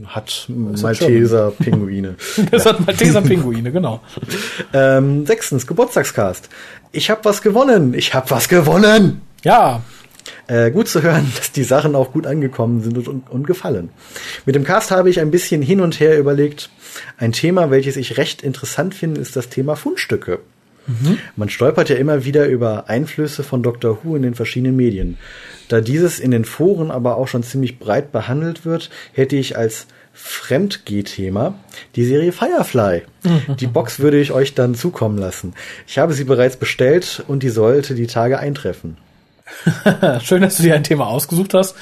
hat 0.05 0.47
Malteser 0.49 1.51
Pinguine. 1.51 2.15
das 2.51 2.65
hat 2.65 2.85
Malteser 2.85 3.21
Pinguine, 3.21 3.71
genau. 3.71 4.01
ähm, 4.73 5.25
sechstens, 5.25 5.65
Geburtstagscast. 5.65 6.49
Ich 6.91 7.09
habe 7.09 7.21
was 7.23 7.41
gewonnen. 7.41 7.93
Ich 7.93 8.13
habe 8.13 8.29
was 8.29 8.49
gewonnen. 8.49 9.21
Ja. 9.43 9.81
Äh, 10.47 10.71
gut 10.71 10.87
zu 10.87 11.01
hören, 11.01 11.31
dass 11.37 11.51
die 11.51 11.63
Sachen 11.63 11.95
auch 11.95 12.11
gut 12.11 12.27
angekommen 12.27 12.81
sind 12.81 12.97
und, 12.97 13.07
und, 13.07 13.29
und 13.29 13.47
gefallen. 13.47 13.89
Mit 14.45 14.55
dem 14.55 14.63
Cast 14.63 14.91
habe 14.91 15.09
ich 15.09 15.19
ein 15.19 15.31
bisschen 15.31 15.61
hin 15.61 15.81
und 15.81 15.99
her 15.99 16.19
überlegt. 16.19 16.69
Ein 17.17 17.31
Thema, 17.31 17.71
welches 17.71 17.97
ich 17.97 18.17
recht 18.17 18.41
interessant 18.41 18.93
finde, 18.95 19.21
ist 19.21 19.35
das 19.35 19.49
Thema 19.49 19.75
Fundstücke. 19.75 20.39
Mhm. 20.89 21.19
Man 21.35 21.49
stolpert 21.49 21.89
ja 21.89 21.97
immer 21.97 22.25
wieder 22.25 22.47
über 22.47 22.89
Einflüsse 22.89 23.43
von 23.43 23.61
Dr. 23.61 23.99
Who 24.03 24.15
in 24.15 24.23
den 24.23 24.33
verschiedenen 24.33 24.75
Medien. 24.75 25.17
Da 25.67 25.81
dieses 25.81 26.19
in 26.19 26.31
den 26.31 26.45
Foren 26.45 26.89
aber 26.89 27.17
auch 27.17 27.27
schon 27.27 27.43
ziemlich 27.43 27.77
breit 27.77 28.11
behandelt 28.11 28.65
wird, 28.65 28.89
hätte 29.13 29.35
ich 29.35 29.55
als 29.55 29.85
Fremdgeh-Thema 30.13 31.53
die 31.95 32.05
Serie 32.05 32.31
Firefly. 32.31 33.03
Die 33.59 33.67
Box 33.67 33.99
würde 33.99 34.19
ich 34.19 34.31
euch 34.31 34.55
dann 34.55 34.73
zukommen 34.73 35.17
lassen. 35.17 35.53
Ich 35.87 35.99
habe 35.99 36.13
sie 36.13 36.23
bereits 36.23 36.57
bestellt 36.57 37.23
und 37.27 37.43
die 37.43 37.49
sollte 37.49 37.93
die 37.93 38.07
Tage 38.07 38.39
eintreffen. 38.39 38.97
Schön, 40.23 40.41
dass 40.41 40.57
du 40.57 40.63
dir 40.63 40.75
ein 40.75 40.83
Thema 40.83 41.07
ausgesucht 41.07 41.53
hast. 41.53 41.75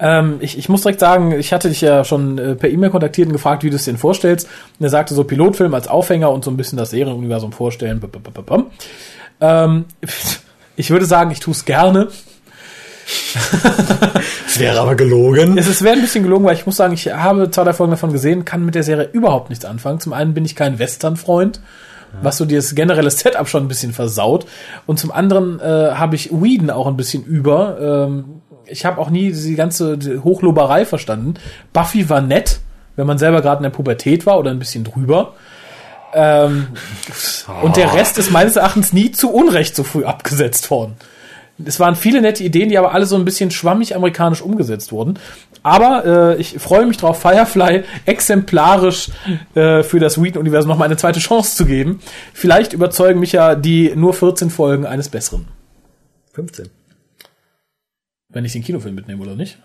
Ähm, 0.00 0.38
ich, 0.40 0.56
ich 0.56 0.68
muss 0.68 0.82
direkt 0.82 1.00
sagen, 1.00 1.32
ich 1.32 1.52
hatte 1.52 1.68
dich 1.68 1.82
ja 1.82 2.04
schon 2.04 2.38
äh, 2.38 2.54
per 2.54 2.70
E-Mail 2.70 2.90
kontaktiert 2.90 3.28
und 3.28 3.34
gefragt, 3.34 3.62
wie 3.62 3.70
du 3.70 3.76
es 3.76 3.84
dir 3.84 3.96
vorstellst. 3.96 4.48
Und 4.78 4.84
er 4.84 4.90
sagte 4.90 5.14
so 5.14 5.24
Pilotfilm 5.24 5.74
als 5.74 5.88
Aufhänger 5.88 6.30
und 6.30 6.44
so 6.44 6.50
ein 6.50 6.56
bisschen 6.56 6.78
das 6.78 6.90
Serienuniversum 6.90 7.52
vorstellen. 7.52 8.00
Ähm, 9.40 9.84
ich 10.76 10.90
würde 10.90 11.04
sagen, 11.04 11.30
ich 11.30 11.40
tue 11.40 11.52
es 11.52 11.64
gerne. 11.64 12.08
Es 14.46 14.58
wäre 14.58 14.80
aber 14.80 14.94
gelogen. 14.94 15.58
Es, 15.58 15.66
es 15.66 15.82
wäre 15.82 15.96
ein 15.96 16.00
bisschen 16.00 16.22
gelogen, 16.22 16.44
weil 16.44 16.54
ich 16.54 16.64
muss 16.64 16.76
sagen, 16.76 16.94
ich 16.94 17.12
habe 17.12 17.50
zwei, 17.50 17.64
drei 17.64 17.72
Folgen 17.72 17.90
davon 17.90 18.12
gesehen, 18.12 18.44
kann 18.44 18.64
mit 18.64 18.74
der 18.74 18.82
Serie 18.82 19.08
überhaupt 19.12 19.50
nichts 19.50 19.64
anfangen. 19.64 20.00
Zum 20.00 20.12
einen 20.12 20.32
bin 20.32 20.44
ich 20.44 20.56
kein 20.56 20.78
Western-Freund, 20.78 21.60
was 22.22 22.36
so 22.36 22.44
das 22.44 22.74
generelle 22.74 23.10
Setup 23.10 23.48
schon 23.48 23.64
ein 23.64 23.68
bisschen 23.68 23.92
versaut. 23.92 24.46
Und 24.86 24.98
zum 24.98 25.10
anderen 25.10 25.60
äh, 25.60 25.92
habe 25.92 26.16
ich 26.16 26.30
Whedon 26.30 26.70
auch 26.70 26.86
ein 26.86 26.96
bisschen 26.96 27.24
über. 27.24 28.06
Ähm, 28.08 28.39
ich 28.70 28.84
habe 28.84 29.00
auch 29.00 29.10
nie 29.10 29.32
die 29.32 29.54
ganze 29.54 29.98
Hochloberei 30.22 30.84
verstanden. 30.84 31.34
Buffy 31.72 32.08
war 32.08 32.20
nett, 32.20 32.60
wenn 32.96 33.06
man 33.06 33.18
selber 33.18 33.42
gerade 33.42 33.58
in 33.58 33.64
der 33.64 33.70
Pubertät 33.70 34.26
war 34.26 34.38
oder 34.38 34.50
ein 34.50 34.58
bisschen 34.58 34.84
drüber. 34.84 35.34
Ähm, 36.12 36.68
oh. 37.48 37.52
Und 37.66 37.76
der 37.76 37.94
Rest 37.94 38.18
ist 38.18 38.30
meines 38.30 38.56
Erachtens 38.56 38.92
nie 38.92 39.12
zu 39.12 39.30
Unrecht 39.30 39.76
so 39.76 39.84
früh 39.84 40.04
abgesetzt 40.04 40.70
worden. 40.70 40.96
Es 41.62 41.78
waren 41.78 41.94
viele 41.94 42.22
nette 42.22 42.42
Ideen, 42.42 42.70
die 42.70 42.78
aber 42.78 42.94
alle 42.94 43.04
so 43.04 43.16
ein 43.16 43.26
bisschen 43.26 43.50
schwammig 43.50 43.94
amerikanisch 43.94 44.40
umgesetzt 44.40 44.92
wurden. 44.92 45.18
Aber 45.62 46.06
äh, 46.06 46.40
ich 46.40 46.58
freue 46.58 46.86
mich 46.86 46.96
drauf, 46.96 47.20
Firefly 47.20 47.84
exemplarisch 48.06 49.10
äh, 49.54 49.82
für 49.82 50.00
das 50.00 50.22
Whedon-Universum 50.22 50.70
nochmal 50.70 50.86
eine 50.86 50.96
zweite 50.96 51.20
Chance 51.20 51.56
zu 51.56 51.66
geben. 51.66 52.00
Vielleicht 52.32 52.72
überzeugen 52.72 53.20
mich 53.20 53.32
ja 53.32 53.54
die 53.56 53.92
nur 53.94 54.14
14 54.14 54.48
Folgen 54.48 54.86
eines 54.86 55.10
Besseren. 55.10 55.48
15. 56.32 56.70
Wenn 58.32 58.44
ich 58.44 58.52
den 58.52 58.62
Kinofilm 58.62 58.94
mitnehme, 58.94 59.22
oder 59.22 59.34
nicht? 59.34 59.58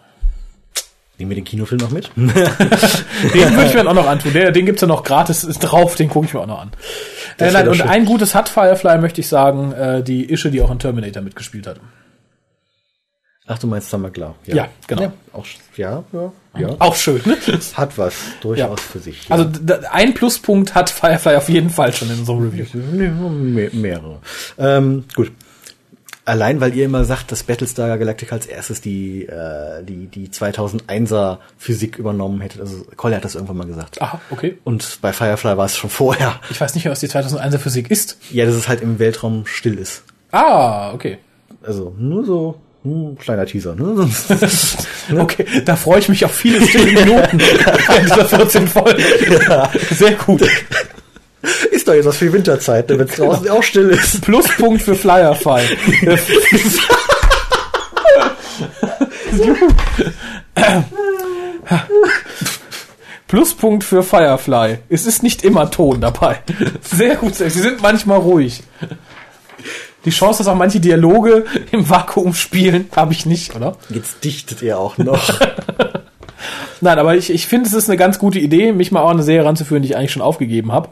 Nehmen 1.18 1.32
wir 1.32 1.36
den 1.36 1.46
Kinofilm 1.46 1.80
noch 1.80 1.92
mit? 1.92 2.12
den 2.16 2.34
würde 2.34 3.66
ich 3.68 3.74
mir 3.74 3.88
auch 3.88 3.94
noch 3.94 4.08
antun. 4.08 4.34
Der, 4.34 4.52
den 4.52 4.66
gibt's 4.66 4.82
ja 4.82 4.88
noch 4.88 5.04
gratis 5.04 5.42
drauf, 5.60 5.96
den 5.96 6.10
gucke 6.10 6.26
ich 6.26 6.34
mir 6.34 6.42
auch 6.42 6.48
noch 6.48 6.60
an. 6.60 6.72
Äh, 7.38 7.52
nein, 7.52 7.70
und 7.70 7.76
schön. 7.76 7.88
ein 7.88 8.06
gutes 8.06 8.36
hat 8.36 8.50
Firefly, 8.50 8.98
möchte 8.98 9.22
ich 9.22 9.28
sagen, 9.28 9.72
äh, 9.72 10.04
die 10.04 10.30
Ische, 10.30 10.52
die 10.52 10.62
auch 10.62 10.72
in 10.72 10.80
Terminator 10.80 11.22
mitgespielt 11.22 11.68
hat. 11.68 11.80
Ach, 13.48 13.60
du 13.60 13.68
meinst 13.68 13.92
Summer 13.92 14.10
Glau. 14.10 14.36
Ja, 14.46 14.56
ja 14.56 14.68
genau. 14.88 15.02
Ja, 15.04 15.14
auch, 15.32 15.46
ja, 15.78 16.04
ja, 16.12 16.32
ja. 16.58 16.76
Auch 16.80 16.96
schön, 16.96 17.22
ne? 17.26 17.38
Hat 17.76 17.98
was, 17.98 18.16
durchaus 18.42 18.80
ja. 18.80 18.92
für 18.92 19.00
sich. 19.00 19.30
Ja. 19.30 19.36
Also 19.36 19.50
ein 19.92 20.16
Pluspunkt 20.16 20.74
hat 20.74 20.90
Firefly 20.90 21.36
auf 21.36 21.48
jeden 21.48 21.70
Fall 21.70 21.94
schon 21.94 22.10
in 22.10 22.26
so 22.26 22.34
einem 22.34 22.50
Review. 22.50 22.66
Mehrere. 23.74 24.20
Ähm, 24.58 25.06
gut, 25.14 25.32
Allein, 26.26 26.60
weil 26.60 26.76
ihr 26.76 26.86
immer 26.86 27.06
sagt, 27.06 27.32
dass 27.32 27.44
Battlestar 27.44 27.98
Galactica 28.00 28.36
als 28.36 28.48
erstes 28.48 28.82
die, 28.82 29.26
äh, 29.26 29.84
die, 29.84 30.08
die 30.08 30.30
2001er 30.30 31.38
Physik 31.58 32.00
übernommen 32.00 32.42
hätte. 32.42 32.60
Also 32.60 32.84
Collier 32.96 33.18
hat 33.18 33.26
das 33.26 33.36
irgendwann 33.36 33.58
mal 33.58 33.68
gesagt. 33.68 34.02
Aha, 34.02 34.20
okay. 34.32 34.58
Und 34.64 35.00
bei 35.02 35.14
Firefly 35.14 35.56
war 35.56 35.66
es 35.66 35.78
schon 35.78 35.92
vorher. 35.92 36.40
Ich 36.50 36.60
weiß 36.60 36.74
nicht 36.74 36.86
mehr, 36.86 36.92
was 36.92 37.00
die 37.00 37.10
2001er 37.10 37.60
Physik 37.60 37.92
ist. 37.92 38.18
Ja, 38.32 38.46
dass 38.48 38.56
es 38.56 38.68
halt 38.68 38.82
im 38.82 38.98
Weltraum 38.98 39.46
still 39.46 39.78
ist. 39.78 40.04
Ah, 40.32 40.94
okay. 40.94 41.20
Also 41.62 41.94
nur 41.98 42.26
so 42.26 42.60
hm, 42.86 43.18
kleiner 43.18 43.46
Teaser, 43.46 43.76
ne? 43.76 43.84
ne? 45.10 45.22
okay, 45.22 45.46
da 45.64 45.76
freue 45.76 46.00
ich 46.00 46.10
mich 46.10 46.26
auf 46.26 46.34
viele 46.34 46.60
Minuten 46.86 47.40
in 47.40 48.04
dieser 48.04 48.26
14 48.26 48.68
Folgen. 48.68 49.04
Sehr 49.92 50.14
gut. 50.14 50.42
Ist 51.72 51.88
doch 51.88 51.94
jetzt 51.94 52.06
was 52.06 52.18
für 52.18 52.26
die 52.26 52.34
Winterzeit, 52.34 52.90
damit 52.90 53.10
es 53.12 53.16
draußen 53.18 53.50
auch 53.50 53.64
still 53.64 53.90
ist. 53.90 54.22
Pluspunkt 54.22 54.82
für 54.82 54.96
Flyerfall. 54.96 55.64
Pluspunkt 63.28 63.84
für 63.84 64.04
Firefly. 64.04 64.80
Es 64.90 65.06
ist 65.06 65.24
nicht 65.24 65.44
immer 65.44 65.70
Ton 65.72 66.00
dabei. 66.02 66.40
Sehr 66.82 67.16
gut. 67.16 67.36
Sie 67.36 67.50
sind 67.50 67.82
manchmal 67.82 68.20
ruhig. 68.20 68.64
Die 70.06 70.12
Chance, 70.12 70.40
dass 70.40 70.48
auch 70.48 70.56
manche 70.56 70.80
Dialoge 70.80 71.46
im 71.72 71.90
Vakuum 71.90 72.34
spielen, 72.36 72.90
habe 72.96 73.14
ich 73.14 73.26
nicht, 73.26 73.56
oder? 73.56 73.76
Jetzt 73.90 74.24
dichtet 74.24 74.62
ihr 74.62 74.78
auch 74.78 74.98
noch. 75.00 75.40
Nein, 76.82 77.00
aber 77.00 77.16
ich, 77.16 77.32
ich 77.32 77.48
finde, 77.48 77.68
es 77.68 77.74
ist 77.74 77.90
eine 77.90 77.98
ganz 77.98 78.20
gute 78.20 78.38
Idee, 78.38 78.72
mich 78.72 78.92
mal 78.92 79.02
auch 79.02 79.10
eine 79.10 79.24
Serie 79.24 79.46
ranzuführen, 79.46 79.82
die 79.82 79.90
ich 79.90 79.98
eigentlich 79.98 80.12
schon 80.12 80.22
aufgegeben 80.22 80.72
habe. 80.72 80.90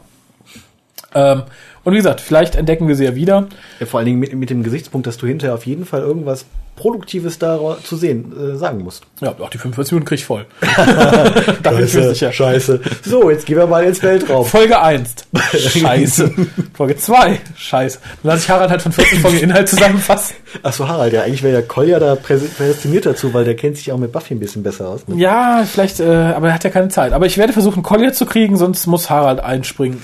Ähm, 1.14 1.42
und 1.84 1.92
wie 1.92 1.98
gesagt, 1.98 2.20
vielleicht 2.20 2.54
entdecken 2.54 2.88
wir 2.88 2.96
sie 2.96 3.04
ja 3.04 3.14
wieder. 3.14 3.46
Ja, 3.78 3.86
vor 3.86 3.98
allen 3.98 4.06
Dingen 4.06 4.18
mit, 4.18 4.32
mit 4.34 4.50
dem 4.50 4.62
Gesichtspunkt, 4.62 5.06
dass 5.06 5.18
du 5.18 5.26
hinterher 5.26 5.54
auf 5.54 5.66
jeden 5.66 5.84
Fall 5.84 6.00
irgendwas 6.00 6.46
Produktives 6.76 7.38
da 7.38 7.76
zu 7.84 7.96
sehen 7.96 8.32
äh, 8.36 8.56
sagen 8.56 8.82
musst. 8.82 9.04
Ja, 9.20 9.34
auch 9.38 9.50
die 9.50 9.58
45 9.58 9.92
Minuten 9.92 10.08
krieg 10.08 10.18
ich 10.18 10.24
voll. 10.24 10.46
scheiße, 11.62 12.08
sicher. 12.08 12.32
scheiße. 12.32 12.80
So, 13.04 13.30
jetzt 13.30 13.46
gehen 13.46 13.58
wir 13.58 13.66
mal 13.66 13.84
ins 13.84 14.02
Weltraum. 14.02 14.44
Folge 14.44 14.80
1. 14.80 15.14
Scheiße. 15.56 16.32
Folge 16.72 16.96
2. 16.96 17.38
Scheiße. 17.56 17.98
Dann 18.22 18.32
lasse 18.32 18.44
ich 18.44 18.50
Harald 18.50 18.70
halt 18.70 18.82
von 18.82 18.90
14 18.90 19.20
Folgen 19.20 19.38
Inhalt 19.38 19.68
zusammenfassen. 19.68 20.34
Achso, 20.62 20.88
Harald, 20.88 21.12
ja, 21.12 21.22
eigentlich 21.22 21.44
wäre 21.44 21.60
ja 21.60 21.62
Kolja 21.62 22.00
da 22.00 22.16
prädestiniert 22.16 23.06
dazu, 23.06 23.32
weil 23.34 23.44
der 23.44 23.54
kennt 23.54 23.76
sich 23.76 23.92
auch 23.92 23.98
mit 23.98 24.10
Buffy 24.10 24.34
ein 24.34 24.40
bisschen 24.40 24.64
besser 24.64 24.88
aus. 24.88 25.06
Ne? 25.06 25.16
Ja, 25.16 25.64
vielleicht, 25.70 26.00
äh, 26.00 26.04
aber 26.06 26.48
er 26.48 26.54
hat 26.54 26.64
ja 26.64 26.70
keine 26.70 26.88
Zeit. 26.88 27.12
Aber 27.12 27.26
ich 27.26 27.38
werde 27.38 27.52
versuchen, 27.52 27.84
Kolja 27.84 28.12
zu 28.12 28.26
kriegen, 28.26 28.56
sonst 28.56 28.86
muss 28.86 29.10
Harald 29.10 29.38
einspringen 29.38 30.02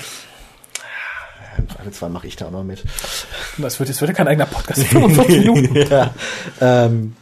alle 1.78 1.91
zwei 1.93 2.09
mache 2.09 2.27
ich 2.27 2.37
da 2.37 2.47
auch 2.47 2.51
noch 2.51 2.65
mit. 2.65 2.82
Das 3.59 3.78
wird, 3.78 3.91
das 3.91 4.01
wird 4.01 4.11
ja 4.11 4.15
kein 4.15 4.28
eigener 4.28 4.47
Podcast. 4.47 4.82
45 4.85 5.39
Minuten. 5.41 5.74
ja. 5.91 6.15
Ähm, 6.61 7.15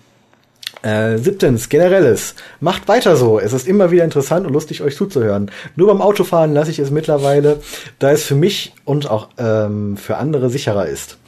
äh, 0.82 1.19
siebtens, 1.19 1.69
generelles. 1.69 2.35
Macht 2.60 2.86
weiter 2.86 3.16
so. 3.16 3.40
Es 3.40 3.52
ist 3.52 3.66
immer 3.66 3.90
wieder 3.90 4.05
interessant 4.05 4.47
und 4.47 4.52
lustig, 4.52 4.82
euch 4.82 4.94
zuzuhören. 4.94 5.51
Nur 5.74 5.89
beim 5.89 6.01
Autofahren 6.01 6.55
lasse 6.55 6.70
ich 6.70 6.78
es 6.78 6.90
mittlerweile, 6.90 7.60
da 7.98 8.12
es 8.12 8.23
für 8.23 8.36
mich 8.36 8.73
und 8.85 9.10
auch 9.10 9.28
ähm, 9.39 9.97
für 9.97 10.19
andere 10.19 10.51
sicherer 10.51 10.86
ist. 10.86 11.19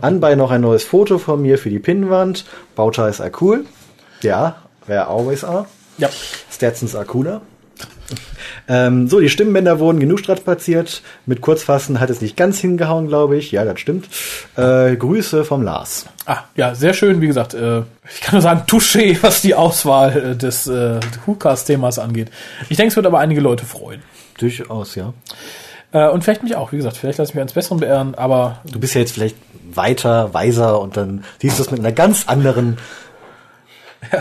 Anbei 0.00 0.36
noch 0.36 0.52
ein 0.52 0.60
neues 0.60 0.84
Foto 0.84 1.18
von 1.18 1.42
mir 1.42 1.58
für 1.58 1.70
die 1.70 1.80
Pinnwand. 1.80 2.44
Bauta 2.76 3.08
ist 3.08 3.22
cool. 3.40 3.64
Ja, 4.22 4.62
wer 4.86 5.08
always 5.08 5.42
are. 5.42 5.66
Ja. 5.98 6.08
Stetsons 6.50 6.94
are 6.94 7.04
cooler. 7.04 7.40
Ähm, 8.68 9.08
so, 9.08 9.18
die 9.18 9.28
Stimmbänder 9.28 9.80
wurden 9.80 9.98
genug 9.98 10.20
strapaziert. 10.20 11.02
Mit 11.26 11.40
Kurzfassen 11.40 11.98
hat 11.98 12.08
es 12.08 12.20
nicht 12.20 12.36
ganz 12.36 12.60
hingehauen, 12.60 13.08
glaube 13.08 13.36
ich. 13.36 13.50
Ja, 13.50 13.64
das 13.64 13.80
stimmt. 13.80 14.08
Äh, 14.56 14.94
Grüße 14.94 15.44
vom 15.44 15.62
Lars. 15.62 16.06
Ah, 16.24 16.44
ja, 16.54 16.76
sehr 16.76 16.94
schön. 16.94 17.20
Wie 17.20 17.26
gesagt, 17.26 17.54
äh, 17.54 17.80
ich 18.14 18.20
kann 18.20 18.34
nur 18.34 18.42
sagen, 18.42 18.62
touché, 18.68 19.18
was 19.22 19.42
die 19.42 19.56
Auswahl 19.56 20.16
äh, 20.16 20.36
des 20.36 20.68
äh, 20.68 21.00
WhoCast-Themas 21.26 21.98
angeht. 21.98 22.30
Ich 22.68 22.76
denke, 22.76 22.90
es 22.90 22.96
wird 22.96 23.06
aber 23.06 23.18
einige 23.18 23.40
Leute 23.40 23.64
freuen. 23.64 24.02
Durchaus, 24.38 24.94
ja. 24.94 25.14
Äh, 25.92 26.08
und 26.08 26.22
vielleicht 26.22 26.44
mich 26.44 26.54
auch, 26.54 26.70
wie 26.70 26.76
gesagt, 26.76 26.96
vielleicht 26.96 27.18
lasse 27.18 27.30
ich 27.30 27.34
mich 27.34 27.42
eines 27.42 27.54
Besseren 27.54 27.80
beehren, 27.80 28.14
aber. 28.14 28.60
Du 28.70 28.78
bist 28.78 28.94
ja 28.94 29.00
jetzt 29.00 29.14
vielleicht 29.14 29.36
weiter, 29.74 30.32
weiser 30.34 30.80
und 30.80 30.96
dann 30.96 31.24
siehst 31.40 31.58
du 31.58 31.62
es 31.62 31.70
mit 31.70 31.80
einer 31.80 31.92
ganz 31.92 32.28
anderen 32.28 32.78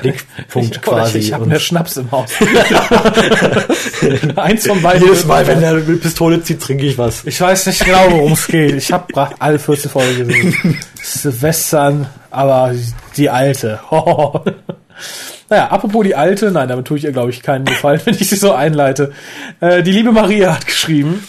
Blickpunkt 0.02 0.76
ich, 0.76 0.82
quasi. 0.82 1.18
Ich, 1.20 1.34
habe 1.34 1.46
mehr 1.46 1.60
Schnaps 1.60 1.98
im 1.98 2.12
Haus. 2.12 2.30
Eins 4.36 4.68
von 4.68 4.82
beiden. 4.82 5.04
jedes 5.04 5.26
Mal, 5.26 5.48
wenn 5.48 5.62
er 5.62 5.72
eine 5.72 5.82
Pistole 5.82 6.42
zieht, 6.44 6.62
trinke 6.62 6.86
ich 6.86 6.98
was. 6.98 7.26
Ich 7.26 7.40
weiß 7.42 7.66
nicht 7.68 7.84
genau, 7.84 8.12
worum 8.12 8.34
es 8.34 8.48
geht. 8.48 8.74
Ich 8.76 8.92
habe 8.92 9.06
alle 9.40 9.60
14 9.60 9.92
Folgen 9.92 10.28
gesehen. 10.28 10.78
Silvestern, 11.02 12.08
aber 12.30 12.74
die 13.18 13.30
alte. 13.30 13.80
Naja, 15.52 15.70
apropos 15.70 16.04
die 16.04 16.14
alte, 16.14 16.52
nein, 16.52 16.68
damit 16.68 16.86
tue 16.86 17.00
ich 17.00 17.06
ihr, 17.06 17.12
glaube 17.12 17.32
ich, 17.32 17.42
keinen 17.42 17.66
Gefallen, 17.66 18.00
wenn 18.06 18.14
ich 18.14 18.30
sie 18.30 18.36
so 18.36 18.54
einleite. 18.54 19.14
Äh, 19.60 19.82
die 19.82 19.92
liebe 19.92 20.12
Maria 20.12 20.54
hat 20.54 20.68
geschrieben. 20.68 21.24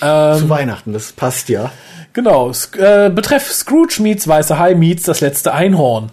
Ähm, 0.00 0.38
Zu 0.38 0.48
Weihnachten, 0.48 0.94
das 0.94 1.12
passt 1.12 1.50
ja. 1.50 1.70
Genau, 2.14 2.52
äh, 2.78 3.10
betreff 3.10 3.52
Scrooge 3.52 4.00
meets 4.00 4.28
Weiße 4.28 4.58
Hai 4.58 4.74
meets 4.74 5.02
das 5.02 5.20
letzte 5.20 5.52
Einhorn. 5.52 6.12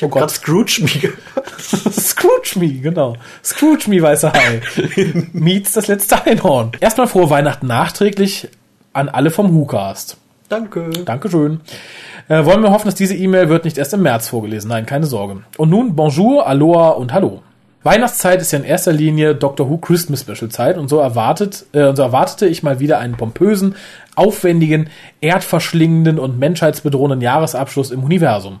Ich 0.00 0.04
hab 0.04 0.12
grad 0.12 0.30
Scrooge 0.30 0.80
me. 0.80 1.12
Scrooge 1.92 2.58
me, 2.58 2.68
genau. 2.80 3.16
Scrooge 3.44 3.90
me, 3.90 4.00
Weiße 4.00 4.32
Hai. 4.32 4.62
meets 5.34 5.74
das 5.74 5.88
letzte 5.88 6.24
Einhorn. 6.24 6.72
Erstmal 6.80 7.06
frohe 7.06 7.28
Weihnachten 7.28 7.66
nachträglich 7.66 8.48
an 8.94 9.10
alle 9.10 9.30
vom 9.30 9.54
WhoCast. 9.54 10.16
Danke. 10.48 10.88
Dankeschön. 11.04 11.60
Äh, 12.28 12.46
wollen 12.46 12.62
wir 12.62 12.70
hoffen, 12.70 12.86
dass 12.86 12.94
diese 12.94 13.14
E-Mail 13.14 13.50
wird 13.50 13.66
nicht 13.66 13.76
erst 13.76 13.92
im 13.92 14.00
März 14.00 14.28
vorgelesen. 14.28 14.70
Nein, 14.70 14.86
keine 14.86 15.04
Sorge. 15.04 15.42
Und 15.58 15.68
nun 15.68 15.94
Bonjour, 15.94 16.46
Aloha 16.46 16.90
und 16.90 17.12
Hallo. 17.12 17.42
Weihnachtszeit 17.82 18.40
ist 18.40 18.52
ja 18.52 18.58
in 18.58 18.64
erster 18.64 18.92
Linie 18.92 19.34
Doctor 19.34 19.68
Who 19.68 19.76
Christmas 19.76 20.22
Special 20.22 20.50
Zeit 20.50 20.78
und 20.78 20.88
so 20.88 20.98
erwartet, 20.98 21.66
äh, 21.72 21.94
so 21.94 22.02
erwartete 22.02 22.46
ich 22.46 22.62
mal 22.62 22.80
wieder 22.80 22.98
einen 22.98 23.18
pompösen, 23.18 23.74
aufwendigen, 24.16 24.88
erdverschlingenden 25.20 26.18
und 26.18 26.38
menschheitsbedrohenden 26.38 27.20
Jahresabschluss 27.20 27.90
im 27.90 28.02
Universum. 28.02 28.60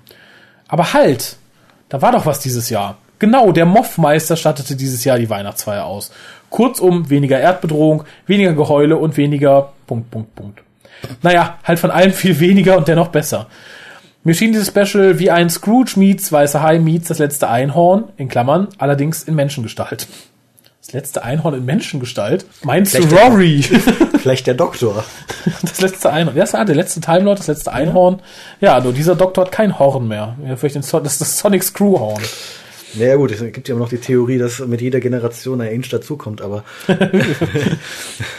Aber 0.70 0.92
halt! 0.92 1.36
Da 1.88 2.00
war 2.00 2.12
doch 2.12 2.24
was 2.24 2.38
dieses 2.38 2.70
Jahr. 2.70 2.96
Genau, 3.18 3.52
der 3.52 3.66
Moffmeister 3.66 4.36
stattete 4.36 4.76
dieses 4.76 5.04
Jahr 5.04 5.18
die 5.18 5.28
Weihnachtsfeier 5.28 5.84
aus. 5.84 6.10
Kurzum, 6.48 7.10
weniger 7.10 7.38
Erdbedrohung, 7.38 8.04
weniger 8.26 8.54
Geheule 8.54 8.96
und 8.96 9.16
weniger 9.16 9.72
Punkt, 9.86 10.10
Punkt, 10.10 10.34
Punkt. 10.34 10.62
Naja, 11.22 11.58
halt 11.64 11.78
von 11.78 11.90
allem 11.90 12.12
viel 12.12 12.40
weniger 12.40 12.76
und 12.76 12.88
dennoch 12.88 13.08
besser. 13.08 13.48
Mir 14.22 14.34
schien 14.34 14.52
dieses 14.52 14.68
Special 14.68 15.18
wie 15.18 15.30
ein 15.30 15.50
Scrooge 15.50 15.94
meets 15.96 16.30
Weiße 16.30 16.62
Hai 16.62 16.78
meets 16.78 17.08
das 17.08 17.18
letzte 17.18 17.48
Einhorn, 17.48 18.04
in 18.16 18.28
Klammern, 18.28 18.68
allerdings 18.78 19.24
in 19.24 19.34
Menschengestalt. 19.34 20.06
Das 20.90 20.94
letzte 21.02 21.22
Einhorn 21.22 21.54
in 21.54 21.64
Menschengestalt? 21.64 22.44
Meinst 22.64 22.94
du 22.94 23.02
Vielleicht 23.02 23.12
der- 23.16 23.28
Rory? 23.28 23.62
Vielleicht 24.18 24.46
der 24.48 24.54
Doktor. 24.54 25.04
Das 25.62 25.80
letzte 25.80 26.10
Einhorn. 26.10 26.36
Ja, 26.36 26.64
der 26.64 26.74
letzte 26.74 27.00
Time 27.00 27.20
Lord, 27.20 27.38
das 27.38 27.46
letzte 27.46 27.72
Einhorn. 27.72 28.20
Ja, 28.60 28.80
nur 28.80 28.92
dieser 28.92 29.14
Doktor 29.14 29.44
hat 29.44 29.52
kein 29.52 29.78
Horn 29.78 30.08
mehr. 30.08 30.36
Ja, 30.46 30.56
vielleicht 30.56 30.74
den 30.74 30.82
das 30.82 31.12
ist 31.12 31.20
das 31.20 31.38
Sonic 31.38 31.62
Screwhorn. 31.62 32.20
Naja 32.94 33.14
gut, 33.14 33.30
es 33.30 33.40
gibt 33.52 33.68
ja 33.68 33.74
immer 33.74 33.84
noch 33.84 33.88
die 33.90 33.98
Theorie, 33.98 34.36
dass 34.38 34.58
mit 34.58 34.80
jeder 34.80 34.98
Generation 34.98 35.60
ein 35.60 35.70
Inch 35.70 35.88
dazukommt, 35.90 36.42
aber 36.42 36.64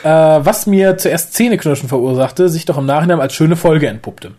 Äh, 0.03 0.09
was 0.09 0.65
mir 0.67 0.97
zuerst 0.97 1.33
Zähneknirschen 1.33 1.87
verursachte, 1.89 2.49
sich 2.49 2.65
doch 2.65 2.77
im 2.77 2.85
Nachhinein 2.85 3.21
als 3.21 3.33
schöne 3.33 3.55
Folge 3.55 3.87
entpuppte. 3.87 4.31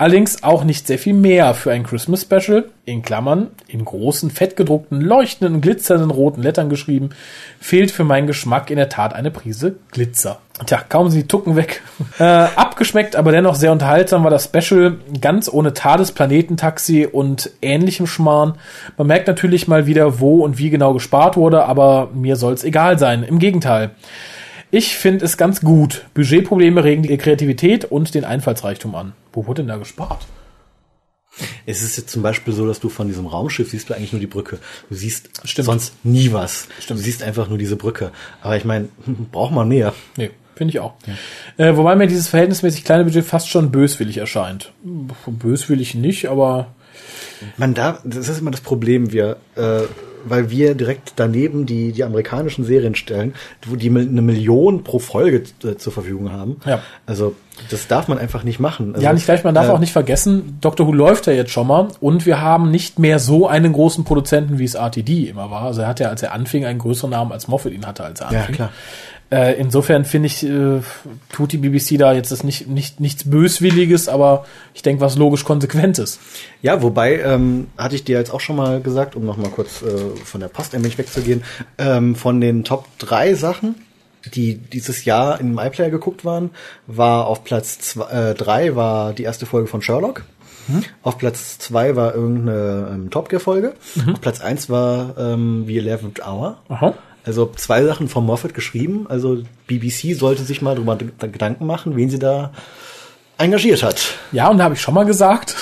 Allerdings 0.00 0.44
auch 0.44 0.62
nicht 0.62 0.86
sehr 0.86 0.96
viel 0.96 1.12
mehr 1.12 1.54
für 1.54 1.72
ein 1.72 1.82
Christmas 1.82 2.22
Special, 2.22 2.70
in 2.84 3.02
Klammern, 3.02 3.48
in 3.66 3.84
großen, 3.84 4.30
fettgedruckten, 4.30 5.00
leuchtenden, 5.00 5.60
glitzernden 5.60 6.12
roten 6.12 6.40
Lettern 6.40 6.68
geschrieben, 6.68 7.10
fehlt 7.58 7.90
für 7.90 8.04
meinen 8.04 8.28
Geschmack 8.28 8.70
in 8.70 8.76
der 8.76 8.88
Tat 8.88 9.12
eine 9.12 9.32
Prise 9.32 9.74
Glitzer. 9.90 10.38
Tja, 10.66 10.82
kaum 10.88 11.08
sind 11.10 11.22
die 11.22 11.28
Tucken 11.28 11.56
weg. 11.56 11.82
Äh, 12.20 12.24
abgeschmeckt, 12.24 13.14
aber 13.14 13.30
dennoch 13.30 13.54
sehr 13.54 13.70
unterhaltsam 13.70 14.24
war 14.24 14.30
das 14.30 14.50
Special, 14.52 14.96
ganz 15.20 15.48
ohne 15.52 15.72
Tades 15.72 16.10
Planetentaxi 16.10 17.06
und 17.06 17.50
ähnlichem 17.62 18.08
Schmarrn. 18.08 18.54
Man 18.96 19.06
merkt 19.06 19.28
natürlich 19.28 19.68
mal 19.68 19.86
wieder, 19.86 20.18
wo 20.18 20.42
und 20.44 20.58
wie 20.58 20.70
genau 20.70 20.94
gespart 20.94 21.36
wurde, 21.36 21.64
aber 21.64 22.10
mir 22.12 22.34
soll's 22.34 22.64
egal 22.64 22.98
sein. 22.98 23.22
Im 23.22 23.38
Gegenteil. 23.38 23.92
Ich 24.70 24.96
finde 24.96 25.24
es 25.24 25.36
ganz 25.36 25.60
gut. 25.60 26.06
Budgetprobleme 26.14 26.84
regen 26.84 27.02
die 27.02 27.16
Kreativität 27.16 27.84
und 27.86 28.14
den 28.14 28.24
Einfallsreichtum 28.24 28.94
an. 28.94 29.12
Wo 29.32 29.46
wurde 29.46 29.62
denn 29.62 29.68
da 29.68 29.76
gespart? 29.76 30.26
es 31.66 31.82
ist 31.82 31.96
jetzt 31.96 32.10
zum 32.10 32.22
Beispiel 32.22 32.52
so, 32.52 32.66
dass 32.66 32.80
du 32.80 32.88
von 32.88 33.06
diesem 33.06 33.26
Raumschiff 33.26 33.70
siehst 33.70 33.88
du 33.88 33.94
eigentlich 33.94 34.12
nur 34.12 34.20
die 34.20 34.26
Brücke. 34.26 34.58
Du 34.88 34.94
siehst 34.94 35.30
Stimmt. 35.44 35.66
sonst 35.66 36.04
nie 36.04 36.32
was. 36.32 36.68
Stimmt. 36.80 37.00
Du 37.00 37.04
siehst 37.04 37.22
einfach 37.22 37.48
nur 37.48 37.58
diese 37.58 37.76
Brücke. 37.76 38.10
Aber 38.40 38.56
ich 38.56 38.64
meine, 38.64 38.88
braucht 39.32 39.52
man 39.52 39.68
mehr. 39.68 39.94
Nee, 40.16 40.30
finde 40.56 40.72
ich 40.72 40.80
auch. 40.80 40.94
Äh, 41.56 41.76
wobei 41.76 41.94
mir 41.96 42.06
dieses 42.06 42.28
verhältnismäßig 42.28 42.84
kleine 42.84 43.04
Budget 43.04 43.24
fast 43.24 43.48
schon 43.48 43.70
böswillig 43.70 44.18
erscheint. 44.18 44.72
Böswillig 45.26 45.94
nicht, 45.94 46.28
aber 46.28 46.74
Man 47.56 47.74
darf, 47.74 48.00
das 48.04 48.28
ist 48.28 48.40
immer 48.40 48.50
das 48.50 48.60
Problem, 48.60 49.12
wir, 49.12 49.36
äh, 49.54 49.82
weil 50.24 50.50
wir 50.50 50.74
direkt 50.74 51.14
daneben 51.16 51.66
die, 51.66 51.92
die 51.92 52.04
amerikanischen 52.04 52.64
Serien 52.64 52.94
stellen, 52.94 53.34
wo 53.66 53.76
die 53.76 53.88
eine 53.90 54.22
Million 54.22 54.84
pro 54.84 54.98
Folge 54.98 55.44
äh, 55.64 55.76
zur 55.76 55.92
Verfügung 55.92 56.32
haben. 56.32 56.56
Ja. 56.66 56.80
Also, 57.06 57.34
das 57.70 57.88
darf 57.88 58.06
man 58.08 58.18
einfach 58.18 58.44
nicht 58.44 58.60
machen. 58.60 58.94
Also, 58.94 59.04
ja, 59.04 59.12
nicht 59.12 59.24
gleich, 59.24 59.42
man 59.44 59.54
darf 59.54 59.68
äh, 59.68 59.70
auch 59.70 59.78
nicht 59.80 59.92
vergessen, 59.92 60.58
Doctor 60.60 60.86
Who 60.86 60.92
läuft 60.92 61.26
ja 61.26 61.32
jetzt 61.32 61.50
schon 61.50 61.66
mal 61.66 61.88
und 62.00 62.24
wir 62.26 62.40
haben 62.40 62.70
nicht 62.70 62.98
mehr 62.98 63.18
so 63.18 63.48
einen 63.48 63.72
großen 63.72 64.04
Produzenten, 64.04 64.58
wie 64.58 64.64
es 64.64 64.74
RTD 64.74 65.28
immer 65.28 65.50
war. 65.50 65.62
Also 65.62 65.82
er 65.82 65.88
hat 65.88 66.00
ja, 66.00 66.08
als 66.08 66.22
er 66.22 66.32
anfing, 66.32 66.64
einen 66.64 66.78
größeren 66.78 67.10
Namen 67.10 67.32
als 67.32 67.48
Moffat 67.48 67.72
ihn 67.72 67.86
hatte, 67.86 68.04
als 68.04 68.20
er 68.20 68.32
Ja, 68.32 68.38
anfing. 68.40 68.54
klar. 68.54 68.70
Äh, 69.30 69.60
insofern 69.60 70.06
finde 70.06 70.26
ich, 70.26 70.42
äh, 70.42 70.80
tut 71.30 71.52
die 71.52 71.58
BBC 71.58 71.98
da 71.98 72.14
jetzt 72.14 72.32
das 72.32 72.44
nicht, 72.44 72.66
nicht, 72.66 72.98
nichts 72.98 73.28
Böswilliges, 73.28 74.08
aber 74.08 74.46
ich 74.74 74.80
denke, 74.80 75.02
was 75.02 75.16
logisch 75.16 75.44
Konsequentes. 75.44 76.18
Ja, 76.62 76.82
wobei, 76.82 77.20
ähm, 77.20 77.66
hatte 77.76 77.94
ich 77.94 78.04
dir 78.04 78.16
jetzt 78.18 78.32
auch 78.32 78.40
schon 78.40 78.56
mal 78.56 78.80
gesagt, 78.80 79.16
um 79.16 79.26
noch 79.26 79.36
mal 79.36 79.50
kurz 79.50 79.82
äh, 79.82 80.16
von 80.24 80.40
der 80.40 80.48
Post 80.48 80.74
ein 80.74 80.82
wenig 80.82 80.96
wegzugehen, 80.96 81.44
ähm, 81.76 82.16
von 82.16 82.40
den 82.40 82.64
Top 82.64 82.86
drei 82.98 83.34
Sachen, 83.34 83.74
die 84.32 84.56
dieses 84.56 85.04
Jahr 85.04 85.40
im 85.40 85.58
iPlayer 85.58 85.90
geguckt 85.90 86.24
waren, 86.24 86.50
war 86.86 87.26
auf 87.26 87.44
Platz 87.44 87.78
zwei, 87.80 88.30
äh, 88.30 88.34
drei 88.34 88.76
war 88.76 89.12
die 89.12 89.24
erste 89.24 89.44
Folge 89.44 89.68
von 89.68 89.82
Sherlock. 89.82 90.24
Auf 91.02 91.18
Platz 91.18 91.58
zwei 91.58 91.96
war 91.96 92.14
irgendeine 92.14 92.90
ähm, 92.92 93.10
Top 93.10 93.28
Gear 93.28 93.40
Folge. 93.40 93.74
Auf 94.12 94.20
Platz 94.20 94.40
eins 94.40 94.68
war 94.68 95.16
ähm, 95.18 95.64
The 95.66 95.78
Eleventh 95.78 96.20
Hour. 96.26 96.58
Aha. 96.68 96.94
Also 97.28 97.52
zwei 97.54 97.84
Sachen 97.84 98.08
von 98.08 98.24
Moffat 98.24 98.54
geschrieben. 98.54 99.04
Also 99.06 99.42
BBC 99.66 100.16
sollte 100.16 100.44
sich 100.44 100.62
mal 100.62 100.74
drüber 100.74 100.96
Gedanken 100.96 101.66
machen, 101.66 101.94
wen 101.94 102.08
sie 102.08 102.18
da 102.18 102.52
engagiert 103.36 103.82
hat. 103.82 104.00
Ja, 104.32 104.48
und 104.48 104.56
da 104.56 104.64
habe 104.64 104.74
ich 104.74 104.80
schon 104.80 104.94
mal 104.94 105.04
gesagt. 105.04 105.54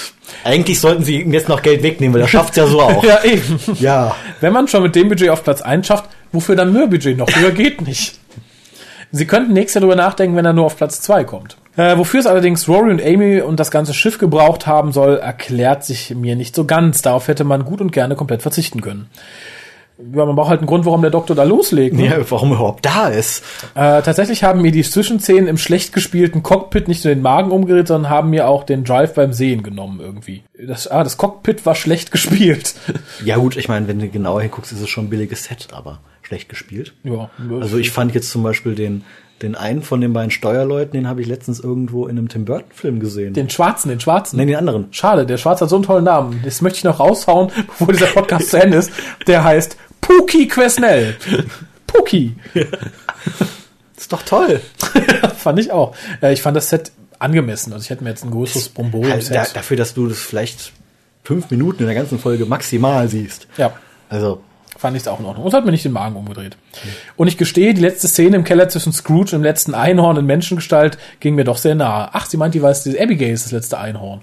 Eigentlich 0.44 0.78
sollten 0.78 1.02
sie 1.02 1.22
ihm 1.22 1.32
jetzt 1.32 1.48
noch 1.48 1.62
Geld 1.62 1.82
wegnehmen, 1.82 2.14
weil 2.14 2.20
er 2.20 2.28
schafft's 2.28 2.56
ja 2.56 2.68
so 2.68 2.80
auch. 2.80 3.02
Ja, 3.04 3.24
eben. 3.24 3.58
Ja. 3.80 4.14
Wenn 4.40 4.52
man 4.52 4.68
schon 4.68 4.84
mit 4.84 4.94
dem 4.94 5.08
Budget 5.08 5.28
auf 5.28 5.42
Platz 5.42 5.60
1 5.60 5.88
schafft, 5.88 6.08
wofür 6.30 6.54
dann 6.54 6.72
mehr 6.72 6.86
Budget 6.86 7.18
noch? 7.18 7.28
Höher 7.34 7.50
geht 7.50 7.80
nicht. 7.80 8.16
Sie 9.10 9.26
könnten 9.26 9.52
nächstes 9.52 9.74
Jahr 9.74 9.80
darüber 9.80 9.96
nachdenken, 9.96 10.36
wenn 10.36 10.44
er 10.44 10.52
nur 10.52 10.66
auf 10.66 10.76
Platz 10.76 11.00
2 11.00 11.24
kommt. 11.24 11.56
Äh, 11.76 11.98
wofür 11.98 12.20
es 12.20 12.26
allerdings 12.26 12.68
Rory 12.68 12.92
und 12.92 13.02
Amy 13.02 13.40
und 13.40 13.58
das 13.58 13.72
ganze 13.72 13.92
Schiff 13.92 14.18
gebraucht 14.18 14.68
haben 14.68 14.92
soll, 14.92 15.16
erklärt 15.16 15.84
sich 15.84 16.14
mir 16.14 16.36
nicht 16.36 16.54
so 16.54 16.64
ganz. 16.64 17.02
Darauf 17.02 17.26
hätte 17.26 17.42
man 17.42 17.64
gut 17.64 17.80
und 17.80 17.90
gerne 17.90 18.14
komplett 18.14 18.42
verzichten 18.42 18.82
können. 18.82 19.10
Ja, 19.98 20.26
man 20.26 20.36
braucht 20.36 20.50
halt 20.50 20.60
einen 20.60 20.66
Grund, 20.66 20.84
warum 20.84 21.00
der 21.00 21.10
Doktor 21.10 21.34
da 21.34 21.42
loslegt. 21.44 21.96
Ne? 21.96 22.06
ja, 22.06 22.30
warum 22.30 22.50
er 22.50 22.56
überhaupt 22.56 22.84
da 22.84 23.08
ist. 23.08 23.42
Äh, 23.74 24.02
tatsächlich 24.02 24.44
haben 24.44 24.60
mir 24.60 24.70
die 24.72 24.82
Zwischenszenen 24.82 25.46
im 25.46 25.56
schlecht 25.56 25.92
gespielten 25.94 26.42
Cockpit 26.42 26.86
nicht 26.86 27.04
nur 27.04 27.14
den 27.14 27.22
Magen 27.22 27.50
umgerührt, 27.50 27.88
sondern 27.88 28.10
haben 28.10 28.30
mir 28.30 28.46
auch 28.48 28.64
den 28.64 28.84
Drive 28.84 29.14
beim 29.14 29.32
Sehen 29.32 29.62
genommen 29.62 30.00
irgendwie. 30.00 30.42
Das, 30.66 30.86
ah, 30.86 31.02
das 31.02 31.16
Cockpit 31.16 31.64
war 31.64 31.74
schlecht 31.74 32.12
gespielt. 32.12 32.74
Ja 33.24 33.36
gut, 33.36 33.56
ich 33.56 33.68
meine, 33.68 33.88
wenn 33.88 33.98
du 33.98 34.08
genauer 34.08 34.42
hinguckst, 34.42 34.72
ist 34.72 34.80
es 34.80 34.88
schon 34.88 35.06
ein 35.06 35.10
billiges 35.10 35.44
Set, 35.44 35.68
aber 35.72 36.00
schlecht 36.22 36.48
gespielt. 36.48 36.92
ja, 37.04 37.30
Also 37.60 37.78
ich 37.78 37.90
fand 37.90 38.14
jetzt 38.14 38.30
zum 38.30 38.42
Beispiel 38.42 38.74
den, 38.74 39.04
den 39.42 39.54
einen 39.54 39.82
von 39.82 40.00
den 40.00 40.12
beiden 40.12 40.30
Steuerleuten, 40.30 40.92
den 40.92 41.08
habe 41.08 41.20
ich 41.22 41.26
letztens 41.28 41.60
irgendwo 41.60 42.06
in 42.06 42.18
einem 42.18 42.28
Tim 42.28 42.44
Burton 42.44 42.70
Film 42.70 43.00
gesehen. 43.00 43.32
den 43.34 43.48
Schwarzen, 43.50 43.88
den 43.88 44.00
Schwarzen. 44.00 44.36
Nein, 44.36 44.48
den 44.48 44.56
anderen. 44.56 44.88
Schade, 44.90 45.24
der 45.26 45.36
Schwarze 45.38 45.64
hat 45.64 45.70
so 45.70 45.76
einen 45.76 45.84
tollen 45.84 46.04
Namen. 46.04 46.40
Das 46.44 46.60
möchte 46.62 46.78
ich 46.78 46.84
noch 46.84 47.00
raushauen, 47.00 47.50
bevor 47.66 47.92
dieser 47.92 48.06
Podcast 48.06 48.50
zu 48.50 48.60
Ende 48.60 48.78
ist. 48.78 48.90
Der 49.26 49.44
heißt 49.44 49.76
Pookie 50.06 50.48
Quesnell. 50.48 51.16
Pookie. 51.86 52.34
Ist 53.96 54.12
doch 54.12 54.22
toll. 54.22 54.60
fand 55.36 55.58
ich 55.58 55.72
auch. 55.72 55.94
Äh, 56.22 56.32
ich 56.32 56.42
fand 56.42 56.56
das 56.56 56.68
Set 56.70 56.92
angemessen. 57.18 57.72
Also 57.72 57.84
ich 57.84 57.90
hätte 57.90 58.04
mir 58.04 58.10
jetzt 58.10 58.24
ein 58.24 58.30
größeres 58.30 58.68
Halt, 59.10 59.30
da, 59.30 59.44
dafür, 59.54 59.76
dass 59.76 59.94
du 59.94 60.06
das 60.08 60.18
vielleicht 60.18 60.72
fünf 61.24 61.50
Minuten 61.50 61.80
in 61.80 61.86
der 61.86 61.94
ganzen 61.94 62.18
Folge 62.18 62.46
maximal 62.46 63.08
siehst. 63.08 63.48
Ja, 63.56 63.72
Also, 64.08 64.42
fand 64.76 64.96
ich 64.96 65.02
es 65.02 65.08
auch 65.08 65.18
in 65.18 65.26
Ordnung. 65.26 65.44
Und 65.46 65.54
hat 65.54 65.64
mir 65.64 65.72
nicht 65.72 65.84
den 65.84 65.92
Magen 65.92 66.14
umgedreht. 66.14 66.56
Und 67.16 67.28
ich 67.28 67.36
gestehe, 67.36 67.74
die 67.74 67.80
letzte 67.80 68.06
Szene 68.06 68.36
im 68.36 68.44
Keller 68.44 68.68
zwischen 68.68 68.92
Scrooge 68.92 69.34
und 69.34 69.40
dem 69.40 69.42
letzten 69.42 69.74
Einhorn 69.74 70.18
in 70.18 70.26
Menschengestalt 70.26 70.98
ging 71.20 71.34
mir 71.34 71.44
doch 71.44 71.56
sehr 71.56 71.74
nahe. 71.74 72.10
Ach, 72.12 72.26
sie 72.26 72.36
meint, 72.36 72.54
die 72.54 72.62
weiß, 72.62 72.86
Abigail 73.00 73.32
ist 73.32 73.46
das 73.46 73.52
letzte 73.52 73.78
Einhorn. 73.78 74.20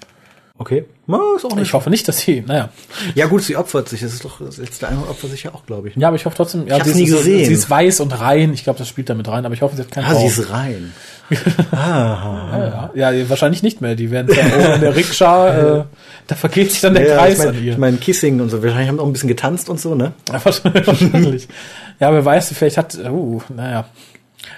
Okay. 0.60 0.86
Na, 1.08 1.20
ist 1.36 1.46
auch 1.46 1.56
nicht. 1.56 1.64
Ich 1.64 1.74
hoffe 1.74 1.90
nicht, 1.90 2.08
dass 2.08 2.20
sie, 2.20 2.42
naja. 2.42 2.70
Ja 3.16 3.26
gut, 3.26 3.42
sie 3.42 3.58
opfert 3.58 3.90
sich. 3.90 4.02
Das 4.02 4.14
ist 4.14 4.24
doch, 4.24 4.40
das 4.40 4.58
letzte 4.58 4.88
Einmal 4.88 5.10
opfert 5.10 5.32
sich 5.32 5.44
ja 5.44 5.54
auch, 5.54 5.66
glaube 5.66 5.90
ich. 5.90 5.96
Ja, 5.96 6.10
aber 6.10 6.16
ich 6.16 6.26
hoffe 6.26 6.38
trotzdem, 6.38 6.68
ja, 6.68 6.78
ich 6.78 6.84
sie, 6.84 6.94
nie 6.94 7.04
ist, 7.06 7.12
gesehen. 7.12 7.46
sie 7.46 7.54
ist 7.54 7.70
weiß 7.72 8.02
und 8.02 8.20
rein. 8.20 8.54
Ich 8.54 8.64
glaube, 8.64 8.78
das 8.78 8.88
spielt 8.88 9.10
damit 9.10 9.28
rein, 9.28 9.46
aber 9.46 9.56
ich 9.56 9.64
hoffe, 9.64 9.76
sie 9.76 9.82
hat 9.82 9.92
keinen 9.92 10.06
Ah, 10.06 10.14
sie 10.14 10.28
ist 10.28 10.52
rein. 10.52 10.94
ah. 11.72 12.92
ja, 12.94 13.12
ja, 13.12 13.30
wahrscheinlich 13.30 13.64
nicht 13.64 13.82
mehr. 13.82 13.96
Die 13.96 14.12
werden 14.12 14.32
ja 14.32 14.76
in 14.76 14.82
der 14.82 14.96
Rikscha, 14.96 15.78
äh, 15.80 15.86
da 16.28 16.36
vergeht 16.36 16.72
sich 16.72 16.82
dann 16.82 16.94
der 16.94 17.08
ja, 17.08 17.18
Kreis 17.18 17.34
ich 17.34 17.40
mein, 17.40 17.48
an 17.48 17.64
ihr. 17.64 17.72
Ich 17.72 17.78
meine, 17.80 17.98
Kissing 17.98 18.40
und 18.40 18.50
so. 18.50 18.62
Wahrscheinlich 18.62 18.90
haben 18.90 18.98
sie 18.98 19.02
auch 19.02 19.08
ein 19.08 19.14
bisschen 19.14 19.30
getanzt 19.30 19.70
und 19.70 19.80
so, 19.80 19.96
ne? 19.96 20.14
Ja, 20.32 20.46
wahrscheinlich. 20.46 21.48
ja, 22.00 22.14
wer 22.14 22.24
weiß, 22.24 22.54
vielleicht 22.54 22.78
hat, 22.78 22.96
uh, 22.96 23.42
naja. 23.50 23.86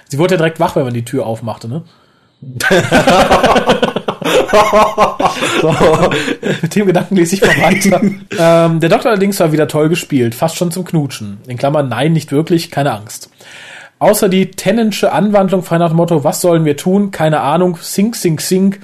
Sie 0.08 0.18
wurde 0.18 0.34
ja 0.34 0.38
direkt 0.38 0.60
wach, 0.60 0.76
wenn 0.76 0.84
man 0.84 0.92
die 0.92 1.06
Tür 1.06 1.24
aufmachte, 1.24 1.68
ne? 1.68 1.84
So, 5.60 5.74
mit 6.62 6.74
dem 6.74 6.86
Gedanken 6.86 7.16
lese 7.16 7.36
ich 7.36 7.40
mal 7.42 7.62
weiter. 7.62 8.00
ähm, 8.38 8.80
der 8.80 8.88
Doktor 8.88 9.10
allerdings 9.10 9.38
war 9.40 9.52
wieder 9.52 9.68
toll 9.68 9.88
gespielt, 9.88 10.34
fast 10.34 10.56
schon 10.56 10.70
zum 10.70 10.84
Knutschen. 10.84 11.38
In 11.46 11.56
Klammern, 11.56 11.88
nein, 11.88 12.12
nicht 12.12 12.32
wirklich, 12.32 12.70
keine 12.70 12.92
Angst. 12.92 13.30
Außer 13.98 14.28
die 14.28 14.50
Tennensche 14.50 15.12
Anwandlung 15.12 15.62
frei 15.62 15.78
nach 15.78 15.88
dem 15.88 15.96
Motto, 15.96 16.22
was 16.22 16.40
sollen 16.40 16.64
wir 16.64 16.76
tun? 16.76 17.10
Keine 17.10 17.40
Ahnung, 17.40 17.78
sink, 17.80 18.16
sink, 18.16 18.40
sink. 18.40 18.80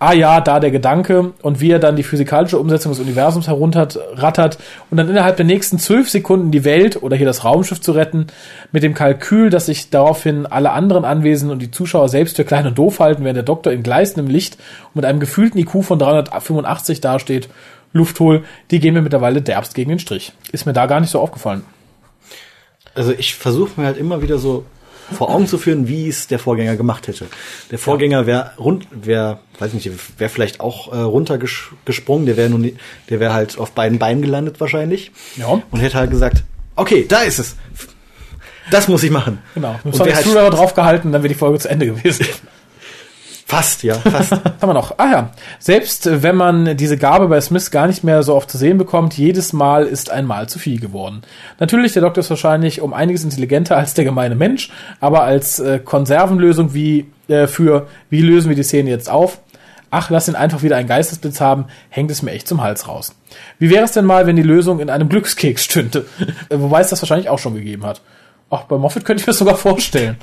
Ah 0.00 0.14
ja, 0.14 0.40
da 0.40 0.58
der 0.58 0.70
Gedanke 0.72 1.34
und 1.42 1.60
wie 1.60 1.70
er 1.70 1.78
dann 1.78 1.94
die 1.94 2.02
physikalische 2.02 2.58
Umsetzung 2.58 2.90
des 2.90 3.00
Universums 3.00 3.46
herunterrattert 3.46 4.58
und 4.90 4.96
dann 4.96 5.08
innerhalb 5.08 5.36
der 5.36 5.46
nächsten 5.46 5.78
zwölf 5.78 6.10
Sekunden 6.10 6.50
die 6.50 6.64
Welt 6.64 7.02
oder 7.02 7.16
hier 7.16 7.26
das 7.26 7.44
Raumschiff 7.44 7.80
zu 7.80 7.92
retten, 7.92 8.26
mit 8.72 8.82
dem 8.82 8.94
Kalkül, 8.94 9.50
dass 9.50 9.66
sich 9.66 9.90
daraufhin 9.90 10.46
alle 10.46 10.72
anderen 10.72 11.04
Anwesenden 11.04 11.52
und 11.52 11.60
die 11.60 11.70
Zuschauer 11.70 12.08
selbst 12.08 12.36
für 12.36 12.44
klein 12.44 12.66
und 12.66 12.78
doof 12.78 12.98
halten, 12.98 13.22
während 13.22 13.36
der 13.36 13.44
Doktor 13.44 13.72
in 13.72 13.82
gleißendem 13.82 14.26
Licht 14.26 14.56
und 14.88 14.96
mit 14.96 15.04
einem 15.04 15.20
gefühlten 15.20 15.60
IQ 15.60 15.84
von 15.84 15.98
385 15.98 17.00
dasteht, 17.00 17.48
Lufthohl, 17.92 18.42
die 18.70 18.80
gehen 18.80 18.94
mir 18.94 19.02
mittlerweile 19.02 19.42
derbst 19.42 19.74
gegen 19.74 19.90
den 19.90 19.98
Strich. 19.98 20.32
Ist 20.50 20.64
mir 20.64 20.72
da 20.72 20.86
gar 20.86 21.00
nicht 21.00 21.10
so 21.10 21.20
aufgefallen 21.20 21.62
also 22.94 23.12
ich 23.12 23.34
versuche 23.34 23.80
mir 23.80 23.86
halt 23.86 23.96
immer 23.96 24.22
wieder 24.22 24.38
so 24.38 24.64
vor 25.12 25.30
Augen 25.30 25.46
zu 25.46 25.58
führen, 25.58 25.88
wie 25.88 26.08
es 26.08 26.26
der 26.26 26.38
Vorgänger 26.38 26.76
gemacht 26.76 27.08
hätte. 27.08 27.26
Der 27.70 27.78
Vorgänger 27.78 28.26
wäre 28.26 28.52
rund, 28.58 28.86
wäre, 28.90 29.40
weiß 29.58 29.72
nicht, 29.72 29.90
wäre 30.18 30.30
vielleicht 30.30 30.60
auch 30.60 30.92
äh, 30.92 30.96
runtergesprungen, 30.96 32.26
der 32.26 32.36
wäre 32.36 32.50
nur, 32.50 32.70
der 33.08 33.20
wäre 33.20 33.32
halt 33.32 33.58
auf 33.58 33.72
beiden 33.72 33.98
Beinen 33.98 34.22
gelandet 34.22 34.60
wahrscheinlich. 34.60 35.12
Ja. 35.36 35.62
Und 35.70 35.80
hätte 35.80 35.98
halt 35.98 36.10
gesagt, 36.10 36.44
okay, 36.76 37.06
da 37.08 37.22
ist 37.22 37.38
es. 37.38 37.56
Das 38.70 38.86
muss 38.86 39.02
ich 39.02 39.10
machen. 39.10 39.38
Genau. 39.54 39.78
Und 39.82 39.98
wäre 39.98 40.42
halt 40.42 40.52
drauf 40.52 40.74
gehalten, 40.74 41.12
dann 41.12 41.22
wäre 41.22 41.32
die 41.32 41.38
Folge 41.38 41.58
zu 41.58 41.68
Ende 41.68 41.86
gewesen. 41.86 42.26
Fast, 43.50 43.82
ja, 43.82 43.94
fast. 43.94 44.30
Haben 44.44 44.68
wir 44.68 44.74
noch. 44.74 44.94
Ah 44.98 45.10
ja, 45.10 45.30
selbst 45.58 46.06
äh, 46.06 46.22
wenn 46.22 46.36
man 46.36 46.76
diese 46.76 46.96
Gabe 46.96 47.26
bei 47.26 47.40
Smith 47.40 47.72
gar 47.72 47.88
nicht 47.88 48.04
mehr 48.04 48.22
so 48.22 48.36
oft 48.36 48.48
zu 48.48 48.56
sehen 48.56 48.78
bekommt, 48.78 49.18
jedes 49.18 49.52
Mal 49.52 49.86
ist 49.86 50.08
ein 50.08 50.24
Mal 50.24 50.48
zu 50.48 50.60
viel 50.60 50.78
geworden. 50.78 51.22
Natürlich, 51.58 51.92
der 51.92 52.02
Doktor 52.02 52.20
ist 52.20 52.30
wahrscheinlich 52.30 52.80
um 52.80 52.94
einiges 52.94 53.24
intelligenter 53.24 53.76
als 53.76 53.94
der 53.94 54.04
gemeine 54.04 54.36
Mensch, 54.36 54.70
aber 55.00 55.24
als 55.24 55.58
äh, 55.58 55.80
Konservenlösung 55.80 56.74
wie 56.74 57.10
äh, 57.26 57.48
für, 57.48 57.88
wie 58.08 58.20
lösen 58.20 58.50
wir 58.50 58.56
die 58.56 58.62
Szene 58.62 58.88
jetzt 58.88 59.10
auf? 59.10 59.40
Ach, 59.90 60.10
lass 60.10 60.28
ihn 60.28 60.36
einfach 60.36 60.62
wieder 60.62 60.76
einen 60.76 60.86
Geistesblitz 60.86 61.40
haben, 61.40 61.64
hängt 61.88 62.12
es 62.12 62.22
mir 62.22 62.30
echt 62.30 62.46
zum 62.46 62.62
Hals 62.62 62.86
raus. 62.86 63.16
Wie 63.58 63.68
wäre 63.68 63.82
es 63.82 63.90
denn 63.90 64.04
mal, 64.04 64.28
wenn 64.28 64.36
die 64.36 64.42
Lösung 64.42 64.78
in 64.78 64.90
einem 64.90 65.08
Glückskeks 65.08 65.64
stünde? 65.64 66.06
Wobei 66.50 66.82
es 66.82 66.90
das 66.90 67.02
wahrscheinlich 67.02 67.28
auch 67.28 67.40
schon 67.40 67.56
gegeben 67.56 67.84
hat. 67.84 68.00
Ach, 68.52 68.64
bei 68.64 68.76
Moffat 68.76 69.04
könnte 69.04 69.20
ich 69.20 69.26
mir 69.26 69.30
das 69.30 69.38
sogar 69.38 69.56
vorstellen. 69.56 70.16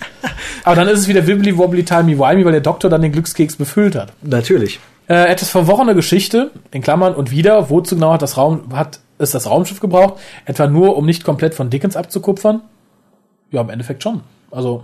Aber 0.65 0.75
dann 0.75 0.89
ist 0.89 0.99
es 0.99 1.07
wieder 1.07 1.25
wibbly 1.25 1.57
wobbly 1.57 1.85
timey 1.85 2.19
wimey, 2.19 2.43
weil 2.43 2.51
der 2.51 2.61
Doktor 2.61 2.89
dann 2.89 3.01
den 3.01 3.13
Glückskeks 3.13 3.55
befüllt 3.55 3.95
hat. 3.95 4.11
Natürlich. 4.21 4.79
Äh, 5.07 5.31
etwas 5.31 5.49
verworrene 5.49 5.95
Geschichte, 5.95 6.51
in 6.71 6.81
Klammern 6.81 7.15
und 7.15 7.31
wieder, 7.31 7.69
wozu 7.69 7.95
genau 7.95 8.11
hat 8.11 8.21
das 8.21 8.35
Raum, 8.35 8.75
hat 8.75 8.99
es 9.17 9.31
das 9.31 9.49
Raumschiff 9.49 9.79
gebraucht? 9.79 10.15
Etwa 10.43 10.67
nur, 10.67 10.97
um 10.97 11.05
nicht 11.05 11.23
komplett 11.23 11.55
von 11.55 11.69
Dickens 11.69 11.95
abzukupfern? 11.95 12.61
Ja, 13.51 13.61
im 13.61 13.69
Endeffekt 13.69 14.03
schon. 14.03 14.21
Also, 14.51 14.83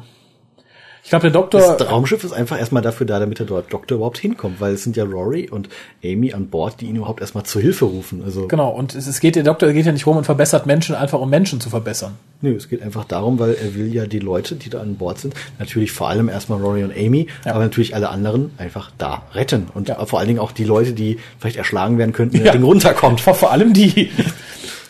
ich 1.03 1.09
glaube, 1.09 1.23
der 1.23 1.31
Doktor. 1.31 1.75
Das 1.77 1.91
Raumschiff 1.91 2.23
ist 2.23 2.31
einfach 2.31 2.57
erstmal 2.57 2.81
dafür 2.81 3.05
da, 3.05 3.19
damit 3.19 3.37
der 3.37 3.45
Doktor 3.45 3.95
überhaupt 3.95 4.17
hinkommt, 4.17 4.61
weil 4.61 4.73
es 4.73 4.83
sind 4.83 4.95
ja 4.95 5.03
Rory 5.03 5.49
und 5.49 5.67
Amy 6.01 6.31
an 6.31 6.47
Bord, 6.47 6.79
die 6.79 6.85
ihn 6.85 6.95
überhaupt 6.95 7.19
erstmal 7.19 7.43
zur 7.43 7.61
Hilfe 7.61 7.83
rufen. 7.83 8.23
Also 8.23 8.47
genau, 8.47 8.69
und 8.69 8.95
es, 8.95 9.19
geht, 9.19 9.35
der 9.35 9.43
Doktor 9.43 9.73
geht 9.73 9.85
ja 9.85 9.91
nicht 9.91 10.07
rum 10.07 10.15
und 10.15 10.23
verbessert 10.23 10.65
Menschen 10.65 10.95
einfach, 10.95 11.19
um 11.19 11.29
Menschen 11.29 11.59
zu 11.59 11.69
verbessern. 11.69 12.13
Nö, 12.39 12.55
es 12.55 12.69
geht 12.69 12.81
einfach 12.81 13.03
darum, 13.03 13.37
weil 13.37 13.53
er 13.55 13.75
will 13.75 13.93
ja 13.93 14.05
die 14.05 14.19
Leute, 14.19 14.55
die 14.55 14.69
da 14.69 14.79
an 14.79 14.95
Bord 14.95 15.19
sind, 15.19 15.33
natürlich 15.59 15.91
vor 15.91 16.07
allem 16.07 16.29
erstmal 16.29 16.61
Rory 16.61 16.85
und 16.85 16.95
Amy, 16.95 17.27
ja. 17.43 17.51
aber 17.51 17.63
natürlich 17.63 17.95
alle 17.95 18.07
anderen 18.07 18.51
einfach 18.57 18.89
da 18.97 19.23
retten. 19.33 19.67
Und 19.73 19.89
ja. 19.89 20.05
vor 20.05 20.19
allen 20.19 20.29
Dingen 20.29 20.39
auch 20.39 20.53
die 20.53 20.63
Leute, 20.63 20.93
die 20.93 21.19
vielleicht 21.37 21.57
erschlagen 21.57 21.97
werden 21.97 22.13
könnten, 22.13 22.35
wenn 22.35 22.45
ja. 22.45 22.53
das 22.53 22.53
Ding 22.53 22.63
runterkommt. 22.63 23.19
Vor, 23.19 23.35
vor 23.35 23.51
allem 23.51 23.73
die. 23.73 24.09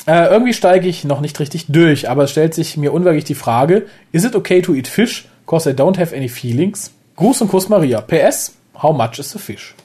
Äh, 0.06 0.28
irgendwie 0.28 0.54
steige 0.54 0.88
ich 0.88 1.06
noch 1.06 1.22
nicht 1.22 1.40
richtig 1.40 1.68
durch, 1.70 2.10
aber 2.10 2.26
es 2.26 2.32
stellt 2.32 2.54
sich 2.54 2.78
mir 2.78 2.94
unweigerlich 2.94 3.24
die 3.24 3.36
Frage, 3.36 3.88
is 4.12 4.26
it 4.26 4.36
okay 4.36 4.62
to 4.62 4.76
eat 4.76 4.88
fish? 4.88 5.28
Cause 5.46 5.70
I 5.70 5.74
don't 5.74 5.98
have 6.00 6.16
any 6.16 6.30
feelings. 6.30 6.92
Gruß 7.16 7.42
und 7.42 7.50
Kuss 7.50 7.70
Maria. 7.70 8.02
PS, 8.02 8.56
how 8.82 8.96
much 8.96 9.20
is 9.20 9.32
the 9.32 9.40
fish? 9.40 9.76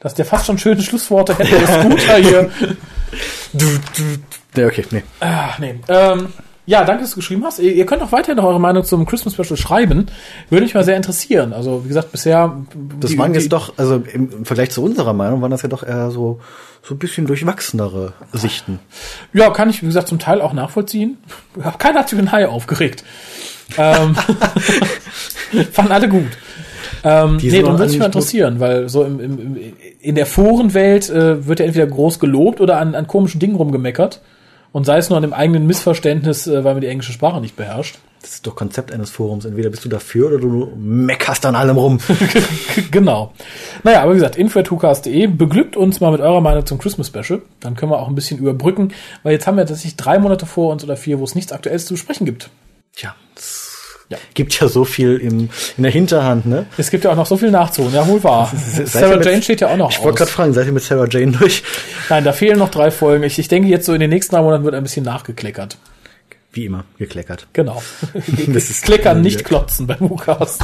Das 0.00 0.12
ist 0.12 0.18
ja 0.18 0.24
fast 0.24 0.46
schon 0.46 0.58
schöne 0.58 0.80
Schlussworte 0.82 1.36
hätte 1.36 1.58
der 1.58 1.66
Scooter 1.66 2.16
hier. 2.16 2.50
du, 3.52 3.66
du. 3.96 4.60
Ja, 4.60 4.66
okay, 4.66 4.84
nee. 4.90 5.02
Ah, 5.20 5.50
nee. 5.58 5.74
Ähm, 5.88 6.28
ja, 6.70 6.84
danke, 6.84 7.02
dass 7.02 7.10
du 7.10 7.16
geschrieben 7.16 7.44
hast. 7.44 7.58
Ihr, 7.58 7.84
könnt 7.84 8.00
auch 8.00 8.12
weiterhin 8.12 8.36
noch 8.36 8.44
eure 8.44 8.60
Meinung 8.60 8.84
zum 8.84 9.04
Christmas 9.04 9.34
Special 9.34 9.56
schreiben. 9.56 10.06
Würde 10.50 10.64
mich 10.64 10.74
mal 10.74 10.84
sehr 10.84 10.96
interessieren. 10.96 11.52
Also, 11.52 11.84
wie 11.84 11.88
gesagt, 11.88 12.12
bisher. 12.12 12.56
Das 13.00 13.10
die, 13.10 13.18
waren 13.18 13.34
jetzt 13.34 13.44
die, 13.44 13.48
doch, 13.48 13.74
also 13.76 13.96
im, 13.96 14.44
Vergleich 14.44 14.70
zu 14.70 14.82
unserer 14.82 15.12
Meinung, 15.12 15.42
waren 15.42 15.50
das 15.50 15.62
ja 15.62 15.68
doch 15.68 15.82
eher 15.82 16.10
so, 16.12 16.40
so 16.82 16.94
ein 16.94 16.98
bisschen 16.98 17.26
durchwachsenere 17.26 18.12
Sichten. 18.32 18.78
Ja, 19.32 19.50
kann 19.50 19.68
ich, 19.68 19.82
wie 19.82 19.86
gesagt, 19.86 20.08
zum 20.08 20.20
Teil 20.20 20.40
auch 20.40 20.52
nachvollziehen. 20.52 21.18
Keiner 21.78 22.00
hat 22.00 22.08
sich 22.08 22.18
den 22.18 22.30
Hai 22.30 22.46
aufgeregt. 22.46 23.04
Ähm, 23.78 24.14
fanden 25.72 25.92
alle 25.92 26.08
gut. 26.08 26.26
Ähm, 27.02 27.38
Die 27.38 27.50
nee, 27.50 27.62
dann 27.62 27.78
würde 27.78 27.90
mich 27.90 27.98
mal 27.98 28.06
interessieren, 28.06 28.60
weil 28.60 28.88
so 28.88 29.04
im, 29.04 29.20
im, 29.20 29.56
in 30.00 30.14
der 30.14 30.26
Forenwelt 30.26 31.08
äh, 31.08 31.46
wird 31.46 31.60
ja 31.60 31.66
entweder 31.66 31.86
groß 31.86 32.18
gelobt 32.18 32.60
oder 32.60 32.78
an, 32.78 32.94
an 32.94 33.06
komischen 33.06 33.40
Dingen 33.40 33.56
rumgemeckert. 33.56 34.20
Und 34.72 34.84
sei 34.84 34.98
es 34.98 35.08
nur 35.08 35.16
an 35.16 35.22
dem 35.22 35.32
eigenen 35.32 35.66
Missverständnis, 35.66 36.46
äh, 36.46 36.62
weil 36.62 36.74
man 36.74 36.80
die 36.80 36.86
englische 36.86 37.12
Sprache 37.12 37.40
nicht 37.40 37.56
beherrscht. 37.56 37.98
Das 38.22 38.34
ist 38.34 38.46
doch 38.46 38.54
Konzept 38.54 38.92
eines 38.92 39.10
Forums. 39.10 39.46
Entweder 39.46 39.70
bist 39.70 39.84
du 39.84 39.88
dafür 39.88 40.28
oder 40.28 40.38
du 40.38 40.72
meckerst 40.76 41.46
an 41.46 41.56
allem 41.56 41.76
rum. 41.78 41.98
genau. 42.90 43.32
Naja, 43.82 44.02
aber 44.02 44.12
wie 44.12 44.16
gesagt, 44.16 44.36
info.hucast.de 44.36 45.26
beglückt 45.26 45.76
uns 45.76 46.00
mal 46.00 46.12
mit 46.12 46.20
eurer 46.20 46.42
Meinung 46.42 46.66
zum 46.66 46.78
Christmas 46.78 47.06
Special. 47.08 47.40
Dann 47.60 47.76
können 47.76 47.90
wir 47.90 47.98
auch 47.98 48.08
ein 48.08 48.14
bisschen 48.14 48.38
überbrücken, 48.38 48.92
weil 49.22 49.32
jetzt 49.32 49.46
haben 49.46 49.56
wir 49.56 49.64
tatsächlich 49.64 49.96
drei 49.96 50.18
Monate 50.18 50.44
vor 50.44 50.70
uns 50.70 50.84
oder 50.84 50.96
vier, 50.96 51.18
wo 51.18 51.24
es 51.24 51.34
nichts 51.34 51.50
Aktuelles 51.50 51.86
zu 51.86 51.94
besprechen 51.94 52.26
gibt. 52.26 52.50
Tja, 52.94 53.14
ja. 54.10 54.18
Gibt 54.34 54.58
ja 54.60 54.68
so 54.68 54.84
viel 54.84 55.16
im, 55.18 55.48
in 55.76 55.82
der 55.84 55.92
Hinterhand, 55.92 56.44
ne? 56.44 56.66
Es 56.76 56.90
gibt 56.90 57.04
ja 57.04 57.12
auch 57.12 57.16
noch 57.16 57.26
so 57.26 57.36
viel 57.36 57.52
nachzuholen. 57.52 57.94
Ja, 57.94 58.06
wohl 58.08 58.22
wahr. 58.24 58.52
Sarah 58.84 59.16
mit, 59.16 59.24
Jane 59.24 59.40
steht 59.40 59.60
ja 59.60 59.68
auch 59.68 59.76
noch 59.76 59.92
Ich 59.92 60.02
wollte 60.02 60.18
gerade 60.18 60.30
fragen, 60.30 60.52
seid 60.52 60.66
ihr 60.66 60.72
mit 60.72 60.82
Sarah 60.82 61.06
Jane 61.08 61.30
durch? 61.30 61.62
Nein, 62.08 62.24
da 62.24 62.32
fehlen 62.32 62.58
noch 62.58 62.70
drei 62.70 62.90
Folgen. 62.90 63.22
Ich, 63.22 63.38
ich 63.38 63.46
denke, 63.46 63.68
jetzt 63.68 63.86
so 63.86 63.94
in 63.94 64.00
den 64.00 64.10
nächsten 64.10 64.34
drei 64.34 64.42
Monaten 64.42 64.64
wird 64.64 64.74
ein 64.74 64.82
bisschen 64.82 65.04
nachgekleckert. 65.04 65.78
Wie 66.52 66.64
immer, 66.64 66.84
gekleckert. 66.98 67.46
Genau. 67.52 67.80
das 68.48 68.70
ist 68.70 68.82
Kleckern, 68.82 69.20
nicht 69.20 69.44
klotzen 69.44 69.86
beim 69.86 70.02
Ukast. 70.02 70.60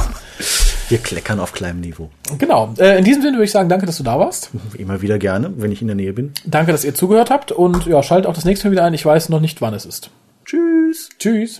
Wir 0.89 0.97
kleckern 0.97 1.39
auf 1.39 1.53
kleinem 1.53 1.79
Niveau. 1.79 2.09
Genau. 2.37 2.73
Äh, 2.77 2.97
in 2.97 3.05
diesem 3.05 3.21
Sinne 3.21 3.37
würde 3.37 3.45
ich 3.45 3.51
sagen, 3.51 3.69
danke, 3.69 3.85
dass 3.85 3.97
du 3.97 4.03
da 4.03 4.19
warst. 4.19 4.51
Immer 4.77 5.01
wieder 5.01 5.17
gerne, 5.17 5.53
wenn 5.55 5.71
ich 5.71 5.81
in 5.81 5.87
der 5.87 5.95
Nähe 5.95 6.11
bin. 6.11 6.33
Danke, 6.45 6.73
dass 6.73 6.83
ihr 6.83 6.93
zugehört 6.93 7.29
habt 7.29 7.53
und 7.53 7.85
ja, 7.85 8.03
schaltet 8.03 8.27
auch 8.27 8.35
das 8.35 8.43
nächste 8.43 8.67
Mal 8.67 8.71
wieder 8.73 8.83
ein. 8.83 8.93
Ich 8.93 9.05
weiß 9.05 9.29
noch 9.29 9.39
nicht, 9.39 9.61
wann 9.61 9.73
es 9.73 9.85
ist. 9.85 10.09
Tschüss. 10.45 11.09
Tschüss. 11.19 11.59